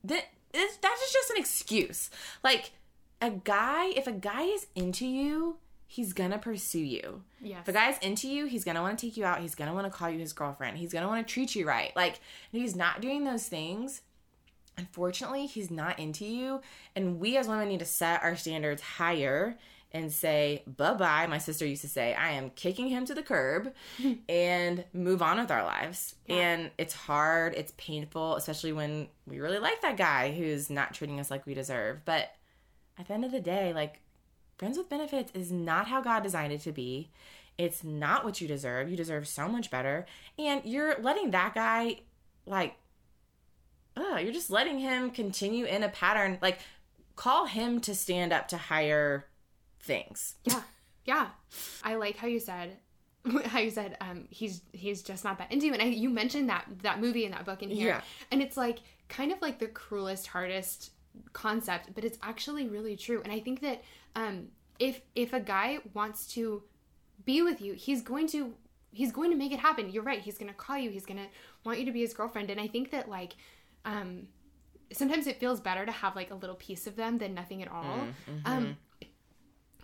that 0.04 0.24
is 0.54 0.76
that's 0.76 1.12
just 1.12 1.30
an 1.30 1.36
excuse. 1.38 2.10
Like 2.44 2.72
a 3.20 3.30
guy 3.30 3.86
if 3.88 4.06
a 4.06 4.12
guy 4.12 4.42
is 4.42 4.66
into 4.74 5.06
you 5.06 5.56
he's 5.90 6.12
gonna 6.12 6.38
pursue 6.38 6.78
you. 6.78 7.22
Yes. 7.40 7.60
if 7.62 7.68
a 7.68 7.72
guy's 7.72 7.98
into 8.00 8.28
you 8.28 8.44
he's 8.44 8.62
gonna 8.62 8.82
want 8.82 8.98
to 8.98 9.06
take 9.06 9.16
you 9.16 9.24
out. 9.24 9.40
He's 9.40 9.54
gonna 9.54 9.72
want 9.74 9.86
to 9.86 9.90
call 9.90 10.10
you 10.10 10.18
his 10.18 10.34
girlfriend. 10.34 10.76
He's 10.76 10.92
gonna 10.92 11.08
want 11.08 11.26
to 11.26 11.32
treat 11.32 11.56
you 11.56 11.66
right. 11.66 11.96
Like 11.96 12.20
if 12.52 12.60
he's 12.60 12.76
not 12.76 13.00
doing 13.00 13.24
those 13.24 13.48
things. 13.48 14.02
Unfortunately 14.76 15.46
he's 15.46 15.70
not 15.70 15.98
into 15.98 16.26
you. 16.26 16.60
And 16.94 17.18
we 17.18 17.36
as 17.38 17.48
women 17.48 17.68
need 17.68 17.80
to 17.80 17.86
set 17.86 18.22
our 18.22 18.36
standards 18.36 18.82
higher 18.82 19.56
and 19.90 20.12
say 20.12 20.62
bye-bye 20.66 21.26
my 21.26 21.38
sister 21.38 21.64
used 21.64 21.80
to 21.80 21.88
say. 21.88 22.12
I 22.12 22.32
am 22.32 22.50
kicking 22.50 22.88
him 22.88 23.06
to 23.06 23.14
the 23.14 23.22
curb 23.22 23.72
and 24.28 24.84
move 24.92 25.22
on 25.22 25.38
with 25.38 25.50
our 25.50 25.64
lives. 25.64 26.14
And 26.28 26.70
it's 26.76 26.92
hard. 26.92 27.54
It's 27.54 27.72
painful 27.78 28.36
especially 28.36 28.72
when 28.72 29.08
we 29.26 29.40
really 29.40 29.58
like 29.58 29.80
that 29.80 29.96
guy 29.96 30.32
who's 30.32 30.68
not 30.68 30.92
treating 30.92 31.18
us 31.18 31.30
like 31.30 31.46
we 31.46 31.54
deserve. 31.54 32.04
But 32.04 32.28
at 32.98 33.08
the 33.08 33.14
end 33.14 33.24
of 33.24 33.32
the 33.32 33.40
day 33.40 33.72
like 33.72 34.02
friends 34.58 34.76
with 34.76 34.88
benefits 34.88 35.30
is 35.34 35.50
not 35.50 35.86
how 35.88 36.00
god 36.00 36.22
designed 36.22 36.52
it 36.52 36.60
to 36.60 36.72
be 36.72 37.10
it's 37.56 37.82
not 37.82 38.24
what 38.24 38.40
you 38.40 38.46
deserve 38.48 38.90
you 38.90 38.96
deserve 38.96 39.26
so 39.26 39.48
much 39.48 39.70
better 39.70 40.04
and 40.38 40.60
you're 40.64 40.96
letting 41.00 41.30
that 41.30 41.54
guy 41.54 42.00
like 42.46 42.74
uh, 43.96 44.16
you're 44.18 44.32
just 44.32 44.50
letting 44.50 44.78
him 44.78 45.10
continue 45.10 45.64
in 45.64 45.82
a 45.82 45.88
pattern. 45.88 46.38
Like, 46.40 46.60
call 47.16 47.46
him 47.46 47.80
to 47.80 47.96
stand 47.96 48.32
up 48.32 48.46
to 48.48 48.56
higher 48.56 49.26
things. 49.80 50.36
Yeah. 50.44 50.62
Yeah. 51.04 51.26
I 51.82 51.96
like 51.96 52.16
how 52.16 52.28
you 52.28 52.38
said 52.38 52.76
how 53.46 53.58
you 53.58 53.70
said 53.70 53.96
um, 54.00 54.26
he's 54.30 54.62
he's 54.72 55.02
just 55.02 55.24
not 55.24 55.38
that 55.38 55.50
into 55.50 55.66
you, 55.66 55.72
and 55.72 55.82
I, 55.82 55.86
you 55.86 56.10
mentioned 56.10 56.48
that 56.48 56.66
that 56.82 57.00
movie 57.00 57.24
and 57.24 57.34
that 57.34 57.44
book 57.44 57.62
in 57.62 57.70
here, 57.70 57.88
Yeah. 57.88 58.00
and 58.30 58.40
it's 58.40 58.56
like 58.56 58.78
kind 59.08 59.32
of 59.32 59.42
like 59.42 59.58
the 59.58 59.66
cruelest, 59.66 60.28
hardest 60.28 60.92
concept, 61.32 61.92
but 61.94 62.04
it's 62.04 62.18
actually 62.22 62.68
really 62.68 62.94
true. 62.96 63.20
And 63.24 63.32
I 63.32 63.40
think 63.40 63.60
that 63.62 63.82
um, 64.14 64.48
if 64.78 65.00
if 65.14 65.32
a 65.32 65.40
guy 65.40 65.78
wants 65.94 66.26
to 66.34 66.62
be 67.24 67.42
with 67.42 67.60
you, 67.60 67.74
he's 67.74 68.02
going 68.02 68.26
to 68.28 68.54
he's 68.90 69.12
going 69.12 69.30
to 69.30 69.36
make 69.36 69.52
it 69.52 69.60
happen. 69.60 69.90
You're 69.90 70.02
right. 70.02 70.20
He's 70.20 70.38
going 70.38 70.48
to 70.48 70.56
call 70.56 70.78
you. 70.78 70.90
He's 70.90 71.06
going 71.06 71.18
to 71.18 71.26
want 71.64 71.78
you 71.78 71.84
to 71.86 71.92
be 71.92 72.00
his 72.00 72.14
girlfriend. 72.14 72.50
And 72.50 72.60
I 72.60 72.66
think 72.66 72.90
that 72.90 73.08
like 73.08 73.36
um, 73.84 74.28
sometimes 74.92 75.26
it 75.26 75.38
feels 75.38 75.60
better 75.60 75.84
to 75.84 75.92
have 75.92 76.16
like 76.16 76.30
a 76.30 76.34
little 76.34 76.56
piece 76.56 76.86
of 76.86 76.96
them 76.96 77.18
than 77.18 77.34
nothing 77.34 77.62
at 77.62 77.70
all. 77.70 77.84
Um, 78.44 78.76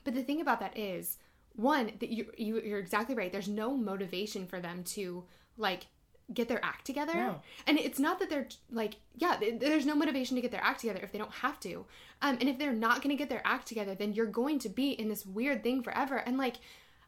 but 0.04 0.14
the 0.14 0.22
thing 0.22 0.40
about 0.40 0.60
that 0.60 0.76
is, 0.76 1.18
one, 1.56 1.92
that 2.00 2.10
you, 2.10 2.30
you 2.36 2.60
you're 2.60 2.78
exactly 2.78 3.14
right. 3.14 3.32
There's 3.32 3.48
no 3.48 3.76
motivation 3.76 4.46
for 4.46 4.60
them 4.60 4.84
to 4.84 5.24
like 5.56 5.86
get 6.32 6.48
their 6.48 6.64
act 6.64 6.86
together. 6.86 7.14
No. 7.14 7.42
And 7.66 7.78
it's 7.78 7.98
not 7.98 8.18
that 8.18 8.30
they're 8.30 8.48
like, 8.70 8.94
yeah, 9.16 9.36
there's 9.58 9.84
no 9.84 9.94
motivation 9.94 10.36
to 10.36 10.40
get 10.40 10.50
their 10.50 10.64
act 10.64 10.80
together 10.80 11.00
if 11.02 11.12
they 11.12 11.18
don't 11.18 11.32
have 11.32 11.60
to. 11.60 11.84
Um, 12.22 12.38
and 12.40 12.48
if 12.48 12.58
they're 12.58 12.72
not 12.72 13.02
going 13.02 13.14
to 13.14 13.20
get 13.20 13.28
their 13.28 13.42
act 13.44 13.68
together, 13.68 13.94
then 13.94 14.14
you're 14.14 14.26
going 14.26 14.58
to 14.60 14.68
be 14.68 14.92
in 14.92 15.08
this 15.08 15.26
weird 15.26 15.62
thing 15.62 15.82
forever. 15.82 16.16
And 16.16 16.38
like, 16.38 16.56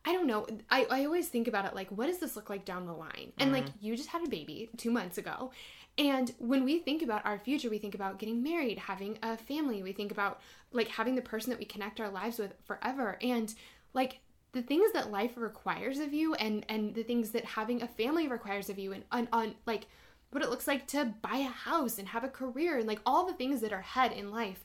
I 0.04 0.12
don't 0.12 0.26
know. 0.26 0.46
I, 0.70 0.86
I 0.90 1.04
always 1.04 1.28
think 1.28 1.48
about 1.48 1.64
it 1.64 1.74
like, 1.74 1.88
what 1.90 2.06
does 2.06 2.18
this 2.18 2.36
look 2.36 2.50
like 2.50 2.64
down 2.64 2.86
the 2.86 2.92
line? 2.92 3.32
And 3.38 3.52
like, 3.52 3.64
you 3.80 3.96
just 3.96 4.10
had 4.10 4.24
a 4.24 4.28
baby 4.28 4.68
two 4.76 4.90
months 4.90 5.18
ago. 5.18 5.50
And 5.98 6.32
when 6.38 6.62
we 6.62 6.78
think 6.78 7.02
about 7.02 7.24
our 7.24 7.38
future, 7.38 7.70
we 7.70 7.78
think 7.78 7.94
about 7.94 8.18
getting 8.18 8.42
married, 8.42 8.78
having 8.78 9.18
a 9.22 9.36
family. 9.36 9.82
We 9.82 9.92
think 9.92 10.12
about 10.12 10.40
like 10.70 10.88
having 10.88 11.14
the 11.14 11.22
person 11.22 11.50
that 11.50 11.58
we 11.58 11.64
connect 11.64 12.00
our 12.00 12.10
lives 12.10 12.38
with 12.38 12.52
forever. 12.66 13.18
And 13.22 13.52
like 13.94 14.20
the 14.56 14.62
things 14.62 14.90
that 14.92 15.12
life 15.12 15.32
requires 15.36 15.98
of 15.98 16.14
you 16.14 16.32
and 16.34 16.64
and 16.70 16.94
the 16.94 17.02
things 17.02 17.30
that 17.30 17.44
having 17.44 17.82
a 17.82 17.86
family 17.86 18.26
requires 18.26 18.70
of 18.70 18.78
you 18.78 18.94
and 18.94 19.04
on, 19.12 19.28
on 19.30 19.54
like 19.66 19.86
what 20.30 20.42
it 20.42 20.48
looks 20.48 20.66
like 20.66 20.86
to 20.86 21.12
buy 21.20 21.36
a 21.36 21.50
house 21.50 21.98
and 21.98 22.08
have 22.08 22.24
a 22.24 22.28
career 22.28 22.78
and 22.78 22.88
like 22.88 23.00
all 23.04 23.26
the 23.26 23.34
things 23.34 23.60
that 23.60 23.70
are 23.70 23.80
ahead 23.80 24.12
in 24.12 24.30
life 24.30 24.64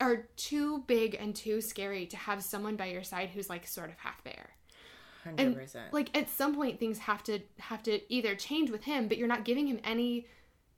are 0.00 0.28
too 0.36 0.84
big 0.86 1.16
and 1.18 1.34
too 1.34 1.60
scary 1.60 2.06
to 2.06 2.16
have 2.16 2.40
someone 2.40 2.76
by 2.76 2.86
your 2.86 3.02
side 3.02 3.30
who's 3.30 3.50
like 3.50 3.66
sort 3.66 3.90
of 3.90 3.96
half 3.98 4.22
there. 4.22 4.50
Hundred 5.24 5.42
and 5.42 5.56
percent. 5.56 5.92
like 5.92 6.16
at 6.16 6.30
some 6.30 6.54
point 6.54 6.78
things 6.78 6.98
have 6.98 7.24
to 7.24 7.40
have 7.58 7.82
to 7.82 8.00
either 8.14 8.36
change 8.36 8.70
with 8.70 8.84
him 8.84 9.08
but 9.08 9.18
you're 9.18 9.26
not 9.26 9.44
giving 9.44 9.66
him 9.66 9.80
any 9.82 10.28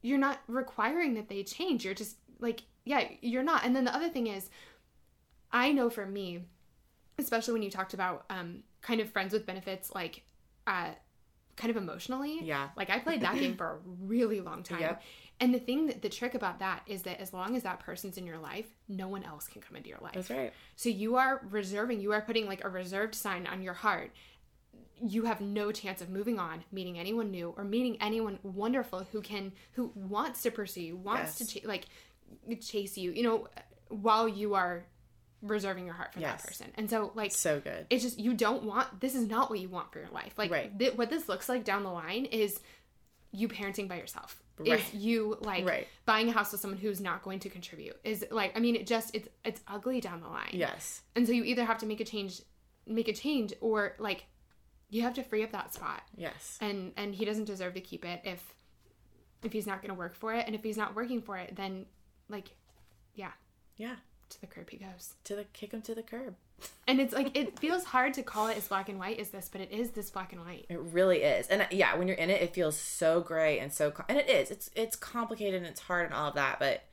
you're 0.01 0.17
not 0.17 0.41
requiring 0.49 1.13
that 1.15 1.29
they 1.29 1.43
change. 1.43 1.85
You're 1.85 1.93
just 1.93 2.17
like 2.39 2.63
yeah 2.87 3.09
you're 3.21 3.43
not. 3.43 3.63
And 3.63 3.77
then 3.77 3.85
the 3.85 3.95
other 3.95 4.09
thing 4.09 4.27
is 4.27 4.49
i 5.53 5.71
know 5.73 5.91
for 5.91 6.07
me 6.07 6.45
especially 7.25 7.53
when 7.55 7.63
you 7.63 7.71
talked 7.71 7.95
about 7.95 8.25
um 8.31 8.63
kind 8.83 9.01
of 9.01 9.11
friends 9.11 9.33
with 9.33 9.47
benefits 9.47 9.95
like 9.95 10.23
uh 10.67 10.89
kind 11.57 11.71
of 11.71 11.77
emotionally 11.77 12.39
Yeah. 12.43 12.69
like 12.77 12.91
i 12.91 12.99
played 12.99 13.21
that 13.21 13.35
game 13.39 13.57
for 13.57 13.67
a 13.73 13.79
really 14.01 14.41
long 14.41 14.63
time 14.63 14.81
Yep. 14.81 15.03
and 15.41 15.53
the 15.55 15.59
thing 15.59 15.87
that 15.89 16.01
the 16.01 16.09
trick 16.09 16.35
about 16.35 16.59
that 16.61 16.83
is 16.87 17.03
that 17.03 17.21
as 17.21 17.33
long 17.35 17.55
as 17.57 17.63
that 17.65 17.81
person's 17.81 18.17
in 18.17 18.27
your 18.27 18.39
life 18.39 18.67
no 18.89 19.09
one 19.09 19.23
else 19.25 19.47
can 19.47 19.61
come 19.61 19.77
into 19.77 19.89
your 19.91 19.99
life 20.01 20.15
That's 20.15 20.31
right. 20.31 20.53
so 20.77 20.89
you 20.89 21.17
are 21.17 21.43
reserving, 21.51 22.01
you 22.01 22.13
are 22.13 22.23
putting 22.23 22.47
like 22.47 22.65
a 22.65 22.69
reserved 22.69 23.15
sign 23.15 23.47
on 23.47 23.61
your 23.63 23.75
heart. 23.75 24.11
You 25.03 25.25
have 25.25 25.41
no 25.41 25.73
chance 25.73 26.03
of 26.03 26.11
moving 26.11 26.39
on, 26.39 26.63
meeting 26.71 26.99
anyone 26.99 27.31
new, 27.31 27.55
or 27.57 27.65
meeting 27.65 27.97
anyone 28.03 28.39
wonderful 28.43 29.07
who 29.13 29.23
can, 29.23 29.53
who 29.73 29.91
wants 29.95 30.43
to 30.43 30.51
pursue 30.51 30.83
you, 30.83 30.97
wants 30.97 31.41
Yes. 31.41 31.49
to 31.53 31.61
ch- 31.61 31.65
like 31.65 31.87
chase 32.61 32.99
you, 32.99 33.11
you 33.13 33.23
know, 33.23 33.49
while 33.89 34.29
you 34.29 34.55
are 34.55 34.85
reserving 35.43 35.87
your 35.87 35.95
heart 35.95 36.13
for 36.13 36.21
Yes. 36.21 36.43
that 36.43 36.49
person. 36.49 36.73
And 36.77 36.89
so, 36.91 37.13
like, 37.15 37.33
So 37.33 37.61
good. 37.61 37.87
it's 37.91 38.03
just 38.03 38.19
you 38.19 38.35
don't 38.35 38.63
want 38.65 39.01
this 39.01 39.15
is 39.15 39.27
not 39.27 39.49
what 39.51 39.59
you 39.61 39.69
want 39.69 39.93
for 39.93 39.99
your 40.01 40.11
life. 40.11 40.35
Like, 40.37 40.51
Right. 40.51 40.73
thi- 40.79 40.91
what 40.91 41.09
this 41.11 41.29
looks 41.29 41.49
like 41.49 41.65
down 41.65 41.83
the 41.83 41.91
line 41.91 42.27
is 42.27 42.61
you 43.33 43.49
parenting 43.49 43.89
by 43.89 43.97
yourself. 43.97 44.43
Right. 44.59 44.81
Is 44.81 44.93
you 44.95 45.39
like 45.41 45.65
Right. 45.65 45.89
buying 46.05 46.29
a 46.29 46.33
house 46.33 46.53
with 46.53 46.61
someone 46.61 46.79
who's 46.79 47.01
not 47.01 47.23
going 47.23 47.39
to 47.41 47.49
contribute. 47.49 47.97
Is 48.05 48.27
like 48.31 48.55
I 48.57 48.61
mean 48.61 48.77
it 48.77 48.87
just 48.87 49.15
it's 49.15 49.29
it's 49.45 49.63
ugly 49.67 50.01
down 50.03 50.21
the 50.21 50.29
line. 50.29 50.51
Yes. 50.53 51.01
And 51.17 51.27
so 51.27 51.33
you 51.33 51.45
either 51.45 51.65
have 51.65 51.79
to 51.79 51.87
make 51.87 52.01
a 52.01 52.05
change 52.05 52.43
make 52.87 53.09
a 53.09 53.13
change 53.15 53.55
or 53.61 53.95
like 53.99 54.27
you 54.91 55.03
have 55.03 55.15
to 55.15 55.23
free 55.23 55.43
up 55.45 55.53
that 55.53 55.73
spot. 55.73 56.03
Yes. 56.17 56.59
And 56.61 56.93
and 56.99 57.15
he 57.15 57.25
doesn't 57.25 57.45
deserve 57.47 57.73
to 57.75 57.81
keep 57.81 58.05
it 58.05 58.21
if 58.25 58.55
if 59.43 59.53
he's 59.55 59.67
not 59.67 59.81
going 59.81 59.89
to 59.89 59.95
work 59.99 60.15
for 60.15 60.35
it 60.35 60.45
and 60.47 60.55
if 60.55 60.63
he's 60.63 60.77
not 60.77 60.95
working 60.95 61.23
for 61.23 61.39
it 61.39 61.57
then 61.57 61.87
like 62.29 62.49
yeah, 63.15 63.33
Yeah. 63.77 63.97
To 64.31 64.41
the 64.41 64.47
curb 64.47 64.71
he 64.71 64.79
goes. 64.79 65.15
To 65.25 65.37
the 65.37 65.45
kick 65.53 65.73
him 65.73 65.83
to 65.83 65.95
the 65.95 66.03
curb. 66.03 66.35
And 66.87 67.01
it's 67.01 67.13
like 67.13 67.37
it 67.37 67.59
feels 67.61 67.85
hard 67.85 68.15
to 68.15 68.23
call 68.23 68.49
it 68.49 68.57
as 68.57 68.69
black 68.69 68.89
and 68.89 68.99
white 68.99 69.19
as 69.19 69.31
this, 69.31 69.49
but 69.51 69.61
it 69.61 69.71
is 69.71 69.91
this 69.91 70.11
black 70.11 70.33
and 70.33 70.43
white. 70.43 70.67
It 70.69 70.81
really 70.81 71.23
is, 71.23 71.47
and 71.49 71.63
uh, 71.63 71.67
yeah, 71.71 71.97
when 71.97 72.09
you're 72.09 72.17
in 72.17 72.31
it, 72.31 72.43
it 72.43 72.55
feels 72.55 72.77
so 72.77 73.21
gray 73.21 73.59
and 73.59 73.73
so, 73.73 73.93
and 74.09 74.19
it 74.19 74.29
is. 74.29 74.51
It's 74.51 74.71
it's 74.75 74.97
complicated 74.97 75.55
and 75.55 75.67
it's 75.67 75.81
hard 75.81 76.07
and 76.07 76.15
all 76.15 76.29
of 76.29 76.35
that, 76.35 76.59
but 76.59 76.85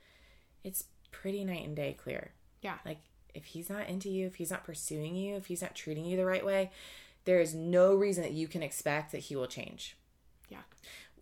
it's 0.64 0.86
pretty 1.12 1.44
night 1.44 1.66
and 1.66 1.76
day 1.76 1.94
clear. 1.94 2.32
Yeah. 2.62 2.76
Like 2.86 3.00
if 3.34 3.46
he's 3.46 3.70
not 3.70 3.88
into 3.88 4.10
you, 4.10 4.28
if 4.28 4.36
he's 4.36 4.52
not 4.52 4.64
pursuing 4.64 5.16
you, 5.16 5.36
if 5.36 5.46
he's 5.48 5.62
not 5.62 5.76
treating 5.76 6.06
you 6.06 6.18
the 6.18 6.26
right 6.26 6.46
way, 6.46 6.72
there 7.26 7.40
is 7.40 7.54
no 7.54 7.96
reason 7.96 8.24
that 8.24 8.34
you 8.34 8.48
can 8.48 8.64
expect 8.64 9.12
that 9.12 9.20
he 9.20 9.36
will 9.36 9.48
change. 9.48 9.98
Yeah. 10.50 10.62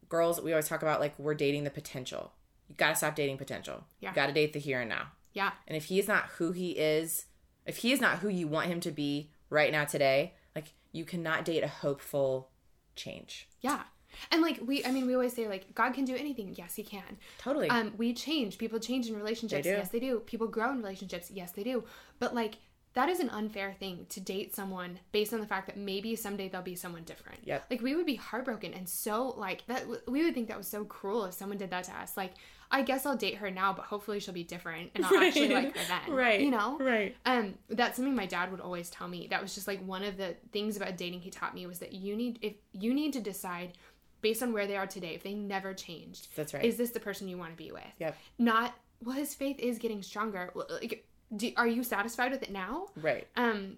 Girls, 0.10 0.42
we 0.42 0.52
always 0.52 0.68
talk 0.68 0.82
about 0.82 1.00
like 1.00 1.18
we're 1.18 1.34
dating 1.34 1.64
the 1.64 1.70
potential. 1.70 2.32
You 2.70 2.76
gotta 2.76 2.96
stop 2.96 3.16
dating 3.16 3.38
potential. 3.38 3.84
Yeah. 4.00 4.10
You 4.10 4.16
gotta 4.16 4.34
date 4.34 4.54
the 4.54 4.60
here 4.60 4.82
and 4.82 4.90
now. 4.90 5.08
Yeah. 5.36 5.52
And 5.68 5.78
if 5.78 5.86
he 5.86 6.00
is 6.00 6.08
not 6.08 6.30
who 6.38 6.52
he 6.54 6.72
is, 6.72 7.26
if 7.68 7.78
he 7.78 7.92
is 7.92 8.02
not 8.02 8.20
who 8.20 8.30
you 8.30 8.48
want 8.48 8.68
him 8.68 8.80
to 8.80 8.92
be 8.92 9.30
right 9.52 9.72
now 9.72 9.86
today, 9.86 10.34
like 10.56 10.74
you 10.92 11.06
cannot 11.06 11.46
date 11.46 11.64
a 11.64 11.68
hopeful 11.68 12.50
change. 12.96 13.48
Yeah. 13.62 13.84
And 14.32 14.42
like 14.42 14.60
we 14.66 14.84
I 14.86 14.92
mean 14.92 15.06
we 15.06 15.14
always 15.14 15.34
say 15.34 15.48
like 15.48 15.76
God 15.76 15.94
can 15.94 16.06
do 16.06 16.16
anything. 16.16 16.56
Yes, 16.58 16.76
he 16.76 16.84
can. 16.84 17.18
Totally. 17.38 17.70
Um 17.70 17.94
we 17.98 18.14
change. 18.14 18.58
People 18.58 18.80
change 18.80 19.08
in 19.08 19.16
relationships. 19.16 19.66
They. 19.66 19.72
Yes, 19.72 19.90
they 19.90 20.00
do. 20.00 20.22
People 20.22 20.48
grow 20.48 20.72
in 20.72 20.78
relationships. 20.78 21.30
Yes, 21.30 21.52
they 21.52 21.64
do. 21.64 21.84
But 22.18 22.34
like 22.34 22.56
that 22.94 23.10
is 23.10 23.20
an 23.20 23.30
unfair 23.30 23.76
thing 23.78 24.06
to 24.08 24.22
date 24.22 24.56
someone 24.56 25.00
based 25.12 25.34
on 25.34 25.42
the 25.42 25.46
fact 25.46 25.68
that 25.68 25.76
maybe 25.76 26.16
someday 26.16 26.48
they'll 26.48 26.62
be 26.62 26.76
someone 26.76 27.04
different. 27.04 27.40
Yep. 27.44 27.66
Like 27.70 27.82
we 27.82 27.94
would 27.94 28.06
be 28.06 28.16
heartbroken 28.16 28.74
and 28.74 28.88
so 28.88 29.34
like 29.38 29.68
that 29.68 29.86
we 30.08 30.24
would 30.24 30.34
think 30.34 30.48
that 30.48 30.58
was 30.58 30.70
so 30.70 30.86
cruel 30.86 31.26
if 31.26 31.34
someone 31.34 31.58
did 31.58 31.72
that 31.72 31.84
to 31.86 31.92
us. 31.92 32.16
Like 32.16 32.36
I 32.72 32.82
guess 32.82 33.06
I'll 33.06 33.16
date 33.16 33.36
her 33.36 33.52
now, 33.52 33.74
but 33.74 33.86
hopefully 33.86 34.20
she'll 34.20 34.34
be 34.34 34.44
different 34.44 34.92
and 34.96 35.06
I'll 35.06 35.18
actually 35.24 35.54
like 35.54 35.76
her 35.78 35.84
then. 35.88 36.16
Right. 36.16 36.42
You 36.42 36.52
know? 36.52 36.78
Right. 36.80 37.16
Um, 37.26 37.56
that's 37.70 37.98
something 37.98 38.16
my 38.16 38.26
dad 38.26 38.52
would 38.52 38.62
always 38.62 38.90
tell 38.90 39.08
me. 39.08 39.28
That 39.30 39.42
was 39.42 39.56
just 39.56 39.68
like 39.68 39.86
one 39.86 40.04
of 40.04 40.18
the 40.18 40.36
things 40.52 40.78
about 40.78 40.98
dating 40.98 41.22
he 41.22 41.30
taught 41.30 41.54
me 41.54 41.66
was 41.68 41.80
that 41.80 41.94
you 41.94 42.16
need 42.16 42.40
if 42.42 42.54
you 42.74 42.94
need 42.94 43.14
to 43.14 43.22
decide 43.22 43.74
based 44.22 44.42
on 44.42 44.54
where 44.54 44.66
they 44.66 44.76
are 44.76 44.88
today, 44.88 45.14
if 45.14 45.24
they 45.24 45.34
never 45.34 45.74
changed, 45.74 46.30
That's 46.36 46.54
right. 46.54 46.66
is 46.66 46.78
this 46.78 46.92
the 46.92 47.00
person 47.00 47.28
you 47.28 47.38
want 47.38 47.52
to 47.52 47.58
be 47.58 47.72
with? 47.72 47.84
Yep. 48.00 48.18
Not 48.40 48.74
well, 49.04 49.16
his 49.16 49.34
faith 49.36 49.60
is 49.60 49.78
getting 49.78 50.02
stronger. 50.02 50.52
Like, 50.56 51.06
do, 51.36 51.52
are 51.58 51.68
you 51.68 51.84
satisfied 51.84 52.32
with 52.32 52.44
it 52.44 52.52
now? 52.52 52.88
Right. 52.96 53.28
Um, 53.36 53.78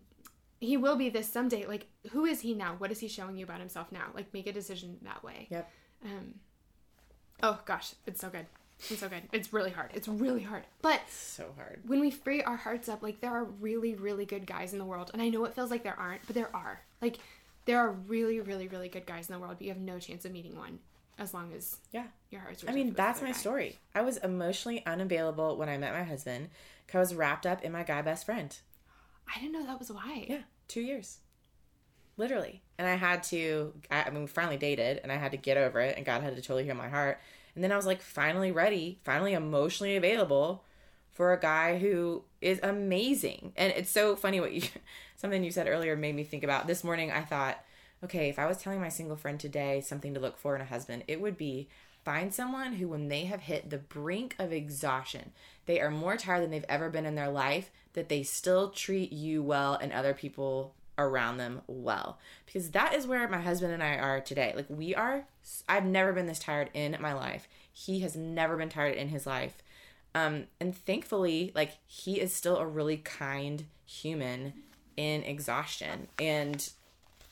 he 0.59 0.77
will 0.77 0.95
be 0.95 1.09
this 1.09 1.29
someday. 1.29 1.65
Like, 1.65 1.87
who 2.11 2.25
is 2.25 2.39
he 2.41 2.53
now? 2.53 2.75
What 2.77 2.91
is 2.91 2.99
he 2.99 3.07
showing 3.07 3.37
you 3.37 3.43
about 3.43 3.59
himself 3.59 3.91
now? 3.91 4.05
Like, 4.13 4.33
make 4.33 4.47
a 4.47 4.53
decision 4.53 4.97
that 5.03 5.23
way. 5.23 5.47
Yep. 5.49 5.71
Um, 6.05 6.33
oh 7.43 7.59
gosh, 7.65 7.93
it's 8.05 8.21
so 8.21 8.29
good. 8.29 8.45
It's 8.89 8.99
so 8.99 9.09
good. 9.09 9.23
It's 9.33 9.51
really 9.53 9.71
hard. 9.71 9.91
It's 9.95 10.07
really 10.07 10.43
hard. 10.43 10.63
But 10.81 11.01
So 11.09 11.51
hard. 11.57 11.81
when 11.85 11.99
we 11.99 12.11
free 12.11 12.43
our 12.43 12.57
hearts 12.57 12.87
up, 12.87 13.01
like 13.01 13.21
there 13.21 13.31
are 13.31 13.43
really, 13.43 13.95
really 13.95 14.25
good 14.25 14.45
guys 14.45 14.71
in 14.73 14.79
the 14.79 14.85
world. 14.85 15.09
And 15.13 15.21
I 15.21 15.29
know 15.29 15.45
it 15.45 15.55
feels 15.55 15.71
like 15.71 15.83
there 15.83 15.97
aren't, 15.99 16.25
but 16.27 16.35
there 16.35 16.55
are. 16.55 16.81
Like 17.01 17.17
there 17.65 17.79
are 17.79 17.91
really, 17.91 18.39
really, 18.39 18.67
really 18.67 18.87
good 18.89 19.05
guys 19.05 19.29
in 19.29 19.33
the 19.33 19.39
world, 19.39 19.55
but 19.57 19.63
you 19.63 19.69
have 19.73 19.81
no 19.81 19.97
chance 19.99 20.25
of 20.25 20.31
meeting 20.31 20.55
one 20.57 20.79
as 21.17 21.33
long 21.33 21.51
as 21.53 21.77
Yeah. 21.91 22.05
your 22.29 22.41
heart's 22.41 22.63
I 22.67 22.71
mean, 22.71 22.93
that's 22.93 23.21
my 23.21 23.29
guy. 23.29 23.33
story. 23.33 23.77
I 23.95 24.01
was 24.01 24.17
emotionally 24.17 24.85
unavailable 24.85 25.57
when 25.57 25.67
I 25.69 25.77
met 25.79 25.93
my 25.93 26.03
husband 26.03 26.49
because 26.85 26.97
I 26.97 26.99
was 26.99 27.15
wrapped 27.15 27.47
up 27.47 27.63
in 27.63 27.71
my 27.71 27.81
guy 27.83 28.03
best 28.03 28.25
friend. 28.27 28.55
I 29.35 29.39
didn't 29.39 29.53
know 29.53 29.65
that 29.65 29.79
was 29.79 29.91
why. 29.91 30.25
Yeah. 30.29 30.41
Two 30.67 30.81
years. 30.81 31.17
Literally. 32.15 32.61
And 32.77 32.87
I 32.87 32.95
had 32.95 33.23
to, 33.23 33.73
I, 33.91 34.03
I 34.03 34.09
mean, 34.11 34.21
we 34.21 34.27
finally 34.27 34.57
dated 34.57 34.99
and 35.03 35.11
I 35.11 35.15
had 35.15 35.31
to 35.31 35.37
get 35.37 35.57
over 35.57 35.79
it 35.79 35.97
and 35.97 36.05
God 36.05 36.21
had 36.21 36.35
to 36.35 36.41
totally 36.41 36.63
heal 36.63 36.75
my 36.75 36.89
heart. 36.89 37.19
And 37.57 37.63
then 37.63 37.71
I 37.71 37.75
was 37.75 37.87
like 37.87 38.03
finally 38.03 38.51
ready, 38.51 38.99
finally 39.03 39.33
emotionally 39.33 39.95
available 39.95 40.63
for 41.09 41.33
a 41.33 41.39
guy 41.39 41.79
who 41.79 42.23
is 42.39 42.59
amazing. 42.61 43.53
And 43.57 43.73
it's 43.75 43.89
so 43.89 44.15
funny 44.15 44.39
what 44.39 44.53
you, 44.53 44.61
something 45.15 45.43
you 45.43 45.49
said 45.49 45.67
earlier 45.67 45.95
made 45.95 46.13
me 46.13 46.23
think 46.23 46.43
about. 46.43 46.67
This 46.67 46.83
morning 46.83 47.11
I 47.11 47.21
thought, 47.23 47.57
okay, 48.03 48.29
if 48.29 48.37
I 48.37 48.45
was 48.45 48.57
telling 48.57 48.79
my 48.79 48.89
single 48.89 49.17
friend 49.17 49.39
today 49.39 49.81
something 49.81 50.13
to 50.13 50.19
look 50.19 50.37
for 50.37 50.55
in 50.55 50.61
a 50.61 50.65
husband, 50.65 51.03
it 51.07 51.19
would 51.19 51.35
be 51.35 51.67
find 52.05 52.31
someone 52.31 52.73
who, 52.73 52.89
when 52.89 53.07
they 53.07 53.25
have 53.25 53.41
hit 53.41 53.71
the 53.71 53.79
brink 53.79 54.35
of 54.37 54.53
exhaustion, 54.53 55.31
they 55.65 55.81
are 55.81 55.89
more 55.89 56.15
tired 56.15 56.43
than 56.43 56.51
they've 56.51 56.63
ever 56.69 56.91
been 56.91 57.07
in 57.07 57.15
their 57.15 57.31
life, 57.31 57.71
that 57.93 58.07
they 58.07 58.21
still 58.21 58.69
treat 58.69 59.11
you 59.11 59.41
well 59.41 59.73
and 59.73 59.91
other 59.91 60.13
people 60.13 60.75
around 60.97 61.37
them 61.37 61.61
well. 61.67 62.19
Because 62.45 62.71
that 62.71 62.93
is 62.93 63.07
where 63.07 63.27
my 63.27 63.41
husband 63.41 63.73
and 63.73 63.83
I 63.83 63.95
are 63.97 64.19
today. 64.19 64.53
Like, 64.55 64.67
we 64.69 64.95
are, 64.95 65.25
I've 65.67 65.85
never 65.85 66.13
been 66.13 66.27
this 66.27 66.39
tired 66.39 66.69
in 66.73 66.97
my 66.99 67.13
life. 67.13 67.47
He 67.71 67.99
has 68.01 68.15
never 68.15 68.57
been 68.57 68.69
tired 68.69 68.95
in 68.95 69.09
his 69.09 69.25
life. 69.25 69.61
Um, 70.15 70.45
and 70.59 70.75
thankfully, 70.75 71.51
like, 71.53 71.77
he 71.85 72.19
is 72.19 72.33
still 72.33 72.57
a 72.57 72.65
really 72.65 72.97
kind 72.97 73.65
human 73.85 74.53
in 74.95 75.23
exhaustion. 75.23 76.07
And 76.19 76.67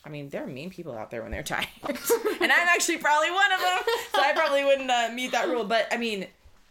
I 0.05 0.09
mean, 0.09 0.29
there 0.29 0.43
are 0.43 0.47
mean 0.47 0.69
people 0.69 0.95
out 0.95 1.09
there 1.09 1.23
when 1.23 1.31
they're 1.31 1.43
tired, 1.43 1.67
and 1.83 2.51
I'm 2.51 2.67
actually 2.67 2.97
probably 2.97 3.31
one 3.31 3.51
of 3.51 3.59
them. 3.59 3.79
So 4.13 4.21
I 4.21 4.33
probably 4.33 4.63
wouldn't 4.63 4.89
uh, 4.89 5.09
meet 5.13 5.31
that 5.31 5.47
rule. 5.47 5.65
But 5.65 5.87
I 5.91 5.97
mean, 5.97 6.27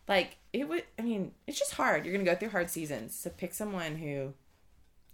like 0.09 0.37
it 0.53 0.69
would. 0.69 0.85
I 0.99 1.03
mean, 1.03 1.33
it's 1.47 1.59
just 1.59 1.73
hard. 1.73 2.05
You're 2.05 2.15
gonna 2.15 2.25
go 2.25 2.37
through 2.37 2.51
hard 2.51 2.71
seasons. 2.71 3.15
So 3.15 3.31
pick 3.31 3.53
someone 3.53 3.97
who 3.97 4.33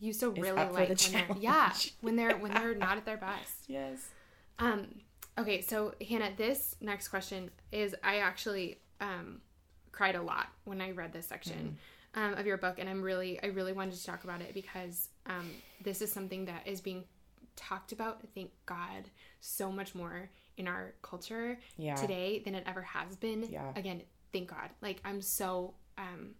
you 0.00 0.12
so 0.12 0.30
really 0.30 0.52
like 0.52 0.72
when 0.72 0.96
they're, 1.12 1.36
yeah 1.38 1.72
when 2.00 2.16
they're 2.16 2.36
when 2.36 2.52
they're 2.52 2.74
not 2.74 2.96
at 2.96 3.04
their 3.04 3.16
best. 3.16 3.54
Yes. 3.68 4.08
Um. 4.58 4.86
Okay, 5.38 5.60
so 5.60 5.94
Hanna, 6.06 6.30
this 6.36 6.74
next 6.80 7.08
question 7.08 7.50
is 7.70 7.94
I 8.02 8.16
actually 8.16 8.78
um 9.00 9.40
cried 9.92 10.16
a 10.16 10.22
lot 10.22 10.48
when 10.64 10.80
I 10.80 10.90
read 10.90 11.12
this 11.12 11.26
section. 11.26 11.76
Mm. 11.76 11.84
Um, 12.12 12.34
of 12.34 12.44
your 12.44 12.56
book, 12.56 12.80
and 12.80 12.88
I'm 12.88 13.02
really, 13.02 13.40
I 13.40 13.46
really 13.46 13.72
wanted 13.72 13.94
to 13.94 14.04
talk 14.04 14.24
about 14.24 14.40
it 14.40 14.52
because 14.52 15.10
um, 15.26 15.48
this 15.80 16.02
is 16.02 16.10
something 16.10 16.46
that 16.46 16.66
is 16.66 16.80
being 16.80 17.04
talked 17.54 17.92
about, 17.92 18.20
thank 18.34 18.50
God, 18.66 19.08
so 19.38 19.70
much 19.70 19.94
more 19.94 20.28
in 20.56 20.68
our 20.68 20.94
culture 21.02 21.58
yeah. 21.76 21.94
today 21.94 22.42
than 22.44 22.54
it 22.54 22.64
ever 22.66 22.82
has 22.82 23.16
been. 23.16 23.48
Yeah. 23.48 23.72
Again, 23.76 24.02
thank 24.32 24.50
God. 24.50 24.70
Like 24.82 25.00
I'm 25.04 25.20
so 25.20 25.74
um 25.98 26.34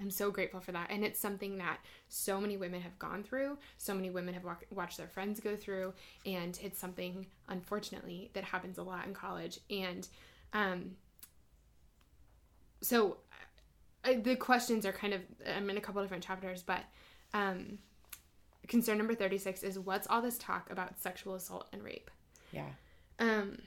I'm 0.00 0.10
so 0.10 0.30
grateful 0.30 0.60
for 0.60 0.72
that. 0.72 0.90
And 0.90 1.04
it's 1.04 1.20
something 1.20 1.58
that 1.58 1.78
so 2.08 2.40
many 2.40 2.56
women 2.56 2.80
have 2.80 2.98
gone 2.98 3.22
through, 3.22 3.58
so 3.76 3.94
many 3.94 4.10
women 4.10 4.34
have 4.34 4.44
walk- 4.44 4.66
watched 4.70 4.96
their 4.96 5.08
friends 5.08 5.40
go 5.40 5.56
through, 5.56 5.92
and 6.24 6.58
it's 6.62 6.78
something, 6.78 7.26
unfortunately, 7.48 8.30
that 8.32 8.44
happens 8.44 8.78
a 8.78 8.82
lot 8.82 9.06
in 9.06 9.14
college. 9.14 9.60
And 9.68 10.08
um, 10.52 10.92
so 12.80 13.18
I, 14.04 14.14
the 14.14 14.36
questions 14.36 14.86
are 14.86 14.92
kind 14.92 15.12
of, 15.12 15.20
I'm 15.46 15.68
in 15.70 15.76
a 15.76 15.80
couple 15.80 16.00
different 16.02 16.24
chapters, 16.24 16.62
but 16.62 16.84
um, 17.34 17.78
concern 18.68 18.98
number 18.98 19.14
36 19.14 19.62
is 19.62 19.78
what's 19.78 20.06
all 20.08 20.22
this 20.22 20.38
talk 20.38 20.70
about 20.70 20.98
sexual 21.00 21.34
assault 21.34 21.68
and 21.72 21.82
rape? 21.82 22.10
Yeah. 22.52 22.68
Um, 23.18 23.58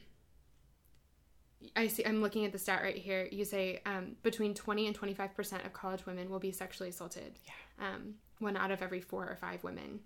I 1.76 1.88
see. 1.88 2.06
I'm 2.06 2.22
looking 2.22 2.46
at 2.46 2.52
the 2.52 2.60
stat 2.60 2.82
right 2.82 2.98
here. 2.98 3.28
You 3.32 3.46
say 3.46 3.82
um, 3.86 4.16
between 4.24 4.54
20 4.54 4.88
and 4.88 4.96
25 4.96 5.36
percent 5.36 5.66
of 5.66 5.74
college 5.74 6.06
women 6.06 6.30
will 6.30 6.40
be 6.40 6.52
sexually 6.52 6.90
assaulted. 6.90 7.40
Yeah. 7.46 7.88
Um, 7.88 8.16
one 8.40 8.58
out 8.58 8.72
of 8.72 8.82
every 8.82 9.02
four 9.02 9.24
or 9.24 9.38
five 9.40 9.64
women, 9.64 10.00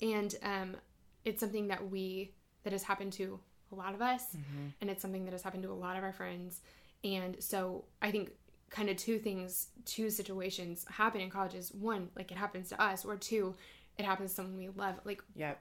and 0.00 0.34
um, 0.42 0.76
it's 1.24 1.40
something 1.40 1.68
that 1.68 1.90
we 1.90 2.32
that 2.64 2.72
has 2.72 2.82
happened 2.82 3.12
to 3.14 3.40
a 3.72 3.74
lot 3.74 3.94
of 3.94 4.02
us, 4.02 4.24
mm-hmm. 4.36 4.68
and 4.80 4.90
it's 4.90 5.02
something 5.02 5.24
that 5.24 5.32
has 5.32 5.42
happened 5.42 5.62
to 5.64 5.70
a 5.70 5.74
lot 5.74 5.96
of 5.96 6.04
our 6.04 6.12
friends. 6.12 6.60
And 7.04 7.42
so 7.42 7.84
I 8.00 8.10
think 8.10 8.30
kind 8.70 8.88
of 8.88 8.96
two 8.96 9.18
things, 9.18 9.68
two 9.84 10.10
situations 10.10 10.86
happen 10.88 11.20
in 11.20 11.30
colleges. 11.30 11.72
One, 11.72 12.08
like 12.16 12.30
it 12.30 12.38
happens 12.38 12.68
to 12.70 12.80
us, 12.80 13.04
or 13.04 13.16
two, 13.16 13.54
it 13.98 14.04
happens 14.04 14.30
to 14.30 14.36
someone 14.36 14.56
we 14.56 14.68
love. 14.68 14.94
Like, 15.04 15.22
yep. 15.34 15.60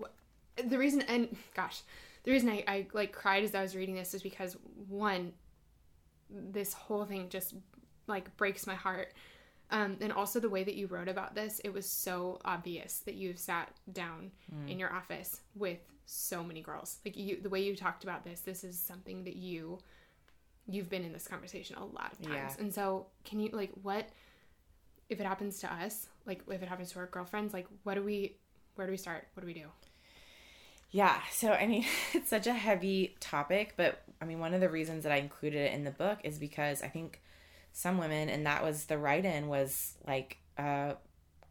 Wh- 0.00 0.68
the 0.68 0.78
reason, 0.78 1.02
and 1.02 1.36
gosh, 1.54 1.82
the 2.26 2.32
reason 2.32 2.50
I, 2.50 2.64
I 2.66 2.86
like 2.92 3.12
cried 3.12 3.44
as 3.44 3.54
I 3.54 3.62
was 3.62 3.76
reading 3.76 3.94
this 3.94 4.12
is 4.12 4.20
because 4.20 4.56
one, 4.88 5.32
this 6.28 6.72
whole 6.72 7.04
thing 7.04 7.28
just 7.30 7.54
like 8.08 8.36
breaks 8.36 8.66
my 8.66 8.74
heart. 8.74 9.14
Um, 9.70 9.96
and 10.00 10.12
also 10.12 10.40
the 10.40 10.48
way 10.48 10.64
that 10.64 10.74
you 10.74 10.88
wrote 10.88 11.08
about 11.08 11.36
this, 11.36 11.60
it 11.64 11.72
was 11.72 11.88
so 11.88 12.40
obvious 12.44 12.98
that 13.06 13.14
you've 13.14 13.38
sat 13.38 13.72
down 13.92 14.32
mm. 14.52 14.68
in 14.68 14.78
your 14.78 14.92
office 14.92 15.40
with 15.54 15.78
so 16.04 16.42
many 16.42 16.60
girls. 16.60 16.98
Like 17.04 17.16
you, 17.16 17.40
the 17.40 17.48
way 17.48 17.62
you 17.62 17.76
talked 17.76 18.02
about 18.02 18.24
this, 18.24 18.40
this 18.40 18.64
is 18.64 18.76
something 18.76 19.22
that 19.22 19.36
you, 19.36 19.78
you've 20.68 20.90
been 20.90 21.04
in 21.04 21.12
this 21.12 21.28
conversation 21.28 21.76
a 21.76 21.84
lot 21.84 22.12
of 22.12 22.20
times. 22.22 22.54
Yeah. 22.56 22.62
And 22.64 22.74
so, 22.74 23.06
can 23.24 23.38
you 23.38 23.50
like 23.52 23.70
what 23.82 24.08
if 25.08 25.20
it 25.20 25.26
happens 25.26 25.60
to 25.60 25.72
us? 25.72 26.08
Like 26.26 26.42
if 26.50 26.60
it 26.60 26.68
happens 26.68 26.90
to 26.92 26.98
our 26.98 27.06
girlfriends, 27.06 27.54
like 27.54 27.68
what 27.84 27.94
do 27.94 28.02
we, 28.02 28.36
where 28.74 28.86
do 28.88 28.92
we 28.92 28.96
start? 28.96 29.28
What 29.34 29.42
do 29.42 29.46
we 29.46 29.54
do? 29.54 29.66
Yeah, 30.90 31.20
so 31.30 31.52
I 31.52 31.66
mean, 31.66 31.84
it's 32.12 32.30
such 32.30 32.46
a 32.46 32.52
heavy 32.52 33.16
topic, 33.20 33.74
but 33.76 34.02
I 34.20 34.24
mean, 34.24 34.38
one 34.38 34.54
of 34.54 34.60
the 34.60 34.68
reasons 34.68 35.02
that 35.04 35.12
I 35.12 35.16
included 35.16 35.60
it 35.60 35.72
in 35.72 35.84
the 35.84 35.90
book 35.90 36.18
is 36.24 36.38
because 36.38 36.82
I 36.82 36.88
think 36.88 37.20
some 37.72 37.98
women, 37.98 38.28
and 38.28 38.46
that 38.46 38.64
was 38.64 38.86
the 38.86 38.98
write 38.98 39.24
in, 39.24 39.48
was 39.48 39.94
like 40.06 40.38
a 40.56 40.96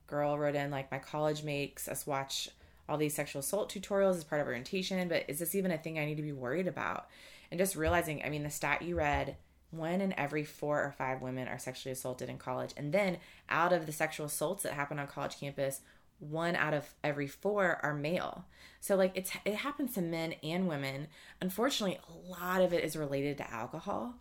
girl 0.07 0.37
wrote 0.37 0.55
in, 0.55 0.71
like, 0.71 0.91
my 0.91 0.99
college 0.99 1.43
makes 1.43 1.87
us 1.87 2.07
watch 2.07 2.49
all 2.87 2.97
these 2.97 3.15
sexual 3.15 3.39
assault 3.39 3.71
tutorials 3.71 4.15
as 4.15 4.23
part 4.23 4.41
of 4.41 4.47
orientation, 4.47 5.07
but 5.07 5.25
is 5.27 5.39
this 5.39 5.55
even 5.55 5.71
a 5.71 5.77
thing 5.77 5.99
I 5.99 6.05
need 6.05 6.17
to 6.17 6.23
be 6.23 6.31
worried 6.33 6.67
about? 6.67 7.07
And 7.51 7.59
just 7.59 7.75
realizing, 7.75 8.23
I 8.23 8.29
mean, 8.29 8.43
the 8.43 8.49
stat 8.49 8.81
you 8.81 8.95
read, 8.95 9.37
one 9.71 10.01
in 10.01 10.17
every 10.17 10.43
four 10.43 10.79
or 10.83 10.93
five 10.97 11.21
women 11.21 11.47
are 11.47 11.59
sexually 11.59 11.91
assaulted 11.93 12.29
in 12.29 12.37
college. 12.37 12.73
And 12.77 12.91
then 12.91 13.17
out 13.49 13.73
of 13.73 13.85
the 13.85 13.91
sexual 13.91 14.27
assaults 14.27 14.63
that 14.63 14.73
happen 14.73 14.99
on 14.99 15.07
college 15.07 15.39
campus, 15.39 15.81
one 16.19 16.55
out 16.55 16.73
of 16.73 16.93
every 17.03 17.27
four 17.27 17.79
are 17.83 17.93
male. 17.93 18.45
So 18.79 18.95
like 18.95 19.11
it's 19.15 19.31
it 19.45 19.55
happens 19.55 19.95
to 19.95 20.01
men 20.01 20.35
and 20.43 20.67
women. 20.67 21.07
Unfortunately, 21.41 21.99
a 22.07 22.31
lot 22.31 22.61
of 22.61 22.73
it 22.73 22.83
is 22.83 22.95
related 22.95 23.37
to 23.37 23.51
alcohol. 23.51 24.15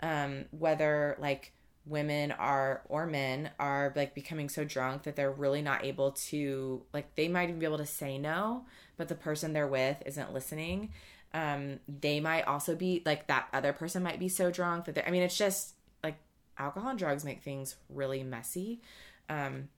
Um, 0.00 0.44
whether 0.50 1.16
like 1.18 1.52
women 1.88 2.32
are 2.32 2.82
or 2.88 3.06
men 3.06 3.50
are 3.58 3.92
like 3.96 4.14
becoming 4.14 4.48
so 4.48 4.64
drunk 4.64 5.04
that 5.04 5.16
they're 5.16 5.30
really 5.30 5.62
not 5.62 5.84
able 5.84 6.12
to 6.12 6.82
like 6.92 7.14
they 7.14 7.28
might 7.28 7.48
even 7.48 7.58
be 7.58 7.66
able 7.66 7.78
to 7.78 7.86
say 7.86 8.18
no, 8.18 8.66
but 8.96 9.08
the 9.08 9.14
person 9.14 9.52
they're 9.52 9.66
with 9.66 10.02
isn't 10.04 10.32
listening. 10.32 10.92
Um, 11.34 11.80
they 11.86 12.20
might 12.20 12.46
also 12.46 12.74
be 12.74 13.02
like 13.04 13.26
that 13.26 13.48
other 13.52 13.72
person 13.72 14.02
might 14.02 14.18
be 14.18 14.28
so 14.28 14.50
drunk 14.50 14.86
that 14.86 14.94
they 14.94 15.02
I 15.02 15.10
mean 15.10 15.22
it's 15.22 15.36
just 15.36 15.74
like 16.02 16.16
alcohol 16.58 16.90
and 16.90 16.98
drugs 16.98 17.24
make 17.24 17.42
things 17.42 17.76
really 17.88 18.22
messy. 18.22 18.80
Um, 19.28 19.68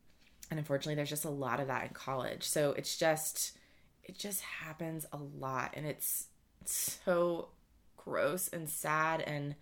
and 0.51 0.59
unfortunately 0.59 0.97
there's 0.97 1.09
just 1.09 1.25
a 1.25 1.31
lot 1.31 1.61
of 1.61 1.69
that 1.69 1.85
in 1.85 1.91
college. 1.91 2.45
So 2.45 2.73
it's 2.73 2.97
just 2.97 3.57
it 4.03 4.19
just 4.19 4.43
happens 4.43 5.07
a 5.13 5.17
lot. 5.17 5.75
And 5.75 5.87
it's 5.87 6.27
so 6.65 7.49
gross 7.97 8.49
and 8.49 8.69
sad 8.69 9.21
and 9.23 9.55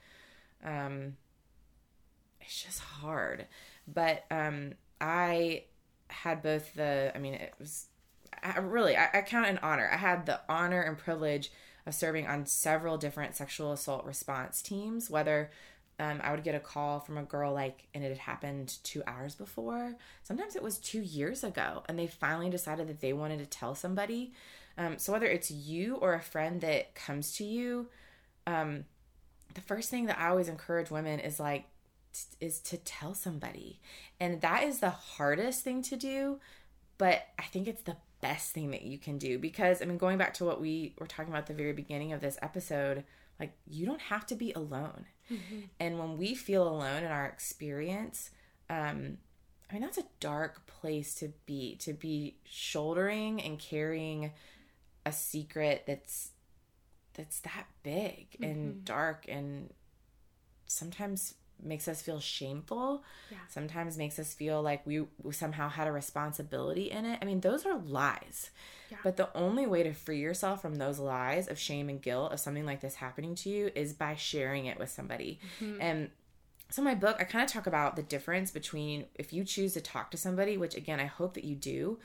um 0.65 1.17
it's 2.41 2.63
just 2.63 2.81
hard. 2.81 3.47
But 3.87 4.25
um 4.31 4.75
i 5.01 5.65
had 6.09 6.43
both 6.43 6.75
the 6.75 7.13
i 7.15 7.19
mean 7.19 7.35
it 7.35 7.53
was 7.59 7.87
I 8.43 8.59
really 8.59 8.97
I, 8.97 9.09
I 9.15 9.23
count 9.23 9.47
an 9.47 9.59
honor. 9.63 9.89
I 9.93 9.97
had 9.97 10.27
the 10.27 10.41
honor 10.49 10.81
and 10.81 10.97
privilege 10.97 11.51
of 11.87 11.95
serving 11.95 12.27
on 12.27 12.47
several 12.47 12.97
different 12.99 13.35
sexual 13.37 13.73
assault 13.73 14.05
response 14.05 14.63
teams 14.63 15.11
whether 15.11 15.51
um, 15.99 16.21
I 16.23 16.31
would 16.31 16.45
get 16.45 16.55
a 16.55 16.61
call 16.61 17.01
from 17.01 17.19
a 17.19 17.25
girl 17.25 17.53
like, 17.53 17.89
and 17.93 18.05
it 18.05 18.09
had 18.09 18.19
happened 18.19 18.77
two 18.85 19.03
hours 19.07 19.35
before. 19.35 19.97
Sometimes 20.23 20.55
it 20.55 20.63
was 20.63 20.79
two 20.79 21.01
years 21.01 21.43
ago, 21.43 21.83
and 21.89 21.99
they 21.99 22.07
finally 22.07 22.51
decided 22.51 22.89
that 22.89 23.01
they 23.01 23.13
wanted 23.13 23.39
to 23.41 23.47
tell 23.47 23.75
somebody. 23.75 24.33
Um, 24.77 24.99
so 24.99 25.13
whether 25.13 25.27
it's 25.27 25.51
you 25.51 25.97
or 25.97 26.15
a 26.15 26.21
friend 26.21 26.61
that 26.61 26.95
comes 26.95 27.33
to 27.39 27.45
you, 27.45 27.89
um, 28.47 28.85
the 29.55 29.61
first 29.61 29.91
thing 29.91 30.07
that 30.07 30.21
I 30.21 30.29
always 30.29 30.49
encourage 30.49 30.91
women 30.91 31.19
is 31.19 31.41
like, 31.41 31.65
is 32.41 32.61
to 32.61 32.77
tell 32.77 33.15
somebody, 33.15 33.81
and 34.21 34.41
that 34.41 34.63
is 34.63 34.79
the 34.79 34.91
hardest 34.91 35.65
thing 35.65 35.83
to 35.83 35.97
do, 35.97 36.39
but 36.97 37.27
I 37.39 37.43
think 37.45 37.67
it's 37.67 37.83
the 37.83 37.97
best 38.21 38.53
thing 38.53 38.71
that 38.71 38.83
you 38.83 38.99
can 38.99 39.19
do 39.19 39.39
because 39.39 39.83
I 39.83 39.85
mean, 39.85 39.99
going 39.99 40.19
back 40.19 40.35
to 40.35 40.45
what 40.45 40.61
we 40.61 40.95
were 40.99 41.07
talking 41.07 41.33
about 41.33 41.47
the 41.47 41.55
very 41.55 41.73
beginning 41.73 42.13
of 42.13 42.21
this 42.21 42.39
episode, 42.43 43.05
like 43.39 43.53
you 43.69 43.87
don't 43.87 44.01
have 44.01 44.27
to 44.27 44.35
be 44.35 44.53
alone 44.53 45.07
Mm-hmm. 45.31 45.61
And 45.81 45.99
when 45.99 46.17
we 46.17 46.35
feel 46.35 46.69
alone 46.69 47.05
in 47.05 47.11
our 47.11 47.27
experience, 47.27 48.31
um, 48.71 49.19
I 49.71 49.75
mean, 49.75 49.83
that's 49.83 49.99
a 49.99 50.05
dark 50.21 50.67
place 50.67 51.15
to 51.17 51.33
be, 51.47 51.77
to 51.77 51.93
be 51.93 52.37
shouldering 52.45 53.43
and 53.43 53.59
carrying 53.59 54.33
a 55.05 55.13
secret 55.13 55.85
that's 55.87 56.31
that's 57.15 57.41
that 57.41 57.67
big 57.83 58.31
mm-hmm. 58.33 58.45
and 58.45 58.85
dark 58.85 59.25
and 59.29 59.71
sometimes 60.67 61.35
makes 61.63 61.89
us 61.89 62.03
feel 62.03 62.21
shameful 62.21 63.03
yeah. 63.31 63.39
sometimes 63.49 63.97
makes 63.97 64.19
us 64.19 64.35
feel 64.35 64.63
like 64.63 64.87
we, 64.87 65.05
we 65.23 65.33
somehow 65.33 65.69
had 65.69 65.87
a 65.87 65.93
responsibility 65.93 66.91
in 66.91 67.05
it 67.05 67.19
i 67.21 67.25
mean 67.25 67.41
those 67.41 67.67
are 67.67 67.79
lies 67.79 68.51
yeah. 68.91 68.99
but 69.03 69.17
the 69.17 69.29
only 69.37 69.67
way 69.67 69.83
to 69.83 69.93
free 69.93 70.21
yourself 70.21 70.63
from 70.63 70.77
those 70.77 70.99
lies 70.99 71.49
of 71.49 71.59
shame 71.59 71.89
and 71.89 72.03
guilt 72.03 72.33
of 72.33 72.41
something 72.41 72.67
like 72.67 72.81
this 72.81 72.97
happening 72.97 73.35
to 73.35 73.49
you 73.49 73.71
is 73.75 73.93
by 73.93 74.15
sharing 74.15 74.67
it 74.67 74.79
with 74.79 74.91
somebody 74.91 75.39
mm-hmm. 75.61 75.81
and 75.81 76.11
so 76.71 76.83
my 76.83 76.95
book 76.95 77.17
i 77.19 77.25
kind 77.25 77.45
of 77.45 77.51
talk 77.51 77.67
about 77.67 77.97
the 77.97 78.03
difference 78.03 78.51
between 78.51 79.05
if 79.15 79.33
you 79.33 79.45
choose 79.45 79.75
to 79.75 79.81
talk 79.81 80.11
to 80.11 80.17
somebody 80.17 80.57
which 80.57 80.75
again 80.75 81.01
i 81.01 81.07
hope 81.07 81.35
that 81.35 81.45
you 81.45 81.57
do 81.57 81.99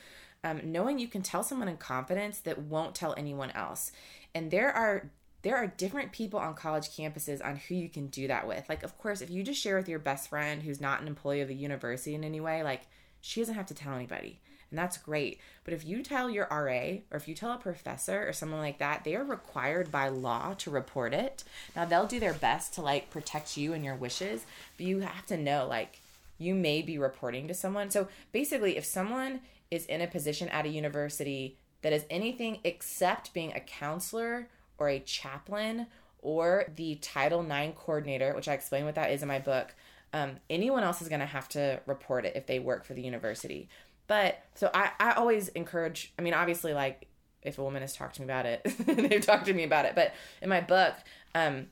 um, 0.46 0.60
knowing 0.66 1.00
you 1.00 1.08
can 1.08 1.22
tell 1.22 1.42
someone 1.42 1.70
in 1.70 1.78
confidence 1.78 2.40
that 2.40 2.60
won't 2.60 2.96
tell 2.96 3.14
anyone 3.18 3.52
else 3.52 3.92
and 4.36 4.52
there 4.52 4.72
are 4.72 5.10
there 5.44 5.58
are 5.58 5.68
different 5.68 6.12
people 6.12 6.40
on 6.40 6.56
college 6.56 6.90
campuses 6.90 7.46
on 7.46 7.58
who 7.58 7.76
you 7.76 7.90
can 7.90 8.08
do 8.08 8.28
that 8.28 8.48
with. 8.48 8.68
Like, 8.68 8.82
of 8.84 8.98
course, 8.98 9.22
if 9.22 9.30
you 9.30 9.44
just 9.44 9.62
share 9.62 9.78
with 9.78 9.90
your 9.90 10.00
best 10.00 10.30
friend 10.30 10.64
who's 10.64 10.82
not 10.82 11.02
an 11.02 11.08
employee 11.08 11.42
of 11.42 11.50
the 11.50 11.56
university 11.56 12.16
in 12.16 12.24
any 12.24 12.40
way, 12.40 12.64
like, 12.64 12.84
she 13.22 13.42
doesn't 13.42 13.56
have 13.56 13.68
to 13.68 13.74
tell 13.74 13.94
anybody. 13.94 14.40
And 14.72 14.80
that's 14.80 14.98
great. 14.98 15.40
But 15.66 15.74
if 15.74 15.86
you 15.86 16.02
tell 16.02 16.30
your 16.30 16.48
RA 16.50 16.98
or 17.12 17.18
if 17.18 17.28
you 17.28 17.36
tell 17.36 17.52
a 17.52 17.58
professor 17.58 18.28
or 18.28 18.34
someone 18.34 18.60
like 18.60 18.80
that, 18.80 19.04
they 19.04 19.16
are 19.16 19.24
required 19.24 19.92
by 19.92 20.08
law 20.08 20.56
to 20.60 20.72
report 20.72 21.14
it. 21.14 21.44
Now, 21.76 21.86
they'll 21.86 22.08
do 22.08 22.20
their 22.20 22.34
best 22.34 22.74
to 22.74 22.82
like 22.82 23.12
protect 23.12 23.56
you 23.56 23.74
and 23.74 23.86
your 23.86 23.96
wishes, 23.96 24.46
but 24.78 24.86
you 24.86 25.02
have 25.02 25.26
to 25.28 25.38
know, 25.38 25.68
like, 25.68 26.00
you 26.40 26.56
may 26.56 26.82
be 26.82 26.98
reporting 26.98 27.48
to 27.50 27.54
someone. 27.54 27.92
So 27.92 28.08
basically, 28.32 28.78
if 28.78 28.86
someone 28.86 29.42
is 29.70 29.86
in 29.86 30.02
a 30.02 30.08
position 30.08 30.50
at 30.50 30.66
a 30.66 30.70
university 30.70 31.58
that 31.82 31.94
is 31.94 32.06
anything 32.10 32.60
except 32.64 33.34
being 33.34 33.54
a 33.54 33.60
counselor 33.60 34.48
or 34.78 34.90
a 34.90 35.00
chaplain 35.00 35.88
or 36.22 36.66
the 36.76 36.96
Title 36.96 37.42
IX 37.42 37.74
coordinator, 37.78 38.34
which 38.34 38.48
I 38.48 38.54
explain 38.54 38.86
what 38.86 38.96
that 38.96 39.12
is 39.12 39.22
in 39.22 39.28
my 39.28 39.40
book, 39.40 39.76
um, 40.14 40.38
anyone 40.50 40.84
else 40.84 41.02
is 41.02 41.10
going 41.10 41.20
to 41.20 41.26
have 41.26 41.50
to 41.50 41.82
report 41.86 42.26
it 42.26 42.36
if 42.36 42.46
they 42.46 42.60
work 42.60 42.86
for 42.86 42.94
the 42.94 43.02
university. 43.02 43.68
But 44.08 44.44
so 44.56 44.70
I, 44.74 44.92
I 45.00 45.12
always 45.14 45.50
encourage, 45.50 46.14
I 46.18 46.22
mean, 46.22 46.34
obviously, 46.34 46.74
like 46.74 47.08
if 47.42 47.58
a 47.58 47.64
woman 47.64 47.82
has 47.82 47.96
talked 47.96 48.16
to 48.16 48.22
me 48.22 48.26
about 48.26 48.46
it, 48.46 48.62
they've 49.10 49.26
talked 49.26 49.46
to 49.46 49.54
me 49.54 49.64
about 49.64 49.86
it. 49.86 49.96
But 49.96 50.14
in 50.42 50.50
my 50.50 50.62
book, 50.62 50.94
um, 51.36 51.68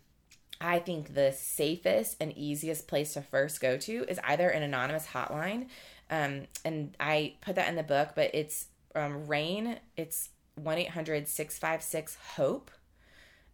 I 0.60 0.80
think 0.80 1.14
the 1.14 1.32
safest 1.32 2.18
and 2.19 2.36
easiest 2.38 2.88
place 2.88 3.14
to 3.14 3.22
first 3.22 3.61
go 3.61 3.78
to 3.78 4.06
is 4.07 4.19
either 4.23 4.49
an 4.49 4.64
anonymous 4.64 5.07
hotline. 5.07 5.68
Um, 6.10 6.48
and 6.65 6.95
I 6.99 7.36
put 7.41 7.56
that 7.56 7.69
in 7.69 7.76
the 7.76 7.84
book, 7.84 8.10
but 8.15 8.32
it's 8.34 8.68
um, 8.95 9.28
RAINN. 9.28 9.80
It's 9.98 10.30
1 10.56 10.78
800 10.78 11.28
656 11.28 12.18
HOPE. 12.36 12.72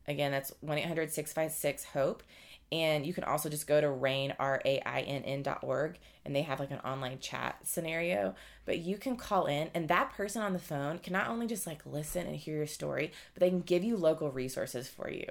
Again, 0.07 0.31
that's 0.31 0.53
1 0.61 0.77
800 0.77 1.11
656 1.11 1.84
HOPE. 1.85 2.23
And 2.69 3.05
you 3.05 3.13
can 3.13 3.23
also 3.23 3.47
just 3.47 3.65
go 3.65 3.79
to 3.79 3.89
RAINN, 3.89 4.34
R 4.39 4.61
A 4.65 4.81
I 4.85 5.01
N 5.01 5.23
N 5.23 5.41
dot 5.41 5.59
org, 5.61 5.97
and 6.25 6.35
they 6.35 6.41
have 6.41 6.59
like 6.59 6.71
an 6.71 6.79
online 6.79 7.19
chat 7.19 7.59
scenario. 7.63 8.35
But 8.65 8.79
you 8.79 8.97
can 8.97 9.15
call 9.15 9.45
in, 9.45 9.69
and 9.73 9.88
that 9.88 10.11
person 10.11 10.41
on 10.41 10.51
the 10.51 10.59
phone 10.59 10.99
can 10.99 11.13
not 11.13 11.29
only 11.29 11.47
just 11.47 11.65
like 11.65 11.85
listen 11.85 12.27
and 12.27 12.35
hear 12.35 12.57
your 12.57 12.67
story, 12.67 13.13
but 13.34 13.39
they 13.39 13.49
can 13.49 13.61
give 13.61 13.85
you 13.85 13.95
local 13.95 14.31
resources 14.31 14.89
for 14.89 15.09
you. 15.09 15.27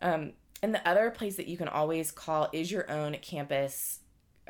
Um, 0.00 0.32
and 0.62 0.74
the 0.74 0.86
other 0.88 1.10
place 1.10 1.36
that 1.36 1.48
you 1.48 1.56
can 1.56 1.68
always 1.68 2.10
call 2.10 2.48
is 2.52 2.70
your 2.70 2.90
own 2.90 3.16
campus 3.20 3.99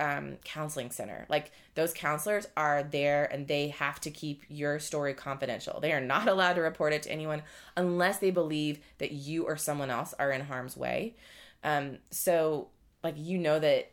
um, 0.01 0.39
counseling 0.44 0.90
center. 0.90 1.27
Like 1.28 1.52
those 1.74 1.93
counselors 1.93 2.48
are 2.56 2.82
there 2.82 3.27
and 3.31 3.47
they 3.47 3.68
have 3.68 4.01
to 4.01 4.10
keep 4.10 4.44
your 4.48 4.81
story 4.81 5.14
confidential. 5.14 5.78
They 5.78 5.93
are 5.93 6.01
not 6.01 6.27
allowed 6.28 6.55
to 6.55 6.62
report 6.62 6.93
it 6.93 7.02
to 7.05 7.12
anyone 7.12 7.43
unless 7.77 8.18
they 8.18 8.31
believe 8.31 8.81
that 8.98 9.12
you 9.12 9.44
or 9.44 9.56
someone 9.56 9.90
else 9.90 10.14
are 10.18 10.32
in 10.32 10.40
harm's 10.40 10.77
way. 10.77 11.14
Um, 11.62 11.98
so, 12.10 12.68
like, 13.05 13.14
you 13.18 13.39
know 13.39 13.59
that 13.59 13.93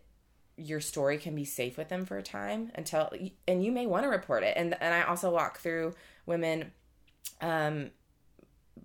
your 0.55 0.79
story 0.79 1.17
can 1.17 1.35
be 1.35 1.45
safe 1.45 1.77
with 1.77 1.89
them 1.89 2.05
for 2.05 2.17
a 2.17 2.23
time 2.23 2.71
until, 2.73 3.11
and 3.47 3.63
you 3.63 3.71
may 3.71 3.85
want 3.85 4.03
to 4.03 4.09
report 4.09 4.43
it. 4.43 4.53
And, 4.57 4.75
and 4.81 4.93
I 4.93 5.03
also 5.03 5.29
walk 5.29 5.59
through 5.59 5.93
women, 6.25 6.71
um, 7.41 7.91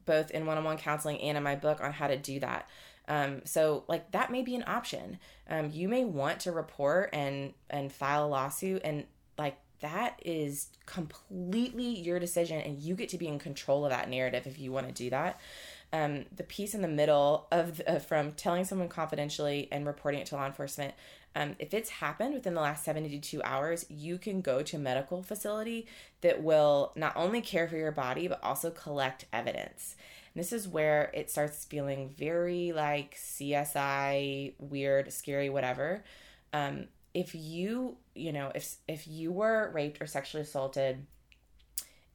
both 0.05 0.33
in 0.33 0.45
one 0.47 0.59
on 0.59 0.65
one 0.65 0.79
counseling 0.79 1.21
and 1.21 1.37
in 1.37 1.43
my 1.45 1.55
book 1.55 1.81
on 1.81 1.93
how 1.93 2.09
to 2.09 2.17
do 2.17 2.41
that. 2.41 2.69
Um, 3.13 3.43
so 3.45 3.85
like 3.89 4.11
that 4.13 4.33
may 4.33 4.43
be 4.43 4.55
an 4.55 4.65
option. 4.67 5.19
Um, 5.47 5.69
you 5.71 5.87
may 5.87 6.03
want 6.03 6.41
to 6.41 6.53
report 6.53 7.11
and 7.13 7.53
and 7.69 7.93
file 7.93 8.25
a 8.25 8.29
lawsuit 8.29 8.81
and 8.85 9.05
like 9.37 9.59
that 9.81 10.19
is 10.25 10.69
completely 10.87 11.85
your 12.01 12.19
decision 12.19 12.59
and 12.61 12.79
you 12.79 12.95
get 12.95 13.11
to 13.11 13.19
be 13.19 13.29
in 13.29 13.39
control 13.39 13.85
of 13.85 13.91
that 13.91 14.09
narrative 14.09 14.47
if 14.47 14.59
you 14.59 14.73
want 14.73 14.87
to 14.87 14.95
do 14.95 15.11
that 15.11 15.39
um, 15.93 16.25
the 16.35 16.45
piece 16.45 16.73
in 16.73 16.81
the 16.81 16.89
middle 16.89 17.49
of 17.53 17.77
the, 17.79 17.97
uh, 17.97 17.99
from 17.99 18.33
telling 18.33 18.65
someone 18.65 18.89
confidentially 18.89 19.69
and 19.71 19.85
reporting 19.85 20.21
it 20.21 20.27
to 20.27 20.37
law 20.37 20.47
enforcement 20.47 20.95
um, 21.35 21.57
if 21.59 21.75
it's 21.75 21.91
happened 21.91 22.33
within 22.33 22.55
the 22.55 22.61
last 22.61 22.85
72 22.85 23.43
hours 23.43 23.85
you 23.91 24.19
can 24.19 24.41
go 24.41 24.63
to 24.63 24.77
a 24.77 24.81
medical 24.81 25.23
facility 25.23 25.87
that 26.21 26.43
will 26.43 26.93
not 26.95 27.13
only 27.17 27.41
care 27.41 27.67
for 27.67 27.77
your 27.77 27.93
body 27.93 28.29
but 28.29 28.43
also 28.43 28.71
collect 28.71 29.27
evidence 29.33 29.97
and 30.35 30.43
this 30.43 30.53
is 30.53 30.69
where 30.69 31.11
it 31.15 31.31
starts 31.31 31.65
feeling 31.65 32.09
very 32.17 32.73
like 32.73 33.17
csi 33.17 34.53
weird 34.59 35.13
scary 35.13 35.49
whatever 35.49 36.03
um, 36.53 36.87
if 37.15 37.35
you 37.35 37.97
you 38.15 38.33
know 38.33 38.51
if 38.55 38.77
if 38.89 39.07
you 39.07 39.33
were 39.33 39.71
raped 39.73 40.01
or 40.01 40.07
sexually 40.07 40.43
assaulted 40.43 41.07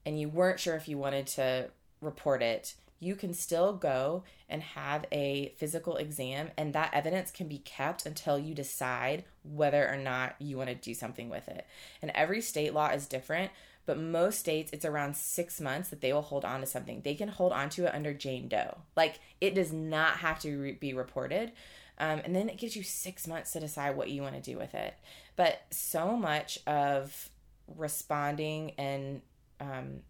and 0.06 0.20
you 0.20 0.30
weren't 0.30 0.60
sure 0.60 0.76
if 0.76 0.88
you 0.88 0.98
wanted 0.98 1.28
to 1.28 1.70
report 2.02 2.42
it 2.42 2.76
you 3.00 3.16
can 3.16 3.34
still 3.34 3.74
go 3.74 4.24
and 4.50 4.62
have 4.62 5.06
a 5.12 5.54
physical 5.58 5.98
exam, 5.98 6.50
and 6.58 6.74
that 6.74 6.94
evidence 6.94 7.32
can 7.32 7.48
be 7.48 7.60
kept 7.60 8.06
until 8.06 8.40
you 8.40 8.56
decide 8.56 9.24
whether 9.44 9.88
or 9.88 9.98
not 9.98 10.36
you 10.40 10.58
want 10.58 10.70
to 10.70 10.76
do 10.76 10.94
something 10.94 11.30
with 11.30 11.48
it. 11.48 11.66
And 12.02 12.12
every 12.16 12.42
state 12.42 12.74
law 12.74 12.90
is 12.90 13.08
different, 13.08 13.52
but 13.88 13.98
most 13.98 14.40
states 14.40 14.70
it's 14.72 14.86
around 14.86 15.16
six 15.16 15.60
months 15.60 15.90
that 15.90 16.02
they 16.02 16.14
will 16.14 16.22
hold 16.22 16.46
on 16.46 16.60
to 16.60 16.68
something. 16.68 17.02
They 17.02 17.16
can 17.16 17.30
hold 17.30 17.52
on 17.54 17.70
to 17.72 17.86
it 17.86 17.96
under 17.96 18.14
Jane 18.14 18.48
Doe. 18.48 18.78
Like 18.96 19.20
it 19.42 19.56
does 19.56 19.74
not 19.74 20.18
have 20.18 20.40
to 20.42 20.56
re- 20.58 20.72
be 20.74 20.94
reported. 20.94 21.54
Um, 21.98 22.22
and 22.24 22.36
then 22.36 22.50
it 22.50 22.58
gives 22.58 22.76
you 22.76 22.84
six 22.84 23.26
months 23.26 23.54
to 23.54 23.60
decide 23.60 23.98
what 23.98 24.12
you 24.12 24.22
want 24.22 24.36
to 24.36 24.52
do 24.52 24.58
with 24.58 24.76
it. 24.76 24.94
But 25.36 25.62
so 25.72 26.16
much 26.16 26.60
of 26.68 27.30
responding 27.76 28.74
and 28.78 29.22
um, 29.60 30.02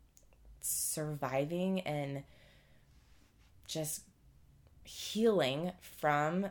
surviving 0.60 1.80
and 1.82 2.24
just 3.68 4.02
healing 4.84 5.72
from 5.82 6.48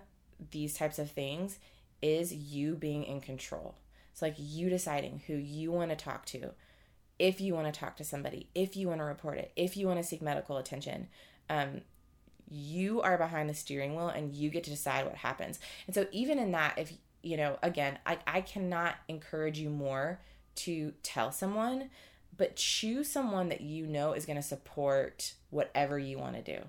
these 0.52 0.74
types 0.74 0.98
of 0.98 1.10
things 1.10 1.58
is 2.00 2.32
you 2.32 2.76
being 2.76 3.04
in 3.04 3.20
control. 3.20 3.74
It's 4.12 4.22
like 4.22 4.36
you 4.38 4.70
deciding 4.70 5.22
who 5.26 5.34
you 5.34 5.72
want 5.72 5.90
to 5.90 5.96
talk 5.96 6.24
to, 6.26 6.52
if 7.18 7.40
you 7.40 7.54
want 7.54 7.72
to 7.72 7.78
talk 7.78 7.96
to 7.96 8.04
somebody, 8.04 8.48
if 8.54 8.76
you 8.76 8.88
want 8.88 9.00
to 9.00 9.04
report 9.04 9.38
it, 9.38 9.52
if 9.56 9.76
you 9.76 9.86
want 9.86 9.98
to 10.00 10.06
seek 10.06 10.22
medical 10.22 10.56
attention. 10.58 11.08
Um, 11.48 11.82
you 12.48 13.00
are 13.02 13.18
behind 13.18 13.50
the 13.50 13.54
steering 13.54 13.96
wheel 13.96 14.08
and 14.08 14.32
you 14.32 14.50
get 14.50 14.62
to 14.64 14.70
decide 14.70 15.04
what 15.04 15.16
happens. 15.16 15.58
And 15.86 15.94
so, 15.94 16.06
even 16.12 16.38
in 16.38 16.52
that, 16.52 16.78
if 16.78 16.92
you 17.22 17.36
know, 17.36 17.58
again, 17.62 17.98
I, 18.06 18.18
I 18.26 18.40
cannot 18.40 18.94
encourage 19.08 19.58
you 19.58 19.68
more 19.68 20.20
to 20.56 20.92
tell 21.02 21.32
someone, 21.32 21.90
but 22.36 22.56
choose 22.56 23.10
someone 23.10 23.48
that 23.48 23.62
you 23.62 23.86
know 23.86 24.12
is 24.12 24.26
going 24.26 24.36
to 24.36 24.42
support 24.42 25.34
whatever 25.50 25.98
you 25.98 26.18
want 26.18 26.36
to 26.36 26.56
do. 26.56 26.64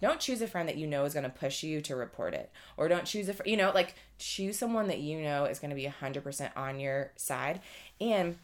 Don't 0.00 0.18
choose 0.18 0.40
a 0.40 0.48
friend 0.48 0.68
that 0.68 0.78
you 0.78 0.86
know 0.86 1.04
is 1.04 1.12
going 1.12 1.24
to 1.24 1.30
push 1.30 1.62
you 1.62 1.80
to 1.82 1.94
report 1.94 2.34
it. 2.34 2.50
Or 2.76 2.88
don't 2.88 3.04
choose 3.04 3.28
a, 3.28 3.34
fr- 3.34 3.46
you 3.46 3.56
know, 3.56 3.70
like 3.74 3.94
choose 4.18 4.58
someone 4.58 4.88
that 4.88 4.98
you 4.98 5.20
know 5.20 5.44
is 5.44 5.58
going 5.58 5.70
to 5.70 5.76
be 5.76 5.86
100% 5.86 6.50
on 6.56 6.80
your 6.80 7.12
side. 7.16 7.60
And 8.00 8.38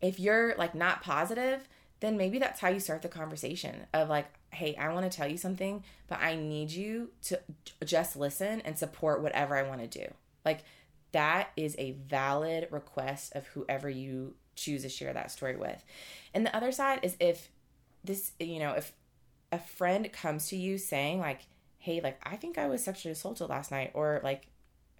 if 0.00 0.20
you're 0.20 0.54
like 0.56 0.74
not 0.74 1.02
positive, 1.02 1.68
then 2.00 2.16
maybe 2.16 2.38
that's 2.38 2.60
how 2.60 2.68
you 2.68 2.80
start 2.80 3.02
the 3.02 3.08
conversation 3.08 3.86
of 3.92 4.08
like, 4.08 4.26
hey, 4.50 4.76
I 4.76 4.92
want 4.92 5.10
to 5.10 5.16
tell 5.16 5.28
you 5.28 5.36
something, 5.36 5.82
but 6.06 6.20
I 6.20 6.36
need 6.36 6.70
you 6.70 7.10
to 7.24 7.40
just 7.84 8.16
listen 8.16 8.60
and 8.62 8.78
support 8.78 9.22
whatever 9.22 9.56
I 9.56 9.62
want 9.62 9.80
to 9.80 9.98
do. 9.98 10.06
Like, 10.44 10.64
that 11.12 11.50
is 11.56 11.74
a 11.78 11.92
valid 11.92 12.68
request 12.70 13.32
of 13.34 13.46
whoever 13.48 13.88
you 13.88 14.34
choose 14.54 14.82
to 14.82 14.88
share 14.88 15.12
that 15.12 15.30
story 15.30 15.56
with. 15.56 15.82
And 16.34 16.44
the 16.44 16.54
other 16.54 16.70
side 16.70 17.00
is 17.02 17.16
if 17.18 17.50
this, 18.04 18.32
you 18.38 18.58
know, 18.58 18.72
if 18.72 18.92
a 19.50 19.58
friend 19.58 20.10
comes 20.12 20.48
to 20.48 20.56
you 20.56 20.78
saying 20.78 21.20
like 21.20 21.46
hey 21.78 22.00
like 22.00 22.20
i 22.28 22.36
think 22.36 22.58
i 22.58 22.66
was 22.66 22.82
sexually 22.82 23.12
assaulted 23.12 23.48
last 23.48 23.70
night 23.70 23.90
or 23.94 24.20
like 24.22 24.48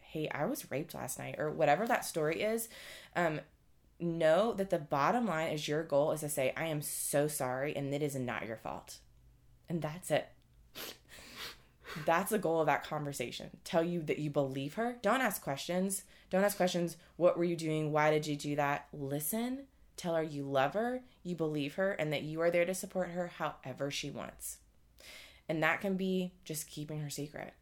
hey 0.00 0.28
i 0.30 0.44
was 0.44 0.70
raped 0.70 0.94
last 0.94 1.18
night 1.18 1.36
or 1.38 1.50
whatever 1.50 1.86
that 1.86 2.04
story 2.04 2.40
is 2.40 2.68
um 3.16 3.40
know 4.00 4.52
that 4.52 4.70
the 4.70 4.78
bottom 4.78 5.26
line 5.26 5.52
is 5.52 5.68
your 5.68 5.82
goal 5.82 6.12
is 6.12 6.20
to 6.20 6.28
say 6.28 6.52
i 6.56 6.66
am 6.66 6.80
so 6.80 7.26
sorry 7.26 7.74
and 7.74 7.92
it 7.92 8.02
is 8.02 8.14
not 8.14 8.46
your 8.46 8.56
fault 8.56 8.98
and 9.68 9.82
that's 9.82 10.10
it 10.10 10.28
that's 12.04 12.30
the 12.30 12.38
goal 12.38 12.60
of 12.60 12.66
that 12.66 12.84
conversation 12.84 13.50
tell 13.64 13.82
you 13.82 14.02
that 14.02 14.18
you 14.18 14.30
believe 14.30 14.74
her 14.74 14.96
don't 15.02 15.20
ask 15.20 15.42
questions 15.42 16.04
don't 16.30 16.44
ask 16.44 16.56
questions 16.56 16.96
what 17.16 17.36
were 17.36 17.44
you 17.44 17.56
doing 17.56 17.90
why 17.90 18.10
did 18.10 18.26
you 18.26 18.36
do 18.36 18.54
that 18.54 18.86
listen 18.92 19.66
Tell 19.98 20.14
her 20.14 20.22
you 20.22 20.44
love 20.44 20.74
her, 20.74 21.02
you 21.24 21.34
believe 21.34 21.74
her, 21.74 21.90
and 21.90 22.12
that 22.12 22.22
you 22.22 22.40
are 22.40 22.52
there 22.52 22.64
to 22.64 22.72
support 22.72 23.10
her 23.10 23.32
however 23.36 23.90
she 23.90 24.10
wants. 24.10 24.58
And 25.48 25.60
that 25.62 25.80
can 25.80 25.96
be 25.96 26.32
just 26.44 26.68
keeping 26.68 27.00
her 27.00 27.10
secret. 27.10 27.52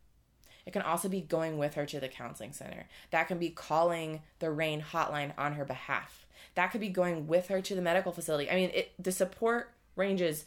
It 0.67 0.73
can 0.73 0.83
also 0.83 1.09
be 1.09 1.23
going 1.23 1.57
with 1.57 1.75
her 1.75 1.87
to 1.87 1.99
the 1.99 2.09
counseling 2.09 2.53
center. 2.53 2.89
That 3.11 3.27
can 3.27 3.39
be 3.39 3.49
calling 3.49 4.21
the 4.39 4.51
RAINN 4.51 4.83
hotline 4.83 5.33
on 5.39 5.55
her 5.55 5.65
behalf. 5.65 6.26
That 6.57 6.73
could 6.73 6.81
be 6.81 6.89
going 6.89 7.27
with 7.27 7.49
her 7.49 7.61
to 7.61 7.75
the 7.75 7.83
medical 7.83 8.13
facility. 8.13 8.51
I 8.51 8.55
mean, 8.55 8.71
it, 8.75 8.93
the 8.99 9.13
support 9.13 9.73
ranges 9.95 10.47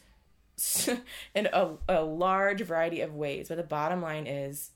in 1.34 1.48
a, 1.52 1.70
a 1.88 2.02
large 2.02 2.60
variety 2.62 3.00
of 3.00 3.14
ways, 3.14 3.48
but 3.48 3.56
the 3.56 3.62
bottom 3.62 4.02
line 4.02 4.26
is 4.26 4.70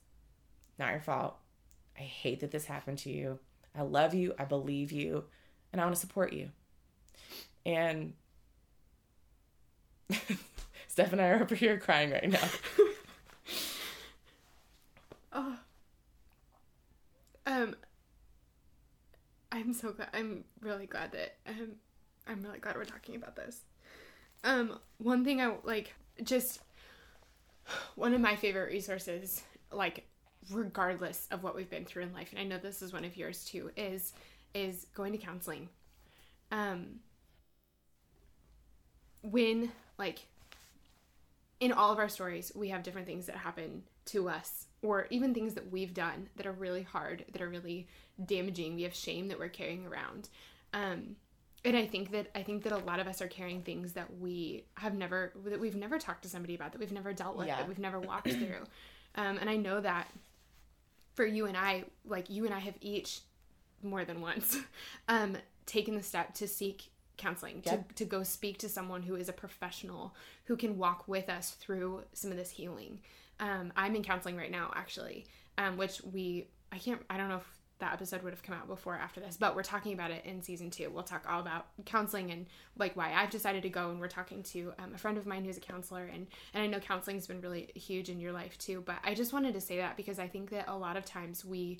not 0.79 0.91
your 0.91 1.01
fault. 1.01 1.35
I 1.97 2.03
hate 2.03 2.39
that 2.39 2.51
this 2.51 2.65
happened 2.65 2.97
to 2.99 3.09
you. 3.09 3.39
I 3.77 3.83
love 3.83 4.13
you. 4.13 4.33
I 4.39 4.45
believe 4.45 4.91
you. 4.91 5.25
And 5.71 5.81
I 5.81 5.85
want 5.85 5.95
to 5.95 6.01
support 6.01 6.33
you. 6.33 6.49
And 7.65 8.13
Steph 10.87 11.11
and 11.11 11.21
I 11.21 11.27
are 11.27 11.41
over 11.41 11.55
here 11.55 11.77
crying 11.77 12.11
right 12.11 12.29
now. 12.29 12.49
oh. 15.33 15.57
Um 17.45 17.75
I'm 19.55 19.71
so 19.71 19.93
glad 19.93 20.09
I'm 20.13 20.43
really 20.59 20.85
glad 20.85 21.13
that 21.13 21.37
um 21.47 21.71
I'm 22.27 22.41
really 22.41 22.59
glad 22.59 22.75
we're 22.75 22.83
talking 22.83 23.15
about 23.15 23.37
this. 23.37 23.61
Um 24.43 24.79
one 24.97 25.23
thing 25.23 25.41
I 25.41 25.53
like 25.63 25.93
just 26.23 26.59
one 27.95 28.13
of 28.13 28.19
my 28.19 28.35
favorite 28.35 28.71
resources 28.71 29.41
like 29.71 30.05
regardless 30.51 31.27
of 31.31 31.41
what 31.41 31.55
we've 31.55 31.69
been 31.69 31.85
through 31.85 32.03
in 32.03 32.13
life 32.13 32.31
and 32.31 32.39
I 32.39 32.43
know 32.43 32.57
this 32.57 32.81
is 32.81 32.91
one 32.91 33.05
of 33.05 33.15
yours 33.15 33.45
too 33.45 33.71
is 33.77 34.11
is 34.53 34.87
going 34.93 35.13
to 35.13 35.17
counseling. 35.17 35.69
Um 36.51 36.99
when 39.21 39.71
like 39.97 40.27
in 41.61 41.71
all 41.71 41.93
of 41.93 41.99
our 41.99 42.09
stories, 42.09 42.51
we 42.53 42.67
have 42.69 42.83
different 42.83 43.07
things 43.07 43.27
that 43.27 43.37
happen 43.37 43.83
to 44.05 44.29
us, 44.29 44.67
or 44.81 45.07
even 45.09 45.33
things 45.33 45.53
that 45.55 45.71
we've 45.71 45.93
done 45.93 46.29
that 46.35 46.45
are 46.45 46.51
really 46.51 46.83
hard, 46.83 47.25
that 47.31 47.41
are 47.41 47.49
really 47.49 47.87
damaging. 48.23 48.75
We 48.75 48.83
have 48.83 48.93
shame 48.93 49.27
that 49.29 49.39
we're 49.39 49.49
carrying 49.49 49.85
around. 49.85 50.29
Um, 50.73 51.15
and 51.63 51.75
I 51.75 51.87
think 51.87 52.11
that 52.11 52.27
I 52.35 52.43
think 52.43 52.63
that 52.63 52.71
a 52.71 52.77
lot 52.77 52.99
of 52.99 53.07
us 53.07 53.21
are 53.21 53.27
carrying 53.27 53.63
things 53.63 53.93
that 53.93 54.19
we 54.19 54.65
have 54.75 54.93
never 54.93 55.33
that 55.45 55.59
we've 55.59 55.75
never 55.75 55.97
talked 55.97 56.23
to 56.23 56.29
somebody 56.29 56.53
about, 56.53 56.71
that 56.73 56.79
we've 56.79 56.91
never 56.91 57.11
dealt 57.11 57.35
with, 57.35 57.47
yeah. 57.47 57.57
that 57.57 57.67
we've 57.67 57.79
never 57.79 57.99
walked 57.99 58.31
through. 58.31 58.65
Um, 59.15 59.37
and 59.37 59.49
I 59.49 59.55
know 59.55 59.79
that 59.79 60.07
for 61.15 61.25
you 61.25 61.45
and 61.45 61.57
I, 61.57 61.85
like 62.05 62.29
you 62.29 62.45
and 62.45 62.53
I 62.53 62.59
have 62.59 62.75
each 62.81 63.21
more 63.81 64.05
than 64.05 64.21
once 64.21 64.57
um, 65.07 65.37
taken 65.65 65.95
the 65.95 66.03
step 66.03 66.33
to 66.35 66.47
seek 66.47 66.89
counseling 67.17 67.61
yep. 67.65 67.87
to, 67.89 67.95
to 67.95 68.05
go 68.05 68.23
speak 68.23 68.57
to 68.59 68.69
someone 68.69 69.01
who 69.01 69.15
is 69.15 69.29
a 69.29 69.33
professional 69.33 70.13
who 70.45 70.57
can 70.57 70.77
walk 70.77 71.07
with 71.07 71.29
us 71.29 71.51
through 71.51 72.03
some 72.13 72.29
of 72.29 72.37
this 72.37 72.51
healing 72.51 72.99
um, 73.39 73.71
i'm 73.75 73.95
in 73.95 74.03
counseling 74.03 74.35
right 74.35 74.51
now 74.51 74.71
actually 74.75 75.25
um, 75.57 75.77
which 75.77 76.01
we 76.13 76.47
i 76.71 76.77
can't 76.77 77.01
i 77.09 77.17
don't 77.17 77.29
know 77.29 77.37
if 77.37 77.55
that 77.79 77.91
episode 77.91 78.23
would 78.23 78.31
have 78.31 78.41
come 78.41 78.55
out 78.55 78.67
before 78.67 78.95
or 78.95 78.97
after 78.97 79.19
this 79.19 79.35
but 79.35 79.55
we're 79.55 79.63
talking 79.63 79.93
about 79.93 80.09
it 80.09 80.23
in 80.25 80.41
season 80.41 80.69
two 80.69 80.89
we'll 80.89 81.03
talk 81.03 81.25
all 81.29 81.41
about 81.41 81.67
counseling 81.85 82.31
and 82.31 82.45
like 82.77 82.95
why 82.95 83.11
i've 83.13 83.29
decided 83.29 83.61
to 83.61 83.69
go 83.69 83.89
and 83.89 83.99
we're 83.99 84.07
talking 84.07 84.41
to 84.43 84.71
um, 84.79 84.93
a 84.95 84.97
friend 84.97 85.17
of 85.17 85.25
mine 85.25 85.43
who's 85.43 85.57
a 85.57 85.61
counselor 85.61 86.05
and 86.05 86.27
and 86.53 86.63
i 86.63 86.67
know 86.67 86.79
counseling's 86.79 87.27
been 87.27 87.41
really 87.41 87.69
huge 87.75 88.09
in 88.09 88.19
your 88.19 88.31
life 88.31 88.57
too 88.57 88.81
but 88.85 88.95
i 89.03 89.13
just 89.13 89.33
wanted 89.33 89.53
to 89.53 89.59
say 89.59 89.77
that 89.77 89.97
because 89.97 90.19
i 90.19 90.27
think 90.27 90.49
that 90.49 90.65
a 90.69 90.77
lot 90.77 90.95
of 90.95 91.03
times 91.03 91.43
we 91.43 91.79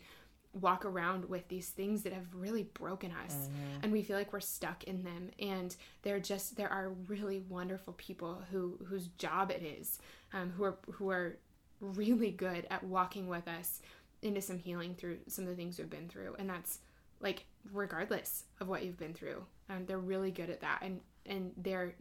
walk 0.56 0.86
around 0.86 1.26
with 1.26 1.48
these 1.50 1.70
things 1.70 2.04
that 2.04 2.14
have 2.14 2.28
really 2.34 2.64
broken 2.64 3.12
us 3.26 3.34
mm-hmm. 3.34 3.84
and 3.84 3.92
we 3.92 4.02
feel 4.02 4.18
like 4.18 4.32
we're 4.32 4.40
stuck 4.40 4.86
in 4.86 5.04
them 5.04 5.30
and 5.40 5.76
they're 6.02 6.20
just 6.20 6.56
there 6.56 6.72
are 6.72 6.92
really 7.08 7.40
wonderful 7.50 7.94
people 7.94 8.42
who 8.52 8.78
whose 8.86 9.08
job 9.18 9.52
it 9.52 9.62
is 9.62 10.00
um, 10.34 10.52
who 10.52 10.64
are 10.64 10.78
who 10.92 11.10
are 11.10 11.38
really 11.80 12.32
good 12.32 12.66
at 12.70 12.84
walking 12.84 13.28
with 13.28 13.48
us 13.48 13.82
into 14.22 14.42
some 14.42 14.58
healing 14.58 14.96
through 14.96 15.18
some 15.28 15.44
of 15.44 15.50
the 15.50 15.56
things 15.56 15.78
we've 15.78 15.90
been 15.90 16.08
through 16.08 16.36
and 16.40 16.50
that's 16.50 16.80
like 17.20 17.46
regardless 17.74 18.44
of 18.60 18.68
what 18.68 18.84
you've 18.84 18.98
been 18.98 19.14
through 19.14 19.44
um, 19.70 19.86
they're 19.86 20.00
really 20.00 20.32
good 20.32 20.50
at 20.50 20.62
that 20.62 20.80
and 20.82 21.00
and 21.26 21.52
they're 21.58 21.94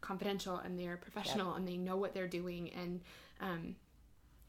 confidential 0.00 0.56
and 0.58 0.78
they're 0.78 0.96
professional 0.96 1.48
yep. 1.48 1.56
and 1.56 1.68
they 1.68 1.76
know 1.76 1.96
what 1.96 2.14
they're 2.14 2.28
doing 2.28 2.70
and 2.70 3.00
um, 3.40 3.74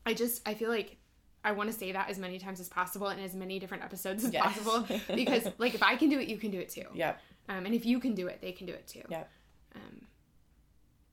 i 0.06 0.14
just 0.14 0.48
i 0.48 0.53
feel 0.53 0.70
like 0.70 0.98
I 1.44 1.52
want 1.53 1.72
to 1.72 1.78
say 1.78 1.91
that 1.91 2.10
as 2.10 2.20
many 2.20 2.38
times 2.38 2.60
as 2.60 2.70
possible 2.70 3.10
in 3.10 3.20
as 3.20 3.34
many 3.34 3.60
different 3.60 3.84
episodes 3.84 4.24
as 4.24 4.34
yes. 4.34 4.44
possible 4.44 4.86
because 5.16 5.48
like 5.58 5.74
if 5.74 5.82
I 5.82 5.95
can 5.95 6.10
do 6.10 6.20
it, 6.20 6.28
you 6.28 6.38
can 6.38 6.52
do 6.52 6.60
it 6.60 6.70
too. 6.70 6.86
Yep. 6.94 7.20
Um, 7.49 7.66
and 7.66 7.74
if 7.74 7.86
you 7.86 7.99
can 7.99 8.14
do 8.14 8.28
it, 8.28 8.41
they 8.41 8.52
can 8.52 8.68
do 8.68 8.74
it 8.74 8.88
too. 8.88 9.02
Yep. 9.10 9.30
Um, 9.76 10.02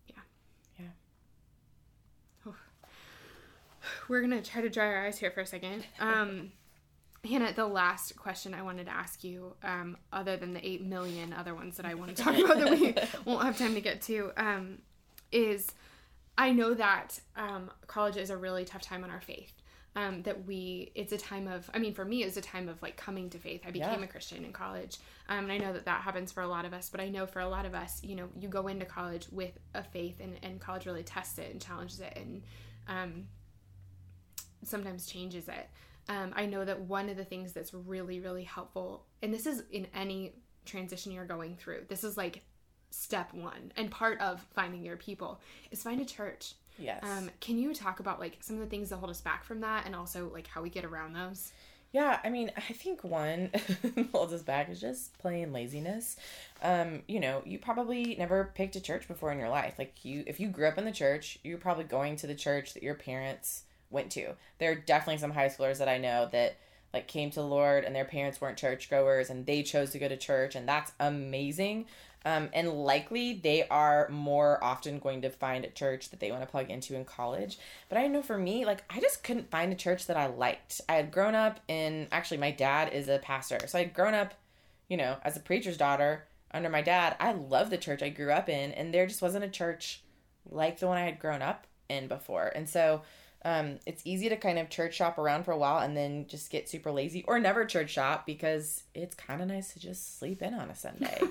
yeah. 0.06 0.20
Yeah. 0.78 0.86
Oh. 2.46 2.54
We're 4.08 4.20
gonna 4.20 4.42
try 4.42 4.62
to 4.62 4.68
dry 4.68 4.86
our 4.86 5.06
eyes 5.06 5.18
here 5.18 5.30
for 5.30 5.40
a 5.40 5.46
second. 5.46 5.84
Um, 6.00 6.52
Hanna, 7.24 7.52
the 7.52 7.66
last 7.66 8.16
question 8.16 8.54
I 8.54 8.62
wanted 8.62 8.86
to 8.86 8.92
ask 8.92 9.24
you, 9.24 9.54
um, 9.62 9.96
other 10.12 10.36
than 10.36 10.54
the 10.54 10.66
eight 10.66 10.82
million 10.82 11.32
other 11.32 11.54
ones 11.54 11.76
that 11.76 11.86
I 11.86 11.94
want 11.94 12.16
to 12.16 12.22
talk 12.22 12.38
about 12.38 12.58
that 12.58 12.70
we 12.70 12.94
won't 13.24 13.44
have 13.44 13.58
time 13.58 13.74
to 13.74 13.80
get 13.80 14.00
to, 14.02 14.30
um, 14.36 14.78
is 15.32 15.66
I 16.36 16.52
know 16.52 16.74
that 16.74 17.20
um, 17.36 17.70
college 17.86 18.16
is 18.16 18.30
a 18.30 18.36
really 18.36 18.64
tough 18.64 18.82
time 18.82 19.04
on 19.04 19.10
our 19.10 19.20
faith 19.20 19.52
um, 19.98 20.22
that 20.22 20.46
we 20.46 20.92
it's 20.94 21.12
a 21.12 21.18
time 21.18 21.48
of 21.48 21.68
i 21.74 21.78
mean 21.78 21.92
for 21.92 22.04
me 22.04 22.22
it 22.22 22.26
was 22.26 22.36
a 22.36 22.42
time 22.42 22.68
of 22.68 22.80
like 22.82 22.96
coming 22.96 23.28
to 23.30 23.38
faith 23.38 23.62
i 23.66 23.70
became 23.70 23.98
yeah. 23.98 24.04
a 24.04 24.06
christian 24.06 24.44
in 24.44 24.52
college 24.52 24.98
um, 25.28 25.44
and 25.44 25.52
i 25.52 25.58
know 25.58 25.72
that 25.72 25.84
that 25.86 26.02
happens 26.02 26.30
for 26.30 26.42
a 26.42 26.46
lot 26.46 26.64
of 26.64 26.72
us 26.72 26.88
but 26.88 27.00
i 27.00 27.08
know 27.08 27.26
for 27.26 27.40
a 27.40 27.48
lot 27.48 27.66
of 27.66 27.74
us 27.74 28.00
you 28.04 28.14
know 28.14 28.28
you 28.38 28.48
go 28.48 28.68
into 28.68 28.84
college 28.84 29.26
with 29.32 29.58
a 29.74 29.82
faith 29.82 30.20
and, 30.20 30.36
and 30.42 30.60
college 30.60 30.86
really 30.86 31.02
tests 31.02 31.38
it 31.38 31.50
and 31.50 31.60
challenges 31.60 32.00
it 32.00 32.12
and 32.16 32.42
um, 32.86 33.26
sometimes 34.62 35.06
changes 35.06 35.48
it 35.48 35.68
um, 36.08 36.32
i 36.36 36.46
know 36.46 36.64
that 36.64 36.80
one 36.80 37.08
of 37.08 37.16
the 37.16 37.24
things 37.24 37.52
that's 37.52 37.72
really 37.72 38.20
really 38.20 38.44
helpful 38.44 39.04
and 39.22 39.32
this 39.32 39.46
is 39.46 39.64
in 39.70 39.86
any 39.94 40.32
transition 40.64 41.12
you're 41.12 41.24
going 41.24 41.56
through 41.56 41.82
this 41.88 42.04
is 42.04 42.16
like 42.16 42.42
step 42.90 43.32
one 43.34 43.72
and 43.76 43.90
part 43.90 44.20
of 44.20 44.44
finding 44.54 44.82
your 44.82 44.96
people 44.96 45.40
is 45.70 45.82
find 45.82 46.00
a 46.00 46.04
church 46.04 46.54
Yes. 46.78 47.02
Um, 47.02 47.30
can 47.40 47.58
you 47.58 47.74
talk 47.74 48.00
about 48.00 48.20
like 48.20 48.38
some 48.40 48.56
of 48.56 48.60
the 48.60 48.68
things 48.68 48.90
that 48.90 48.96
hold 48.96 49.10
us 49.10 49.20
back 49.20 49.44
from 49.44 49.60
that 49.60 49.84
and 49.84 49.94
also 49.94 50.30
like 50.32 50.46
how 50.46 50.62
we 50.62 50.70
get 50.70 50.84
around 50.84 51.12
those? 51.12 51.52
Yeah, 51.90 52.18
I 52.22 52.28
mean, 52.28 52.52
I 52.56 52.72
think 52.72 53.02
one 53.02 53.50
holds 54.12 54.32
us 54.32 54.42
back 54.42 54.68
is 54.68 54.80
just 54.80 55.16
plain 55.18 55.52
laziness. 55.52 56.16
Um, 56.62 57.02
you 57.08 57.18
know, 57.18 57.42
you 57.44 57.58
probably 57.58 58.14
never 58.16 58.52
picked 58.54 58.76
a 58.76 58.80
church 58.80 59.08
before 59.08 59.32
in 59.32 59.38
your 59.38 59.48
life. 59.48 59.74
Like 59.78 60.04
you 60.04 60.22
if 60.26 60.38
you 60.38 60.48
grew 60.48 60.68
up 60.68 60.78
in 60.78 60.84
the 60.84 60.92
church, 60.92 61.38
you're 61.42 61.58
probably 61.58 61.84
going 61.84 62.16
to 62.16 62.26
the 62.26 62.34
church 62.34 62.74
that 62.74 62.82
your 62.82 62.94
parents 62.94 63.64
went 63.90 64.10
to. 64.12 64.34
There 64.58 64.72
are 64.72 64.76
definitely 64.76 65.18
some 65.18 65.32
high 65.32 65.48
schoolers 65.48 65.78
that 65.78 65.88
I 65.88 65.98
know 65.98 66.28
that 66.32 66.56
like 66.92 67.06
came 67.06 67.30
to 67.30 67.40
the 67.40 67.46
Lord 67.46 67.84
and 67.84 67.94
their 67.94 68.04
parents 68.04 68.40
weren't 68.40 68.58
churchgoers 68.58 69.30
and 69.30 69.44
they 69.46 69.62
chose 69.62 69.90
to 69.90 69.98
go 69.98 70.08
to 70.08 70.16
church 70.16 70.54
and 70.54 70.68
that's 70.68 70.92
amazing. 70.98 71.86
Um, 72.24 72.48
and 72.52 72.72
likely 72.72 73.34
they 73.34 73.66
are 73.68 74.08
more 74.10 74.62
often 74.62 74.98
going 74.98 75.22
to 75.22 75.30
find 75.30 75.64
a 75.64 75.70
church 75.70 76.10
that 76.10 76.20
they 76.20 76.30
want 76.30 76.42
to 76.42 76.48
plug 76.48 76.70
into 76.70 76.96
in 76.96 77.04
college. 77.04 77.58
But 77.88 77.98
I 77.98 78.06
know 78.06 78.22
for 78.22 78.36
me, 78.36 78.64
like 78.64 78.82
I 78.90 79.00
just 79.00 79.22
couldn't 79.22 79.50
find 79.50 79.72
a 79.72 79.76
church 79.76 80.06
that 80.06 80.16
I 80.16 80.26
liked. 80.26 80.80
I 80.88 80.94
had 80.94 81.12
grown 81.12 81.34
up 81.34 81.60
in 81.68 82.08
actually 82.10 82.38
my 82.38 82.50
dad 82.50 82.92
is 82.92 83.08
a 83.08 83.18
pastor. 83.18 83.58
So 83.66 83.78
I 83.78 83.84
had 83.84 83.94
grown 83.94 84.14
up, 84.14 84.34
you 84.88 84.96
know, 84.96 85.16
as 85.22 85.36
a 85.36 85.40
preacher's 85.40 85.76
daughter 85.76 86.24
under 86.50 86.68
my 86.68 86.82
dad. 86.82 87.16
I 87.20 87.32
love 87.32 87.70
the 87.70 87.78
church 87.78 88.02
I 88.02 88.08
grew 88.08 88.32
up 88.32 88.48
in 88.48 88.72
and 88.72 88.92
there 88.92 89.06
just 89.06 89.22
wasn't 89.22 89.44
a 89.44 89.50
church 89.50 90.02
like 90.50 90.80
the 90.80 90.86
one 90.86 90.98
I 90.98 91.04
had 91.04 91.20
grown 91.20 91.42
up 91.42 91.66
in 91.88 92.08
before. 92.08 92.50
And 92.54 92.68
so 92.68 93.02
um, 93.44 93.78
it's 93.86 94.02
easy 94.04 94.28
to 94.28 94.36
kind 94.36 94.58
of 94.58 94.68
church 94.68 94.96
shop 94.96 95.18
around 95.18 95.44
for 95.44 95.52
a 95.52 95.58
while 95.58 95.78
and 95.78 95.96
then 95.96 96.26
just 96.26 96.50
get 96.50 96.68
super 96.68 96.90
lazy 96.90 97.24
or 97.28 97.38
never 97.38 97.64
church 97.64 97.90
shop 97.90 98.26
because 98.26 98.82
it's 98.94 99.14
kind 99.14 99.40
of 99.40 99.48
nice 99.48 99.72
to 99.74 99.78
just 99.78 100.18
sleep 100.18 100.42
in 100.42 100.54
on 100.54 100.70
a 100.70 100.74
Sunday. 100.74 101.20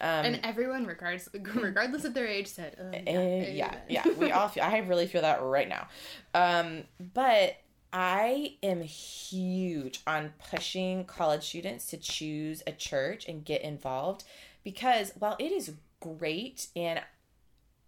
Um, 0.00 0.26
and 0.26 0.40
everyone, 0.44 0.86
regards, 0.86 1.28
regardless 1.54 2.04
of 2.04 2.14
their 2.14 2.28
age, 2.28 2.46
said, 2.46 2.76
oh, 2.80 2.90
yeah, 2.92 3.18
uh, 3.18 3.50
yeah, 3.50 3.74
yeah, 3.88 4.08
We 4.16 4.30
all 4.30 4.46
feel. 4.46 4.62
I 4.62 4.78
really 4.78 5.08
feel 5.08 5.22
that 5.22 5.42
right 5.42 5.68
now. 5.68 5.88
Um, 6.34 6.84
but 7.14 7.56
I 7.92 8.54
am 8.62 8.82
huge 8.82 10.00
on 10.06 10.34
pushing 10.50 11.04
college 11.04 11.42
students 11.42 11.86
to 11.86 11.96
choose 11.96 12.62
a 12.66 12.72
church 12.72 13.26
and 13.26 13.44
get 13.44 13.62
involved 13.62 14.24
because 14.62 15.12
while 15.18 15.36
it 15.38 15.50
is 15.50 15.72
great 16.00 16.68
and 16.76 17.00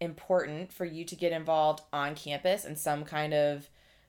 important 0.00 0.72
for 0.72 0.84
you 0.84 1.04
to 1.04 1.14
get 1.14 1.32
involved 1.32 1.82
on 1.92 2.14
campus 2.14 2.64
in 2.64 2.76
some 2.76 3.04
kind 3.04 3.34
of 3.34 3.68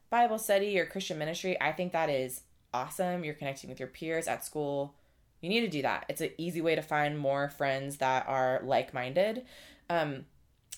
Bible 0.09 0.37
study 0.37 0.79
or 0.79 0.85
Christian 0.85 1.17
ministry, 1.17 1.59
I 1.59 1.71
think 1.71 1.91
that 1.93 2.09
is 2.09 2.41
awesome. 2.73 3.23
You're 3.23 3.33
connecting 3.33 3.69
with 3.69 3.79
your 3.79 3.87
peers 3.87 4.27
at 4.27 4.45
school 4.45 4.95
you 5.41 5.49
need 5.49 5.61
to 5.61 5.67
do 5.67 5.81
that. 5.81 6.05
It's 6.07 6.21
an 6.21 6.31
easy 6.37 6.61
way 6.61 6.75
to 6.75 6.81
find 6.81 7.17
more 7.17 7.49
friends 7.49 7.97
that 7.97 8.27
are 8.27 8.61
like 8.63 8.93
minded. 8.93 9.43
Um, 9.89 10.25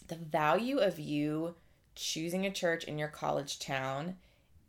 the 0.08 0.16
value 0.16 0.78
of 0.78 0.98
you 0.98 1.56
choosing 1.96 2.46
a 2.46 2.52
church 2.52 2.86
in 2.86 2.98
your 2.98 3.10
college 3.10 3.60
town 3.60 4.16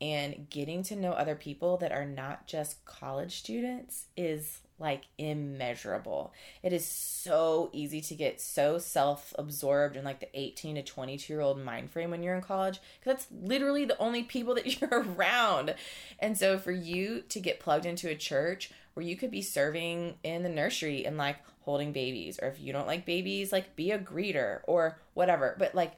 and 0.00 0.50
getting 0.50 0.82
to 0.82 0.96
know 0.96 1.12
other 1.12 1.36
people 1.36 1.76
that 1.78 1.92
are 1.92 2.04
not 2.04 2.46
just 2.46 2.84
college 2.84 3.38
students 3.38 4.06
is 4.16 4.58
like 4.78 5.04
immeasurable. 5.18 6.32
It 6.62 6.72
is 6.72 6.84
so 6.84 7.70
easy 7.72 8.00
to 8.02 8.14
get 8.14 8.40
so 8.40 8.78
self 8.78 9.32
absorbed 9.38 9.96
in 9.96 10.04
like 10.04 10.20
the 10.20 10.28
18 10.38 10.76
to 10.76 10.82
22 10.82 11.32
year 11.32 11.40
old 11.40 11.60
mind 11.60 11.90
frame 11.90 12.10
when 12.10 12.22
you're 12.22 12.34
in 12.34 12.42
college 12.42 12.80
because 12.98 13.14
that's 13.14 13.26
literally 13.48 13.84
the 13.84 13.98
only 13.98 14.24
people 14.24 14.54
that 14.56 14.80
you're 14.80 14.90
around. 14.90 15.74
And 16.18 16.36
so 16.36 16.58
for 16.58 16.72
you 16.72 17.22
to 17.28 17.40
get 17.40 17.60
plugged 17.60 17.86
into 17.86 18.08
a 18.08 18.16
church 18.16 18.70
where 18.94 19.06
you 19.06 19.16
could 19.16 19.30
be 19.30 19.42
serving 19.42 20.16
in 20.22 20.42
the 20.42 20.48
nursery 20.48 21.04
and 21.04 21.16
like 21.16 21.36
holding 21.62 21.92
babies, 21.92 22.38
or 22.42 22.48
if 22.48 22.60
you 22.60 22.72
don't 22.72 22.86
like 22.86 23.06
babies, 23.06 23.52
like 23.52 23.76
be 23.76 23.90
a 23.90 23.98
greeter 23.98 24.60
or 24.64 24.98
whatever, 25.14 25.56
but 25.58 25.74
like 25.74 25.92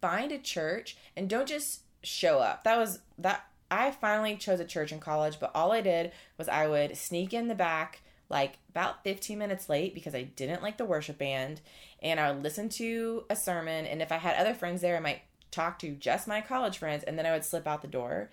find 0.00 0.32
a 0.32 0.38
church 0.38 0.96
and 1.16 1.28
don't 1.28 1.48
just 1.48 1.80
show 2.02 2.38
up. 2.38 2.64
That 2.64 2.78
was 2.78 3.00
that. 3.18 3.44
I 3.70 3.90
finally 3.90 4.36
chose 4.36 4.60
a 4.60 4.64
church 4.64 4.92
in 4.92 5.00
college, 5.00 5.38
but 5.38 5.50
all 5.54 5.72
I 5.72 5.82
did 5.82 6.12
was 6.38 6.48
I 6.48 6.66
would 6.66 6.96
sneak 6.96 7.34
in 7.34 7.48
the 7.48 7.54
back 7.54 8.00
like 8.28 8.58
about 8.70 9.04
15 9.04 9.38
minutes 9.38 9.68
late 9.68 9.94
because 9.94 10.14
I 10.14 10.22
didn't 10.22 10.62
like 10.62 10.76
the 10.76 10.84
worship 10.84 11.18
band 11.18 11.60
and 12.02 12.20
I 12.20 12.30
would 12.30 12.42
listen 12.42 12.68
to 12.70 13.24
a 13.30 13.36
sermon 13.36 13.86
and 13.86 14.02
if 14.02 14.12
I 14.12 14.16
had 14.16 14.36
other 14.36 14.54
friends 14.54 14.80
there 14.80 14.96
I 14.96 15.00
might 15.00 15.22
talk 15.50 15.78
to 15.80 15.92
just 15.92 16.28
my 16.28 16.40
college 16.40 16.78
friends 16.78 17.04
and 17.04 17.18
then 17.18 17.26
I 17.26 17.32
would 17.32 17.44
slip 17.44 17.66
out 17.66 17.82
the 17.82 17.88
door. 17.88 18.30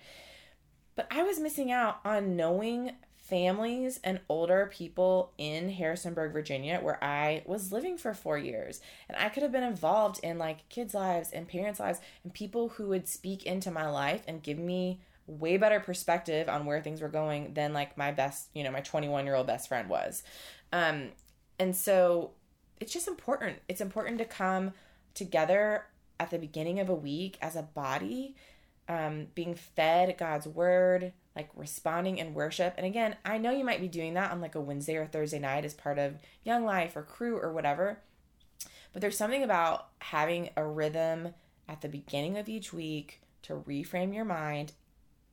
But 0.94 1.06
I 1.10 1.22
was 1.22 1.38
missing 1.38 1.70
out 1.70 2.00
on 2.04 2.36
knowing 2.36 2.92
families 3.16 3.98
and 4.04 4.20
older 4.28 4.70
people 4.72 5.32
in 5.36 5.68
Harrisonburg, 5.70 6.32
Virginia, 6.32 6.78
where 6.80 7.02
I 7.02 7.42
was 7.44 7.72
living 7.72 7.98
for 7.98 8.14
four 8.14 8.38
years. 8.38 8.80
And 9.08 9.18
I 9.18 9.28
could 9.28 9.42
have 9.42 9.52
been 9.52 9.64
involved 9.64 10.20
in 10.22 10.38
like 10.38 10.68
kids' 10.68 10.94
lives 10.94 11.32
and 11.32 11.48
parents' 11.48 11.80
lives 11.80 12.00
and 12.22 12.32
people 12.32 12.70
who 12.70 12.88
would 12.88 13.08
speak 13.08 13.44
into 13.44 13.70
my 13.70 13.88
life 13.88 14.22
and 14.28 14.42
give 14.42 14.58
me 14.58 15.00
way 15.26 15.56
better 15.56 15.80
perspective 15.80 16.48
on 16.48 16.66
where 16.66 16.80
things 16.80 17.00
were 17.00 17.08
going 17.08 17.54
than 17.54 17.72
like 17.72 17.96
my 17.98 18.12
best, 18.12 18.48
you 18.54 18.62
know, 18.62 18.70
my 18.70 18.80
21 18.80 19.24
year 19.24 19.34
old 19.34 19.46
best 19.46 19.68
friend 19.68 19.88
was. 19.88 20.22
Um, 20.72 21.10
and 21.58 21.74
so 21.74 22.32
it's 22.80 22.92
just 22.92 23.08
important. 23.08 23.58
It's 23.68 23.80
important 23.80 24.18
to 24.18 24.24
come 24.24 24.72
together 25.14 25.84
at 26.20 26.30
the 26.30 26.38
beginning 26.38 26.80
of 26.80 26.88
a 26.88 26.94
week 26.94 27.38
as 27.40 27.56
a 27.56 27.62
body, 27.62 28.36
um, 28.88 29.28
being 29.34 29.54
fed 29.54 30.16
God's 30.18 30.46
word, 30.46 31.12
like 31.34 31.50
responding 31.54 32.18
in 32.18 32.34
worship. 32.34 32.74
And 32.76 32.86
again, 32.86 33.16
I 33.24 33.38
know 33.38 33.50
you 33.50 33.64
might 33.64 33.80
be 33.80 33.88
doing 33.88 34.14
that 34.14 34.30
on 34.30 34.40
like 34.40 34.54
a 34.54 34.60
Wednesday 34.60 34.96
or 34.96 35.06
Thursday 35.06 35.38
night 35.38 35.64
as 35.64 35.74
part 35.74 35.98
of 35.98 36.14
Young 36.44 36.64
Life 36.64 36.96
or 36.96 37.02
Cru 37.02 37.36
or 37.38 37.52
whatever. 37.52 37.98
But 38.92 39.02
there's 39.02 39.18
something 39.18 39.42
about 39.42 39.88
having 39.98 40.50
a 40.56 40.64
rhythm 40.64 41.34
at 41.68 41.80
the 41.80 41.88
beginning 41.88 42.38
of 42.38 42.48
each 42.48 42.72
week 42.72 43.20
to 43.42 43.54
reframe 43.54 44.14
your 44.14 44.24
mind 44.24 44.72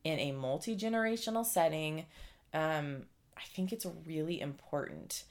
in 0.04 0.18
a 0.18 0.32
multi 0.32 0.76
generational 0.76 1.44
setting. 1.44 2.06
Um, 2.52 3.06
I 3.36 3.42
think 3.54 3.72
it's 3.72 3.86
really 4.06 4.40
important. 4.40 5.24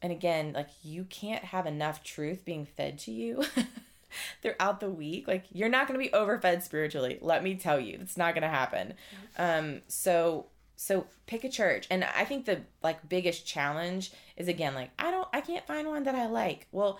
And 0.00 0.10
again, 0.10 0.52
like 0.54 0.70
you 0.82 1.04
can't 1.04 1.44
have 1.44 1.66
enough 1.66 2.02
truth 2.02 2.44
being 2.44 2.66
fed 2.66 2.98
to 3.00 3.12
you 3.12 3.44
throughout 4.42 4.80
the 4.80 4.90
week. 4.90 5.28
Like 5.28 5.44
you're 5.52 5.68
not 5.68 5.86
going 5.86 5.98
to 5.98 6.04
be 6.04 6.12
overfed 6.12 6.62
spiritually. 6.62 7.18
Let 7.20 7.44
me 7.44 7.54
tell 7.54 7.78
you, 7.78 7.98
it's 8.00 8.16
not 8.16 8.34
going 8.34 8.42
to 8.42 8.48
happen. 8.48 8.94
Um, 9.38 9.82
so 9.86 10.46
so 10.74 11.06
pick 11.26 11.44
a 11.44 11.48
church. 11.48 11.86
And 11.90 12.04
I 12.04 12.24
think 12.24 12.46
the 12.46 12.62
like 12.82 13.08
biggest 13.08 13.46
challenge 13.46 14.10
is 14.36 14.48
again 14.48 14.74
like 14.74 14.90
I 14.98 15.10
don't 15.12 15.28
I 15.32 15.40
can't 15.40 15.66
find 15.66 15.86
one 15.86 16.02
that 16.04 16.16
I 16.16 16.26
like. 16.26 16.66
Well, 16.72 16.98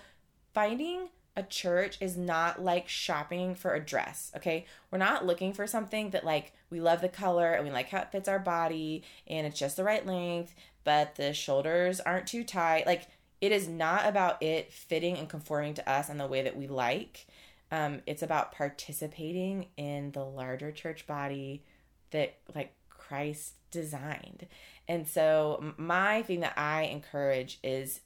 finding 0.53 1.09
a 1.35 1.43
church 1.43 1.97
is 1.99 2.15
not 2.15 2.61
like 2.61 2.87
shopping 2.87 3.55
for 3.55 3.73
a 3.73 3.83
dress, 3.83 4.31
okay? 4.35 4.65
We're 4.91 4.99
not 4.99 5.25
looking 5.25 5.53
for 5.53 5.65
something 5.65 6.11
that 6.11 6.23
like 6.23 6.53
we 6.69 6.79
love 6.79 7.01
the 7.01 7.09
color 7.09 7.53
and 7.53 7.65
we 7.65 7.71
like 7.71 7.89
how 7.89 7.99
it 7.99 8.11
fits 8.11 8.27
our 8.29 8.39
body 8.39 9.03
and 9.27 9.47
it's 9.47 9.59
just 9.59 9.77
the 9.77 9.83
right 9.83 10.05
length, 10.05 10.53
but 10.83 11.15
the 11.15 11.33
shoulders 11.33 11.99
aren't 11.99 12.27
too 12.27 12.43
tight. 12.43 12.85
Like 12.85 13.07
it 13.41 13.51
is 13.51 13.67
not 13.67 14.05
about 14.05 14.41
it 14.43 14.71
fitting 14.71 15.17
and 15.17 15.27
conforming 15.27 15.73
to 15.73 15.89
us 15.89 16.09
in 16.09 16.17
the 16.17 16.27
way 16.27 16.43
that 16.43 16.55
we 16.55 16.67
like. 16.67 17.25
Um, 17.71 18.01
it's 18.05 18.21
about 18.21 18.51
participating 18.51 19.67
in 19.75 20.11
the 20.11 20.23
larger 20.23 20.71
church 20.71 21.07
body 21.07 21.63
that 22.11 22.37
like 22.53 22.73
Christ 22.89 23.53
designed. 23.71 24.47
And 24.87 25.07
so, 25.07 25.73
my 25.77 26.21
thing 26.21 26.41
that 26.41 26.57
I 26.57 26.83
encourage 26.83 27.59
is 27.63 28.01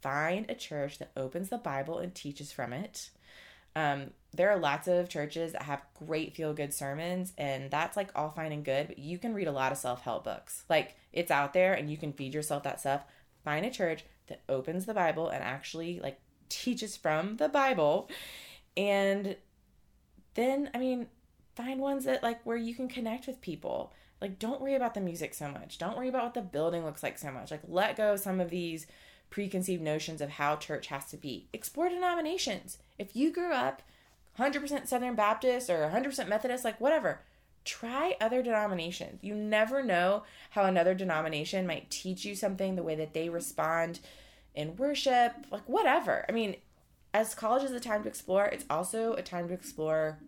find 0.00 0.46
a 0.48 0.54
church 0.54 0.98
that 0.98 1.12
opens 1.16 1.48
the 1.48 1.58
Bible 1.58 1.98
and 1.98 2.14
teaches 2.14 2.52
from 2.52 2.72
it. 2.72 3.10
Um, 3.76 4.10
there 4.32 4.50
are 4.50 4.58
lots 4.58 4.88
of 4.88 5.08
churches 5.08 5.52
that 5.52 5.62
have 5.62 5.82
great 5.94 6.34
feel 6.34 6.52
good 6.52 6.74
sermons, 6.74 7.32
and 7.38 7.70
that's 7.70 7.96
like 7.96 8.10
all 8.14 8.30
fine 8.30 8.52
and 8.52 8.64
good, 8.64 8.88
but 8.88 8.98
you 8.98 9.18
can 9.18 9.34
read 9.34 9.48
a 9.48 9.52
lot 9.52 9.72
of 9.72 9.78
self 9.78 10.02
help 10.02 10.24
books. 10.24 10.64
Like, 10.68 10.96
it's 11.12 11.30
out 11.30 11.52
there 11.52 11.74
and 11.74 11.90
you 11.90 11.96
can 11.96 12.12
feed 12.12 12.34
yourself 12.34 12.64
that 12.64 12.80
stuff. 12.80 13.04
Find 13.44 13.64
a 13.64 13.70
church 13.70 14.04
that 14.26 14.42
opens 14.48 14.86
the 14.86 14.94
Bible 14.94 15.28
and 15.28 15.42
actually 15.42 16.00
like 16.00 16.20
teaches 16.48 16.96
from 16.96 17.36
the 17.36 17.48
Bible. 17.48 18.10
And 18.76 19.36
then, 20.34 20.70
I 20.74 20.78
mean, 20.78 21.06
find 21.54 21.80
ones 21.80 22.04
that 22.04 22.22
like 22.22 22.44
where 22.44 22.56
you 22.56 22.74
can 22.74 22.88
connect 22.88 23.26
with 23.26 23.40
people. 23.40 23.92
Like, 24.20 24.38
don't 24.38 24.60
worry 24.60 24.74
about 24.74 24.94
the 24.94 25.00
music 25.00 25.34
so 25.34 25.48
much. 25.48 25.78
Don't 25.78 25.96
worry 25.96 26.08
about 26.08 26.24
what 26.24 26.34
the 26.34 26.42
building 26.42 26.84
looks 26.84 27.02
like 27.02 27.18
so 27.18 27.30
much. 27.30 27.50
Like, 27.50 27.62
let 27.68 27.96
go 27.96 28.14
of 28.14 28.20
some 28.20 28.40
of 28.40 28.50
these 28.50 28.86
preconceived 29.30 29.82
notions 29.82 30.20
of 30.20 30.30
how 30.30 30.56
church 30.56 30.88
has 30.88 31.06
to 31.06 31.16
be. 31.16 31.48
Explore 31.52 31.88
denominations. 31.88 32.78
If 32.98 33.14
you 33.14 33.32
grew 33.32 33.52
up 33.52 33.82
100% 34.38 34.86
Southern 34.86 35.14
Baptist 35.14 35.68
or 35.68 35.90
100% 35.92 36.28
Methodist, 36.28 36.64
like 36.64 36.80
whatever, 36.80 37.20
try 37.64 38.16
other 38.20 38.42
denominations. 38.42 39.18
You 39.22 39.34
never 39.34 39.82
know 39.82 40.22
how 40.50 40.64
another 40.64 40.94
denomination 40.94 41.66
might 41.66 41.90
teach 41.90 42.24
you 42.24 42.34
something, 42.34 42.76
the 42.76 42.82
way 42.82 42.94
that 42.94 43.14
they 43.14 43.28
respond 43.28 44.00
in 44.54 44.76
worship, 44.76 45.32
like 45.50 45.68
whatever. 45.68 46.24
I 46.28 46.32
mean, 46.32 46.56
as 47.12 47.34
college 47.34 47.64
is 47.64 47.72
a 47.72 47.80
time 47.80 48.02
to 48.02 48.08
explore, 48.08 48.46
it's 48.46 48.64
also 48.70 49.14
a 49.14 49.22
time 49.22 49.48
to 49.48 49.54
explore 49.54 50.18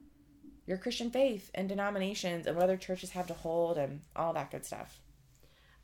your 0.67 0.79
Christian 0.79 1.11
faith 1.11 1.51
and 1.55 1.69
denominations 1.69 2.47
and 2.47 2.57
what 2.57 2.65
other 2.65 2.77
churches 2.77 3.11
have 3.11 3.27
to 3.27 3.35
hold 3.35 3.77
and 3.77 4.03
all 4.15 4.33
that 4.33 4.51
good 4.51 4.65
stuff. 4.65 5.01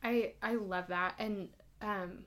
I 0.03 0.33
I 0.41 0.55
love 0.55 0.87
that 0.87 1.15
and 1.19 1.49
um 1.81 2.19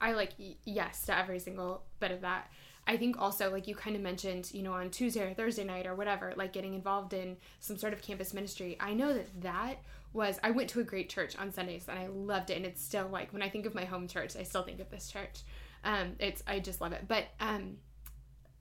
I 0.00 0.12
like 0.12 0.32
yes 0.64 1.02
to 1.06 1.16
every 1.16 1.38
single 1.38 1.82
bit 2.00 2.10
of 2.10 2.20
that. 2.22 2.50
I 2.86 2.96
think 2.96 3.20
also 3.20 3.50
like 3.50 3.66
you 3.68 3.74
kind 3.74 3.96
of 3.96 4.02
mentioned, 4.02 4.50
you 4.54 4.62
know, 4.62 4.72
on 4.72 4.88
Tuesday 4.88 5.20
or 5.20 5.34
Thursday 5.34 5.64
night 5.64 5.86
or 5.86 5.94
whatever, 5.94 6.32
like 6.36 6.54
getting 6.54 6.72
involved 6.72 7.12
in 7.12 7.36
some 7.60 7.76
sort 7.76 7.92
of 7.92 8.00
campus 8.00 8.32
ministry. 8.32 8.78
I 8.80 8.94
know 8.94 9.12
that 9.12 9.42
that 9.42 9.74
was 10.14 10.38
I 10.42 10.52
went 10.52 10.70
to 10.70 10.80
a 10.80 10.84
great 10.84 11.10
church 11.10 11.36
on 11.36 11.52
Sundays 11.52 11.84
and 11.86 11.98
I 11.98 12.06
loved 12.06 12.48
it 12.48 12.56
and 12.56 12.64
it's 12.64 12.82
still 12.82 13.06
like 13.08 13.32
when 13.32 13.42
I 13.42 13.50
think 13.50 13.66
of 13.66 13.74
my 13.74 13.84
home 13.84 14.08
church, 14.08 14.36
I 14.36 14.42
still 14.42 14.62
think 14.62 14.80
of 14.80 14.90
this 14.90 15.10
church. 15.10 15.40
Um 15.84 16.14
it's 16.18 16.42
I 16.46 16.60
just 16.60 16.80
love 16.80 16.92
it. 16.92 17.04
But 17.06 17.26
um 17.40 17.76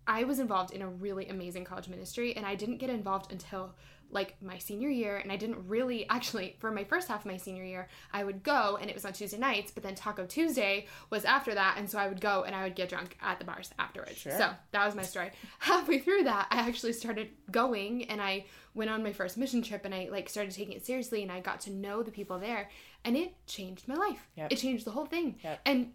I 0.05 0.25
was 0.25 0.39
involved 0.39 0.71
in 0.71 0.81
a 0.81 0.89
really 0.89 1.29
amazing 1.29 1.63
college 1.63 1.87
ministry 1.87 2.35
and 2.35 2.45
I 2.45 2.55
didn't 2.55 2.77
get 2.77 2.89
involved 2.89 3.31
until 3.31 3.75
like 4.11 4.35
my 4.41 4.57
senior 4.57 4.89
year 4.89 5.17
and 5.17 5.31
I 5.31 5.35
didn't 5.35 5.67
really 5.67 6.07
actually 6.09 6.55
for 6.59 6.71
my 6.71 6.83
first 6.83 7.07
half 7.07 7.21
of 7.21 7.25
my 7.25 7.37
senior 7.37 7.63
year 7.63 7.87
I 8.13 8.23
would 8.23 8.43
go 8.43 8.77
and 8.79 8.89
it 8.89 8.93
was 8.93 9.05
on 9.05 9.13
Tuesday 9.13 9.37
nights 9.37 9.71
but 9.71 9.83
then 9.83 9.95
Taco 9.95 10.25
Tuesday 10.25 10.87
was 11.09 11.25
after 11.25 11.53
that 11.53 11.75
and 11.77 11.89
so 11.89 11.97
I 11.99 12.07
would 12.07 12.21
go 12.21 12.43
and 12.43 12.55
I 12.55 12.63
would 12.63 12.75
get 12.75 12.89
drunk 12.89 13.17
at 13.21 13.39
the 13.39 13.45
bars 13.45 13.71
afterwards. 13.77 14.17
Sure. 14.17 14.31
So 14.31 14.49
that 14.71 14.85
was 14.85 14.95
my 14.95 15.03
story. 15.03 15.31
Halfway 15.59 15.99
through 15.99 16.23
that 16.23 16.47
I 16.51 16.57
actually 16.67 16.93
started 16.93 17.29
going 17.51 18.05
and 18.05 18.21
I 18.21 18.45
went 18.73 18.89
on 18.89 19.03
my 19.03 19.11
first 19.11 19.37
mission 19.37 19.61
trip 19.61 19.85
and 19.85 19.93
I 19.93 20.07
like 20.11 20.29
started 20.29 20.53
taking 20.53 20.73
it 20.73 20.85
seriously 20.85 21.23
and 21.23 21.31
I 21.31 21.39
got 21.39 21.61
to 21.61 21.71
know 21.71 22.03
the 22.03 22.11
people 22.11 22.39
there 22.39 22.69
and 23.03 23.17
it 23.17 23.33
changed 23.45 23.87
my 23.87 23.95
life. 23.95 24.27
Yep. 24.35 24.51
It 24.51 24.55
changed 24.57 24.85
the 24.85 24.91
whole 24.91 25.05
thing. 25.05 25.35
Yep. 25.43 25.61
And 25.65 25.93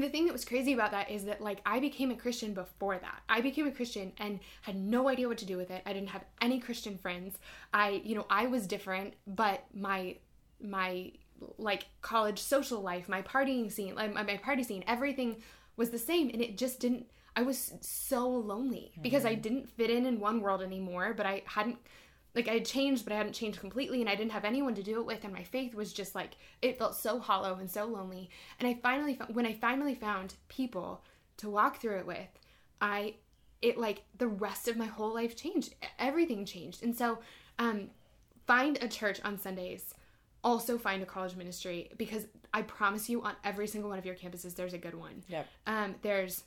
the 0.00 0.08
thing 0.08 0.26
that 0.26 0.32
was 0.32 0.44
crazy 0.44 0.72
about 0.72 0.90
that 0.92 1.10
is 1.10 1.24
that 1.24 1.40
like 1.40 1.60
I 1.64 1.80
became 1.80 2.10
a 2.10 2.16
Christian 2.16 2.54
before 2.54 2.98
that. 2.98 3.22
I 3.28 3.40
became 3.40 3.66
a 3.66 3.72
Christian 3.72 4.12
and 4.18 4.40
had 4.62 4.76
no 4.76 5.08
idea 5.08 5.28
what 5.28 5.38
to 5.38 5.46
do 5.46 5.56
with 5.56 5.70
it. 5.70 5.82
I 5.86 5.92
didn't 5.92 6.10
have 6.10 6.24
any 6.40 6.58
Christian 6.58 6.98
friends. 6.98 7.38
I, 7.72 8.02
you 8.04 8.14
know, 8.14 8.26
I 8.30 8.46
was 8.46 8.66
different, 8.66 9.14
but 9.26 9.64
my 9.74 10.16
my 10.60 11.12
like 11.56 11.86
college 12.02 12.40
social 12.40 12.80
life, 12.80 13.08
my 13.08 13.22
partying 13.22 13.70
scene, 13.70 13.94
like 13.94 14.12
my, 14.12 14.22
my 14.24 14.36
party 14.38 14.62
scene, 14.62 14.82
everything 14.86 15.36
was 15.76 15.90
the 15.90 15.98
same 15.98 16.30
and 16.30 16.42
it 16.42 16.58
just 16.58 16.80
didn't 16.80 17.06
I 17.36 17.42
was 17.42 17.74
so 17.80 18.28
lonely 18.28 18.90
because 19.00 19.22
mm-hmm. 19.22 19.32
I 19.32 19.34
didn't 19.36 19.68
fit 19.68 19.90
in 19.90 20.06
in 20.06 20.18
one 20.18 20.40
world 20.40 20.60
anymore, 20.60 21.14
but 21.16 21.24
I 21.24 21.42
hadn't 21.46 21.78
like 22.38 22.46
I 22.46 22.54
had 22.54 22.64
changed, 22.64 23.02
but 23.02 23.12
I 23.12 23.16
hadn't 23.16 23.32
changed 23.32 23.58
completely, 23.58 24.00
and 24.00 24.08
I 24.08 24.14
didn't 24.14 24.30
have 24.30 24.44
anyone 24.44 24.76
to 24.76 24.82
do 24.82 25.00
it 25.00 25.06
with, 25.06 25.24
and 25.24 25.32
my 25.32 25.42
faith 25.42 25.74
was 25.74 25.92
just 25.92 26.14
like 26.14 26.36
it 26.62 26.78
felt 26.78 26.94
so 26.94 27.18
hollow 27.18 27.56
and 27.56 27.68
so 27.68 27.84
lonely. 27.84 28.30
And 28.60 28.68
I 28.68 28.74
finally, 28.80 29.18
when 29.32 29.44
I 29.44 29.54
finally 29.54 29.96
found 29.96 30.34
people 30.46 31.02
to 31.38 31.50
walk 31.50 31.80
through 31.80 31.98
it 31.98 32.06
with, 32.06 32.28
I, 32.80 33.16
it 33.60 33.76
like 33.76 34.04
the 34.16 34.28
rest 34.28 34.68
of 34.68 34.76
my 34.76 34.86
whole 34.86 35.12
life 35.12 35.36
changed. 35.36 35.74
Everything 35.98 36.44
changed, 36.44 36.84
and 36.84 36.96
so, 36.96 37.18
um, 37.58 37.90
find 38.46 38.78
a 38.80 38.86
church 38.86 39.20
on 39.24 39.36
Sundays. 39.36 39.92
Also 40.44 40.78
find 40.78 41.02
a 41.02 41.06
college 41.06 41.34
ministry 41.34 41.90
because 41.98 42.28
I 42.54 42.62
promise 42.62 43.08
you, 43.08 43.20
on 43.22 43.34
every 43.42 43.66
single 43.66 43.90
one 43.90 43.98
of 43.98 44.06
your 44.06 44.14
campuses, 44.14 44.54
there's 44.54 44.74
a 44.74 44.78
good 44.78 44.94
one. 44.94 45.24
Yep. 45.28 45.48
Um, 45.66 45.96
there's 46.02 46.44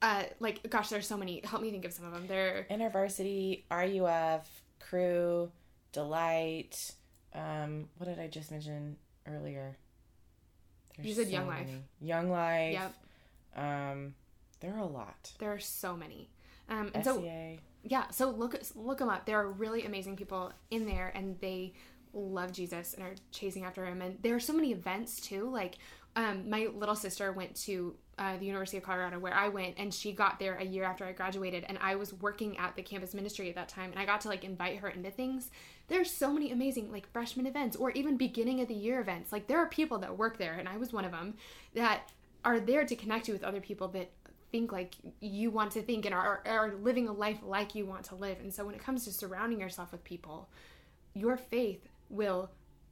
uh, 0.00 0.22
like 0.38 0.70
gosh, 0.70 0.88
there's 0.88 1.06
so 1.06 1.16
many. 1.16 1.40
Help 1.44 1.62
me 1.62 1.72
think 1.72 1.84
of 1.84 1.92
some 1.92 2.06
of 2.06 2.12
them. 2.12 2.28
They're 2.28 2.66
InterVarsity, 2.70 3.64
RUF, 3.70 4.62
Cru, 4.80 5.50
Delight. 5.92 6.92
Um, 7.34 7.88
what 7.98 8.06
did 8.08 8.18
I 8.18 8.26
just 8.26 8.50
mention 8.50 8.96
earlier? 9.26 9.76
There's 10.96 11.08
you 11.08 11.14
said 11.14 11.26
so 11.26 11.32
Young 11.32 11.48
many. 11.48 11.72
Life. 11.72 11.82
Young 12.00 12.30
Life. 12.30 12.72
Yep. 12.72 12.94
Um, 13.56 14.14
there 14.60 14.74
are 14.74 14.80
a 14.80 14.86
lot. 14.86 15.32
There 15.38 15.52
are 15.52 15.58
so 15.58 15.96
many. 15.96 16.30
Um, 16.68 16.90
and 16.94 17.04
so 17.04 17.24
yeah, 17.82 18.08
so 18.10 18.30
look 18.30 18.60
look 18.74 18.98
them 18.98 19.08
up. 19.08 19.24
There 19.24 19.38
are 19.38 19.50
really 19.50 19.84
amazing 19.84 20.16
people 20.16 20.52
in 20.70 20.86
there, 20.86 21.12
and 21.14 21.38
they 21.40 21.74
love 22.12 22.52
Jesus 22.52 22.94
and 22.94 23.02
are 23.02 23.14
chasing 23.30 23.64
after 23.64 23.86
him. 23.86 24.02
And 24.02 24.18
there 24.22 24.34
are 24.34 24.40
so 24.40 24.52
many 24.52 24.72
events 24.72 25.20
too. 25.20 25.48
Like 25.48 25.78
um, 26.16 26.50
my 26.50 26.68
little 26.74 26.96
sister 26.96 27.32
went 27.32 27.54
to 27.62 27.94
uh, 28.18 28.36
the 28.36 28.44
University 28.44 28.76
of 28.76 28.82
Colorado, 28.82 29.18
where 29.18 29.34
I 29.34 29.48
went, 29.48 29.74
and 29.78 29.92
she 29.94 30.12
got 30.12 30.38
there 30.38 30.56
a 30.56 30.64
year 30.64 30.84
after 30.84 31.04
I 31.04 31.12
graduated, 31.12 31.64
and 31.68 31.78
I 31.80 31.94
was 31.94 32.12
working 32.14 32.58
at 32.58 32.74
the 32.76 32.82
campus 32.82 33.14
ministry 33.14 33.48
at 33.48 33.54
that 33.54 33.68
time, 33.68 33.90
and 33.90 33.98
I 33.98 34.04
got 34.04 34.20
to 34.22 34.28
like 34.28 34.44
invite 34.44 34.78
her 34.78 34.88
into 34.88 35.10
things. 35.10 35.50
There's 35.86 36.10
so 36.10 36.32
many 36.32 36.50
amazing 36.50 36.90
like 36.90 37.10
freshman 37.12 37.46
events, 37.46 37.76
or 37.76 37.90
even 37.92 38.16
beginning 38.16 38.60
of 38.60 38.68
the 38.68 38.74
year 38.74 39.00
events. 39.00 39.32
Like 39.32 39.46
there 39.46 39.58
are 39.58 39.68
people 39.68 39.98
that 39.98 40.18
work 40.18 40.38
there, 40.38 40.54
and 40.54 40.68
I 40.68 40.76
was 40.76 40.92
one 40.92 41.04
of 41.04 41.12
them 41.12 41.34
that 41.74 42.10
are 42.44 42.60
there 42.60 42.84
to 42.84 42.96
connect 42.96 43.28
you 43.28 43.34
with 43.34 43.44
other 43.44 43.60
people 43.60 43.88
that 43.88 44.10
think 44.50 44.72
like 44.72 44.94
you 45.20 45.50
want 45.50 45.72
to 45.72 45.82
think 45.82 46.06
and 46.06 46.14
are, 46.14 46.42
are 46.46 46.74
living 46.74 47.08
a 47.08 47.12
life 47.12 47.38
like 47.44 47.74
you 47.74 47.84
want 47.84 48.04
to 48.04 48.14
live. 48.14 48.38
And 48.40 48.52
so 48.52 48.64
when 48.64 48.74
it 48.74 48.82
comes 48.82 49.04
to 49.04 49.12
surrounding 49.12 49.60
yourself 49.60 49.92
with 49.92 50.02
people, 50.04 50.48
your 51.14 51.36
faith 51.36 51.86
will 52.08 52.50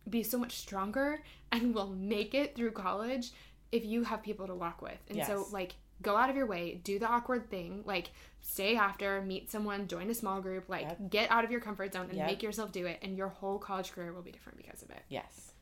be 0.08 0.22
so 0.22 0.38
much 0.38 0.56
stronger 0.56 1.22
and 1.50 1.74
will 1.74 1.88
make 1.88 2.34
it 2.34 2.54
through 2.54 2.72
college 2.72 3.32
if 3.72 3.84
you 3.84 4.04
have 4.04 4.22
people 4.22 4.46
to 4.46 4.54
walk 4.54 4.82
with. 4.82 4.98
And 5.08 5.18
yes. 5.18 5.26
so 5.26 5.46
like 5.50 5.74
go 6.02 6.16
out 6.16 6.30
of 6.30 6.36
your 6.36 6.46
way, 6.46 6.80
do 6.84 6.98
the 6.98 7.06
awkward 7.06 7.50
thing, 7.50 7.82
like 7.84 8.10
stay 8.40 8.76
after, 8.76 9.22
meet 9.22 9.50
someone, 9.50 9.88
join 9.88 10.10
a 10.10 10.14
small 10.14 10.40
group, 10.40 10.68
like 10.68 10.82
yep. 10.82 11.10
get 11.10 11.30
out 11.30 11.44
of 11.44 11.50
your 11.50 11.60
comfort 11.60 11.92
zone 11.92 12.06
and 12.08 12.18
yep. 12.18 12.26
make 12.26 12.42
yourself 12.42 12.72
do 12.72 12.86
it 12.86 12.98
and 13.02 13.16
your 13.16 13.28
whole 13.28 13.58
college 13.58 13.92
career 13.92 14.12
will 14.12 14.22
be 14.22 14.32
different 14.32 14.58
because 14.58 14.82
of 14.82 14.90
it. 14.90 15.02
Yes. 15.08 15.52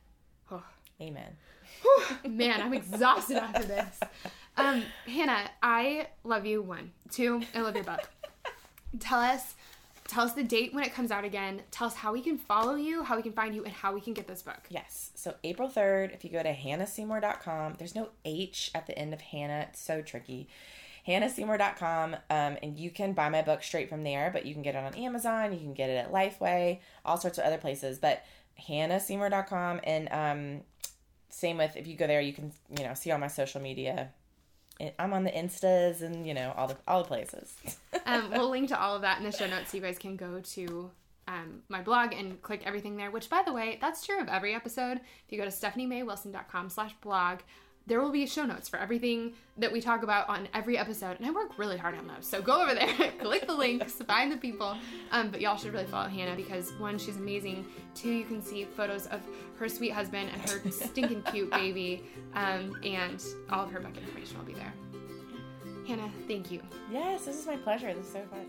Oh. 0.50 0.62
Amen. 1.00 1.36
Man, 2.28 2.60
I'm 2.60 2.72
exhausted 2.72 3.36
after 3.36 3.64
this. 3.64 4.00
Um, 4.56 4.84
Hanna, 5.06 5.50
I 5.62 6.06
love 6.22 6.46
you. 6.46 6.62
One, 6.62 6.92
two, 7.10 7.42
I 7.54 7.60
love 7.60 7.74
your 7.74 7.84
book. 7.84 8.08
tell 9.00 9.18
us, 9.18 9.54
tell 10.08 10.24
us 10.24 10.32
the 10.32 10.42
date 10.42 10.74
when 10.74 10.84
it 10.84 10.94
comes 10.94 11.10
out 11.10 11.24
again. 11.24 11.62
Tell 11.70 11.86
us 11.86 11.94
how 11.94 12.12
we 12.12 12.20
can 12.20 12.38
follow 12.38 12.74
you, 12.74 13.02
how 13.02 13.16
we 13.16 13.22
can 13.22 13.32
find 13.32 13.54
you, 13.54 13.64
and 13.64 13.72
how 13.72 13.94
we 13.94 14.00
can 14.00 14.12
get 14.12 14.28
this 14.28 14.42
book. 14.42 14.60
Yes. 14.68 15.10
So 15.14 15.34
April 15.44 15.68
3rd, 15.68 16.14
if 16.14 16.24
you 16.24 16.30
go 16.30 16.42
to 16.42 16.54
hannaseymour.com, 16.54 17.74
there's 17.78 17.94
no 17.94 18.10
H 18.24 18.70
at 18.74 18.86
the 18.86 18.98
end 18.98 19.14
of 19.14 19.20
Hanna. 19.20 19.66
It's 19.68 19.80
so 19.80 20.02
tricky. 20.02 20.48
hannaseymour.com 21.06 22.14
um, 22.14 22.56
and 22.62 22.78
you 22.78 22.90
can 22.90 23.12
buy 23.12 23.28
my 23.28 23.42
book 23.42 23.62
straight 23.62 23.88
from 23.88 24.04
there, 24.04 24.30
but 24.32 24.46
you 24.46 24.54
can 24.54 24.62
get 24.62 24.74
it 24.74 24.84
on 24.84 24.94
Amazon, 24.94 25.52
you 25.52 25.58
can 25.58 25.74
get 25.74 25.90
it 25.90 25.96
at 25.96 26.12
Lifeway, 26.12 26.80
all 27.04 27.16
sorts 27.16 27.38
of 27.38 27.44
other 27.44 27.58
places. 27.58 27.98
But 27.98 28.24
hannaseymour.com 28.68 29.80
and 29.84 30.08
um, 30.12 30.62
same 31.28 31.58
with 31.58 31.76
if 31.76 31.86
you 31.86 31.96
go 31.96 32.06
there, 32.06 32.20
you 32.20 32.32
can 32.32 32.52
you 32.78 32.84
know 32.84 32.94
see 32.94 33.10
all 33.10 33.18
my 33.18 33.28
social 33.28 33.60
media. 33.60 34.10
I'm 34.98 35.12
on 35.12 35.24
the 35.24 35.30
instas 35.30 36.02
and 36.02 36.26
you 36.26 36.34
know 36.34 36.52
all 36.56 36.66
the 36.66 36.76
all 36.88 37.02
the 37.02 37.08
places. 37.08 37.54
um, 38.06 38.30
we'll 38.30 38.50
link 38.50 38.68
to 38.68 38.80
all 38.80 38.96
of 38.96 39.02
that 39.02 39.18
in 39.18 39.24
the 39.24 39.32
show 39.32 39.46
notes, 39.46 39.70
so 39.70 39.76
you 39.76 39.82
guys 39.82 39.98
can 39.98 40.16
go 40.16 40.40
to 40.40 40.90
um, 41.28 41.62
my 41.68 41.80
blog 41.80 42.12
and 42.12 42.40
click 42.42 42.62
everything 42.64 42.96
there. 42.96 43.10
Which, 43.10 43.30
by 43.30 43.42
the 43.44 43.52
way, 43.52 43.78
that's 43.80 44.04
true 44.04 44.20
of 44.20 44.28
every 44.28 44.54
episode. 44.54 44.98
If 44.98 45.30
you 45.30 45.38
go 45.38 45.44
to 45.44 45.50
stephaniemaywilson.com/blog, 45.50 47.40
there 47.86 48.00
will 48.00 48.10
be 48.10 48.26
show 48.26 48.44
notes 48.44 48.68
for 48.68 48.78
everything 48.78 49.34
that 49.58 49.70
we 49.70 49.80
talk 49.80 50.02
about 50.02 50.28
on 50.28 50.48
every 50.54 50.78
episode. 50.78 51.18
And 51.18 51.26
I 51.26 51.30
work 51.30 51.58
really 51.58 51.76
hard 51.76 51.94
on 51.96 52.06
those. 52.06 52.26
So 52.26 52.40
go 52.40 52.62
over 52.62 52.74
there, 52.74 53.12
click 53.20 53.46
the 53.46 53.54
links, 53.54 53.92
find 54.06 54.32
the 54.32 54.36
people. 54.36 54.76
Um, 55.12 55.30
but 55.30 55.40
y'all 55.40 55.56
should 55.56 55.72
really 55.72 55.86
follow 55.86 56.08
Hanna 56.08 56.34
because 56.34 56.72
one, 56.78 56.98
she's 56.98 57.16
amazing. 57.16 57.66
Two, 57.94 58.10
you 58.10 58.24
can 58.24 58.42
see 58.42 58.64
photos 58.64 59.06
of 59.06 59.20
her 59.58 59.68
sweet 59.68 59.90
husband 59.90 60.30
and 60.32 60.50
her 60.50 60.70
stinking 60.70 61.22
cute 61.24 61.50
baby. 61.50 62.04
Um, 62.34 62.74
and 62.82 63.22
all 63.50 63.64
of 63.64 63.70
her 63.70 63.80
book 63.80 63.96
information 63.96 64.38
will 64.38 64.46
be 64.46 64.54
there. 64.54 64.72
Hanna, 65.86 66.10
thank 66.26 66.50
you. 66.50 66.62
Yes, 66.90 67.26
this 67.26 67.38
is 67.38 67.46
my 67.46 67.56
pleasure. 67.56 67.92
This 67.92 68.06
is 68.06 68.12
so 68.12 68.22
fun. 68.30 68.46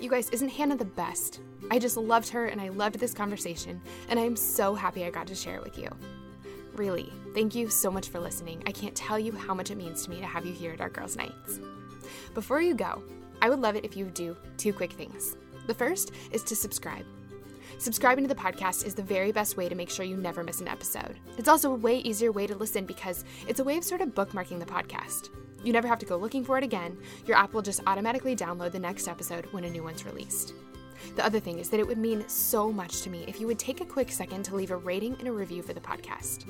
You 0.00 0.08
guys, 0.08 0.30
isn't 0.30 0.48
Hanna 0.48 0.76
the 0.76 0.84
best? 0.84 1.40
I 1.72 1.80
just 1.80 1.96
loved 1.96 2.28
her 2.28 2.46
and 2.46 2.60
I 2.60 2.68
loved 2.68 3.00
this 3.00 3.12
conversation, 3.12 3.80
and 4.08 4.20
I'm 4.20 4.36
so 4.36 4.76
happy 4.76 5.04
I 5.04 5.10
got 5.10 5.26
to 5.26 5.34
share 5.34 5.56
it 5.56 5.64
with 5.64 5.76
you. 5.76 5.88
Really, 6.78 7.12
thank 7.34 7.56
you 7.56 7.68
so 7.68 7.90
much 7.90 8.08
for 8.08 8.20
listening. 8.20 8.62
I 8.64 8.70
can't 8.70 8.94
tell 8.94 9.18
you 9.18 9.32
how 9.32 9.52
much 9.52 9.72
it 9.72 9.76
means 9.76 10.04
to 10.04 10.10
me 10.10 10.20
to 10.20 10.26
have 10.26 10.46
you 10.46 10.52
here 10.52 10.72
at 10.72 10.80
our 10.80 10.88
Girls' 10.88 11.16
Nights. 11.16 11.58
Before 12.34 12.62
you 12.62 12.72
go, 12.72 13.02
I 13.42 13.50
would 13.50 13.58
love 13.58 13.74
it 13.74 13.84
if 13.84 13.96
you 13.96 14.04
do 14.04 14.36
two 14.58 14.72
quick 14.72 14.92
things. 14.92 15.34
The 15.66 15.74
first 15.74 16.12
is 16.30 16.44
to 16.44 16.54
subscribe. 16.54 17.04
Subscribing 17.78 18.22
to 18.22 18.32
the 18.32 18.40
podcast 18.40 18.86
is 18.86 18.94
the 18.94 19.02
very 19.02 19.32
best 19.32 19.56
way 19.56 19.68
to 19.68 19.74
make 19.74 19.90
sure 19.90 20.04
you 20.04 20.16
never 20.16 20.44
miss 20.44 20.60
an 20.60 20.68
episode. 20.68 21.18
It's 21.36 21.48
also 21.48 21.72
a 21.72 21.76
way 21.76 21.98
easier 21.98 22.30
way 22.30 22.46
to 22.46 22.54
listen 22.54 22.86
because 22.86 23.24
it's 23.48 23.58
a 23.58 23.64
way 23.64 23.76
of 23.76 23.82
sort 23.82 24.00
of 24.00 24.14
bookmarking 24.14 24.60
the 24.60 24.64
podcast. 24.64 25.30
You 25.64 25.72
never 25.72 25.88
have 25.88 25.98
to 25.98 26.06
go 26.06 26.16
looking 26.16 26.44
for 26.44 26.58
it 26.58 26.64
again. 26.64 26.96
Your 27.26 27.36
app 27.36 27.54
will 27.54 27.62
just 27.62 27.80
automatically 27.88 28.36
download 28.36 28.70
the 28.70 28.78
next 28.78 29.08
episode 29.08 29.46
when 29.46 29.64
a 29.64 29.70
new 29.70 29.82
one's 29.82 30.06
released. 30.06 30.54
The 31.16 31.24
other 31.24 31.40
thing 31.40 31.58
is 31.58 31.70
that 31.70 31.80
it 31.80 31.86
would 31.86 31.98
mean 31.98 32.28
so 32.28 32.72
much 32.72 33.02
to 33.02 33.10
me 33.10 33.24
if 33.26 33.40
you 33.40 33.46
would 33.46 33.58
take 33.58 33.80
a 33.80 33.84
quick 33.84 34.10
second 34.10 34.44
to 34.44 34.54
leave 34.54 34.70
a 34.70 34.76
rating 34.76 35.16
and 35.18 35.28
a 35.28 35.32
review 35.32 35.62
for 35.62 35.72
the 35.72 35.80
podcast. 35.80 36.44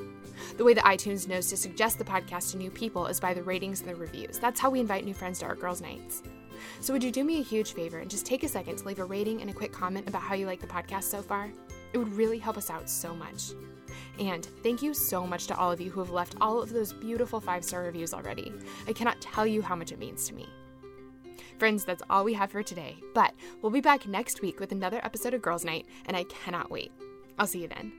The 0.56 0.64
way 0.64 0.74
that 0.74 0.84
iTunes 0.84 1.28
knows 1.28 1.48
to 1.48 1.56
suggest 1.56 1.98
the 1.98 2.04
podcast 2.04 2.52
to 2.52 2.58
new 2.58 2.70
people 2.70 3.06
is 3.06 3.20
by 3.20 3.34
the 3.34 3.42
ratings 3.42 3.80
and 3.80 3.88
the 3.88 3.96
reviews. 3.96 4.38
That's 4.38 4.60
how 4.60 4.70
we 4.70 4.80
invite 4.80 5.04
new 5.04 5.14
friends 5.14 5.38
to 5.40 5.46
our 5.46 5.54
girls' 5.54 5.80
nights. 5.80 6.22
So, 6.80 6.92
would 6.92 7.04
you 7.04 7.12
do 7.12 7.24
me 7.24 7.40
a 7.40 7.42
huge 7.42 7.72
favor 7.72 7.98
and 7.98 8.10
just 8.10 8.26
take 8.26 8.42
a 8.42 8.48
second 8.48 8.76
to 8.78 8.86
leave 8.86 8.98
a 8.98 9.04
rating 9.04 9.40
and 9.40 9.50
a 9.50 9.54
quick 9.54 9.72
comment 9.72 10.08
about 10.08 10.22
how 10.22 10.34
you 10.34 10.46
like 10.46 10.60
the 10.60 10.66
podcast 10.66 11.04
so 11.04 11.22
far? 11.22 11.50
It 11.92 11.98
would 11.98 12.12
really 12.14 12.38
help 12.38 12.56
us 12.56 12.70
out 12.70 12.90
so 12.90 13.14
much. 13.14 13.52
And 14.18 14.46
thank 14.62 14.82
you 14.82 14.94
so 14.94 15.26
much 15.26 15.46
to 15.46 15.56
all 15.56 15.70
of 15.70 15.80
you 15.80 15.90
who 15.90 16.00
have 16.00 16.10
left 16.10 16.36
all 16.40 16.60
of 16.60 16.70
those 16.70 16.92
beautiful 16.92 17.40
five 17.40 17.64
star 17.64 17.84
reviews 17.84 18.12
already. 18.12 18.52
I 18.86 18.92
cannot 18.92 19.20
tell 19.20 19.46
you 19.46 19.62
how 19.62 19.76
much 19.76 19.92
it 19.92 19.98
means 19.98 20.26
to 20.28 20.34
me. 20.34 20.48
Friends, 21.58 21.84
that's 21.84 22.04
all 22.08 22.24
we 22.24 22.34
have 22.34 22.52
for 22.52 22.62
today, 22.62 22.96
but 23.14 23.34
we'll 23.60 23.72
be 23.72 23.80
back 23.80 24.06
next 24.06 24.40
week 24.42 24.60
with 24.60 24.70
another 24.70 25.00
episode 25.02 25.34
of 25.34 25.42
Girls 25.42 25.64
Night, 25.64 25.86
and 26.06 26.16
I 26.16 26.22
cannot 26.24 26.70
wait. 26.70 26.92
I'll 27.36 27.48
see 27.48 27.62
you 27.62 27.68
then. 27.68 27.92